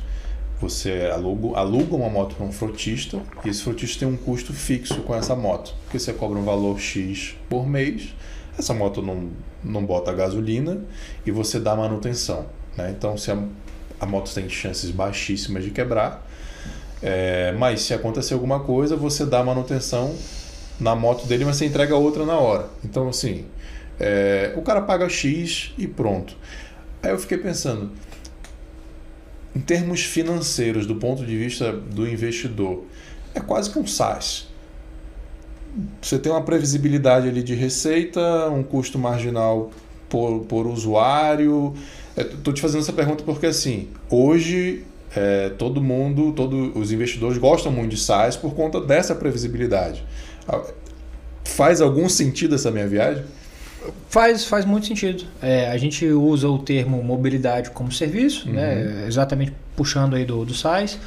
você 0.59 1.09
aluga, 1.13 1.57
aluga 1.57 1.95
uma 1.95 2.09
moto 2.09 2.35
para 2.35 2.45
um 2.45 2.51
frotista 2.51 3.21
e 3.45 3.49
esse 3.49 3.63
frotista 3.63 3.99
tem 3.99 4.07
um 4.07 4.17
custo 4.17 4.51
fixo 4.51 5.01
com 5.03 5.15
essa 5.15 5.35
moto, 5.35 5.73
porque 5.83 5.97
você 5.97 6.11
cobra 6.11 6.37
um 6.37 6.43
valor 6.43 6.77
X 6.79 7.35
por 7.49 7.65
mês, 7.67 8.13
essa 8.59 8.73
moto 8.73 9.01
não, 9.01 9.29
não 9.63 9.85
bota 9.85 10.11
gasolina 10.13 10.81
e 11.25 11.31
você 11.31 11.59
dá 11.59 11.75
manutenção. 11.75 12.45
Né? 12.77 12.93
Então 12.95 13.17
se 13.17 13.31
a, 13.31 13.37
a 13.99 14.05
moto 14.05 14.33
tem 14.33 14.47
chances 14.49 14.91
baixíssimas 14.91 15.63
de 15.63 15.71
quebrar, 15.71 16.27
é, 17.01 17.53
mas 17.53 17.81
se 17.81 17.93
acontecer 17.93 18.33
alguma 18.33 18.59
coisa, 18.59 18.95
você 18.95 19.25
dá 19.25 19.43
manutenção 19.43 20.13
na 20.79 20.95
moto 20.95 21.25
dele, 21.25 21.45
mas 21.45 21.57
você 21.57 21.65
entrega 21.65 21.95
outra 21.95 22.25
na 22.25 22.37
hora. 22.37 22.67
Então 22.83 23.07
assim, 23.07 23.45
é, 23.99 24.53
o 24.55 24.61
cara 24.61 24.81
paga 24.81 25.07
X 25.07 25.73
e 25.77 25.87
pronto. 25.87 26.35
Aí 27.01 27.11
eu 27.11 27.19
fiquei 27.19 27.37
pensando, 27.37 27.91
em 29.55 29.61
termos 29.61 30.03
financeiros, 30.03 30.85
do 30.85 30.95
ponto 30.95 31.25
de 31.25 31.37
vista 31.37 31.71
do 31.71 32.07
investidor, 32.07 32.83
é 33.33 33.39
quase 33.39 33.69
que 33.69 33.79
um 33.79 33.87
SaaS. 33.87 34.48
Você 36.01 36.17
tem 36.17 36.31
uma 36.31 36.41
previsibilidade 36.41 37.27
ali 37.27 37.43
de 37.43 37.53
receita, 37.53 38.49
um 38.49 38.63
custo 38.63 38.97
marginal 38.97 39.71
por, 40.07 40.41
por 40.41 40.67
usuário. 40.67 41.73
Estou 42.17 42.51
é, 42.51 42.55
te 42.55 42.61
fazendo 42.61 42.81
essa 42.81 42.93
pergunta 42.93 43.23
porque 43.23 43.45
assim, 43.45 43.87
hoje 44.09 44.83
é, 45.15 45.49
todo 45.49 45.81
mundo, 45.81 46.33
todos 46.33 46.75
os 46.75 46.91
investidores 46.91 47.37
gostam 47.37 47.71
muito 47.71 47.91
de 47.91 48.01
SaaS 48.01 48.35
por 48.35 48.53
conta 48.53 48.81
dessa 48.81 49.15
previsibilidade. 49.15 50.03
Faz 51.43 51.81
algum 51.81 52.09
sentido 52.09 52.55
essa 52.55 52.71
minha 52.71 52.87
viagem? 52.87 53.23
Faz, 54.09 54.45
faz 54.45 54.65
muito 54.65 54.87
sentido. 54.87 55.23
É, 55.41 55.69
a 55.69 55.77
gente 55.77 56.05
usa 56.05 56.49
o 56.49 56.59
termo 56.59 57.01
mobilidade 57.01 57.69
como 57.71 57.91
serviço, 57.91 58.49
né? 58.49 58.75
uhum. 58.75 58.83
né? 58.83 59.07
exatamente 59.07 59.53
puxando 59.75 60.15
aí 60.15 60.25
do, 60.25 60.43
do 60.43 60.53
SAIS. 60.53 60.99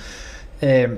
É, 0.60 0.90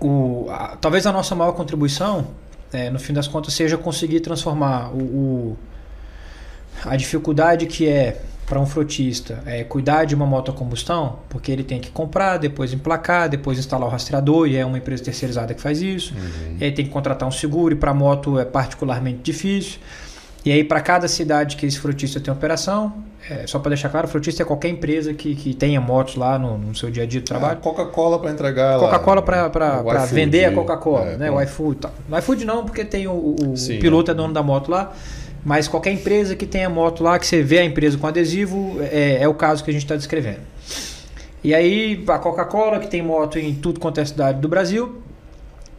o, 0.00 0.46
a, 0.50 0.76
talvez 0.76 1.06
a 1.06 1.12
nossa 1.12 1.34
maior 1.34 1.52
contribuição, 1.52 2.28
é, 2.72 2.90
no 2.90 2.98
fim 2.98 3.12
das 3.12 3.26
contas, 3.26 3.54
seja 3.54 3.76
conseguir 3.76 4.20
transformar 4.20 4.90
o, 4.94 4.98
o 4.98 5.58
a 6.84 6.96
dificuldade 6.96 7.66
que 7.66 7.88
é 7.88 8.20
para 8.48 8.58
um 8.58 8.66
frotista 8.66 9.42
é, 9.44 9.62
cuidar 9.62 10.06
de 10.06 10.14
uma 10.14 10.24
moto 10.24 10.50
a 10.50 10.54
combustão, 10.54 11.18
porque 11.28 11.52
ele 11.52 11.62
tem 11.62 11.78
que 11.78 11.90
comprar, 11.90 12.38
depois 12.38 12.72
emplacar, 12.72 13.28
depois 13.28 13.58
instalar 13.58 13.86
o 13.86 13.90
rastreador, 13.90 14.48
e 14.48 14.56
é 14.56 14.64
uma 14.64 14.78
empresa 14.78 15.04
terceirizada 15.04 15.52
que 15.52 15.60
faz 15.60 15.82
isso. 15.82 16.14
Uhum. 16.14 16.56
E 16.58 16.64
aí 16.64 16.72
tem 16.72 16.86
que 16.86 16.90
contratar 16.90 17.28
um 17.28 17.32
seguro, 17.32 17.74
e 17.74 17.76
para 17.76 17.92
moto 17.92 18.38
é 18.38 18.46
particularmente 18.46 19.18
difícil. 19.22 19.78
E 20.44 20.52
aí, 20.52 20.62
para 20.64 20.80
cada 20.80 21.08
cidade 21.08 21.56
que 21.56 21.66
esse 21.66 21.78
frutista 21.78 22.20
tem 22.20 22.32
operação, 22.32 22.94
é, 23.28 23.46
só 23.46 23.58
para 23.58 23.70
deixar 23.70 23.88
claro, 23.88 24.06
o 24.06 24.10
frutista 24.10 24.42
é 24.42 24.46
qualquer 24.46 24.68
empresa 24.68 25.12
que, 25.12 25.34
que 25.34 25.52
tenha 25.52 25.80
motos 25.80 26.16
lá 26.16 26.38
no, 26.38 26.56
no 26.56 26.74
seu 26.74 26.90
dia 26.90 27.02
a 27.02 27.06
dia 27.06 27.20
de 27.20 27.26
trabalho. 27.26 27.58
É, 27.58 27.62
Coca-Cola 27.62 28.18
para 28.18 28.30
entregar 28.30 28.78
Coca-Cola 28.78 29.22
para 29.22 30.06
vender 30.06 30.46
a 30.46 30.52
Coca-Cola, 30.52 31.10
é, 31.10 31.16
né? 31.16 31.30
O 31.30 31.40
iFood 31.42 31.76
e 31.76 31.80
tal. 31.80 31.92
O 32.10 32.18
iFood 32.18 32.44
não, 32.44 32.64
porque 32.64 32.84
tem 32.84 33.06
o, 33.06 33.12
o, 33.12 33.56
Sim, 33.56 33.78
piloto 33.78 34.10
é. 34.10 34.14
é 34.14 34.14
dono 34.14 34.32
da 34.32 34.42
moto 34.42 34.70
lá. 34.70 34.92
Mas 35.44 35.68
qualquer 35.68 35.92
empresa 35.92 36.34
que 36.34 36.46
tenha 36.46 36.68
moto 36.68 37.02
lá, 37.02 37.18
que 37.18 37.26
você 37.26 37.42
vê 37.42 37.58
a 37.58 37.64
empresa 37.64 37.96
com 37.96 38.06
adesivo, 38.06 38.78
é, 38.80 39.18
é 39.22 39.28
o 39.28 39.34
caso 39.34 39.62
que 39.62 39.70
a 39.70 39.72
gente 39.72 39.84
está 39.84 39.94
descrevendo. 39.94 40.40
E 41.42 41.54
aí 41.54 42.04
a 42.08 42.18
Coca-Cola, 42.18 42.78
que 42.78 42.88
tem 42.88 43.02
moto 43.02 43.38
em 43.38 43.54
tudo 43.54 43.78
quanto 43.78 44.00
é 44.00 44.04
cidade 44.04 44.40
do 44.40 44.48
Brasil, 44.48 45.00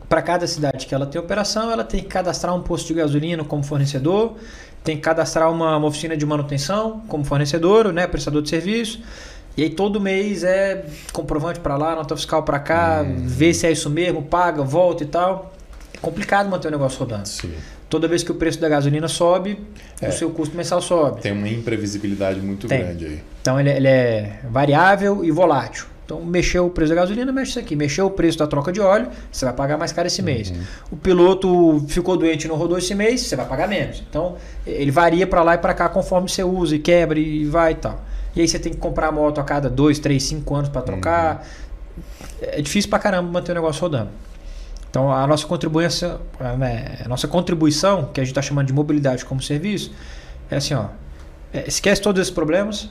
para 0.10 0.23
cada 0.23 0.48
cidade 0.48 0.88
que 0.88 0.95
ela 0.95 1.06
tem 1.06 1.22
operação, 1.22 1.72
ela 1.72 1.84
tem 1.84 2.02
que 2.02 2.07
cadastrar 2.07 2.56
um 2.56 2.61
posto 2.61 2.88
de 2.88 2.95
gasolina 2.95 3.44
como 3.44 3.61
fornecedor, 3.61 4.36
tem 4.84 4.95
que 4.95 5.03
cadastrar 5.03 5.52
uma, 5.52 5.77
uma 5.77 5.88
oficina 5.88 6.18
de 6.18 6.26
manutenção 6.26 7.03
como 7.07 7.23
fornecedor, 7.23 7.94
né, 7.94 8.07
prestador 8.07 8.41
de 8.41 8.49
serviço. 8.49 8.99
E 9.56 9.64
aí 9.64 9.69
todo 9.69 9.99
mês 9.99 10.44
é 10.44 10.86
comprovante 11.14 11.60
para 11.60 11.77
lá, 11.77 11.95
nota 11.95 12.15
fiscal 12.15 12.41
para 12.44 12.60
cá, 12.60 13.03
hum. 13.06 13.18
vê 13.19 13.53
se 13.53 13.68
é 13.68 13.72
isso 13.72 13.90
mesmo, 13.90 14.23
paga, 14.23 14.64
volta 14.64 15.03
e 15.03 15.07
tal. 15.07 15.53
É 15.94 15.98
complicado 15.99 16.49
manter 16.49 16.69
o 16.69 16.72
negócio 16.72 16.98
rodando. 16.98 17.27
Sim. 17.27 17.53
Toda 17.90 18.07
vez 18.07 18.23
que 18.23 18.31
o 18.31 18.36
preço 18.36 18.60
da 18.60 18.69
gasolina 18.69 19.07
sobe, 19.07 19.60
é. 19.99 20.10
o 20.10 20.11
seu 20.11 20.30
custo 20.30 20.56
mensal 20.56 20.81
sobe. 20.81 21.22
Tem 21.22 21.31
uma 21.31 21.49
imprevisibilidade 21.49 22.40
muito 22.40 22.68
Tem. 22.68 22.80
grande 22.80 23.06
aí. 23.06 23.23
Então 23.41 23.60
ele, 23.60 23.69
ele 23.69 23.88
é 23.88 24.40
variável 24.49 25.23
e 25.26 25.31
volátil. 25.31 25.86
Então, 26.10 26.26
mexeu 26.26 26.65
o 26.65 26.72
preço 26.72 26.90
da 26.90 26.95
gasolina, 26.95 27.31
mexe 27.31 27.52
isso 27.52 27.60
aqui. 27.60 27.76
Mexeu 27.76 28.07
o 28.07 28.10
preço 28.10 28.36
da 28.40 28.48
troca 28.48 28.72
de 28.72 28.81
óleo, 28.81 29.10
você 29.31 29.45
vai 29.45 29.53
pagar 29.53 29.77
mais 29.77 29.91
caro 29.91 30.07
esse 30.07 30.23
mês. 30.23 30.49
Uhum. 30.49 30.57
O 30.94 30.98
piloto 30.98 31.86
ficou 31.88 32.18
doente 32.18 32.45
e 32.45 32.48
não 32.48 32.56
rodou 32.56 32.80
esse 32.80 32.95
mês, 32.95 33.22
você 33.22 33.36
vai 33.36 33.45
pagar 33.45 33.68
menos. 33.68 34.03
Então, 34.10 34.36
ele 34.65 34.90
varia 34.90 35.27
para 35.27 35.44
lá 35.44 35.53
e 35.53 35.60
para 35.60 35.72
cá 35.72 35.88
conforme 35.88 36.27
você 36.27 36.44
usa 36.44 36.76
e 36.76 36.80
quebra 36.80 37.19
e 37.19 37.45
vai 37.45 37.73
e 37.73 37.76
tal. 37.76 38.03
E 38.36 38.41
aí 38.41 38.48
você 38.48 38.57
tem 38.57 38.73
que 38.73 38.80
comprar 38.80 39.10
a 39.10 39.11
moto 39.11 39.40
a 39.40 39.44
cada 39.44 39.69
2, 39.69 39.99
3, 39.99 40.23
5 40.23 40.56
anos 40.56 40.69
para 40.69 40.81
trocar. 40.81 41.45
Uhum. 41.95 42.03
É 42.41 42.60
difícil 42.60 42.90
para 42.90 42.98
caramba 42.98 43.31
manter 43.31 43.52
o 43.52 43.56
negócio 43.56 43.80
rodando. 43.80 44.10
Então, 44.90 45.14
a 45.14 45.27
nossa 45.27 45.45
contribuição, 45.45 46.22
né, 46.57 46.98
a 47.06 47.07
nossa 47.07 47.27
contribuição, 47.27 48.10
que 48.11 48.19
a 48.19 48.23
gente 48.23 48.31
está 48.31 48.41
chamando 48.41 48.65
de 48.65 48.73
mobilidade 48.73 49.23
como 49.26 49.44
serviço, 49.44 49.91
é 50.49 50.56
assim, 50.56 50.73
ó, 50.73 50.86
é, 51.53 51.65
esquece 51.68 52.02
todos 52.02 52.19
esses 52.19 52.34
problemas, 52.34 52.90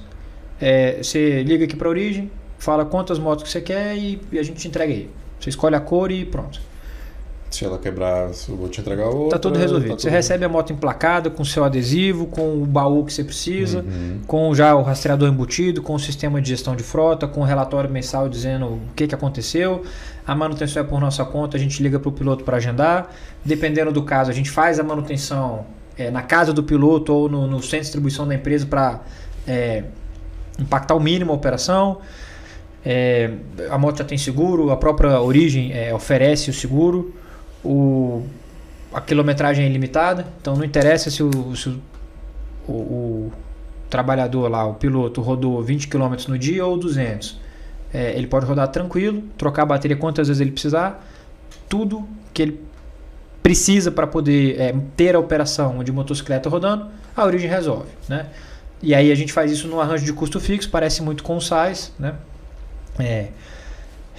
é, 0.60 1.02
você 1.02 1.42
liga 1.42 1.64
aqui 1.64 1.74
para 1.74 1.88
a 1.88 1.90
origem, 1.90 2.30
fala 2.58 2.84
quantas 2.84 3.18
motos 3.18 3.44
que 3.44 3.50
você 3.50 3.60
quer 3.60 3.96
e, 3.96 4.20
e, 4.32 4.38
a 4.38 4.42
gente 4.42 4.58
te 4.58 4.68
entrega 4.68 4.92
aí. 4.92 5.10
Você 5.40 5.50
escolhe 5.50 5.76
a 5.76 5.80
cor 5.80 6.10
e 6.10 6.24
pronto. 6.24 6.60
Se 7.50 7.64
ela 7.64 7.78
quebrar, 7.78 8.30
eu 8.48 8.56
vou 8.56 8.68
te 8.68 8.80
entregar 8.80 9.06
outra. 9.06 9.30
Tá 9.30 9.38
tudo 9.38 9.58
resolvido. 9.58 9.90
Tá 9.90 9.96
tudo... 9.96 10.02
Você 10.02 10.10
recebe 10.10 10.44
a 10.44 10.48
moto 10.48 10.70
emplacada 10.70 11.30
com 11.30 11.42
seu 11.44 11.64
adesivo, 11.64 12.26
com 12.26 12.62
o 12.62 12.66
baú 12.66 13.04
que 13.06 13.12
você 13.12 13.24
precisa, 13.24 13.78
uhum. 13.78 14.20
com 14.26 14.54
já 14.54 14.74
o 14.74 14.82
rastreador 14.82 15.28
embutido, 15.28 15.80
com 15.80 15.94
o 15.94 15.98
sistema 15.98 16.42
de 16.42 16.50
gestão 16.50 16.76
de 16.76 16.82
frota, 16.82 17.26
com 17.26 17.40
o 17.40 17.44
relatório 17.44 17.88
mensal 17.88 18.28
dizendo 18.28 18.66
o 18.66 18.80
que, 18.94 19.06
que 19.06 19.14
aconteceu. 19.14 19.82
A 20.26 20.34
manutenção 20.34 20.82
é 20.82 20.86
por 20.86 21.00
nossa 21.00 21.24
conta, 21.24 21.56
a 21.56 21.60
gente 21.60 21.82
liga 21.82 21.98
para 21.98 22.10
o 22.10 22.12
piloto 22.12 22.44
para 22.44 22.58
agendar. 22.58 23.10
Dependendo 23.42 23.90
do 23.92 24.02
caso, 24.02 24.30
a 24.30 24.34
gente 24.34 24.50
faz 24.50 24.78
a 24.78 24.82
manutenção 24.82 25.64
é, 25.96 26.10
na 26.10 26.20
casa 26.20 26.52
do 26.52 26.62
piloto 26.62 27.14
ou 27.14 27.30
no, 27.30 27.46
no 27.46 27.62
centro 27.62 27.78
de 27.78 27.82
distribuição 27.84 28.28
da 28.28 28.34
empresa 28.34 28.66
para 28.66 29.00
é, 29.46 29.84
impactar 30.58 30.94
o 30.94 31.00
mínimo 31.00 31.32
a 31.32 31.34
operação. 31.34 31.98
É, 32.84 33.30
a 33.70 33.76
moto 33.76 33.98
já 33.98 34.04
tem 34.04 34.16
seguro, 34.16 34.70
a 34.70 34.76
própria 34.76 35.20
origem 35.20 35.72
é, 35.72 35.92
oferece 35.92 36.50
o 36.50 36.52
seguro, 36.52 37.14
o, 37.64 38.22
a 38.92 39.00
quilometragem 39.00 39.64
é 39.64 39.68
ilimitada, 39.68 40.26
então 40.40 40.56
não 40.56 40.64
interessa 40.64 41.10
se 41.10 41.22
o, 41.22 41.56
se 41.56 41.68
o, 41.68 41.80
o, 42.68 42.72
o 42.72 43.32
trabalhador 43.90 44.48
lá, 44.48 44.64
o 44.66 44.74
piloto, 44.74 45.20
rodou 45.20 45.62
20 45.62 45.88
km 45.88 46.14
no 46.28 46.38
dia 46.38 46.64
ou 46.64 46.76
200. 46.76 47.38
É, 47.92 48.12
ele 48.16 48.26
pode 48.26 48.46
rodar 48.46 48.68
tranquilo, 48.68 49.22
trocar 49.36 49.62
a 49.62 49.66
bateria 49.66 49.96
quantas 49.96 50.28
vezes 50.28 50.40
ele 50.40 50.52
precisar, 50.52 51.06
tudo 51.68 52.06
que 52.32 52.42
ele 52.42 52.60
precisa 53.42 53.90
para 53.90 54.06
poder 54.06 54.60
é, 54.60 54.74
ter 54.96 55.16
a 55.16 55.18
operação 55.18 55.82
de 55.82 55.90
motocicleta 55.90 56.48
rodando, 56.48 56.86
a 57.16 57.24
origem 57.24 57.48
resolve, 57.48 57.88
né? 58.08 58.26
E 58.82 58.94
aí 58.94 59.10
a 59.10 59.14
gente 59.14 59.32
faz 59.32 59.50
isso 59.50 59.66
no 59.66 59.80
arranjo 59.80 60.04
de 60.04 60.12
custo 60.12 60.38
fixo, 60.38 60.70
parece 60.70 61.02
muito 61.02 61.24
com 61.24 61.36
o 61.36 61.40
SAIS, 61.40 61.92
né? 61.98 62.14
É, 62.98 63.28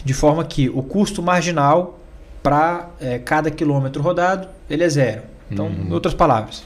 de 0.04 0.14
forma 0.14 0.44
que 0.46 0.70
o 0.70 0.82
custo 0.82 1.22
marginal 1.22 2.00
para 2.42 2.90
é, 3.02 3.20
cada 3.20 3.52
quilômetro 3.52 4.02
rodado 4.02 4.48
ele 4.70 4.84
é 4.84 4.90
zero. 4.90 5.24
Então, 5.52 5.68
uhum. 5.68 5.88
em 5.90 5.94
outras 5.94 6.14
palavras, 6.14 6.64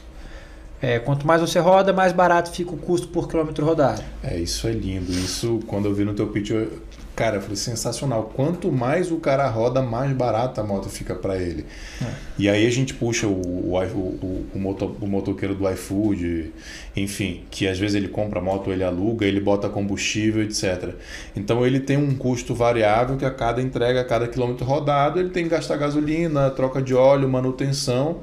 é, 0.82 1.00
quanto 1.00 1.26
mais 1.26 1.42
você 1.42 1.60
roda, 1.60 1.94
mais 1.94 2.12
barato 2.12 2.52
fica 2.52 2.72
o 2.72 2.78
custo 2.78 3.08
por 3.08 3.28
quilômetro 3.28 3.66
rodado. 3.66 4.04
É, 4.22 4.38
isso 4.38 4.68
é 4.68 4.72
lindo. 4.72 5.12
Isso, 5.12 5.62
quando 5.66 5.86
eu 5.86 5.94
vi 5.94 6.04
no 6.04 6.14
teu 6.14 6.28
pitch, 6.28 6.50
eu, 6.50 6.70
Cara, 7.16 7.40
foi 7.40 7.56
sensacional. 7.56 8.32
Quanto 8.36 8.72
mais 8.72 9.12
o 9.12 9.18
cara 9.18 9.48
roda, 9.48 9.84
mais 9.84 10.12
barata 10.14 10.62
a 10.62 10.64
moto 10.64 10.90
fica 10.90 11.14
para 11.14 11.38
ele. 11.38 11.64
É. 12.02 12.06
E 12.40 12.50
aí 12.50 12.66
a 12.66 12.72
gente 12.72 12.96
puxa 12.96 13.28
o, 13.28 13.40
o, 13.40 13.78
o, 13.78 14.46
o, 14.56 14.60
moto, 14.60 14.98
o 15.00 15.06
motoqueiro 15.06 15.54
do 15.54 15.70
iFood, 15.70 16.52
enfim, 16.96 17.44
que 17.52 17.68
às 17.68 17.78
vezes 17.78 17.96
ele 17.96 18.08
compra 18.08 18.40
a 18.40 18.44
moto, 18.44 18.72
ele 18.72 18.84
aluga, 18.84 19.28
ele 19.28 19.40
bota 19.40 19.70
combustível, 19.70 20.42
etc. 20.42 20.96
Então 21.36 21.64
ele 21.64 21.80
tem 21.80 21.98
um 21.98 22.16
custo 22.16 22.56
variável 22.56 23.16
que 23.16 23.26
a 23.26 23.32
cada 23.32 23.62
entrega, 23.62 24.02
a 24.02 24.06
cada 24.06 24.28
quilômetro 24.28 24.66
rodado, 24.66 25.20
ele 25.20 25.30
tem 25.30 25.44
que 25.44 25.50
gastar 25.50 25.78
gasolina, 25.78 26.50
troca 26.50 26.82
de 26.82 26.96
óleo, 26.96 27.30
manutenção. 27.30 28.22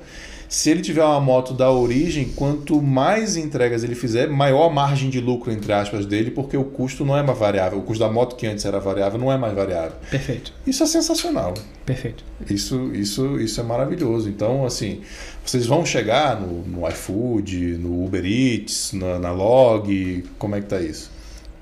Se 0.51 0.68
ele 0.68 0.82
tiver 0.82 1.05
uma 1.05 1.20
moto 1.20 1.55
da 1.55 1.70
origem, 1.70 2.28
quanto 2.35 2.82
mais 2.82 3.36
entregas 3.36 3.85
ele 3.85 3.94
fizer, 3.94 4.28
maior 4.28 4.66
a 4.66 4.68
margem 4.68 5.09
de 5.09 5.20
lucro, 5.20 5.52
entre 5.52 5.72
aspas, 5.72 6.05
dele, 6.05 6.32
porque 6.32 6.56
o 6.56 6.64
custo 6.64 7.05
não 7.05 7.16
é 7.16 7.22
mais 7.22 7.39
variável. 7.39 7.78
O 7.78 7.82
custo 7.82 8.02
da 8.02 8.10
moto 8.10 8.35
que 8.35 8.48
antes 8.48 8.64
era 8.64 8.81
variável 8.81 9.16
não 9.16 9.31
é 9.31 9.39
mais 9.39 9.55
variável. 9.55 9.93
Perfeito. 10.10 10.52
Isso 10.66 10.82
é 10.82 10.86
sensacional. 10.86 11.55
Perfeito. 11.86 12.24
Isso, 12.51 12.90
isso, 12.93 13.40
isso 13.40 13.60
é 13.60 13.62
maravilhoso. 13.62 14.28
Então, 14.28 14.66
assim, 14.66 15.02
vocês 15.47 15.66
vão 15.66 15.86
chegar 15.86 16.40
no, 16.40 16.62
no 16.62 16.89
iFood, 16.89 17.78
no 17.78 18.05
Uber 18.05 18.24
Eats, 18.27 18.93
na, 18.93 19.20
na 19.20 19.31
Log, 19.31 20.24
como 20.36 20.56
é 20.56 20.60
que 20.60 20.66
tá 20.66 20.81
isso? 20.81 21.12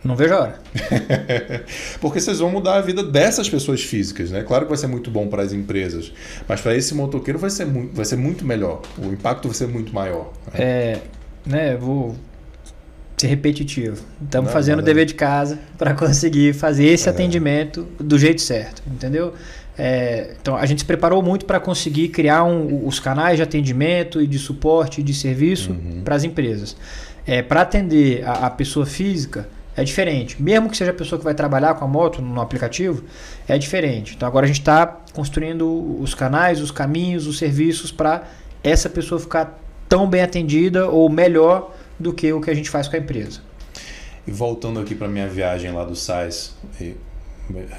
Não 0.09 0.17
vejo 0.17 0.33
a 0.33 0.41
hora. 0.41 0.59
Porque 2.01 2.19
vocês 2.19 2.39
vão 2.39 2.51
mudar 2.51 2.77
a 2.77 2.81
vida 2.81 3.03
dessas 3.03 3.47
pessoas 3.47 3.83
físicas, 3.83 4.31
né? 4.31 4.43
Claro 4.43 4.65
que 4.65 4.71
vai 4.71 4.79
ser 4.79 4.87
muito 4.87 5.11
bom 5.11 5.29
para 5.29 5.43
as 5.43 5.53
empresas, 5.53 6.11
mas 6.49 6.63
para 6.63 6.75
esse 6.75 6.95
motoqueiro 6.95 7.39
vai 7.39 7.51
ser, 7.51 7.67
muito, 7.67 7.95
vai 7.95 8.07
ser 8.07 8.17
muito 8.17 8.43
melhor. 8.43 8.81
O 8.97 9.09
impacto 9.09 9.49
vai 9.49 9.55
ser 9.55 9.69
muito 9.69 9.93
maior. 9.93 10.33
Né? 10.47 10.61
É, 10.61 10.99
né? 11.45 11.77
Vou 11.77 12.17
ser 13.19 13.27
repetitivo. 13.27 14.03
Estamos 14.25 14.51
fazendo 14.51 14.79
o 14.79 14.83
dever 14.83 15.05
de 15.05 15.13
casa 15.13 15.59
para 15.77 15.93
conseguir 15.93 16.55
fazer 16.55 16.87
esse 16.87 17.07
é. 17.07 17.13
atendimento 17.13 17.87
do 18.01 18.19
jeito 18.19 18.41
certo, 18.41 18.83
entendeu? 18.87 19.35
É, 19.77 20.37
então 20.41 20.57
a 20.57 20.65
gente 20.65 20.79
se 20.79 20.85
preparou 20.87 21.23
muito 21.23 21.45
para 21.45 21.61
conseguir 21.61 22.09
criar 22.09 22.45
um, 22.45 22.87
os 22.87 22.99
canais 22.99 23.37
de 23.37 23.43
atendimento 23.43 24.23
e 24.23 24.27
de 24.27 24.39
suporte 24.39 25.03
e 25.03 25.05
de 25.05 25.13
serviço 25.13 25.73
uhum. 25.73 26.01
para 26.03 26.15
as 26.15 26.25
empresas. 26.25 26.75
É, 27.27 27.43
para 27.43 27.61
atender 27.61 28.27
a, 28.27 28.47
a 28.47 28.51
pessoa 28.51 28.87
física, 28.87 29.47
é 29.79 29.85
diferente. 29.85 30.43
Mesmo 30.43 30.69
que 30.69 30.77
seja 30.77 30.91
a 30.91 30.95
pessoa 30.95 31.21
que 31.21 31.25
vai 31.25 31.35
trabalhar 31.35 31.75
com 31.75 31.85
a 31.85 31.89
moto 31.89 32.21
no 32.21 32.41
aplicativo, 32.41 33.05
é 33.47 33.57
diferente. 33.57 34.17
Então 34.17 34.27
agora 34.27 34.45
a 34.45 34.49
gente 34.49 34.59
está 34.59 34.99
construindo 35.15 36.01
os 36.01 36.15
canais, 36.15 36.61
os 36.61 36.73
caminhos, 36.73 37.29
os 37.29 37.39
serviços 37.39 37.93
para 37.93 38.25
essa 38.63 38.91
pessoa 38.91 39.21
ficar 39.21 39.57
tão 39.89 40.11
bem 40.11 40.21
atendida 40.21 40.89
ou 40.89 41.09
melhor 41.09 41.73
do 41.97 42.13
que 42.13 42.33
o 42.33 42.41
que 42.41 42.51
a 42.51 42.55
gente 42.55 42.69
faz 42.69 42.89
com 42.89 42.97
a 42.97 42.99
empresa. 42.99 43.41
E 44.27 44.33
voltando 44.33 44.81
aqui 44.81 44.97
para 44.97 45.07
minha 45.07 45.29
viagem 45.29 45.71
lá 45.71 45.85
do 45.85 45.95
SAIS, 45.95 46.57
é, 46.81 46.95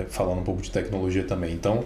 falando 0.09 0.39
um 0.39 0.43
pouco 0.43 0.61
de 0.61 0.71
tecnologia 0.71 1.25
também. 1.25 1.53
Então, 1.53 1.83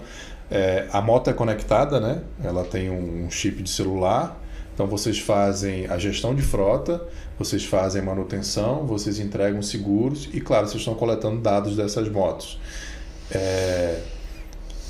é, 0.52 0.88
a 0.94 1.02
moto 1.02 1.32
é 1.32 1.34
conectada, 1.34 2.00
né? 2.00 2.22
Ela 2.44 2.64
tem 2.64 2.92
um 2.92 3.32
chip 3.32 3.64
de 3.64 3.70
celular. 3.70 4.40
Então 4.74 4.86
vocês 4.88 5.20
fazem 5.20 5.88
a 5.88 5.98
gestão 5.98 6.34
de 6.34 6.42
frota, 6.42 7.02
vocês 7.38 7.66
fazem 7.66 8.02
manutenção, 8.02 8.86
vocês 8.86 9.20
entregam 9.20 9.62
seguros 9.62 10.30
e, 10.34 10.40
claro, 10.40 10.68
vocês 10.68 10.82
estão 10.82 10.96
coletando 10.96 11.42
dados 11.42 11.76
dessas 11.76 12.10
motos. 12.10 12.60
É... 13.32 14.02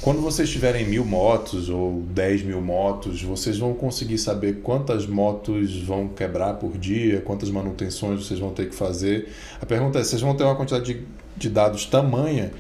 Quando 0.02 0.20
vocês 0.20 0.50
tiverem 0.50 0.86
mil 0.86 1.06
motos 1.06 1.70
ou 1.70 2.04
dez 2.10 2.44
mil 2.44 2.60
motos, 2.60 3.24
vocês 3.24 3.58
vão 3.58 3.74
conseguir 3.74 4.18
saber 4.18 4.60
quantas 4.62 5.08
motos 5.08 5.82
vão 5.82 6.10
quebrar 6.10 6.56
por 6.56 6.78
dia, 6.78 7.22
quantas 7.22 7.50
manutenções 7.50 8.26
vocês 8.26 8.38
vão 8.38 8.50
ter 8.50 8.68
que 8.68 8.76
fazer. 8.76 9.32
A 9.62 9.66
pergunta 9.66 10.00
é: 10.00 10.04
vocês 10.04 10.22
vão 10.22 10.36
ter 10.36 10.44
uma 10.44 10.58
quantidade 10.58 10.94
de, 10.94 11.06
de 11.38 11.50
dados 11.50 11.86
tamanha 11.86 12.52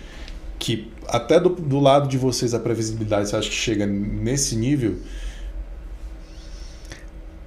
que, 0.58 0.90
até 1.06 1.38
do, 1.38 1.50
do 1.50 1.82
lado 1.82 2.08
de 2.08 2.18
vocês, 2.18 2.54
a 2.54 2.60
previsibilidade 2.60 3.28
você 3.28 3.36
acha 3.36 3.50
que 3.50 3.56
chega 3.56 3.86
nesse 3.86 4.56
nível? 4.56 5.00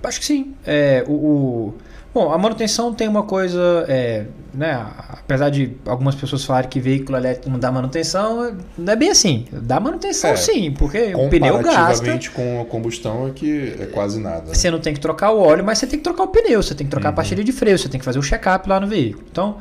Acho 0.03 0.21
que 0.21 0.27
sim. 0.27 0.55
É, 0.67 1.07
o, 1.09 1.13
o 1.13 1.75
Bom, 2.17 2.33
a 2.33 2.39
manutenção 2.39 2.95
tem 2.95 3.07
uma 3.07 3.25
coisa, 3.25 3.85
é, 3.89 4.25
né? 4.55 4.87
Apesar 5.11 5.51
de 5.51 5.77
algumas 5.85 6.15
pessoas 6.15 6.43
falarem 6.47 6.71
que 6.71 6.81
veículo 6.81 7.19
elétrico 7.19 7.51
não 7.51 7.59
dá 7.59 7.71
manutenção, 7.71 8.57
não 8.79 8.91
é 8.91 8.97
bem 8.97 9.11
assim. 9.11 9.45
Dá 9.53 9.79
manutenção 9.79 10.31
é, 10.31 10.37
sim, 10.37 10.71
porque 10.71 11.15
o 11.15 11.29
pneu 11.29 11.59
gasta. 11.63 12.19
Com 12.33 12.63
a 12.63 12.65
combustão 12.65 13.29
é 13.29 13.33
que 13.33 13.77
é 13.79 13.85
quase 13.85 14.19
nada. 14.19 14.47
Né? 14.47 14.55
Você 14.55 14.71
não 14.71 14.79
tem 14.79 14.95
que 14.95 15.01
trocar 15.01 15.31
o 15.33 15.41
óleo, 15.41 15.63
mas 15.63 15.77
você 15.77 15.87
tem 15.87 15.99
que 15.99 16.03
trocar 16.03 16.23
o 16.23 16.29
pneu, 16.29 16.63
você 16.63 16.75
tem 16.75 16.87
que 16.87 16.91
trocar 16.91 17.09
uhum. 17.09 17.13
a 17.13 17.17
pastilha 17.17 17.45
de 17.45 17.53
freio, 17.53 17.79
você 17.79 17.87
tem 17.87 17.99
que 17.99 18.05
fazer 18.07 18.19
o 18.19 18.23
check-up 18.23 18.67
lá 18.67 18.81
no 18.81 18.87
veículo. 18.87 19.23
Então, 19.31 19.59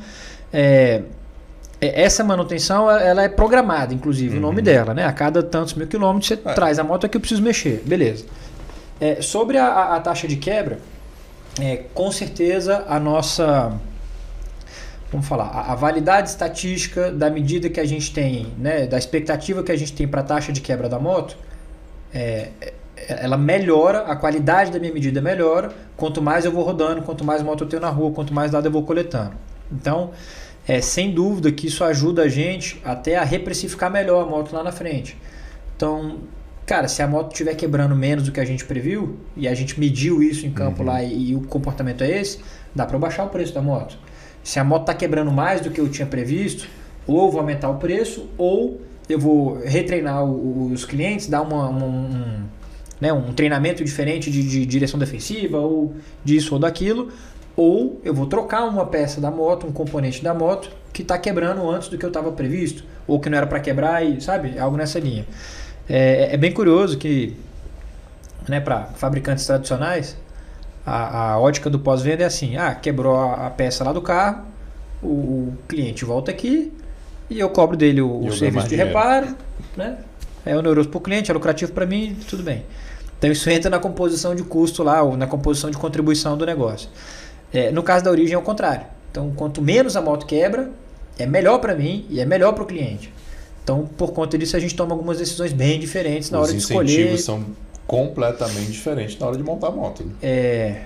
é, 0.54 1.02
é 1.82 2.04
essa 2.04 2.24
manutenção 2.24 2.90
ela 2.90 3.22
é 3.22 3.28
programada, 3.28 3.94
inclusive, 3.94 4.32
uhum. 4.36 4.40
o 4.40 4.42
nome 4.42 4.60
uhum. 4.60 4.64
dela, 4.64 4.94
né? 4.94 5.04
A 5.04 5.12
cada 5.12 5.44
tantos 5.44 5.74
mil 5.74 5.88
quilômetros 5.88 6.30
você 6.30 6.36
é. 6.36 6.54
traz 6.54 6.80
a 6.80 6.86
moto 6.86 7.06
aqui, 7.06 7.18
eu 7.18 7.20
preciso 7.20 7.42
mexer, 7.42 7.84
beleza. 7.86 8.24
É, 8.98 9.22
sobre 9.22 9.58
a, 9.58 9.96
a 9.98 10.00
taxa 10.00 10.26
de 10.26 10.38
quebra, 10.38 10.80
é, 11.60 11.84
com 11.94 12.12
certeza 12.12 12.86
a 12.88 13.00
nossa 13.00 13.80
vamos 15.12 15.28
falar, 15.28 15.46
a, 15.46 15.72
a, 15.72 15.76
validade 15.76 16.30
estatística 16.30 17.12
da 17.12 17.30
medida 17.30 17.70
que 17.70 17.80
a 17.80 17.86
gente 17.86 18.14
tem, 18.14 18.48
né, 18.58 18.86
da 18.86 18.98
expectativa 18.98 19.64
que 19.64 19.72
a 19.72 19.76
gente 19.76 19.94
tem 19.94 20.08
para 20.08 20.22
a 20.22 20.24
taxa 20.24 20.52
de 20.52 20.62
quebra 20.62 20.90
da 20.90 21.00
moto, 21.00 21.38
é, 22.14 22.50
é, 22.60 22.74
ela 23.08 23.38
melhora, 23.38 24.00
a 24.00 24.16
qualidade 24.16 24.72
da 24.72 24.80
minha 24.80 24.92
medida 24.92 25.22
melhora, 25.22 25.72
quanto 25.96 26.22
mais 26.22 26.44
eu 26.44 26.52
vou 26.52 26.64
rodando, 26.64 27.02
quanto 27.02 27.24
mais 27.24 27.42
moto 27.42 27.64
eu 27.64 27.68
tenho 27.68 27.82
na 27.82 27.90
rua, 27.90 28.12
quanto 28.12 28.34
mais 28.34 28.52
dado 28.52 28.66
eu 28.66 28.72
vou 28.72 28.84
coletando. 28.84 29.34
Então, 29.72 30.12
é, 30.68 30.82
sem 30.82 31.12
dúvida 31.12 31.52
que 31.52 31.68
isso 31.68 31.84
ajuda 31.84 32.24
a 32.24 32.28
gente 32.28 32.82
até 32.84 33.16
a 33.16 33.24
reprecificar 33.24 33.92
melhor 33.92 34.24
a 34.24 34.30
moto 34.30 34.54
lá 34.54 34.64
na 34.64 34.72
frente. 34.72 35.18
Então, 35.76 36.20
cara, 36.66 36.88
se 36.88 37.02
a 37.02 37.08
moto 37.08 37.32
estiver 37.32 37.56
quebrando 37.56 37.96
menos 37.96 38.24
do 38.26 38.32
que 38.32 38.40
a 38.40 38.46
gente 38.46 38.66
previu, 38.66 39.18
e 39.38 39.48
a 39.48 39.54
gente 39.54 39.80
mediu 39.80 40.22
isso 40.24 40.46
em 40.46 40.52
campo 40.52 40.82
uhum. 40.82 40.88
lá 40.88 41.04
e, 41.04 41.32
e, 41.32 41.36
o 41.36 41.42
comportamento 41.42 42.04
é 42.04 42.20
esse, 42.20 42.40
dá 42.74 42.86
para 42.86 42.98
baixar 42.98 43.24
o 43.26 43.30
preço 43.30 43.54
da 43.54 43.62
moto. 43.62 43.98
Se 44.44 44.60
a 44.60 44.64
moto 44.64 44.82
está 44.82 44.94
quebrando 44.94 45.32
mais 45.32 45.62
do 45.62 45.70
que 45.70 45.80
eu 45.80 45.90
tinha 45.90 46.08
previsto, 46.08 46.68
ou 47.08 47.32
vou 47.32 47.40
aumentar 47.40 47.70
o 47.70 47.76
preço, 47.76 48.30
ou 48.38 48.82
eu 49.08 49.20
vou 49.20 49.60
retreinar 49.64 50.24
os 50.24 50.86
clientes, 50.86 51.28
dar 51.28 51.42
uma, 51.42 51.70
uma, 51.70 51.86
um, 51.86 52.44
né, 53.00 53.14
um 53.14 53.34
treinamento 53.34 53.84
diferente 53.84 54.32
de, 54.32 54.44
de 54.44 54.66
direção 54.66 55.00
defensiva, 55.00 55.60
ou 55.60 55.94
disso 56.24 56.54
ou 56.56 56.60
daquilo, 56.60 57.12
ou 57.56 58.02
eu 58.04 58.14
vou 58.14 58.26
trocar 58.26 58.66
uma 58.66 58.86
peça 58.86 59.22
da 59.22 59.30
moto, 59.30 59.68
um 59.68 59.72
componente 59.72 60.24
da 60.24 60.34
moto, 60.34 60.70
que 60.92 61.02
está 61.02 61.18
quebrando 61.18 61.70
antes 61.70 61.90
do 61.90 61.98
que 61.98 62.06
eu 62.06 62.10
estava 62.10 62.32
previsto, 62.32 62.84
ou 63.08 63.20
que 63.20 63.30
não 63.30 63.38
era 63.38 63.48
para 63.48 63.60
quebrar, 63.60 64.04
e 64.04 64.20
sabe? 64.20 64.58
Algo 64.58 64.78
nessa 64.78 65.00
linha. 65.00 65.26
É, 65.90 66.34
é 66.34 66.38
bem 66.38 66.52
curioso 66.52 66.98
que, 66.98 67.36
né, 68.48 68.60
para 68.60 68.86
fabricantes 68.96 69.46
tradicionais, 69.46 70.18
a, 70.86 71.32
a 71.32 71.40
ótica 71.40 71.70
do 71.70 71.80
pós-venda 71.80 72.24
é 72.24 72.26
assim: 72.26 72.58
ah, 72.58 72.74
quebrou 72.76 73.16
a, 73.18 73.48
a, 73.48 73.50
peça 73.50 73.84
lá 73.84 73.92
do 73.94 74.02
carro, 74.02 74.44
o, 75.02 75.08
o, 75.08 75.58
cliente 75.68 76.06
volta 76.06 76.32
aqui 76.32 76.72
e 77.30 77.40
eu 77.40 77.50
cobro 77.50 77.76
dele 77.76 78.02
o, 78.02 78.26
o 78.26 78.32
serviço 78.32 78.68
de 78.68 78.76
reparo, 78.76 79.36
né? 79.76 79.98
É 80.46 80.56
oneroso 80.56 80.90
para 80.90 80.98
o 80.98 81.02
cliente, 81.02 81.32
é 81.32 81.34
lucrativo 81.34 81.72
para 81.72 81.86
mim, 81.86 82.16
tudo 82.30 82.44
bem. 82.44 82.64
Então 83.18 83.32
isso 83.32 83.50
entra 83.50 83.70
na 83.70 83.80
composição 83.80 84.36
de 84.36 84.44
custo 84.44 84.84
lá, 84.84 85.02
ou 85.02 85.18
na 85.18 85.26
composição 85.26 85.72
de 85.72 85.78
contribuição 85.78 86.38
do 86.38 86.46
negócio. 86.46 86.90
É, 87.52 87.72
no 87.72 87.82
caso 87.82 88.06
da 88.06 88.12
origem 88.12 88.36
é 88.36 88.38
o 88.38 88.42
contrário. 88.42 88.86
Então, 89.10 89.32
quanto 89.32 89.62
menos 89.62 89.96
a 89.96 90.02
moto 90.02 90.26
quebra, 90.26 90.70
é 91.18 91.26
melhor 91.26 91.60
para 91.60 91.74
mim 91.74 92.06
e 92.10 92.20
é 92.20 92.26
melhor 92.26 92.52
para 92.52 92.64
o 92.64 92.66
cliente. 92.66 93.12
Então, 93.66 93.90
por 93.98 94.14
conta 94.14 94.38
disso, 94.38 94.56
a 94.56 94.60
gente 94.60 94.76
toma 94.76 94.94
algumas 94.94 95.18
decisões 95.18 95.52
bem 95.52 95.80
diferentes 95.80 96.30
na 96.30 96.38
Os 96.38 96.44
hora 96.44 96.52
de 96.54 96.60
escolher. 96.60 96.86
Os 96.86 96.92
incentivos 96.92 97.24
são 97.24 97.44
completamente 97.88 98.72
diferente 98.72 99.20
na 99.20 99.26
hora 99.26 99.36
de 99.36 99.42
montar 99.42 99.70
a 99.70 99.72
moto. 99.72 100.04
Né? 100.04 100.12
É. 100.22 100.82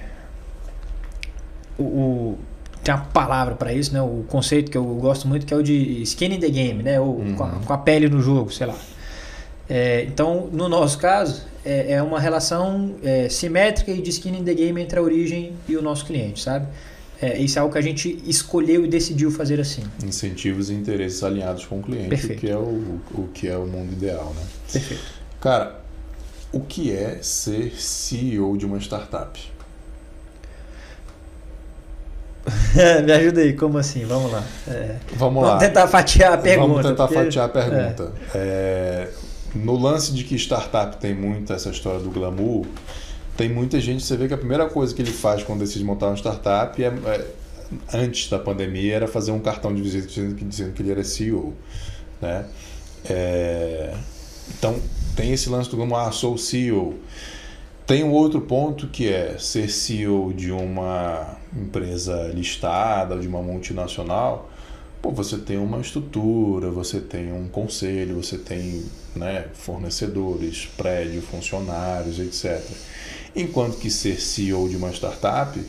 O, 1.77 1.84
o, 1.84 2.39
tem 2.81 2.95
uma 2.95 3.03
palavra 3.03 3.56
para 3.56 3.73
isso, 3.73 3.93
né? 3.93 4.01
O 4.01 4.23
conceito 4.30 4.72
que 4.72 4.77
eu 4.77 4.85
gosto 4.85 5.27
muito 5.27 5.45
que 5.45 5.53
é 5.53 5.57
o 5.57 5.61
de 5.61 6.01
skin 6.03 6.35
in 6.35 6.39
the 6.39 6.47
game, 6.47 6.81
né? 6.81 7.01
Ou 7.01 7.18
uhum. 7.18 7.35
com, 7.35 7.43
a, 7.43 7.49
com, 7.49 7.73
a, 7.73 7.77
pele 7.77 8.07
no 8.07 8.22
jogo, 8.22 8.49
sei 8.49 8.68
lá. 8.68 8.76
É, 9.69 10.03
então, 10.03 10.47
no 10.49 10.69
nosso 10.69 10.97
caso, 10.99 11.43
é, 11.65 11.95
é 11.95 12.01
uma 12.01 12.18
relação 12.18 12.95
é, 13.03 13.27
simétrica 13.27 13.91
e 13.91 14.01
de 14.01 14.10
skin 14.10 14.38
in 14.38 14.45
the 14.45 14.53
game 14.53 14.81
entre 14.81 14.97
a 14.97 15.01
origem 15.01 15.51
e 15.68 15.76
o 15.76 15.81
nosso 15.81 16.06
cliente, 16.06 16.41
sabe? 16.41 16.65
É, 17.22 17.38
isso 17.38 17.60
é 17.60 17.62
algo 17.62 17.74
que 17.74 17.78
a 17.78 17.82
gente 17.82 18.22
escolheu 18.26 18.86
e 18.86 18.88
decidiu 18.88 19.30
fazer 19.30 19.60
assim. 19.60 19.84
Incentivos 20.04 20.70
e 20.70 20.74
interesses 20.74 21.22
alinhados 21.24 21.66
com 21.66 21.80
o 21.80 21.84
cliente, 21.84 22.36
que 22.36 22.50
é 22.50 22.56
o, 22.56 23.00
o 23.14 23.30
que 23.34 23.48
é 23.48 23.58
o 23.58 23.66
mundo 23.66 23.91
ideal, 23.91 24.34
né? 24.36 24.44
Perfeito. 24.72 25.04
Cara, 25.41 25.82
o 26.52 26.62
que 26.62 26.91
é 26.91 27.20
ser 27.22 27.74
CEO 27.80 28.58
de 28.58 28.66
uma 28.66 28.80
startup? 28.80 29.40
Me 33.06 33.12
ajuda 33.12 33.41
aí, 33.41 33.54
como 33.54 33.78
assim? 33.78 34.06
Vamos 34.06 34.32
lá. 34.32 34.44
É, 34.68 34.96
vamos 35.16 35.44
lá. 35.44 35.50
Vamos 35.50 35.64
tentar 35.64 35.88
fatiar 35.88 36.34
a 36.34 36.38
pergunta. 36.38 36.68
Vamos 36.68 36.86
tentar 36.86 37.08
porque... 37.08 37.24
fatiar 37.26 37.46
a 37.46 37.50
pergunta. 37.50 38.12
É. 38.34 38.38
É, 38.38 39.10
no 39.56 39.78
lance 39.78 40.14
de 40.14 40.24
que 40.24 40.36
startup 40.36 40.98
tem 40.98 41.14
muito 41.14 41.52
essa 41.52 41.70
história 41.70 42.00
do 42.00 42.10
glamour, 42.10 42.66
tem 43.40 43.48
muita 43.48 43.80
gente, 43.80 44.03
você 44.03 44.18
vê 44.18 44.28
que 44.28 44.34
a 44.34 44.38
primeira 44.38 44.68
coisa 44.68 44.94
que 44.94 45.02
ele 45.02 45.14
faz 45.14 45.44
quando 45.44 45.60
decide 45.60 45.86
montar 45.86 46.07
uma 46.07 46.18
startup 46.18 46.84
é, 46.84 46.88
é 46.88 47.26
antes 47.94 48.30
da 48.30 48.38
pandemia 48.38 48.94
era 48.94 49.07
fazer 49.07 49.32
um 49.32 49.40
cartão 49.40 49.74
de 49.74 49.82
visita 49.82 50.07
dizendo 50.07 50.36
que, 50.36 50.44
dizendo 50.44 50.74
que 50.74 50.82
ele 50.82 50.91
era 50.91 51.06
CEO. 51.06 51.53
Né? 52.22 52.45
É, 53.10 53.95
então, 54.57 54.78
tem 55.16 55.32
esse 55.32 55.49
lance 55.49 55.70
do 55.70 55.78
como, 55.78 55.95
ah, 55.95 56.11
sou 56.11 56.38
CEO. 56.38 56.95
Tem 57.88 58.03
um 58.03 58.11
outro 58.11 58.41
ponto 58.41 58.88
que 58.88 59.07
é 59.07 59.38
ser 59.38 59.70
CEO 59.70 60.34
de 60.34 60.52
uma 60.52 61.38
empresa 61.56 62.30
listada, 62.34 63.18
de 63.18 63.28
uma 63.30 63.41
multinacional. 63.41 64.52
Pô, 65.02 65.11
você 65.11 65.38
tem 65.38 65.57
uma 65.57 65.80
estrutura, 65.80 66.70
você 66.70 66.99
tem 66.99 67.32
um 67.32 67.48
conselho, 67.48 68.22
você 68.22 68.38
tem 68.38 68.84
né, 69.16 69.45
fornecedores, 69.53 70.66
prédio, 70.76 71.22
funcionários, 71.22 72.20
etc. 72.20 72.61
Enquanto 73.35 73.77
que 73.77 73.89
ser 73.89 74.19
CEO 74.19 74.68
de 74.69 74.76
uma 74.76 74.91
startup, 74.91 75.60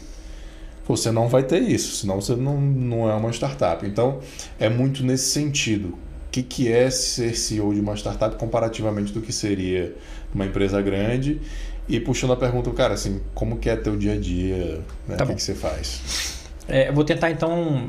você 0.86 1.10
não 1.10 1.28
vai 1.28 1.42
ter 1.42 1.62
isso, 1.62 1.96
senão 1.96 2.20
você 2.20 2.34
não, 2.34 2.60
não 2.60 3.08
é 3.08 3.14
uma 3.14 3.30
startup. 3.30 3.86
Então, 3.86 4.20
é 4.58 4.68
muito 4.68 5.04
nesse 5.04 5.30
sentido 5.30 5.96
que, 6.30 6.42
que 6.42 6.70
é 6.70 6.90
ser 6.90 7.36
CEO 7.36 7.74
de 7.74 7.80
uma 7.80 7.96
startup 7.96 8.36
comparativamente 8.36 9.12
do 9.12 9.20
que 9.20 9.32
seria 9.32 9.94
uma 10.34 10.46
empresa 10.46 10.80
grande. 10.80 11.40
E 11.88 11.98
puxando 11.98 12.32
a 12.32 12.36
pergunta, 12.36 12.70
cara, 12.70 12.94
assim, 12.94 13.20
como 13.34 13.56
que 13.56 13.68
é 13.68 13.76
teu 13.76 13.96
dia 13.96 14.12
a 14.12 14.16
dia? 14.16 14.80
Né? 15.08 15.16
Tá 15.16 15.24
o 15.24 15.26
que, 15.28 15.34
que, 15.34 15.42
você 15.42 15.54
faz? 15.54 16.38
É, 16.68 16.88
eu 16.88 16.92
vou 16.92 17.04
tentar 17.04 17.30
então 17.30 17.88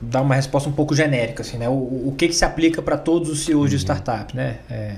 dar 0.00 0.20
uma 0.20 0.34
resposta 0.34 0.68
um 0.68 0.72
pouco 0.72 0.94
genérica, 0.94 1.42
assim, 1.42 1.56
né? 1.56 1.68
O, 1.68 2.08
o 2.08 2.14
que, 2.18 2.26
que 2.26 2.34
se 2.34 2.44
aplica 2.44 2.82
para 2.82 2.96
todos 2.96 3.30
os 3.30 3.44
CEOs 3.44 3.62
uhum. 3.62 3.68
de 3.68 3.76
startup, 3.76 4.34
né? 4.36 4.58
É... 4.68 4.96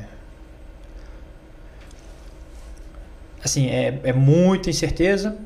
Assim, 3.47 3.68
é, 3.68 4.01
é 4.02 4.12
muita 4.12 4.68
incerteza 4.68 5.36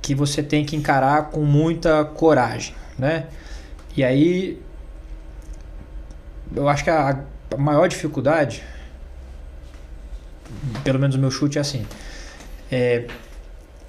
que 0.00 0.14
você 0.14 0.40
tem 0.40 0.64
que 0.64 0.76
encarar 0.76 1.30
com 1.30 1.40
muita 1.40 2.04
coragem, 2.04 2.76
né? 2.96 3.26
E 3.96 4.04
aí 4.04 4.62
eu 6.54 6.68
acho 6.68 6.84
que 6.84 6.90
a, 6.90 7.24
a 7.50 7.56
maior 7.56 7.88
dificuldade, 7.88 8.62
pelo 10.84 11.00
menos 11.00 11.16
o 11.16 11.18
meu 11.18 11.28
chute 11.28 11.58
é 11.58 11.60
assim, 11.60 11.84
é, 12.70 13.08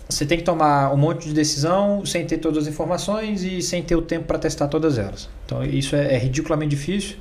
você 0.10 0.26
tem 0.26 0.40
que 0.40 0.44
tomar 0.44 0.92
um 0.92 0.98
monte 0.98 1.28
de 1.28 1.34
decisão 1.36 2.04
sem 2.04 2.26
ter 2.26 2.40
todas 2.40 2.64
as 2.64 2.68
informações 2.68 3.44
e 3.44 3.62
sem 3.62 3.84
ter 3.84 3.96
o 3.96 4.02
tempo 4.02 4.26
para 4.26 4.40
testar 4.40 4.68
todas 4.70 4.98
elas. 4.98 5.30
Então 5.46 5.64
isso 5.64 5.96
é, 5.96 6.16
é 6.16 6.18
ridiculamente 6.18 6.72
difícil. 6.72 7.18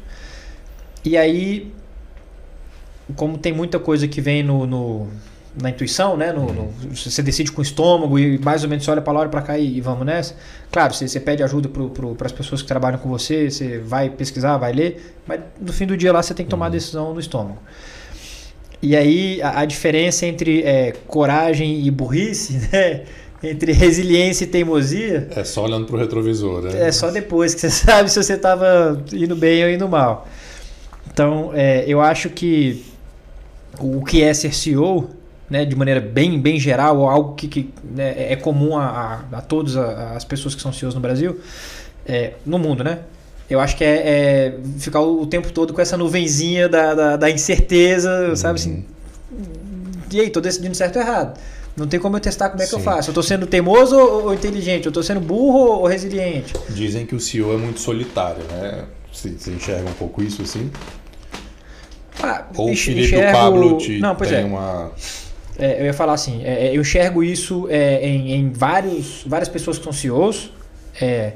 E 1.04 1.18
aí, 1.18 1.70
como 3.14 3.36
tem 3.36 3.52
muita 3.52 3.78
coisa 3.78 4.08
que 4.08 4.22
vem 4.22 4.42
no, 4.42 4.66
no 4.66 5.10
na 5.60 5.70
intuição, 5.70 6.16
né? 6.16 6.32
No, 6.32 6.52
no, 6.52 6.72
você 6.92 7.22
decide 7.22 7.52
com 7.52 7.60
o 7.60 7.62
estômago 7.62 8.18
e 8.18 8.38
mais 8.38 8.64
ou 8.64 8.68
menos 8.68 8.84
você 8.84 8.90
olha 8.90 9.00
para 9.00 9.12
lá, 9.12 9.20
olha 9.20 9.28
para 9.28 9.42
cá 9.42 9.58
e, 9.58 9.76
e, 9.76 9.80
vamos 9.80 10.04
nessa. 10.04 10.34
Claro, 10.70 10.92
você, 10.92 11.06
você 11.06 11.20
pede 11.20 11.42
ajuda 11.42 11.68
para 11.68 12.26
as 12.26 12.32
pessoas 12.32 12.60
que 12.60 12.68
trabalham 12.68 12.98
com 12.98 13.08
você, 13.08 13.50
você 13.50 13.78
vai 13.78 14.10
pesquisar, 14.10 14.56
vai 14.56 14.72
ler, 14.72 15.16
mas 15.26 15.40
no 15.60 15.72
fim 15.72 15.86
do 15.86 15.96
dia 15.96 16.12
lá 16.12 16.22
você 16.22 16.34
tem 16.34 16.44
que 16.44 16.50
tomar 16.50 16.66
a 16.66 16.68
uhum. 16.68 16.72
decisão 16.72 17.14
no 17.14 17.20
estômago. 17.20 17.58
E 18.82 18.96
aí 18.96 19.40
a, 19.40 19.60
a 19.60 19.64
diferença 19.64 20.26
entre 20.26 20.62
é, 20.62 20.92
coragem 21.06 21.86
e 21.86 21.90
burrice, 21.90 22.68
né? 22.72 23.04
Entre 23.42 23.72
resiliência 23.72 24.44
e 24.44 24.46
teimosia. 24.46 25.28
É 25.36 25.44
só 25.44 25.64
olhando 25.64 25.86
para 25.86 25.96
o 25.96 25.98
retrovisor, 25.98 26.62
né? 26.62 26.88
É 26.88 26.90
só 26.90 27.10
depois 27.10 27.54
que 27.54 27.60
você 27.60 27.68
sabe 27.70 28.10
se 28.10 28.22
você 28.22 28.34
estava 28.34 29.02
indo 29.12 29.36
bem 29.36 29.62
ou 29.62 29.70
indo 29.70 29.86
mal. 29.86 30.26
Então, 31.12 31.52
é, 31.54 31.84
eu 31.86 32.00
acho 32.00 32.30
que 32.30 32.84
o 33.78 34.02
que 34.04 34.22
é 34.22 34.32
ser 34.32 34.54
CEO 34.54 35.10
né, 35.54 35.64
de 35.64 35.76
maneira 35.76 36.00
bem, 36.00 36.40
bem 36.40 36.58
geral, 36.58 36.98
ou 36.98 37.08
algo 37.08 37.34
que, 37.36 37.46
que 37.46 37.70
né, 37.84 38.32
é 38.32 38.34
comum 38.34 38.76
a, 38.76 39.24
a, 39.30 39.38
a 39.38 39.40
todas 39.40 39.76
as 39.76 40.24
pessoas 40.24 40.52
que 40.52 40.60
são 40.60 40.72
CEOs 40.72 40.96
no 40.96 41.00
Brasil, 41.00 41.38
é, 42.04 42.32
no 42.44 42.58
mundo, 42.58 42.82
né? 42.82 42.98
Eu 43.48 43.60
acho 43.60 43.76
que 43.76 43.84
é, 43.84 43.94
é, 43.94 44.58
ficar 44.80 45.00
o 45.00 45.24
tempo 45.26 45.52
todo 45.52 45.72
com 45.72 45.80
essa 45.80 45.96
nuvenzinha 45.96 46.68
da, 46.68 46.94
da, 46.94 47.16
da 47.16 47.30
incerteza, 47.30 48.30
uhum. 48.30 48.36
sabe 48.36 48.58
assim? 48.58 48.84
E 50.10 50.20
aí, 50.20 50.28
tô 50.28 50.40
decidindo 50.40 50.74
certo 50.74 50.96
ou 50.96 51.02
errado. 51.02 51.38
Não 51.76 51.86
tem 51.86 52.00
como 52.00 52.16
eu 52.16 52.20
testar 52.20 52.50
como 52.50 52.60
é 52.60 52.64
que 52.64 52.70
Sim. 52.70 52.78
eu 52.78 52.82
faço. 52.82 53.10
Eu 53.10 53.14
tô 53.14 53.22
sendo 53.22 53.46
teimoso 53.46 53.96
ou, 53.96 54.24
ou, 54.24 54.34
inteligente? 54.34 54.86
Eu 54.86 54.92
tô 54.92 55.04
sendo 55.04 55.20
burro 55.20 55.82
ou 55.82 55.86
resiliente? 55.86 56.52
Dizem 56.68 57.06
que 57.06 57.14
o 57.14 57.20
CEO 57.20 57.54
é 57.54 57.56
muito 57.56 57.78
solitário, 57.78 58.42
né? 58.50 58.86
Você, 59.12 59.30
você 59.30 59.52
enxerga 59.52 59.88
um 59.88 59.94
pouco 59.94 60.20
isso 60.20 60.42
assim? 60.42 60.68
Ah, 62.20 62.46
ou 62.56 62.72
o 62.72 62.76
Felipe 62.76 63.06
enxergo... 63.06 63.32
Pablo 63.32 63.78
te 63.78 64.00
Não, 64.00 64.16
tem 64.16 64.34
é. 64.34 64.44
uma 64.44 64.90
é, 65.58 65.80
eu 65.80 65.86
ia 65.86 65.94
falar 65.94 66.14
assim, 66.14 66.42
é, 66.44 66.68
é, 66.68 66.76
eu 66.76 66.80
enxergo 66.80 67.22
isso 67.22 67.66
é, 67.70 68.06
em, 68.06 68.32
em, 68.32 68.50
vários, 68.50 69.22
várias 69.26 69.48
pessoas 69.48 69.78
que 69.78 69.84
são 69.84 69.92
CEOs. 69.92 70.50
É, 71.00 71.32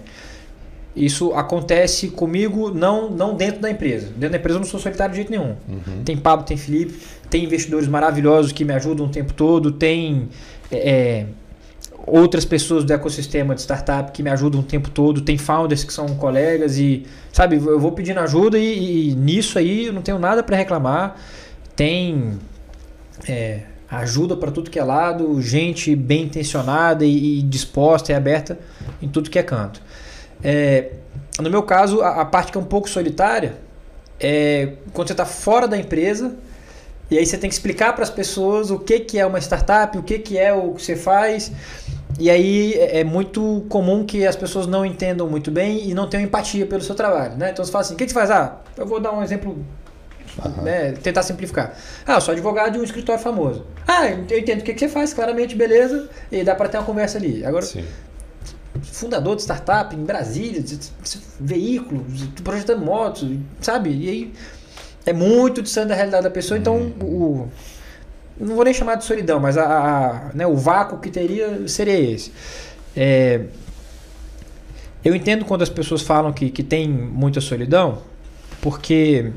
isso 0.97 1.33
acontece 1.35 2.09
comigo 2.09 2.73
não, 2.75 3.11
não 3.11 3.37
dentro 3.37 3.61
da 3.61 3.71
empresa. 3.71 4.07
Dentro 4.07 4.31
da 4.31 4.39
empresa 4.39 4.57
eu 4.57 4.61
não 4.61 4.69
sou 4.69 4.81
solitário 4.81 5.13
de 5.13 5.19
jeito 5.19 5.31
nenhum. 5.31 5.55
Uhum. 5.69 6.03
Tem 6.05 6.17
Pablo, 6.17 6.45
tem 6.45 6.57
Felipe, 6.57 6.95
tem 7.31 7.45
investidores 7.45 7.87
maravilhosos 7.87 8.51
que 8.51 8.65
me 8.65 8.73
ajudam 8.73 9.07
o 9.07 9.09
tempo 9.09 9.33
todo, 9.33 9.71
tem 9.71 10.29
é, 10.73 11.27
outras 12.05 12.45
pessoas 12.45 12.85
do 12.85 12.93
ecossistema 12.93 13.55
de 13.55 13.61
startup 13.61 14.11
que 14.11 14.25
me 14.25 14.31
ajudam 14.31 14.61
o 14.61 14.65
tempo 14.65 14.91
todo, 14.91 15.21
tem 15.21 15.39
founders 15.39 15.85
que 15.85 15.93
são 15.93 16.09
colegas 16.17 16.79
e, 16.79 17.07
sabe, 17.33 17.57
eu 17.57 17.79
vou 17.79 17.93
pedindo 17.93 18.19
ajuda 18.19 18.59
e, 18.59 19.11
e 19.11 19.15
nisso 19.15 19.57
aí 19.59 19.87
eu 19.87 19.93
não 19.93 20.03
tenho 20.03 20.19
nada 20.19 20.43
para 20.43 20.57
reclamar. 20.57 21.17
Tem 21.77 22.39
é, 23.29 23.61
ajuda 23.91 24.37
para 24.37 24.51
tudo 24.51 24.71
que 24.71 24.79
é 24.79 24.85
lado, 24.85 25.41
gente 25.41 25.97
bem 25.97 26.25
intencionada 26.25 27.05
e, 27.05 27.39
e, 27.39 27.43
disposta 27.43 28.13
e 28.13 28.15
aberta 28.15 28.59
em 29.01 29.09
tudo 29.09 29.31
que 29.31 29.39
é 29.39 29.43
canto. 29.43 29.81
É, 30.43 30.93
no 31.41 31.51
meu 31.51 31.63
caso, 31.63 32.03
a, 32.03 32.21
a, 32.21 32.25
parte 32.25 32.53
que 32.53 32.59
é 32.59 32.61
um 32.61 32.65
pouco 32.65 32.89
solitária 32.89 33.57
é 34.21 34.75
quando 34.93 35.09
você 35.09 35.15
está 35.15 35.25
fora 35.25 35.67
da 35.67 35.79
empresa 35.79 36.37
e 37.11 37.17
aí 37.17 37.25
você 37.25 37.39
tem 37.39 37.49
que 37.49 37.55
explicar 37.55 37.95
para 37.95 38.05
as 38.05 38.11
pessoas 38.11 38.71
o 38.71 38.79
que, 38.79 39.01
que 39.01 39.19
é 39.19 39.25
uma 39.25 39.41
startup, 39.41 39.97
o 39.97 40.03
que, 40.03 40.19
que 40.19 40.37
é 40.37 40.53
o 40.53 40.75
que 40.75 40.83
você 40.83 40.95
faz. 40.95 41.51
E 42.19 42.29
aí 42.29 42.75
é, 42.75 43.01
é 43.01 43.05
muito 43.05 43.65
comum 43.69 44.05
que 44.05 44.27
as 44.27 44.37
pessoas 44.37 44.67
não 44.67 44.85
entendam 44.85 45.27
muito 45.29 45.51
bem 45.51 45.89
e 45.89 45.95
não 45.95 46.09
tenham 46.09 46.25
empatia 46.25 46.67
pelo 46.67 46.83
seu 46.83 46.95
trabalho. 46.95 47.37
Né? 47.37 47.51
Então 47.53 47.65
você 47.65 47.73
fala 47.73 47.83
assim, 47.83 47.95
o 47.95 47.97
que, 47.97 48.05
que 48.05 48.11
você 48.11 48.19
faz? 48.19 48.31
Ah, 48.31 48.59
eu 48.77 48.87
vou 48.87 49.01
dar 49.01 49.13
um 49.13 49.23
exemplo 49.23 49.57
Uhum. 50.45 50.63
Né, 50.63 50.93
tentar 50.93 51.23
simplificar. 51.23 51.75
Ah, 52.07 52.15
eu 52.15 52.21
sou 52.21 52.33
advogado 52.33 52.73
de 52.73 52.79
um 52.79 52.85
escritório 52.85 53.21
famoso. 53.21 53.67
Ah, 53.87 54.07
eu 54.09 54.39
entendo 54.39 54.61
o 54.61 54.63
que, 54.63 54.73
que 54.73 54.81
você 54.81 54.89
faz, 54.89 55.13
claramente, 55.13 55.57
beleza, 55.57 56.09
e 56.31 56.45
dá 56.45 56.55
para 56.55 56.69
ter 56.69 56.79
uma 56.79 56.85
conversa 56.85 57.19
ali. 57.19 57.45
Agora, 57.45 57.65
Sim. 57.65 57.85
fundador 58.83 59.35
de 59.35 59.43
startup 59.43 59.95
em 59.95 60.05
Brasília, 60.05 60.63
veículo, 61.41 62.07
projetando 62.45 62.85
motos, 62.85 63.29
sabe? 63.61 63.91
E 63.91 64.09
aí 64.09 64.33
é 65.05 65.13
muito 65.13 65.61
distante 65.63 65.89
da 65.89 65.95
realidade 65.95 66.23
da 66.23 66.31
pessoa, 66.31 66.59
então 66.59 66.77
uhum. 66.77 66.93
o. 67.03 67.49
Não 68.41 68.55
vou 68.55 68.65
nem 68.65 68.73
chamar 68.73 68.95
de 68.95 69.05
solidão, 69.05 69.41
mas 69.41 69.59
a, 69.59 69.65
a 69.65 70.31
né, 70.33 70.47
o 70.47 70.55
vácuo 70.55 71.01
que 71.01 71.11
teria 71.11 71.67
seria 71.67 71.99
esse. 71.99 72.31
É, 72.97 73.41
eu 75.05 75.15
entendo 75.15 75.45
quando 75.45 75.63
as 75.63 75.69
pessoas 75.69 76.03
falam 76.03 76.33
que, 76.33 76.51
que 76.51 76.63
tem 76.63 76.89
muita 76.89 77.41
solidão, 77.41 78.03
porque 78.61 79.33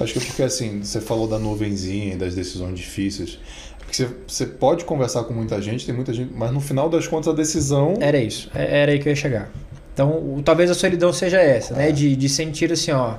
Acho 0.00 0.12
que 0.12 0.18
é 0.18 0.22
porque 0.22 0.42
assim, 0.42 0.82
você 0.82 1.00
falou 1.00 1.26
da 1.26 1.38
nuvenzinha 1.38 2.14
e 2.14 2.16
das 2.16 2.34
decisões 2.34 2.78
difíceis. 2.78 3.38
Porque 3.78 3.96
você, 3.96 4.08
você 4.26 4.46
pode 4.46 4.84
conversar 4.84 5.24
com 5.24 5.32
muita 5.32 5.60
gente, 5.60 5.84
tem 5.86 5.94
muita 5.94 6.12
gente, 6.12 6.32
mas 6.34 6.52
no 6.52 6.60
final 6.60 6.88
das 6.88 7.06
contas 7.06 7.28
a 7.32 7.36
decisão. 7.36 7.94
Era 8.00 8.18
isso, 8.18 8.50
é, 8.54 8.82
era 8.82 8.92
aí 8.92 8.98
que 8.98 9.08
eu 9.08 9.10
ia 9.10 9.16
chegar. 9.16 9.50
Então, 9.92 10.10
o, 10.10 10.42
talvez 10.44 10.70
a 10.70 10.74
solidão 10.74 11.12
seja 11.12 11.40
essa, 11.40 11.74
né? 11.74 11.84
é. 11.84 11.86
né? 11.86 11.92
De, 11.92 12.14
de 12.14 12.28
sentir 12.28 12.72
assim, 12.72 12.92
ó. 12.92 13.14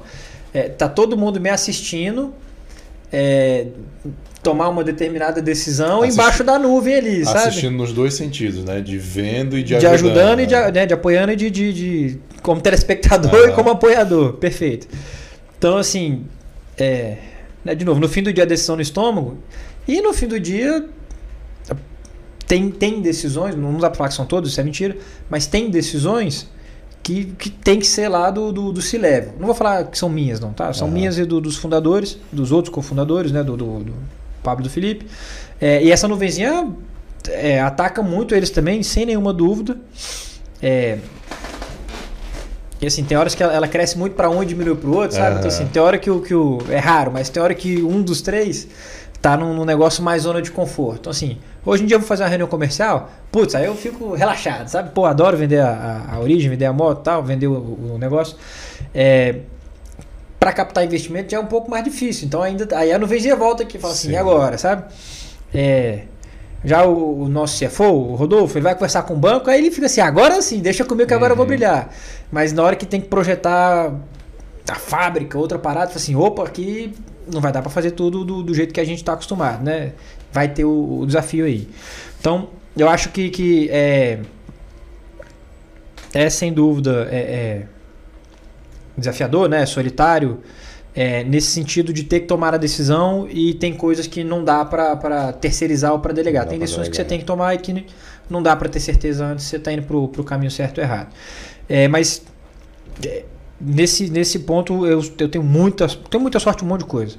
É, 0.53 0.69
tá 0.69 0.87
todo 0.87 1.17
mundo 1.17 1.39
me 1.39 1.49
assistindo, 1.49 2.33
é, 3.11 3.67
tomar 4.41 4.69
uma 4.69 4.83
determinada 4.83 5.41
decisão 5.41 6.01
Assisti... 6.01 6.19
embaixo 6.19 6.43
da 6.43 6.57
nuvem 6.57 6.95
ali, 6.95 7.25
sabe? 7.25 7.49
Assistindo 7.49 7.77
nos 7.77 7.91
dois 7.91 8.13
sentidos, 8.13 8.63
né? 8.63 8.81
De 8.81 8.97
vendo 8.97 9.57
e 9.57 9.63
de, 9.63 9.77
de 9.77 9.85
ajudando. 9.85 10.13
De 10.13 10.19
ajudando 10.19 10.39
e 10.39 10.45
de, 10.45 10.55
né? 10.55 10.71
né? 10.71 10.85
de 10.85 10.93
apoiando 10.93 11.31
e 11.31 11.35
de, 11.35 11.49
de, 11.49 11.73
de 11.73 12.19
como 12.41 12.61
telespectador 12.61 13.49
e 13.49 13.51
como 13.51 13.69
apoiador. 13.69 14.33
Perfeito. 14.33 14.87
Então, 15.57 15.77
assim, 15.77 16.25
é, 16.79 17.17
né, 17.63 17.75
de 17.75 17.85
novo, 17.85 17.99
no 17.99 18.07
fim 18.07 18.23
do 18.23 18.31
dia 18.31 18.43
a 18.43 18.47
decisão 18.47 18.75
no 18.75 18.81
estômago, 18.81 19.37
e 19.87 20.01
no 20.01 20.13
fim 20.13 20.27
do 20.27 20.39
dia 20.39 20.87
tem, 22.47 22.71
tem 22.71 23.01
decisões, 23.01 23.55
não 23.55 23.77
dá 23.77 23.89
pra 23.89 23.97
falar 23.97 24.09
que 24.09 24.15
são 24.15 24.25
todas, 24.25 24.51
isso 24.51 24.59
é 24.59 24.63
mentira, 24.63 24.97
mas 25.29 25.45
tem 25.45 25.69
decisões 25.69 26.49
que, 27.03 27.25
que 27.37 27.49
tem 27.49 27.79
que 27.79 27.87
ser 27.87 28.07
lá 28.07 28.29
do, 28.29 28.51
do, 28.51 28.71
do 28.71 28.81
level 28.97 29.33
Não 29.39 29.45
vou 29.45 29.55
falar 29.55 29.85
que 29.85 29.97
são 29.97 30.09
minhas, 30.09 30.39
não, 30.39 30.51
tá? 30.51 30.73
São 30.73 30.87
uhum. 30.87 30.93
minhas 30.93 31.17
e 31.17 31.25
do, 31.25 31.39
dos 31.39 31.57
fundadores, 31.57 32.17
dos 32.31 32.51
outros 32.51 32.73
cofundadores, 32.73 33.31
né? 33.31 33.43
Do, 33.43 33.55
do, 33.55 33.79
do 33.79 33.93
Pablo 34.43 34.63
e 34.63 34.67
do 34.67 34.69
Felipe. 34.69 35.05
É, 35.59 35.83
e 35.83 35.91
essa 35.91 36.07
nuvenzinha 36.07 36.71
é, 37.29 37.61
ataca 37.61 38.01
muito 38.01 38.35
eles 38.35 38.49
também, 38.49 38.83
sem 38.83 39.05
nenhuma 39.05 39.33
dúvida. 39.33 39.77
É, 40.61 40.99
e 42.81 42.87
assim, 42.87 43.03
tem 43.03 43.17
horas 43.17 43.35
que 43.35 43.43
ela, 43.43 43.53
ela 43.53 43.67
cresce 43.67 43.97
muito 43.97 44.15
para 44.15 44.29
um 44.29 44.41
e 44.41 44.45
diminui 44.45 44.75
para 44.75 44.89
o 44.89 44.95
outro, 44.95 45.17
sabe? 45.17 45.37
Então, 45.37 45.47
assim, 45.47 45.65
tem 45.65 45.81
hora 45.81 45.97
que 45.97 46.09
o, 46.09 46.21
que 46.21 46.33
o. 46.33 46.59
É 46.69 46.77
raro, 46.77 47.11
mas 47.11 47.29
tem 47.29 47.41
hora 47.43 47.53
que 47.53 47.81
um 47.83 48.01
dos 48.01 48.21
três 48.21 48.67
tá 49.21 49.35
num, 49.35 49.53
num, 49.53 49.65
negócio 49.65 50.01
mais 50.01 50.21
zona 50.23 50.41
de 50.41 50.49
conforto. 50.49 50.99
Então, 51.01 51.11
assim, 51.11 51.37
hoje 51.65 51.83
em 51.83 51.85
dia 51.85 51.95
eu 51.95 51.99
vou 51.99 52.07
fazer 52.07 52.23
uma 52.23 52.29
reunião 52.29 52.47
comercial, 52.47 53.09
putz, 53.29 53.53
aí 53.53 53.65
eu 53.65 53.75
fico 53.75 54.13
relaxado, 54.15 54.69
sabe? 54.69 54.91
Pô, 54.91 55.05
adoro 55.05 55.35
vender 55.35 55.59
a, 55.59 56.07
a, 56.09 56.15
a 56.15 56.19
origem, 56.19 56.49
vender 56.49 56.65
a 56.65 56.73
moto 56.73 57.03
tal, 57.03 57.21
vender 57.21 57.47
o, 57.47 57.53
o 57.53 57.97
negócio. 57.99 58.37
É, 58.95 59.39
para 60.39 60.53
captar 60.53 60.85
investimento 60.85 61.31
já 61.31 61.37
é 61.37 61.39
um 61.41 61.47
pouco 61.47 61.69
mais 61.69 61.83
difícil. 61.83 62.27
Então, 62.27 62.41
ainda. 62.41 62.65
Aí 62.77 62.93
a 62.93 62.97
nuvenzinha 62.97 63.35
volta 63.35 63.63
aqui 63.63 63.75
e 63.75 63.79
fala 63.79 63.93
assim, 63.93 64.07
Sim. 64.07 64.13
e 64.13 64.17
agora, 64.17 64.57
sabe? 64.57 64.85
É. 65.53 66.03
Já 66.63 66.85
o, 66.85 67.23
o, 67.23 67.29
nosso 67.29 67.63
CFO, 67.63 67.83
o 67.83 68.15
Rodolfo, 68.15 68.57
ele 68.57 68.63
vai 68.63 68.73
conversar 68.73 69.03
com 69.03 69.13
o 69.13 69.17
banco, 69.17 69.49
aí 69.49 69.59
ele 69.59 69.71
fica 69.71 69.85
assim, 69.85 70.01
agora 70.01 70.41
sim, 70.41 70.59
deixa 70.59 70.83
comigo 70.83 71.07
que 71.07 71.13
agora 71.13 71.33
uhum. 71.33 71.33
eu 71.33 71.37
vou 71.37 71.45
uhum. 71.45 71.57
brilhar. 71.57 71.89
Mas 72.31 72.51
na 72.51 72.63
hora 72.63 72.75
que 72.75 72.85
tem 72.85 72.99
que 72.99 73.07
projetar 73.07 73.93
a 74.69 74.75
fábrica, 74.75 75.37
outra 75.37 75.57
parada, 75.57 75.87
fala 75.87 75.97
assim, 75.97 76.15
opa, 76.15 76.43
aqui 76.43 76.93
não 77.31 77.39
vai 77.39 77.51
dar 77.51 77.61
para 77.61 77.71
fazer 77.71 77.91
tudo 77.91 78.25
do, 78.25 78.43
do, 78.43 78.53
jeito 78.53 78.73
que 78.73 78.79
a 78.79 78.83
gente 78.83 78.97
está 78.97 79.13
acostumado, 79.13 79.63
né? 79.63 79.93
Vai 80.31 80.49
ter 80.49 80.65
o, 80.65 80.99
o, 81.01 81.05
desafio 81.05 81.45
aí. 81.45 81.67
Então, 82.19 82.49
eu 82.77 82.89
acho 82.89 83.09
que, 83.09 83.29
que 83.29 83.69
é, 83.71 84.19
é 86.13 86.29
sem 86.29 86.51
dúvida 86.51 87.07
é, 87.11 87.17
é 87.17 87.65
desafiador, 88.97 89.47
né? 89.47 89.65
Solitário, 89.65 90.39
é, 90.95 91.23
nesse 91.23 91.47
sentido 91.47 91.93
de 91.93 92.03
ter 92.03 92.21
que 92.21 92.27
tomar 92.27 92.53
a 92.53 92.57
decisão 92.57 93.27
e 93.29 93.53
tem 93.53 93.73
coisas 93.73 94.07
que 94.07 94.23
não 94.23 94.43
dá 94.43 94.65
para 94.65 95.33
terceirizar 95.33 95.93
ou 95.93 95.99
para 95.99 96.13
delegar. 96.13 96.47
Tem 96.47 96.59
decisões 96.59 96.87
delegar. 96.87 96.91
que 96.91 96.97
você 96.97 97.05
tem 97.05 97.19
que 97.19 97.25
tomar 97.25 97.53
e 97.53 97.57
que 97.57 97.85
não 98.29 98.41
dá 98.41 98.55
para 98.55 98.69
ter 98.69 98.79
certeza 98.79 99.25
antes 99.25 99.45
se 99.45 99.51
você 99.51 99.57
está 99.57 99.71
indo 99.71 99.83
para 99.83 99.97
o 99.97 100.23
caminho 100.23 100.51
certo 100.51 100.79
ou 100.79 100.83
errado. 100.83 101.13
É, 101.67 101.87
mas 101.87 102.23
é, 103.05 103.23
nesse, 103.59 104.09
nesse 104.09 104.39
ponto 104.39 104.85
eu, 104.85 105.01
eu 105.17 105.29
tenho, 105.29 105.43
muita, 105.43 105.87
tenho 105.87 106.21
muita 106.21 106.39
sorte 106.39 106.63
um 106.63 106.67
monte 106.67 106.81
de 106.81 106.87
coisa. 106.87 107.17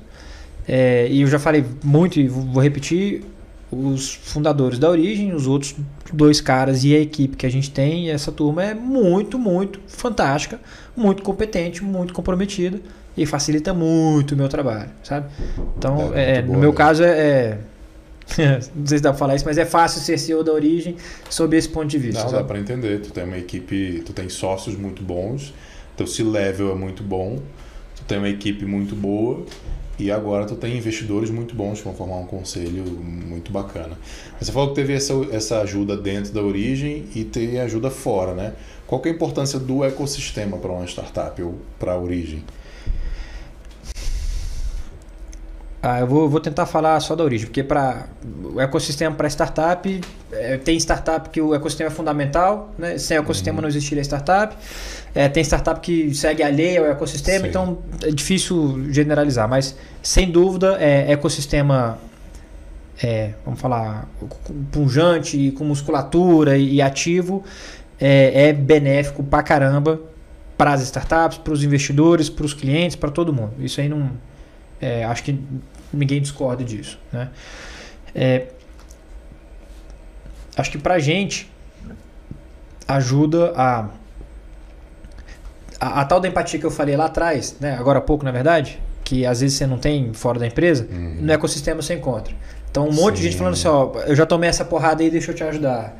É, 0.66 1.08
e 1.10 1.22
eu 1.22 1.26
já 1.26 1.38
falei 1.38 1.64
muito 1.82 2.20
e 2.20 2.28
vou 2.28 2.62
repetir, 2.62 3.24
os 3.70 4.14
fundadores 4.14 4.78
da 4.78 4.90
Origem, 4.90 5.32
os 5.32 5.46
outros 5.46 5.76
dois 6.12 6.40
caras 6.40 6.84
e 6.84 6.94
a 6.94 6.98
equipe 6.98 7.36
que 7.36 7.46
a 7.46 7.50
gente 7.50 7.70
tem, 7.70 8.10
essa 8.10 8.32
turma 8.32 8.64
é 8.64 8.74
muito, 8.74 9.38
muito 9.38 9.80
fantástica, 9.86 10.60
muito 10.96 11.22
competente, 11.22 11.82
muito 11.84 12.12
comprometida 12.12 12.80
e 13.16 13.24
facilita 13.24 13.72
muito 13.72 14.32
o 14.32 14.36
meu 14.36 14.48
trabalho, 14.48 14.90
sabe? 15.04 15.28
Então, 15.78 16.12
é, 16.14 16.38
é, 16.38 16.42
no 16.42 16.58
meu 16.58 16.70
né? 16.70 16.76
caso, 16.76 17.04
é, 17.04 17.08
é 17.08 17.58
não 18.74 18.86
sei 18.86 18.98
se 18.98 19.02
dá 19.02 19.10
pra 19.10 19.18
falar 19.18 19.36
isso, 19.36 19.44
mas 19.44 19.58
é 19.58 19.64
fácil 19.64 20.00
ser 20.00 20.18
CEO 20.18 20.42
da 20.42 20.52
origem 20.52 20.96
sob 21.28 21.56
esse 21.56 21.68
ponto 21.68 21.86
de 21.86 21.98
vista. 21.98 22.22
Não, 22.22 22.30
sabe? 22.30 22.42
dá 22.42 22.48
para 22.48 22.58
entender. 22.58 23.00
Tu 23.00 23.10
tem 23.12 23.24
uma 23.24 23.38
equipe, 23.38 24.02
tu 24.04 24.12
tem 24.12 24.28
sócios 24.28 24.76
muito 24.76 25.02
bons, 25.02 25.52
teu 25.96 26.06
C-level 26.06 26.72
é 26.72 26.74
muito 26.74 27.02
bom, 27.02 27.40
tu 27.96 28.04
tem 28.04 28.18
uma 28.18 28.28
equipe 28.28 28.64
muito 28.64 28.94
boa 28.94 29.44
e 30.00 30.10
agora 30.10 30.46
tu 30.46 30.54
tem 30.54 30.76
investidores 30.76 31.30
muito 31.30 31.54
bons 31.54 31.78
que 31.78 31.84
vão 31.84 31.94
formar 31.94 32.16
um 32.16 32.26
conselho 32.26 32.84
muito 32.84 33.52
bacana. 33.52 33.98
Você 34.40 34.50
falou 34.50 34.70
que 34.70 34.76
teve 34.76 34.94
essa, 34.94 35.12
essa 35.30 35.60
ajuda 35.60 35.96
dentro 35.96 36.32
da 36.32 36.42
origem 36.42 37.04
e 37.14 37.22
tem 37.22 37.60
ajuda 37.60 37.90
fora, 37.90 38.32
né? 38.32 38.54
Qual 38.86 39.00
é 39.04 39.08
a 39.08 39.12
importância 39.12 39.58
do 39.58 39.84
ecossistema 39.84 40.56
para 40.56 40.72
uma 40.72 40.86
startup 40.86 41.40
ou 41.42 41.54
para 41.78 41.92
a 41.92 41.98
origem? 41.98 42.42
Ah, 45.82 46.00
eu 46.00 46.06
vou, 46.06 46.28
vou 46.28 46.40
tentar 46.40 46.66
falar 46.66 47.00
só 47.00 47.16
da 47.16 47.24
origem, 47.24 47.46
porque 47.46 47.62
para 47.62 48.06
o 48.52 48.60
ecossistema 48.60 49.16
para 49.16 49.26
startup, 49.30 50.00
é, 50.30 50.58
tem 50.58 50.76
startup 50.78 51.30
que 51.30 51.40
o 51.40 51.54
ecossistema 51.54 51.88
é 51.88 51.90
fundamental, 51.90 52.70
né? 52.78 52.98
sem 52.98 53.16
ecossistema 53.16 53.56
uhum. 53.56 53.62
não 53.62 53.68
existiria 53.68 54.02
startup. 54.02 54.54
É, 55.14 55.26
tem 55.28 55.42
startup 55.42 55.80
que 55.80 56.14
segue 56.14 56.42
alheia 56.42 56.80
ao 56.80 56.86
ecossistema, 56.86 57.44
Sim. 57.44 57.48
então 57.48 57.78
é 58.02 58.10
difícil 58.10 58.92
generalizar, 58.92 59.48
mas 59.48 59.74
sem 60.02 60.30
dúvida, 60.30 60.76
é, 60.78 61.10
ecossistema, 61.12 61.98
é, 63.02 63.30
vamos 63.42 63.58
falar, 63.58 64.06
punjante, 64.70 65.50
com 65.52 65.64
musculatura 65.64 66.58
e, 66.58 66.74
e 66.74 66.82
ativo, 66.82 67.42
é, 67.98 68.48
é 68.48 68.52
benéfico 68.52 69.22
pra 69.22 69.42
caramba 69.42 69.98
para 70.58 70.74
as 70.74 70.82
startups, 70.82 71.38
para 71.38 71.54
os 71.54 71.64
investidores, 71.64 72.28
para 72.28 72.44
os 72.44 72.52
clientes, 72.52 72.96
para 72.96 73.10
todo 73.10 73.32
mundo. 73.32 73.54
Isso 73.60 73.80
aí 73.80 73.88
não 73.88 74.10
é, 74.80 75.04
acho 75.04 75.22
que 75.22 75.38
ninguém 75.92 76.20
discorda 76.20 76.64
disso. 76.64 76.98
Né? 77.12 77.28
É, 78.14 78.46
acho 80.56 80.70
que 80.70 80.78
para 80.78 80.98
gente 80.98 81.50
ajuda 82.88 83.52
a, 83.54 83.88
a, 85.78 86.00
a, 86.00 86.04
tal 86.04 86.20
da 86.20 86.28
empatia 86.28 86.58
que 86.58 86.66
eu 86.66 86.70
falei 86.70 86.96
lá 86.96 87.06
atrás, 87.06 87.56
né? 87.60 87.76
agora 87.78 87.98
há 87.98 88.02
pouco 88.02 88.24
na 88.24 88.32
verdade, 88.32 88.80
que 89.04 89.24
às 89.26 89.40
vezes 89.40 89.56
você 89.56 89.66
não 89.66 89.78
tem 89.78 90.12
fora 90.12 90.38
da 90.38 90.46
empresa, 90.46 90.88
uhum. 90.90 91.18
no 91.20 91.32
ecossistema 91.32 91.82
você 91.82 91.94
encontra. 91.94 92.34
Então 92.70 92.88
um 92.88 92.92
monte 92.92 93.16
Sim. 93.16 93.22
de 93.22 93.28
gente 93.28 93.36
falando 93.36 93.54
assim, 93.54 93.68
ó, 93.68 93.92
eu 94.06 94.16
já 94.16 94.26
tomei 94.26 94.48
essa 94.48 94.64
porrada 94.64 95.02
aí, 95.02 95.10
deixa 95.10 95.30
eu 95.30 95.34
te 95.34 95.44
ajudar. 95.44 95.96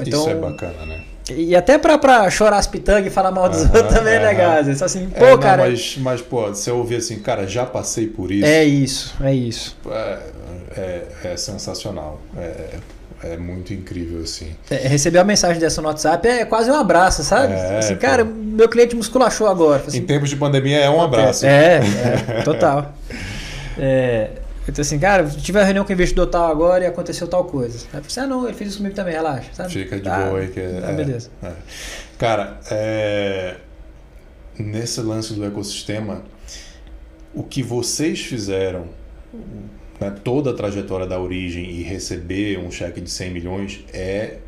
Então, 0.00 0.20
Isso 0.20 0.30
é 0.30 0.34
bacana, 0.34 0.86
né? 0.86 1.04
E 1.30 1.56
até 1.56 1.78
pra, 1.78 1.96
pra 1.96 2.28
chorar 2.28 2.58
as 2.58 2.66
pitangas 2.66 3.06
e 3.06 3.10
falar 3.10 3.30
mal 3.30 3.48
dos 3.48 3.62
outros 3.62 3.94
também 3.94 4.14
é 4.14 4.18
legal. 4.18 4.62
Só 4.74 4.84
assim, 4.84 5.08
pô, 5.08 5.24
é, 5.24 5.30
não, 5.30 5.38
cara. 5.38 5.64
Mas, 5.64 5.96
mas, 5.98 6.20
pô, 6.20 6.48
você 6.48 6.70
ouvir 6.70 6.96
assim, 6.96 7.18
cara, 7.18 7.46
já 7.46 7.64
passei 7.64 8.06
por 8.06 8.30
isso. 8.30 8.44
É 8.44 8.64
isso, 8.64 9.14
é 9.22 9.34
isso. 9.34 9.76
É, 9.90 10.18
é, 10.76 11.02
é 11.24 11.36
sensacional. 11.36 12.20
É, 12.36 12.74
é 13.22 13.36
muito 13.38 13.72
incrível, 13.72 14.22
assim. 14.22 14.54
É, 14.70 14.86
receber 14.86 15.18
uma 15.18 15.24
mensagem 15.24 15.58
dessa 15.58 15.80
no 15.80 15.88
WhatsApp 15.88 16.28
é 16.28 16.44
quase 16.44 16.70
um 16.70 16.74
abraço, 16.74 17.24
sabe? 17.24 17.54
É, 17.54 17.78
assim, 17.78 17.96
cara, 17.96 18.22
meu 18.22 18.68
cliente 18.68 18.94
musculachou 18.94 19.46
agora. 19.46 19.82
Assim, 19.86 19.98
em 19.98 20.02
tempos 20.02 20.28
de 20.28 20.36
pandemia 20.36 20.78
é 20.78 20.90
um 20.90 21.00
abraço. 21.00 21.46
É, 21.46 21.80
é 22.38 22.42
total. 22.44 22.92
É, 23.78 24.28
então 24.68 24.82
assim, 24.82 24.98
cara, 24.98 25.28
tive 25.28 25.58
uma 25.58 25.64
reunião 25.64 25.84
com 25.84 25.90
o 25.90 25.92
investidor 25.92 26.26
tal 26.26 26.50
agora 26.50 26.84
e 26.84 26.86
aconteceu 26.86 27.28
tal 27.28 27.44
coisa. 27.44 27.86
Aí 27.92 28.00
eu 28.00 28.04
falei, 28.04 28.24
ah 28.24 28.34
não, 28.34 28.44
ele 28.46 28.56
fez 28.56 28.70
isso 28.70 28.78
comigo 28.78 28.94
também, 28.94 29.14
relaxa. 29.14 29.50
Sabe? 29.52 29.72
Fica 29.72 29.96
de 29.96 30.02
tá, 30.02 30.26
boa 30.26 30.40
aí 30.40 30.48
que 30.48 30.60
é, 30.60 30.80
tá, 30.80 30.92
beleza. 30.92 31.30
É. 31.42 31.52
Cara, 32.18 32.58
é, 32.70 33.56
nesse 34.58 35.00
lance 35.00 35.34
do 35.34 35.44
ecossistema, 35.44 36.22
o 37.34 37.42
que 37.42 37.62
vocês 37.62 38.20
fizeram, 38.20 38.86
né, 40.00 40.14
toda 40.22 40.50
a 40.50 40.54
trajetória 40.54 41.06
da 41.06 41.20
origem 41.20 41.70
e 41.70 41.82
receber 41.82 42.58
um 42.58 42.70
cheque 42.70 43.00
de 43.00 43.10
100 43.10 43.30
milhões 43.32 43.84
é 43.92 44.38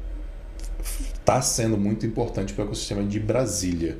está 1.18 1.42
sendo 1.42 1.76
muito 1.76 2.06
importante 2.06 2.52
para 2.52 2.62
o 2.62 2.66
ecossistema 2.66 3.02
de 3.02 3.18
Brasília, 3.18 3.98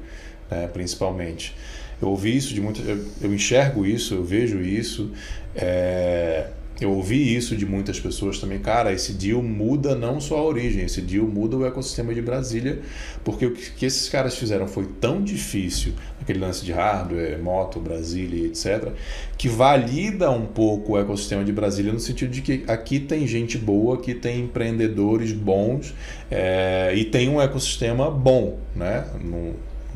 né, 0.49 0.69
principalmente. 0.69 1.57
Eu 2.01 2.09
ouvi 2.09 2.37
isso 2.37 2.53
de 2.55 2.61
muito, 2.61 2.83
eu, 2.83 3.05
eu 3.23 3.35
enxergo 3.35 3.87
isso, 3.87 4.15
eu 4.15 4.25
vejo 4.25 4.61
isso. 4.61 5.11
É, 5.55 6.49
eu 6.81 6.93
ouvi 6.93 7.35
isso 7.35 7.57
de 7.57 7.65
muitas 7.65 7.99
pessoas 7.99 8.39
também. 8.39 8.59
Cara, 8.59 8.93
esse 8.93 9.15
deal 9.15 9.43
muda 9.43 9.95
não 9.95 10.21
só 10.21 10.37
a 10.37 10.45
origem, 10.45 10.85
esse 10.85 11.01
deal 11.01 11.27
muda 11.27 11.57
o 11.57 11.65
ecossistema 11.65 12.15
de 12.15 12.21
Brasília, 12.21 12.81
porque 13.25 13.47
o 13.47 13.53
que 13.55 13.87
esses 13.87 14.09
caras 14.11 14.37
fizeram 14.37 14.69
foi 14.69 14.87
tão 15.01 15.23
difícil, 15.23 15.95
aquele 16.21 16.39
lance 16.39 16.63
de 16.65 16.73
hardware, 16.73 17.43
moto, 17.43 17.81
Brasília, 17.81 18.47
etc., 18.47 18.93
que 19.39 19.49
valida 19.49 20.31
um 20.31 20.45
pouco 20.45 20.93
o 20.93 20.99
ecossistema 20.99 21.43
de 21.43 21.53
Brasília 21.53 21.93
no 21.93 22.01
sentido 22.01 22.31
de 22.31 22.43
que 22.43 22.65
aqui 22.67 23.01
tem 23.01 23.27
gente 23.27 23.57
boa, 23.57 23.97
aqui 23.97 24.15
tem 24.15 24.41
empreendedores 24.41 25.33
bons 25.33 25.95
é, 26.31 26.93
e 26.95 27.07
tem 27.07 27.29
um 27.31 27.41
ecossistema 27.41 28.11
bom, 28.11 28.59
né? 28.75 29.07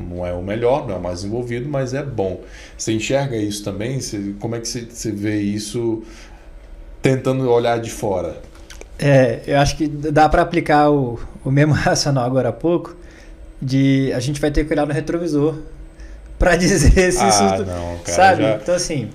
Não 0.01 0.25
é 0.25 0.33
o 0.33 0.41
melhor, 0.41 0.87
não 0.87 0.95
é 0.95 0.97
o 0.97 1.01
mais 1.01 1.23
envolvido, 1.23 1.69
mas 1.69 1.93
é 1.93 2.03
bom. 2.03 2.41
Você 2.77 2.93
enxerga 2.93 3.37
isso 3.37 3.63
também? 3.63 3.99
Você, 3.99 4.33
como 4.39 4.55
é 4.55 4.59
que 4.59 4.67
você, 4.67 4.81
você 4.81 5.11
vê 5.11 5.39
isso 5.39 6.03
tentando 7.01 7.49
olhar 7.49 7.79
de 7.79 7.89
fora? 7.89 8.37
É, 8.99 9.41
eu 9.47 9.59
acho 9.59 9.77
que 9.77 9.87
dá 9.87 10.29
para 10.29 10.41
aplicar 10.41 10.89
o, 10.91 11.19
o 11.43 11.51
mesmo 11.51 11.73
racional 11.75 12.25
agora 12.25 12.49
há 12.49 12.53
pouco, 12.53 12.95
de 13.61 14.11
a 14.13 14.19
gente 14.19 14.39
vai 14.39 14.51
ter 14.51 14.65
que 14.65 14.73
olhar 14.73 14.85
no 14.85 14.93
retrovisor 14.93 15.55
para 16.37 16.55
dizer 16.57 17.11
se 17.11 17.23
ah, 17.23 17.29
isso, 17.29 17.65
não, 17.65 17.97
cara, 17.99 18.15
sabe? 18.15 18.43
Já... 18.43 18.55
Então 18.55 18.75
assim, 18.75 19.09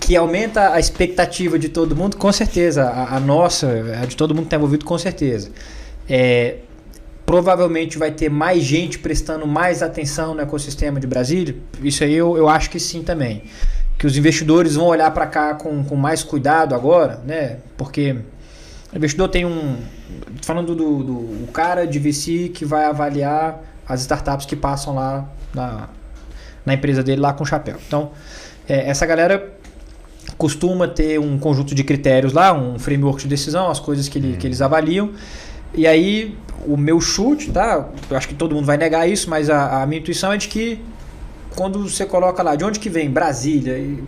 que 0.00 0.14
aumenta 0.14 0.72
a 0.72 0.78
expectativa 0.78 1.58
de 1.58 1.68
todo 1.68 1.96
mundo, 1.96 2.16
com 2.16 2.30
certeza. 2.32 2.84
A, 2.84 3.16
a 3.16 3.20
nossa, 3.20 3.68
a 4.00 4.06
de 4.06 4.16
todo 4.16 4.34
mundo 4.34 4.44
que 4.44 4.46
está 4.48 4.56
envolvido, 4.56 4.84
com 4.84 4.96
certeza. 4.96 5.50
É, 6.08 6.58
provavelmente 7.26 7.98
vai 7.98 8.12
ter 8.12 8.30
mais 8.30 8.62
gente 8.62 9.00
prestando 9.00 9.46
mais 9.46 9.82
atenção 9.82 10.32
no 10.32 10.40
ecossistema 10.40 11.00
de 11.00 11.08
Brasília? 11.08 11.56
Isso 11.82 12.04
aí 12.04 12.14
eu, 12.14 12.36
eu 12.36 12.48
acho 12.48 12.70
que 12.70 12.78
sim 12.78 13.02
também. 13.02 13.42
Que 13.98 14.06
os 14.06 14.16
investidores 14.16 14.76
vão 14.76 14.86
olhar 14.86 15.10
para 15.10 15.26
cá 15.26 15.54
com, 15.54 15.82
com 15.82 15.96
mais 15.96 16.22
cuidado 16.22 16.74
agora, 16.74 17.20
né? 17.26 17.58
Porque 17.76 18.16
o 18.92 18.96
investidor 18.96 19.28
tem 19.28 19.44
um. 19.44 19.78
Falando 20.42 20.76
do, 20.76 21.02
do 21.02 21.12
o 21.12 21.48
cara 21.52 21.84
de 21.86 21.98
VC 21.98 22.50
que 22.54 22.64
vai 22.64 22.84
avaliar 22.84 23.60
as 23.88 24.02
startups 24.02 24.46
que 24.46 24.54
passam 24.54 24.94
lá 24.94 25.28
na, 25.52 25.88
na 26.64 26.74
empresa 26.74 27.02
dele 27.02 27.20
lá 27.20 27.32
com 27.32 27.42
o 27.42 27.46
chapéu. 27.46 27.76
Então, 27.86 28.12
é, 28.68 28.88
essa 28.88 29.04
galera 29.04 29.52
costuma 30.38 30.86
ter 30.86 31.18
um 31.18 31.38
conjunto 31.38 31.74
de 31.74 31.82
critérios 31.82 32.32
lá, 32.32 32.52
um 32.52 32.78
framework 32.78 33.22
de 33.22 33.28
decisão, 33.28 33.68
as 33.70 33.80
coisas 33.80 34.08
que, 34.08 34.18
ele, 34.18 34.36
que 34.36 34.46
eles 34.46 34.60
avaliam. 34.60 35.10
E 35.74 35.86
aí 35.86 36.36
o 36.66 36.76
meu 36.76 37.00
chute, 37.00 37.50
tá? 37.50 37.88
Eu 38.08 38.16
acho 38.16 38.28
que 38.28 38.34
todo 38.34 38.54
mundo 38.54 38.64
vai 38.64 38.76
negar 38.76 39.08
isso, 39.08 39.28
mas 39.28 39.50
a, 39.50 39.82
a 39.82 39.86
minha 39.86 40.00
intuição 40.00 40.32
é 40.32 40.36
de 40.36 40.48
que 40.48 40.80
quando 41.54 41.88
você 41.88 42.04
coloca 42.04 42.42
lá, 42.42 42.54
de 42.54 42.64
onde 42.64 42.78
que 42.78 42.90
vem? 42.90 43.10
Brasília, 43.10 43.78
e 43.78 44.04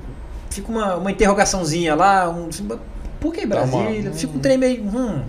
fica 0.50 0.70
uma, 0.70 0.96
uma 0.96 1.10
interrogaçãozinha 1.10 1.94
lá, 1.94 2.28
um, 2.28 2.48
por 3.20 3.32
que 3.32 3.46
Brasília? 3.46 4.12
Fica 4.12 4.36
um 4.36 4.38
trem 4.38 4.58
meio. 4.58 4.82
Hum, 4.82 5.22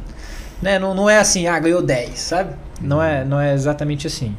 né? 0.61 0.77
não, 0.77 0.93
não 0.93 1.09
é 1.09 1.17
assim, 1.17 1.47
ah, 1.47 1.57
ganhou 1.59 1.81
10, 1.81 2.19
sabe? 2.19 2.53
Não 2.81 3.01
é, 3.01 3.23
não 3.23 3.39
é 3.39 3.53
exatamente 3.53 4.07
assim. 4.07 4.35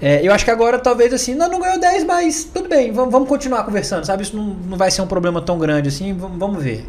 É, 0.00 0.26
eu 0.26 0.32
acho 0.32 0.44
que 0.44 0.50
agora 0.50 0.78
talvez 0.78 1.12
assim, 1.12 1.34
não, 1.34 1.48
não 1.48 1.60
ganhou 1.60 1.78
10, 1.78 2.04
mas 2.04 2.44
tudo 2.44 2.68
bem, 2.68 2.90
vamos, 2.92 3.12
vamos 3.12 3.28
continuar 3.28 3.64
conversando, 3.64 4.04
sabe? 4.04 4.22
Isso 4.24 4.36
não, 4.36 4.46
não 4.46 4.76
vai 4.76 4.90
ser 4.90 5.00
um 5.00 5.06
problema 5.06 5.40
tão 5.40 5.58
grande 5.58 5.88
assim, 5.88 6.12
vamos, 6.12 6.38
vamos 6.38 6.62
ver. 6.62 6.84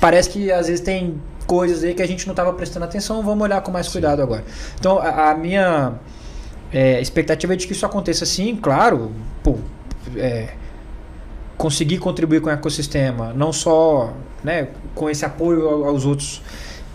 Parece 0.00 0.30
que 0.30 0.50
às 0.50 0.68
vezes 0.68 0.80
tem 0.80 1.20
coisas 1.46 1.84
aí 1.84 1.94
que 1.94 2.02
a 2.02 2.06
gente 2.06 2.26
não 2.26 2.32
estava 2.32 2.52
prestando 2.52 2.84
atenção, 2.84 3.22
vamos 3.22 3.42
olhar 3.42 3.60
com 3.60 3.70
mais 3.70 3.88
cuidado 3.88 4.16
sim. 4.16 4.22
agora. 4.22 4.44
Então, 4.78 4.98
a, 4.98 5.30
a 5.30 5.34
minha 5.34 5.94
é, 6.72 7.00
expectativa 7.00 7.52
é 7.52 7.56
de 7.56 7.66
que 7.66 7.72
isso 7.72 7.84
aconteça 7.84 8.24
sim, 8.24 8.56
claro, 8.56 9.12
pô, 9.42 9.58
é, 10.16 10.54
conseguir 11.56 11.98
contribuir 11.98 12.40
com 12.40 12.48
o 12.48 12.52
ecossistema, 12.52 13.32
não 13.32 13.52
só 13.52 14.12
né, 14.42 14.68
com 14.94 15.08
esse 15.08 15.24
apoio 15.24 15.84
aos 15.84 16.04
outros 16.04 16.42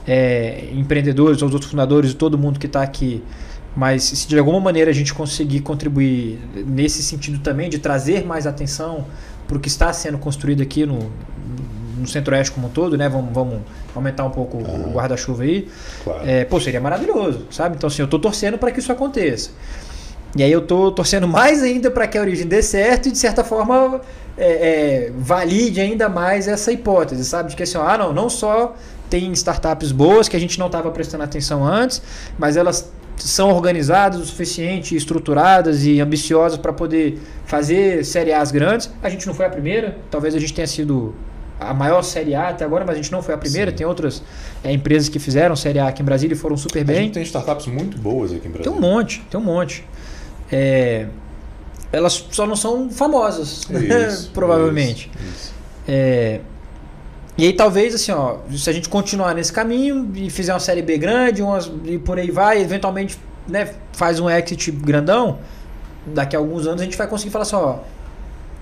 é, 0.07 0.69
empreendedores, 0.73 1.41
aos 1.41 1.53
outros 1.53 1.71
fundadores, 1.71 2.13
todo 2.13 2.37
mundo 2.37 2.59
que 2.59 2.65
está 2.65 2.81
aqui, 2.81 3.23
mas 3.75 4.03
se 4.03 4.27
de 4.27 4.37
alguma 4.39 4.59
maneira 4.59 4.89
a 4.89 4.93
gente 4.93 5.13
conseguir 5.13 5.59
contribuir 5.59 6.39
nesse 6.65 7.03
sentido 7.03 7.39
também, 7.39 7.69
de 7.69 7.77
trazer 7.77 8.25
mais 8.25 8.47
atenção 8.47 9.05
para 9.47 9.55
o 9.55 9.59
que 9.59 9.67
está 9.67 9.93
sendo 9.93 10.17
construído 10.17 10.61
aqui 10.61 10.85
no, 10.85 11.11
no 11.97 12.07
Centro-Oeste 12.07 12.51
como 12.51 12.67
um 12.67 12.69
todo, 12.69 12.97
né? 12.97 13.09
Vamos, 13.09 13.33
vamos 13.33 13.59
aumentar 13.95 14.25
um 14.25 14.29
pouco 14.29 14.57
uhum. 14.57 14.89
o 14.89 14.93
guarda-chuva 14.93 15.43
aí. 15.43 15.67
Claro. 16.03 16.29
É, 16.29 16.45
pô, 16.45 16.59
seria 16.59 16.81
maravilhoso, 16.81 17.47
sabe? 17.49 17.75
Então, 17.75 17.87
assim, 17.87 18.01
eu 18.01 18.07
tô 18.07 18.19
torcendo 18.19 18.57
para 18.57 18.71
que 18.71 18.79
isso 18.79 18.91
aconteça. 18.91 19.51
E 20.35 20.43
aí 20.43 20.51
eu 20.51 20.61
tô 20.61 20.91
torcendo 20.91 21.27
mais 21.27 21.63
ainda 21.63 21.89
para 21.89 22.05
que 22.05 22.17
a 22.17 22.21
origem 22.21 22.45
dê 22.45 22.61
certo 22.61 23.07
e, 23.07 23.11
de 23.11 23.17
certa 23.17 23.43
forma, 23.43 24.01
é, 24.37 25.07
é, 25.07 25.11
valide 25.17 25.81
ainda 25.81 26.07
mais 26.09 26.47
essa 26.47 26.71
hipótese, 26.71 27.25
sabe? 27.25 27.49
De 27.49 27.55
que 27.55 27.63
assim, 27.63 27.77
ah, 27.77 27.97
não, 27.97 28.13
não 28.13 28.29
só 28.29 28.75
tem 29.09 29.31
startups 29.31 29.91
boas 29.91 30.27
que 30.27 30.35
a 30.35 30.39
gente 30.39 30.59
não 30.59 30.67
estava 30.67 30.91
prestando 30.91 31.23
atenção 31.23 31.65
antes, 31.65 32.01
mas 32.37 32.57
elas 32.57 32.91
são 33.15 33.49
organizadas 33.49 34.19
o 34.19 34.25
suficiente, 34.25 34.95
estruturadas 34.95 35.85
e 35.85 35.99
ambiciosas 35.99 36.57
para 36.57 36.71
poder 36.71 37.19
fazer 37.45 38.05
série 38.05 38.31
A's 38.31 38.51
grandes. 38.51 38.91
A 39.01 39.09
gente 39.09 39.25
não 39.25 39.33
foi 39.33 39.45
a 39.45 39.49
primeira, 39.49 39.97
talvez 40.11 40.35
a 40.35 40.39
gente 40.39 40.53
tenha 40.53 40.67
sido 40.67 41.15
a 41.59 41.73
maior 41.73 42.01
Série 42.01 42.35
A 42.35 42.49
até 42.49 42.63
agora, 42.63 42.85
mas 42.85 42.95
a 42.95 42.97
gente 42.97 43.11
não 43.11 43.21
foi 43.21 43.33
a 43.33 43.37
primeira. 43.37 43.71
Sim. 43.71 43.77
Tem 43.77 43.87
outras 43.87 44.21
é, 44.63 44.71
empresas 44.71 45.09
que 45.09 45.19
fizeram 45.19 45.55
Série 45.55 45.79
A 45.79 45.87
aqui 45.87 46.01
em 46.01 46.05
Brasília 46.05 46.35
e 46.35 46.37
foram 46.37 46.57
super 46.57 46.83
bem. 46.83 46.97
A 46.97 47.01
gente 47.01 47.13
tem 47.13 47.23
startups 47.23 47.67
muito 47.67 47.97
boas 47.97 48.31
aqui 48.31 48.47
em 48.47 48.51
Brasília. 48.51 48.71
Tem 48.71 48.71
um 48.71 48.81
monte, 48.81 49.25
tem 49.29 49.39
um 49.39 49.43
monte. 49.43 49.85
É, 50.51 51.07
elas 51.91 52.25
só 52.31 52.45
não 52.45 52.55
são 52.55 52.89
famosas, 52.89 53.67
isso, 53.69 54.31
provavelmente. 54.33 55.09
Isso, 55.15 55.33
isso. 55.33 55.53
É, 55.87 56.41
e 57.37 57.45
aí 57.45 57.53
talvez 57.53 57.93
assim, 57.93 58.11
ó, 58.11 58.37
se 58.51 58.69
a 58.69 58.73
gente 58.73 58.89
continuar 58.89 59.35
nesse 59.35 59.53
caminho 59.53 60.11
e 60.15 60.29
fizer 60.29 60.53
uma 60.53 60.59
série 60.59 60.81
B 60.81 60.97
grande, 60.97 61.41
umas, 61.41 61.71
e 61.85 61.97
por 61.97 62.17
aí 62.17 62.31
vai, 62.31 62.61
eventualmente 62.61 63.17
né, 63.47 63.73
faz 63.93 64.19
um 64.19 64.29
exit 64.29 64.71
grandão, 64.71 65.37
daqui 66.05 66.35
a 66.35 66.39
alguns 66.39 66.65
anos 66.65 66.81
a 66.81 66.83
gente 66.83 66.97
vai 66.97 67.07
conseguir 67.07 67.31
falar 67.31 67.43
assim, 67.43 67.55
ó, 67.55 67.79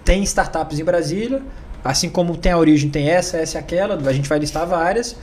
tem 0.03 0.21
startups 0.23 0.77
em 0.77 0.83
Brasília, 0.83 1.41
Assim 1.85 2.09
como 2.09 2.35
tem 2.35 2.51
a 2.51 2.57
origem, 2.57 2.89
tem 2.89 3.09
essa, 3.09 3.37
essa 3.37 3.57
e 3.57 3.59
aquela, 3.59 3.95
a 4.09 4.11
gente 4.11 4.27
vai 4.27 4.39
listar 4.39 4.65
várias. 4.65 5.15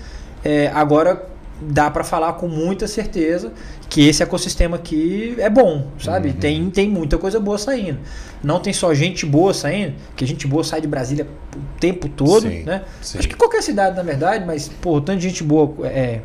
É, 0.45 0.71
agora 0.73 1.27
dá 1.61 1.91
para 1.91 2.05
falar 2.05 2.35
com 2.35 2.47
muita 2.47 2.87
certeza 2.87 3.53
que 3.89 4.09
esse 4.09 4.23
ecossistema 4.23 4.77
aqui 4.77 5.35
é 5.39 5.51
bom, 5.51 5.89
sabe? 5.99 6.29
Uhum. 6.29 6.35
Tem, 6.37 6.71
tem 6.71 6.89
muita 6.89 7.19
coisa 7.19 7.41
boa 7.41 7.59
saindo. 7.59 7.99
Não 8.45 8.61
tem 8.61 8.73
só 8.73 8.95
gente 8.95 9.27
boa 9.27 9.53
saindo, 9.53 9.95
que 10.15 10.25
gente 10.25 10.47
boa 10.47 10.63
sai 10.63 10.81
de 10.81 10.87
Brasília 10.87 11.27
o 11.55 11.81
tempo 11.81 12.09
todo, 12.09 12.49
sim, 12.49 12.63
né? 12.63 12.83
Sim. 13.01 13.19
Acho 13.19 13.29
que 13.29 13.35
qualquer 13.35 13.63
cidade, 13.63 13.97
na 13.97 14.05
verdade, 14.05 14.45
mas, 14.47 14.69
pô, 14.69 15.01
tanto 15.01 15.19
de 15.19 15.29
gente 15.29 15.43
boa, 15.43 15.75
é, 15.89 16.21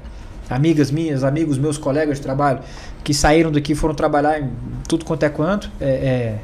amigas 0.48 0.92
minhas, 0.92 1.24
amigos 1.24 1.58
meus, 1.58 1.80
colegas 1.80 2.18
de 2.18 2.24
trabalho, 2.24 2.60
que 3.04 3.12
saíram 3.12 3.52
daqui 3.52 3.74
foram 3.74 3.96
trabalhar 3.96 4.40
em 4.40 4.52
tudo 4.88 5.04
quanto 5.04 5.24
é 5.24 5.30
quanto, 5.30 5.72
é, 5.82 5.90
é 5.90 6.40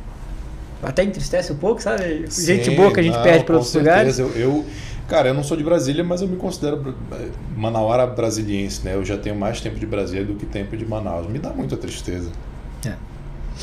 até 0.84 1.04
entristece 1.04 1.52
um 1.52 1.56
pouco, 1.56 1.82
sabe? 1.82 2.26
Sim, 2.30 2.46
Gente 2.46 2.72
boa 2.72 2.92
que 2.92 3.00
a 3.00 3.04
gente 3.04 3.16
não, 3.16 3.24
perde 3.24 3.46
para 3.46 3.56
outros 3.56 3.72
certeza. 3.72 3.92
lugares. 3.92 4.20
Eu, 4.20 4.30
eu, 4.36 4.66
cara, 5.08 5.30
eu 5.30 5.34
não 5.34 5.44
sou 5.44 5.58
de 5.58 5.64
Brasília, 5.64 6.04
mas 6.04 6.22
eu 6.22 6.28
me 6.28 6.38
considero 6.38 6.96
manauara 7.56 8.06
brasiliense, 8.06 8.84
né? 8.84 8.96
Eu 8.96 9.04
já 9.04 9.18
tenho 9.18 9.36
mais 9.36 9.62
tempo 9.62 9.80
de 9.80 9.86
Brasília 9.86 10.26
do 10.26 10.36
que 10.36 10.46
tempo 10.46 10.76
de 10.76 10.86
Manaus. 10.86 11.28
Me 11.28 11.40
dá 11.40 11.50
muita 11.52 11.78
tristeza. 11.78 12.30
É. 12.86 12.94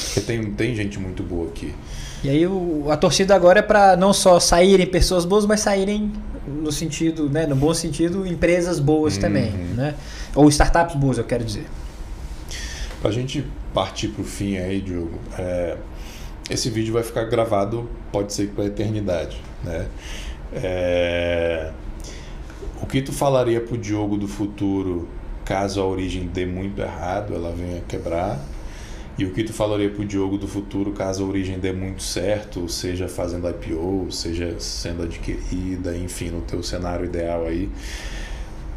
Porque 0.05 0.21
tem, 0.21 0.53
tem 0.53 0.75
gente 0.75 0.99
muito 0.99 1.23
boa 1.23 1.49
aqui. 1.49 1.75
E 2.23 2.29
aí 2.29 2.47
o, 2.47 2.87
a 2.91 2.97
torcida 2.97 3.35
agora 3.35 3.61
é 3.61 3.63
para 3.63 3.97
não 3.97 4.13
só 4.13 4.39
saírem 4.39 4.87
pessoas 4.87 5.25
boas, 5.25 5.47
mas 5.47 5.61
saírem 5.61 6.13
no 6.47 6.71
sentido, 6.71 7.29
né, 7.31 7.47
no 7.47 7.57
bom 7.57 7.73
sentido, 7.73 8.27
empresas 8.27 8.79
boas 8.79 9.15
uhum. 9.15 9.21
também, 9.21 9.51
né? 9.75 9.95
Ou 10.35 10.49
startups 10.49 10.97
boas, 10.97 11.19
eu 11.19 11.25
quero 11.25 11.45
dizer. 11.45 11.67
Para 13.01 13.11
a 13.11 13.13
gente 13.13 13.45
partir 13.73 14.09
para 14.09 14.23
o 14.23 14.25
fim 14.25 14.59
aí, 14.59 14.81
Diogo, 14.81 15.19
é, 15.39 15.77
esse 16.51 16.69
vídeo 16.69 16.93
vai 16.93 17.03
ficar 17.05 17.25
gravado, 17.25 17.89
pode 18.11 18.33
ser 18.33 18.49
para 18.49 18.65
a 18.65 18.67
eternidade, 18.67 19.41
né? 19.63 19.87
É... 20.53 21.71
O 22.83 22.87
que 22.87 23.01
tu 23.01 23.13
falaria 23.13 23.61
pro 23.61 23.79
Diogo 23.79 24.17
do 24.17 24.27
futuro, 24.27 25.09
caso 25.45 25.81
a 25.81 25.87
origem 25.87 26.27
dê 26.27 26.45
muito 26.45 26.81
errado, 26.83 27.35
ela 27.35 27.53
venha 27.53 27.81
quebrar. 27.87 28.41
E 29.17 29.25
o 29.25 29.33
que 29.33 29.45
tu 29.45 29.53
falaria 29.53 29.91
para 29.91 30.03
o 30.03 30.05
Diogo 30.05 30.39
do 30.39 30.49
futuro 30.49 30.93
caso 30.93 31.23
a 31.23 31.29
origem 31.29 31.59
dê 31.59 31.73
muito 31.73 32.03
certo, 32.03 32.69
seja 32.69 33.07
fazendo 33.07 33.49
IPO, 33.49 34.11
seja 34.11 34.59
sendo 34.59 35.03
adquirida, 35.03 35.97
enfim, 35.97 36.31
no 36.31 36.41
teu 36.41 36.63
cenário 36.63 37.05
ideal 37.05 37.47
aí. 37.47 37.69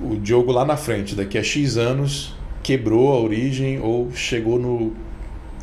O 0.01 0.15
Diogo 0.17 0.51
lá 0.51 0.65
na 0.65 0.75
frente, 0.75 1.15
daqui 1.15 1.37
a 1.37 1.43
X 1.43 1.77
anos, 1.77 2.35
quebrou 2.61 3.13
a 3.13 3.19
origem 3.19 3.79
ou 3.79 4.11
chegou 4.11 4.59
no 4.59 4.93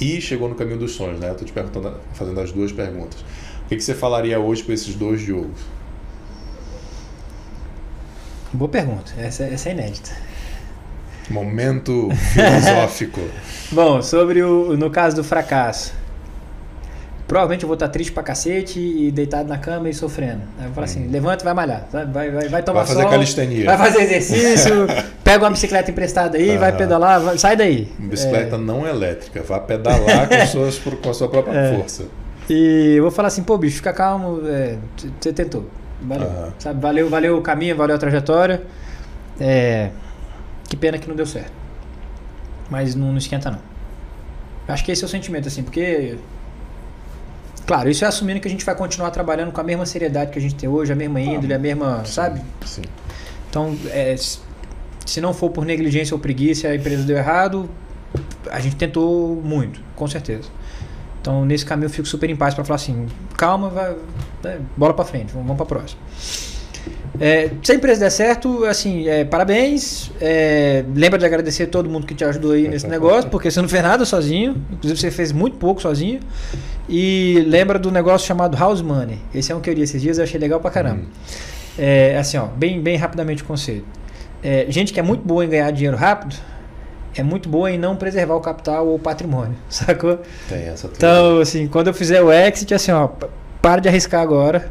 e 0.01 0.21
chegou 0.21 0.49
no 0.49 0.55
caminho 0.55 0.79
dos 0.79 0.93
sonhos, 0.93 1.21
né? 1.21 1.31
Eu 1.31 1.35
tô 1.35 1.45
te 1.45 1.53
perguntando, 1.53 1.95
fazendo 2.15 2.41
as 2.41 2.51
duas 2.51 2.73
perguntas. 2.73 3.21
O 3.65 3.69
que, 3.69 3.77
que 3.77 3.83
você 3.83 3.95
falaria 3.95 4.41
hoje 4.41 4.63
para 4.63 4.75
esses 4.75 4.95
dois 4.95 5.21
Diogos? 5.21 5.61
Boa 8.53 8.69
pergunta. 8.69 9.13
Essa, 9.17 9.45
essa 9.45 9.69
é 9.69 9.73
inédita. 9.73 10.11
Momento 11.29 12.09
filosófico. 12.33 13.21
Bom, 13.71 14.03
sobre 14.03 14.43
o. 14.43 14.77
No 14.77 14.91
caso 14.91 15.15
do 15.17 15.23
fracasso. 15.23 16.00
Provavelmente 17.31 17.63
eu 17.63 17.69
vou 17.69 17.75
estar 17.75 17.87
triste 17.87 18.11
pra 18.11 18.25
cacete 18.25 18.81
e 18.81 19.09
deitado 19.13 19.49
na 19.49 19.57
cama 19.57 19.89
e 19.89 19.95
sofrendo. 19.95 20.43
Aí 20.59 20.63
eu 20.63 20.65
vou 20.65 20.75
falar 20.75 20.87
assim: 20.87 21.07
hum. 21.07 21.11
levanta 21.13 21.45
e 21.45 21.45
vai 21.45 21.55
malhar. 21.55 21.87
Vai, 21.93 22.05
vai, 22.29 22.49
vai 22.49 22.63
tomar 22.65 22.81
Vai 22.81 22.89
fazer 22.89 23.03
sol, 23.03 23.11
calistenia. 23.11 23.67
Vai 23.67 23.79
fazer 23.79 24.03
exercício, 24.03 24.73
pega 25.23 25.45
uma 25.45 25.53
bicicleta 25.53 25.93
emprestada 25.93 26.37
aí, 26.37 26.59
vai 26.59 26.77
pedalar, 26.77 27.21
vai, 27.21 27.39
sai 27.39 27.55
daí. 27.55 27.87
Bicicleta 28.01 28.57
é... 28.57 28.59
não 28.59 28.85
elétrica, 28.85 29.45
vá 29.45 29.61
pedalar 29.61 30.29
com, 30.29 30.43
suas, 30.51 30.77
com 30.77 31.09
a 31.09 31.15
sua 31.15 31.29
própria 31.29 31.57
é. 31.57 31.77
força. 31.77 32.07
E 32.49 32.95
eu 32.97 33.05
vou 33.05 33.13
falar 33.13 33.29
assim: 33.29 33.45
pô, 33.45 33.57
bicho, 33.57 33.77
fica 33.77 33.93
calmo, 33.93 34.41
é, 34.49 34.77
você 35.21 35.33
tentou. 35.33 35.71
Valeu, 36.03 36.53
sabe? 36.59 36.81
Valeu, 36.81 37.09
valeu 37.09 37.39
o 37.39 37.43
caminho, 37.43 37.77
valeu 37.77 37.95
a 37.95 37.99
trajetória. 38.01 38.61
É, 39.39 39.91
que 40.69 40.75
pena 40.75 40.99
que 40.99 41.09
não 41.09 41.15
deu 41.15 41.27
certo. 41.27 41.53
Mas 42.69 42.97
não, 42.97 43.13
não 43.13 43.19
esquenta, 43.19 43.53
não. 43.53 43.61
Acho 44.67 44.85
que 44.85 44.91
esse 44.91 45.05
é 45.05 45.07
o 45.07 45.09
sentimento, 45.09 45.47
assim, 45.47 45.63
porque. 45.63 46.17
Claro, 47.71 47.89
isso 47.89 48.05
é 48.05 48.09
assumindo 48.09 48.41
que 48.41 48.49
a 48.49 48.51
gente 48.51 48.65
vai 48.65 48.75
continuar 48.75 49.13
trabalhando 49.13 49.53
com 49.53 49.61
a 49.61 49.63
mesma 49.63 49.87
seriedade 49.87 50.33
que 50.33 50.39
a 50.41 50.43
gente 50.43 50.57
tem 50.57 50.69
hoje, 50.69 50.93
a 50.93 50.97
mesma 50.97 51.21
índole, 51.21 51.55
a 51.55 51.59
mesma. 51.59 52.05
Sim, 52.05 52.13
sabe? 52.13 52.43
Sim. 52.67 52.83
Então, 53.49 53.79
é, 53.91 54.17
se 55.07 55.21
não 55.21 55.33
for 55.33 55.51
por 55.51 55.65
negligência 55.65 56.13
ou 56.13 56.19
preguiça 56.19 56.67
a 56.67 56.75
empresa 56.75 57.05
deu 57.05 57.17
errado, 57.17 57.71
a 58.51 58.59
gente 58.59 58.75
tentou 58.75 59.37
muito, 59.37 59.81
com 59.95 60.09
certeza. 60.09 60.49
Então, 61.21 61.45
nesse 61.45 61.65
caminho 61.65 61.87
eu 61.87 61.91
fico 61.91 62.09
super 62.09 62.29
em 62.29 62.35
paz 62.35 62.55
para 62.55 62.65
falar 62.65 62.75
assim: 62.75 63.07
calma, 63.37 63.69
vai, 63.69 63.97
né, 64.43 64.59
bola 64.77 64.93
para 64.93 65.05
frente, 65.05 65.33
vamos, 65.33 65.47
vamos 65.47 65.57
para 65.57 65.67
próxima. 65.67 66.01
É, 67.19 67.51
se 67.63 67.73
a 67.73 67.75
empresa 67.75 68.01
der 68.01 68.11
certo, 68.11 68.65
assim, 68.65 69.09
é, 69.09 69.25
parabéns. 69.25 70.11
É, 70.21 70.85
lembra 70.95 71.19
de 71.19 71.25
agradecer 71.25 71.67
todo 71.67 71.89
mundo 71.89 72.07
que 72.07 72.15
te 72.15 72.25
ajudou 72.25 72.53
aí 72.53 72.69
nesse 72.69 72.87
negócio, 72.87 73.29
porque 73.31 73.51
você 73.51 73.61
não 73.61 73.69
fez 73.69 73.83
nada 73.83 74.05
sozinho. 74.05 74.63
Inclusive, 74.71 75.01
você 75.01 75.11
fez 75.11 75.33
muito 75.33 75.57
pouco 75.57 75.83
sozinho. 75.83 76.21
E 76.89 77.45
lembra 77.47 77.79
do 77.79 77.91
negócio 77.91 78.27
chamado 78.27 78.57
House 78.57 78.83
Money. 78.83 79.19
Esse 79.35 79.53
é 79.53 79.55
um 79.57 79.61
que 79.61 79.71
eu 79.71 79.75
li 79.75 79.83
esses 79.83 80.01
dias 80.01 80.19
e 80.19 80.23
achei 80.23 80.39
legal 80.39 80.61
pra 80.61 80.71
caramba. 80.71 81.03
Hum. 81.03 81.07
É, 81.79 82.17
assim, 82.19 82.37
ó, 82.37 82.47
bem, 82.47 82.81
bem 82.81 82.97
rapidamente 82.97 83.43
o 83.43 83.47
conceito. 83.47 83.87
É, 84.43 84.67
gente 84.69 84.93
que 84.93 85.01
é 85.01 85.03
muito 85.03 85.23
boa 85.27 85.45
em 85.45 85.49
ganhar 85.49 85.71
dinheiro 85.71 85.97
rápido 85.97 86.37
é 87.15 87.23
muito 87.23 87.49
boa 87.49 87.71
em 87.71 87.77
não 87.77 87.97
preservar 87.97 88.35
o 88.35 88.41
capital 88.41 88.87
ou 88.87 88.95
o 88.95 88.99
patrimônio, 88.99 89.57
sacou? 89.69 90.21
Tem 90.49 90.69
essa 90.69 90.87
Então, 90.87 91.41
assim, 91.41 91.67
quando 91.67 91.89
eu 91.89 91.95
fizer 91.95 92.23
o 92.23 92.33
exit, 92.33 92.73
assim, 92.73 92.93
ó, 92.93 93.09
para 93.61 93.81
de 93.81 93.89
arriscar 93.89 94.21
agora 94.21 94.71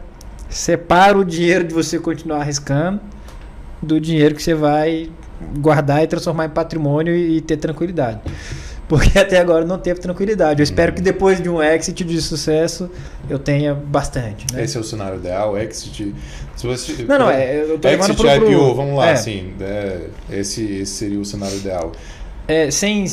separa 0.50 1.18
o 1.18 1.24
dinheiro 1.24 1.64
de 1.64 1.74
você 1.74 2.00
continuar 2.00 2.42
arriscando 2.42 3.00
do 3.82 4.00
dinheiro 4.00 4.36
que 4.36 4.44
você 4.44 4.54
vai 4.54 5.10
guardar 5.60 6.04
e 6.04 6.08
transformar 6.08 6.46
em 6.46 6.50
patrimônio 6.50 7.16
e 7.16 7.40
ter 7.40 7.58
tranquilidade. 7.58 8.20
Porque 8.90 9.20
até 9.20 9.40
agora 9.40 9.64
não 9.64 9.78
teve 9.78 10.00
tranquilidade. 10.00 10.62
Eu 10.62 10.64
espero 10.64 10.92
que 10.92 11.02
depois 11.02 11.40
de 11.40 11.48
um 11.48 11.62
exit 11.62 12.04
de 12.04 12.20
sucesso 12.22 12.90
eu 13.30 13.38
tenha 13.38 13.74
bastante. 13.76 14.52
Né? 14.52 14.64
Esse 14.64 14.78
é 14.78 14.80
o 14.80 14.84
cenário 14.84 15.20
ideal, 15.20 15.56
exit. 15.58 16.16
Se 16.56 16.66
você, 16.66 17.04
não, 17.04 17.20
não, 17.20 17.30
é, 17.30 17.62
eu 17.62 17.78
tô 17.78 17.88
exit 17.88 18.16
pro, 18.16 18.28
IPO, 18.28 18.74
vamos 18.74 18.98
lá, 18.98 19.10
é. 19.10 19.12
assim, 19.14 19.54
é, 19.62 20.08
esse, 20.32 20.66
esse 20.66 20.92
seria 20.92 21.20
o 21.20 21.24
cenário 21.24 21.56
ideal. 21.56 21.92
É, 22.48 22.72
sem 22.72 23.06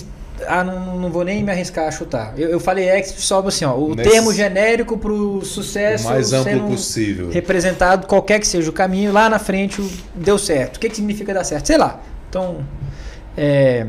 ah, 0.47 0.65
não, 0.65 0.99
não 0.99 1.11
vou 1.11 1.25
nem 1.25 1.43
me 1.43 1.51
arriscar 1.51 1.89
a 1.89 1.91
chutar. 1.91 2.35
Eu, 2.37 2.49
eu 2.49 2.61
falei 2.61 2.89
exit 2.91 3.21
só 3.21 3.41
assim, 3.47 3.65
ó, 3.65 3.75
o 3.75 3.95
Nesse... 3.95 4.11
termo 4.11 4.33
genérico 4.33 4.99
para 4.99 5.13
o 5.13 5.45
sucesso 5.45 6.07
o 6.07 6.11
mais 6.11 6.33
amplo 6.33 6.69
possível. 6.69 7.31
Representado, 7.31 8.07
qualquer 8.07 8.41
que 8.41 8.47
seja 8.47 8.69
o 8.69 8.73
caminho, 8.73 9.13
lá 9.13 9.29
na 9.29 9.39
frente 9.39 9.83
deu 10.15 10.39
certo. 10.39 10.77
O 10.77 10.81
que, 10.81 10.89
que 10.89 10.97
significa 10.97 11.33
dar 11.33 11.45
certo? 11.45 11.67
Sei 11.67 11.79
lá. 11.79 12.01
Então, 12.29 12.65
é, 13.37 13.87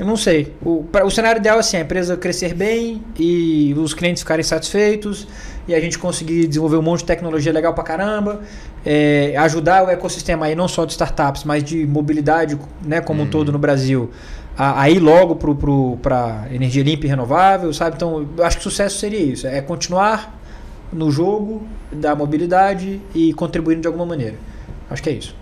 eu 0.00 0.06
não 0.06 0.16
sei. 0.16 0.54
O, 0.62 0.82
pra, 0.90 1.04
o 1.04 1.10
cenário 1.10 1.38
ideal 1.38 1.58
é 1.58 1.60
assim, 1.60 1.76
a 1.76 1.80
empresa 1.80 2.16
crescer 2.16 2.54
bem 2.54 3.02
e 3.18 3.74
os 3.76 3.92
clientes 3.92 4.22
ficarem 4.22 4.42
satisfeitos 4.42 5.28
e 5.68 5.74
a 5.74 5.78
gente 5.78 5.98
conseguir 5.98 6.46
desenvolver 6.46 6.78
um 6.78 6.82
monte 6.82 7.00
de 7.00 7.04
tecnologia 7.04 7.52
legal 7.52 7.74
pra 7.74 7.84
caramba, 7.84 8.40
é, 8.84 9.36
ajudar 9.36 9.84
o 9.84 9.90
ecossistema 9.90 10.46
aí 10.46 10.54
não 10.54 10.66
só 10.66 10.86
de 10.86 10.92
startups, 10.92 11.44
mas 11.44 11.62
de 11.62 11.86
mobilidade 11.86 12.58
né, 12.82 13.02
como 13.02 13.20
hum. 13.20 13.24
um 13.24 13.26
uhum. 13.26 13.30
todo 13.30 13.52
no 13.52 13.58
Brasil 13.58 14.10
a, 14.56 14.80
a 14.80 14.88
ir 14.88 15.00
logo 15.00 15.36
para 15.96 16.46
energia 16.50 16.82
limpa 16.82 17.04
e 17.04 17.08
renovável, 17.08 17.70
sabe? 17.74 17.96
Então, 17.96 18.26
eu 18.38 18.44
acho 18.44 18.56
que 18.56 18.62
sucesso 18.62 18.98
seria 18.98 19.20
isso, 19.20 19.46
é 19.46 19.60
continuar 19.60 20.40
no 20.90 21.10
jogo 21.10 21.62
da 21.92 22.16
mobilidade 22.16 23.02
e 23.14 23.34
contribuindo 23.34 23.82
de 23.82 23.86
alguma 23.86 24.06
maneira. 24.06 24.36
Acho 24.90 25.02
que 25.02 25.10
é 25.10 25.12
isso. 25.12 25.36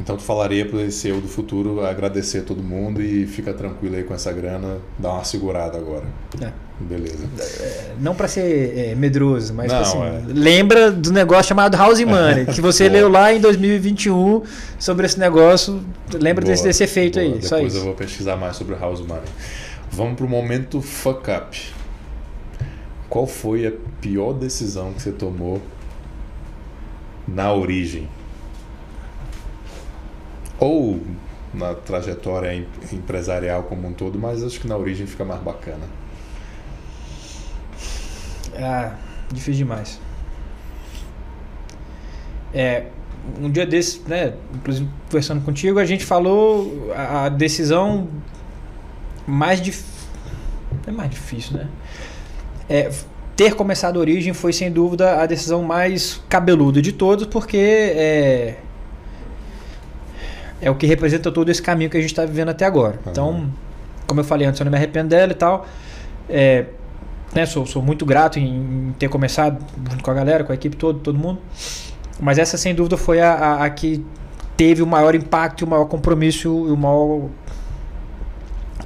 Então 0.00 0.16
tu 0.16 0.22
falaria 0.22 0.66
para 0.66 0.82
esse 0.82 1.08
eu 1.08 1.20
do 1.20 1.28
futuro 1.28 1.84
agradecer 1.84 2.42
todo 2.42 2.62
mundo 2.62 3.00
e 3.00 3.26
fica 3.26 3.52
tranquilo 3.54 3.94
aí 3.94 4.02
com 4.02 4.12
essa 4.12 4.32
grana, 4.32 4.78
dá 4.98 5.12
uma 5.12 5.24
segurada 5.24 5.78
agora. 5.78 6.04
É. 6.40 6.50
Beleza. 6.80 7.24
É, 7.60 7.92
não 8.00 8.16
para 8.16 8.26
ser 8.26 8.76
é, 8.76 8.94
medroso, 8.96 9.54
mas 9.54 9.70
não, 9.70 9.80
assim, 9.80 10.02
é. 10.02 10.22
lembra 10.26 10.90
do 10.90 11.12
negócio 11.12 11.44
chamado 11.44 11.76
House 11.76 12.00
Money, 12.00 12.46
que 12.46 12.60
você 12.60 12.88
leu 12.88 13.08
lá 13.08 13.32
em 13.32 13.40
2021 13.40 14.42
sobre 14.76 15.06
esse 15.06 15.18
negócio. 15.18 15.80
Lembra 16.12 16.42
boa, 16.42 16.52
desse, 16.52 16.64
desse 16.64 16.82
efeito 16.82 17.20
boa. 17.20 17.24
aí. 17.24 17.32
Depois 17.34 17.48
só 17.48 17.58
isso. 17.60 17.76
eu 17.76 17.84
vou 17.84 17.94
pesquisar 17.94 18.36
mais 18.36 18.56
sobre 18.56 18.74
House 18.74 19.00
Money. 19.00 19.22
Vamos 19.92 20.16
para 20.16 20.26
o 20.26 20.28
momento 20.28 20.82
fuck 20.82 21.30
up. 21.30 21.56
Qual 23.08 23.28
foi 23.28 23.68
a 23.68 23.72
pior 24.00 24.32
decisão 24.32 24.92
que 24.92 25.00
você 25.00 25.12
tomou 25.12 25.62
na 27.28 27.52
origem? 27.52 28.08
Ou 30.58 31.00
na 31.52 31.74
trajetória 31.74 32.66
empresarial 32.92 33.62
como 33.64 33.86
um 33.86 33.92
todo, 33.92 34.18
mas 34.18 34.42
acho 34.42 34.60
que 34.60 34.66
na 34.66 34.76
origem 34.76 35.06
fica 35.06 35.24
mais 35.24 35.40
bacana. 35.40 35.86
Ah, 38.56 38.96
difícil 39.30 39.64
demais. 39.64 40.00
É, 42.52 42.86
um 43.40 43.50
dia 43.50 43.66
desse, 43.66 44.00
né, 44.06 44.34
inclusive 44.54 44.88
conversando 45.06 45.44
contigo, 45.44 45.78
a 45.78 45.84
gente 45.84 46.04
falou 46.04 46.92
a 46.94 47.28
decisão 47.28 48.08
mais 49.26 49.60
difícil. 49.60 49.94
É 50.86 50.90
mais 50.90 51.10
difícil, 51.10 51.56
né? 51.56 51.68
É, 52.68 52.90
ter 53.36 53.54
começado 53.54 53.96
a 53.96 54.00
origem 54.00 54.32
foi 54.32 54.52
sem 54.52 54.70
dúvida 54.70 55.20
a 55.20 55.26
decisão 55.26 55.62
mais 55.62 56.22
cabeluda 56.28 56.80
de 56.80 56.92
todos, 56.92 57.26
porque 57.26 57.56
é, 57.56 58.58
é 60.64 60.70
o 60.70 60.74
que 60.74 60.86
representa 60.86 61.30
todo 61.30 61.50
esse 61.50 61.60
caminho 61.60 61.90
que 61.90 61.96
a 61.98 62.00
gente 62.00 62.10
está 62.10 62.24
vivendo 62.24 62.48
até 62.48 62.64
agora. 62.64 62.98
Uhum. 63.04 63.12
Então, 63.12 63.52
como 64.06 64.20
eu 64.20 64.24
falei 64.24 64.46
antes, 64.46 64.58
eu 64.58 64.64
não 64.64 64.70
me 64.70 64.78
arrependo 64.78 65.10
dela 65.10 65.30
e 65.30 65.34
tal. 65.34 65.66
É, 66.26 66.64
né, 67.34 67.44
sou, 67.44 67.66
sou 67.66 67.82
muito 67.82 68.06
grato 68.06 68.38
em, 68.38 68.46
em, 68.46 68.94
ter 68.98 69.10
começado 69.10 69.62
junto 69.90 70.02
com 70.02 70.10
a 70.10 70.14
galera, 70.14 70.42
com 70.42 70.52
a 70.52 70.54
equipe 70.54 70.74
toda, 70.74 70.98
todo 71.00 71.18
mundo. 71.18 71.38
Mas 72.18 72.38
essa, 72.38 72.56
sem 72.56 72.74
dúvida, 72.74 72.96
foi 72.96 73.20
a, 73.20 73.34
a, 73.34 73.64
a 73.66 73.70
que 73.70 74.02
teve 74.56 74.80
o 74.80 74.86
maior 74.86 75.14
impacto, 75.14 75.66
o 75.66 75.68
maior 75.68 75.84
compromisso 75.84 76.48
e 76.48 76.70
o 76.70 76.76
maior 76.76 77.28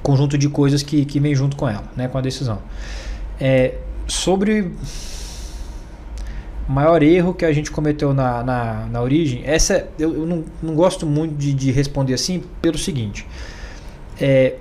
conjunto 0.03 0.37
de 0.37 0.49
coisas 0.49 0.83
que, 0.83 1.05
que 1.05 1.21
vem 1.21 1.33
junto 1.33 1.57
com 1.57 1.69
ela, 1.69 1.85
né, 1.97 2.09
com 2.09 2.19
a 2.19 2.21
decisão. 2.21 2.59
É, 3.39 3.75
sobre 4.09 4.73
o 6.69 6.73
maior 6.73 7.03
erro 7.03 7.33
que 7.33 7.45
a 7.45 7.53
gente 7.53 7.71
cometeu 7.71 8.13
na, 8.13 8.43
na, 8.45 8.87
na 8.91 9.03
origem, 9.03 9.43
essa 9.45 9.89
eu, 9.99 10.15
eu 10.15 10.27
não, 10.27 10.45
não 10.63 10.75
gosto 10.75 11.07
muito 11.07 11.35
de, 11.35 11.55
de 11.55 11.71
responder 11.71 12.15
assim 12.15 12.43
pelo 12.61 12.77
seguinte. 12.77 13.27
É, 14.21 14.57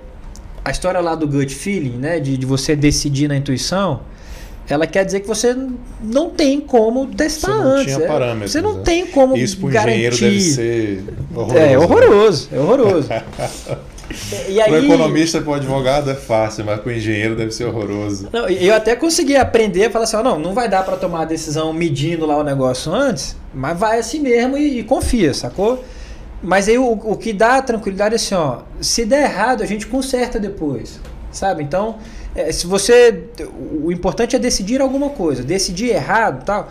a 0.64 0.70
história 0.70 1.00
lá 1.00 1.14
do 1.14 1.28
gut 1.28 1.54
feeling, 1.54 1.98
né, 1.98 2.18
de, 2.18 2.36
de 2.36 2.46
você 2.46 2.74
decidir 2.74 3.28
na 3.28 3.36
intuição, 3.36 4.00
ela 4.68 4.86
quer 4.86 5.04
dizer 5.04 5.20
que 5.20 5.26
você 5.26 5.56
não 6.02 6.30
tem 6.30 6.60
como 6.60 7.06
testar 7.06 7.52
você 7.52 7.58
não 7.58 7.70
antes. 7.70 7.94
Tinha 7.94 8.04
é, 8.04 8.08
parâmetros, 8.08 8.52
você 8.52 8.60
não 8.60 8.76
né? 8.76 8.82
tem 8.84 9.06
como 9.06 9.36
Isso 9.36 9.58
para 9.58 9.90
engenheiro 9.90 10.18
deve 10.18 10.40
ser 10.40 11.04
horroroso. 11.34 11.58
É 11.58 11.78
horroroso, 11.78 12.48
né? 12.50 12.56
é 12.56 12.60
horroroso. 12.60 13.08
E 14.48 14.60
aí, 14.60 14.72
o 14.72 14.76
economista 14.84 15.40
para 15.40 15.50
o 15.50 15.54
advogado 15.54 16.10
é 16.10 16.14
fácil, 16.14 16.64
mas 16.64 16.80
para 16.80 16.88
o 16.88 16.92
engenheiro 16.92 17.36
deve 17.36 17.50
ser 17.50 17.64
horroroso. 17.64 18.28
Não, 18.32 18.48
eu 18.48 18.74
até 18.74 18.96
consegui 18.96 19.36
aprender 19.36 19.86
a 19.86 19.90
falar 19.90 20.04
assim: 20.04 20.16
não, 20.22 20.38
não 20.38 20.54
vai 20.54 20.68
dar 20.68 20.82
para 20.82 20.96
tomar 20.96 21.22
a 21.22 21.24
decisão 21.24 21.72
medindo 21.72 22.24
lá 22.24 22.36
o 22.36 22.44
negócio 22.44 22.92
antes, 22.92 23.36
mas 23.52 23.78
vai 23.78 23.98
assim 23.98 24.20
mesmo 24.20 24.56
e, 24.56 24.80
e 24.80 24.84
confia, 24.84 25.34
sacou? 25.34 25.84
Mas 26.42 26.68
aí 26.68 26.78
o, 26.78 26.92
o 26.92 27.16
que 27.16 27.32
dá 27.32 27.60
tranquilidade 27.60 28.14
é 28.14 28.16
assim, 28.16 28.34
ó, 28.34 28.60
se 28.80 29.04
der 29.04 29.24
errado, 29.24 29.62
a 29.62 29.66
gente 29.66 29.86
conserta 29.86 30.38
depois, 30.38 31.00
sabe? 31.30 31.62
Então, 31.62 31.96
é, 32.34 32.52
se 32.52 32.66
você. 32.66 33.24
O 33.82 33.90
importante 33.90 34.36
é 34.36 34.38
decidir 34.38 34.80
alguma 34.80 35.10
coisa. 35.10 35.42
Decidir 35.42 35.90
errado 35.90 36.44
tal. 36.44 36.68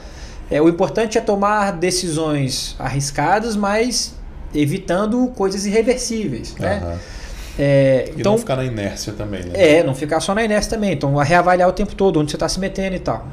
É, 0.49 0.61
o 0.61 0.69
importante 0.69 1.17
é 1.17 1.21
tomar 1.21 1.73
decisões 1.73 2.75
arriscadas, 2.79 3.57
mas 3.57 4.15
evitando 4.55 5.27
coisas 5.35 5.65
irreversíveis. 5.65 6.55
Né? 6.55 6.81
Aham. 6.81 6.97
É, 7.59 8.11
E 8.15 8.19
então, 8.19 8.33
não 8.33 8.39
ficar 8.39 8.55
na 8.55 8.65
inércia 8.65 9.13
também, 9.13 9.43
né? 9.43 9.51
é, 9.55 9.83
não 9.83 9.95
ficar 9.95 10.19
só 10.19 10.33
na 10.35 10.43
inércia 10.43 10.71
também. 10.71 10.93
Então, 10.93 11.15
reavaliar 11.15 11.67
o 11.67 11.71
tempo 11.73 11.95
todo, 11.95 12.19
onde 12.19 12.29
você 12.31 12.35
está 12.37 12.47
se 12.47 12.59
metendo 12.59 12.95
e 12.95 12.99
tal. 12.99 13.27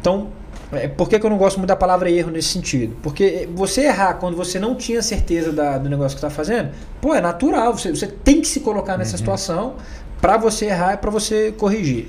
Então, 0.00 0.28
é, 0.72 0.86
por 0.88 1.08
que, 1.08 1.18
que 1.18 1.26
eu 1.26 1.30
não 1.30 1.38
gosto 1.38 1.56
muito 1.58 1.68
da 1.68 1.76
palavra 1.76 2.10
erro 2.10 2.30
nesse 2.30 2.48
sentido? 2.48 2.96
Porque 3.02 3.48
você 3.54 3.82
errar 3.82 4.14
quando 4.14 4.36
você 4.36 4.58
não 4.58 4.74
tinha 4.74 5.02
certeza 5.02 5.52
da- 5.52 5.78
do 5.78 5.88
negócio 5.88 6.16
que 6.18 6.24
está 6.24 6.30
fazendo, 6.30 6.70
pô, 7.00 7.14
é 7.14 7.20
natural. 7.20 7.76
Você, 7.76 7.90
você 7.90 8.06
tem 8.06 8.40
que 8.40 8.48
se 8.48 8.60
colocar 8.60 8.96
nessa 8.96 9.16
situação 9.16 9.74
para 10.20 10.36
você 10.36 10.66
errar 10.66 10.94
e 10.94 10.96
para 10.96 11.10
você 11.10 11.52
corrigir. 11.56 12.08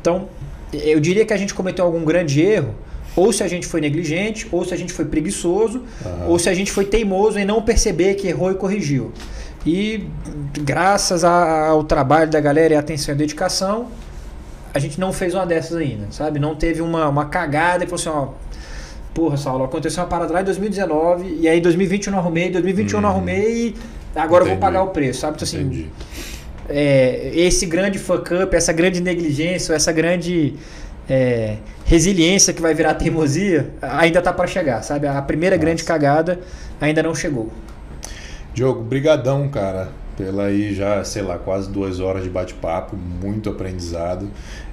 Então, 0.00 0.28
eu 0.72 0.98
diria 1.00 1.24
que 1.24 1.32
a 1.32 1.36
gente 1.36 1.54
cometeu 1.54 1.84
algum 1.84 2.04
grande 2.04 2.40
erro, 2.42 2.74
ou 3.16 3.32
se 3.32 3.42
a 3.42 3.48
gente 3.48 3.66
foi 3.66 3.80
negligente, 3.80 4.46
ou 4.52 4.64
se 4.64 4.74
a 4.74 4.76
gente 4.76 4.92
foi 4.92 5.06
preguiçoso, 5.06 5.82
Aham. 6.04 6.26
ou 6.28 6.38
se 6.38 6.48
a 6.50 6.54
gente 6.54 6.70
foi 6.70 6.84
teimoso 6.84 7.38
em 7.38 7.44
não 7.44 7.62
perceber 7.62 8.14
que 8.14 8.28
errou 8.28 8.50
e 8.52 8.54
corrigiu. 8.54 9.10
E 9.64 10.04
graças 10.60 11.24
ao 11.24 11.82
trabalho 11.82 12.30
da 12.30 12.38
galera 12.40 12.74
e 12.74 12.76
atenção 12.76 13.14
e 13.14 13.18
dedicação, 13.18 13.88
a 14.72 14.78
gente 14.78 15.00
não 15.00 15.12
fez 15.12 15.34
uma 15.34 15.46
dessas 15.46 15.76
ainda, 15.76 16.06
sabe? 16.10 16.38
Não 16.38 16.54
teve 16.54 16.82
uma, 16.82 17.08
uma 17.08 17.24
cagada 17.26 17.82
e 17.82 17.86
falou 17.88 17.98
assim, 18.00 18.08
ó, 18.10 18.28
porra, 19.14 19.36
Saulo, 19.38 19.64
aconteceu 19.64 20.02
uma 20.02 20.08
parada 20.08 20.32
lá 20.32 20.42
em 20.42 20.44
2019 20.44 21.38
e 21.40 21.48
aí 21.48 21.58
em 21.58 21.62
2020 21.62 22.06
eu 22.06 22.12
não 22.12 22.18
arrumei, 22.18 22.48
em 22.48 22.52
2021 22.52 22.98
eu 22.98 23.02
não 23.02 23.08
Uhum. 23.08 23.14
arrumei 23.16 23.68
e 23.68 23.74
agora 24.14 24.42
eu 24.42 24.48
vou 24.48 24.56
Entendi. 24.56 24.60
pagar 24.60 24.82
o 24.82 24.88
preço, 24.88 25.20
sabe? 25.20 25.36
Então, 25.36 25.46
assim, 25.46 25.60
Entendi. 25.62 25.90
é, 26.68 27.32
esse 27.34 27.64
grande 27.66 27.98
fuck 27.98 28.34
up, 28.34 28.54
essa 28.54 28.72
grande 28.72 29.00
negligência, 29.00 29.72
essa 29.72 29.90
grande 29.92 30.54
é, 31.08 31.56
resiliência 31.84 32.52
que 32.52 32.60
vai 32.60 32.74
virar 32.74 32.94
teimosia, 32.94 33.70
ainda 33.80 34.20
tá 34.20 34.32
para 34.32 34.46
chegar, 34.46 34.82
sabe? 34.82 35.06
A 35.06 35.22
primeira 35.22 35.56
grande 35.56 35.82
Nossa. 35.82 35.92
cagada 35.92 36.40
ainda 36.80 37.02
não 37.02 37.14
chegou. 37.14 37.50
Diogo, 38.52 38.82
brigadão, 38.82 39.48
cara, 39.48 39.88
pela 40.16 40.44
aí 40.44 40.74
já, 40.74 41.04
sei 41.04 41.22
lá, 41.22 41.38
quase 41.38 41.70
duas 41.70 42.00
horas 42.00 42.24
de 42.24 42.30
bate-papo, 42.30 42.96
muito 42.96 43.50
aprendizado. 43.50 44.30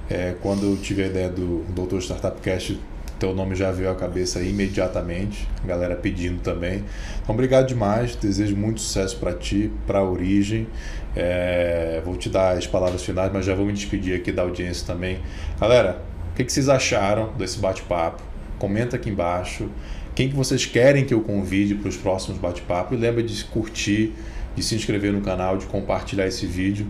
É, 0.08 0.34
quando 0.42 0.64
eu 0.64 0.76
tive 0.76 1.02
a 1.02 1.06
ideia 1.06 1.28
do 1.28 1.64
Doutor 1.68 2.00
Startup 2.02 2.40
Cast, 2.40 2.80
teu 3.18 3.34
nome 3.34 3.54
já 3.54 3.70
veio 3.70 3.90
à 3.90 3.94
cabeça 3.94 4.40
imediatamente, 4.40 5.48
a 5.62 5.66
galera 5.66 5.94
pedindo 5.94 6.40
também. 6.40 6.84
Então, 7.22 7.34
obrigado 7.34 7.66
demais, 7.66 8.16
desejo 8.16 8.56
muito 8.56 8.80
sucesso 8.80 9.16
para 9.18 9.32
ti, 9.32 9.70
para 9.86 10.00
a 10.00 10.04
Origem. 10.04 10.66
É, 11.14 12.02
vou 12.04 12.16
te 12.16 12.28
dar 12.28 12.56
as 12.56 12.66
palavras 12.66 13.04
finais, 13.04 13.30
mas 13.32 13.44
já 13.44 13.54
vou 13.54 13.64
me 13.64 13.72
despedir 13.72 14.16
aqui 14.16 14.32
da 14.32 14.42
audiência 14.42 14.86
também. 14.86 15.18
Galera, 15.60 16.02
o 16.34 16.36
que, 16.36 16.42
que 16.42 16.52
vocês 16.52 16.68
acharam 16.68 17.32
desse 17.38 17.60
bate-papo? 17.60 18.20
Comenta 18.58 18.96
aqui 18.96 19.08
embaixo. 19.08 19.68
Quem 20.16 20.28
que 20.28 20.34
vocês 20.34 20.66
querem 20.66 21.04
que 21.04 21.14
eu 21.14 21.20
convide 21.20 21.76
para 21.76 21.88
os 21.88 21.96
próximos 21.96 22.38
bate-papos? 22.40 22.98
E 22.98 23.00
lembra 23.00 23.22
de 23.22 23.44
curtir, 23.44 24.12
de 24.56 24.62
se 24.62 24.74
inscrever 24.74 25.12
no 25.12 25.20
canal, 25.20 25.56
de 25.56 25.66
compartilhar 25.66 26.26
esse 26.26 26.44
vídeo. 26.44 26.88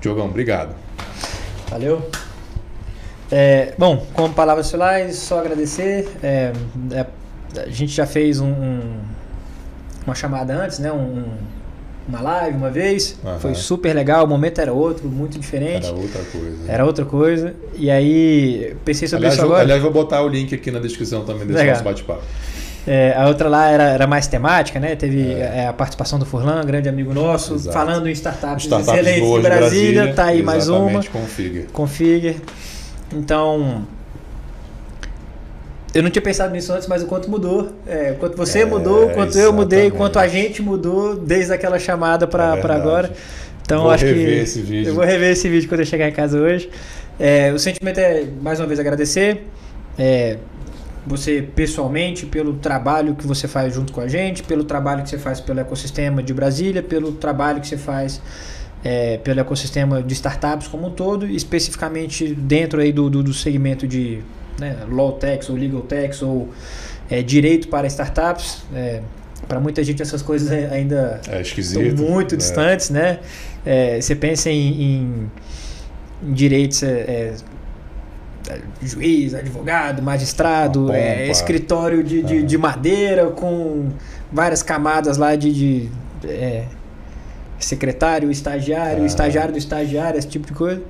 Diogão, 0.00 0.26
obrigado. 0.26 0.74
Valeu. 1.70 2.10
É, 3.30 3.72
bom, 3.78 4.04
como 4.14 4.34
palavras 4.34 4.68
finais, 4.68 5.14
só 5.14 5.38
agradecer. 5.38 6.08
É, 6.20 6.52
é, 6.92 7.06
a 7.62 7.68
gente 7.68 7.92
já 7.92 8.04
fez 8.04 8.40
um- 8.40 8.50
um- 8.50 9.00
uma 10.04 10.14
chamada 10.16 10.54
antes, 10.54 10.80
né? 10.80 10.90
Um- 10.92 11.36
uma 12.08 12.20
live 12.20 12.56
uma 12.56 12.70
vez. 12.70 13.18
Aham. 13.24 13.38
Foi 13.38 13.54
super 13.54 13.94
legal. 13.94 14.24
O 14.24 14.28
momento 14.28 14.60
era 14.60 14.72
outro, 14.72 15.08
muito 15.08 15.38
diferente. 15.38 15.86
Era 15.86 15.96
outra 15.96 16.22
coisa. 16.22 16.56
Era 16.72 16.84
outra 16.84 17.04
coisa. 17.04 17.54
E 17.74 17.90
aí, 17.90 18.76
pensei 18.84 19.08
sobre 19.08 19.26
aliás, 19.26 19.34
isso 19.34 19.44
agora. 19.44 19.62
aliás, 19.62 19.82
vou 19.82 19.90
botar 19.90 20.22
o 20.22 20.28
link 20.28 20.54
aqui 20.54 20.70
na 20.70 20.78
descrição 20.78 21.24
também 21.24 21.46
desse 21.46 21.58
Legal. 21.58 21.74
nosso 21.74 21.84
bate-papo. 21.84 22.22
É, 22.86 23.14
a 23.16 23.28
outra 23.28 23.48
lá 23.48 23.68
era, 23.68 23.84
era 23.84 24.06
mais 24.08 24.26
temática, 24.26 24.80
né? 24.80 24.96
Teve 24.96 25.32
é, 25.34 25.68
a 25.68 25.72
participação 25.72 26.18
do 26.18 26.26
Furlan, 26.26 26.64
grande 26.64 26.88
amigo 26.88 27.14
nosso, 27.14 27.54
Exato. 27.54 27.72
falando 27.72 28.08
em 28.08 28.12
startups, 28.12 28.64
Startups 28.64 28.92
excelentes 28.92 29.22
de 29.22 29.40
Brasília. 29.40 29.58
Brasília. 29.60 30.14
Tá 30.14 30.24
aí 30.26 30.42
mais 30.42 30.68
uma. 30.68 31.02
Configure. 31.04 31.68
Config. 31.72 32.36
Então. 33.12 33.86
Eu 35.94 36.02
não 36.02 36.10
tinha 36.10 36.22
pensado 36.22 36.52
nisso 36.52 36.72
antes, 36.72 36.88
mas 36.88 37.02
o 37.02 37.06
quanto 37.06 37.30
mudou. 37.30 37.70
É, 37.86 38.12
o 38.12 38.16
quanto 38.16 38.36
você 38.36 38.60
É, 38.60 38.64
mudou, 38.64 39.06
o 39.06 39.10
quanto 39.10 39.38
eu 39.38 39.52
mudei, 39.52 39.78
o 39.78 39.82
exatamente. 39.82 39.96
quanto 39.98 40.18
a 40.18 40.26
gente 40.28 40.62
mudou 40.62 41.16
desde 41.16 41.52
aquela 41.52 41.78
chamada 41.78 42.24
É 42.24 42.28
para 42.28 42.54
verdade. 42.54 42.80
agora. 42.80 43.12
Então 43.62 43.82
Vou 43.82 43.90
acho 43.90 44.04
que. 44.04 44.10
rever 44.12 44.42
esse 44.42 44.60
vídeo. 44.60 44.90
Eu 44.90 44.94
vou 44.94 45.04
rever 45.04 45.30
esse 45.32 45.48
vídeo 45.48 45.68
quando 45.68 45.80
eu 45.80 45.86
chegar 45.86 46.08
em 46.08 46.12
casa 46.12 46.38
hoje. 46.38 46.68
É, 47.20 47.52
o 47.52 47.58
sentimento 47.58 47.98
é, 47.98 48.24
mais 48.40 48.58
uma 48.58 48.66
vez, 48.66 48.80
agradecer. 48.80 49.46
É, 49.98 50.38
você 51.06 51.42
pessoalmente, 51.54 52.24
pelo 52.26 52.54
trabalho 52.54 53.14
que 53.14 53.26
você 53.26 53.46
faz 53.48 53.74
junto 53.74 53.92
com 53.92 54.00
a 54.00 54.08
gente, 54.08 54.42
pelo 54.42 54.64
trabalho 54.64 55.02
que 55.02 55.10
você 55.10 55.18
faz 55.18 55.40
pelo 55.40 55.60
ecossistema 55.60 56.22
de 56.22 56.32
Brasília, 56.32 56.82
pelo 56.82 57.12
trabalho 57.12 57.60
que 57.60 57.66
você 57.68 57.76
faz 57.76 58.20
é, 58.84 59.18
pelo 59.18 59.40
ecossistema 59.40 60.02
de 60.02 60.12
startups 60.14 60.68
como 60.68 60.86
um 60.86 60.90
todo, 60.90 61.26
especificamente 61.26 62.34
dentro 62.34 62.80
aí 62.80 62.92
do, 62.92 63.10
do, 63.10 63.22
do 63.22 63.34
segmento 63.34 63.86
de 63.86 64.20
né, 64.62 64.76
Law 64.90 65.12
Tax 65.12 65.50
ou 65.50 65.56
Legal 65.56 65.82
Tax 65.82 66.22
ou 66.22 66.48
é, 67.10 67.20
direito 67.22 67.68
para 67.68 67.86
startups. 67.86 68.62
É, 68.74 69.00
para 69.48 69.58
muita 69.58 69.82
gente 69.82 70.00
essas 70.00 70.22
coisas 70.22 70.50
ainda 70.70 71.20
É 71.28 71.40
estão 71.42 71.82
muito 71.82 72.32
né? 72.32 72.38
distantes, 72.38 72.90
né? 72.90 73.18
É, 73.66 74.00
você 74.00 74.14
pensa 74.14 74.48
em, 74.50 74.82
em- 74.82 75.30
direitos, 76.32 76.82
é, 76.84 76.86
é, 76.90 77.34
é, 78.48 78.60
juiz, 78.80 79.34
advogado, 79.34 80.00
magistrado, 80.00 80.92
é, 80.92 81.16
pompa. 81.22 81.32
escritório 81.32 82.04
de, 82.04 82.22
de, 82.22 82.42
de 82.44 82.56
madeira 82.58 83.26
com 83.30 83.88
várias 84.32 84.62
camadas 84.62 85.16
lá 85.16 85.34
de, 85.34 85.52
de, 85.52 85.90
é, 86.24 86.66
secretário, 87.58 88.30
estagiário, 88.30 89.04
estagiário 89.04 89.52
do 89.52 89.58
estagiário, 89.58 90.18
esse 90.18 90.28
tipo 90.28 90.46
de 90.46 90.52
coisa. 90.52 90.80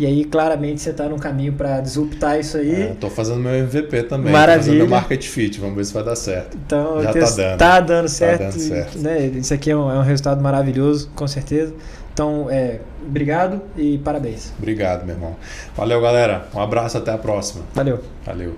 E 0.00 0.06
aí, 0.06 0.24
claramente, 0.24 0.80
você 0.80 0.90
está 0.90 1.06
no 1.10 1.18
caminho 1.18 1.52
para 1.52 1.78
disruptar 1.82 2.40
isso 2.40 2.56
aí. 2.56 2.84
É, 2.84 2.96
tô 2.98 3.10
fazendo 3.10 3.38
meu 3.38 3.52
MVP 3.54 4.04
também. 4.04 4.32
Maravilha. 4.32 4.56
Tô 4.56 4.62
fazendo 4.64 4.78
meu 4.78 4.88
market 4.88 5.22
fit. 5.28 5.60
Vamos 5.60 5.76
ver 5.76 5.84
se 5.84 5.92
vai 5.92 6.02
dar 6.02 6.16
certo. 6.16 6.56
Então, 6.56 7.02
Já 7.02 7.08
tá 7.08 7.12
tenho- 7.12 7.36
dando. 7.36 7.58
tá 7.58 7.80
dando 7.80 8.08
certo. 8.08 8.40
dando 8.40 8.58
certo. 8.58 8.98
Né? 8.98 9.26
Isso 9.26 9.52
aqui 9.52 9.70
é 9.70 9.76
um, 9.76 9.90
é 9.90 9.98
um 9.98 10.02
resultado 10.02 10.40
maravilhoso, 10.42 11.10
com 11.14 11.28
certeza. 11.28 11.74
Então, 12.14 12.46
é, 12.50 12.80
obrigado 13.06 13.60
e 13.76 13.98
parabéns. 13.98 14.54
Obrigado, 14.58 15.04
meu 15.04 15.16
irmão. 15.16 15.36
Valeu, 15.76 16.00
galera. 16.00 16.46
Um 16.54 16.60
abraço, 16.60 16.96
até 16.96 17.12
a 17.12 17.18
próxima. 17.18 17.62
Valeu. 17.74 18.00
Valeu. 18.24 18.56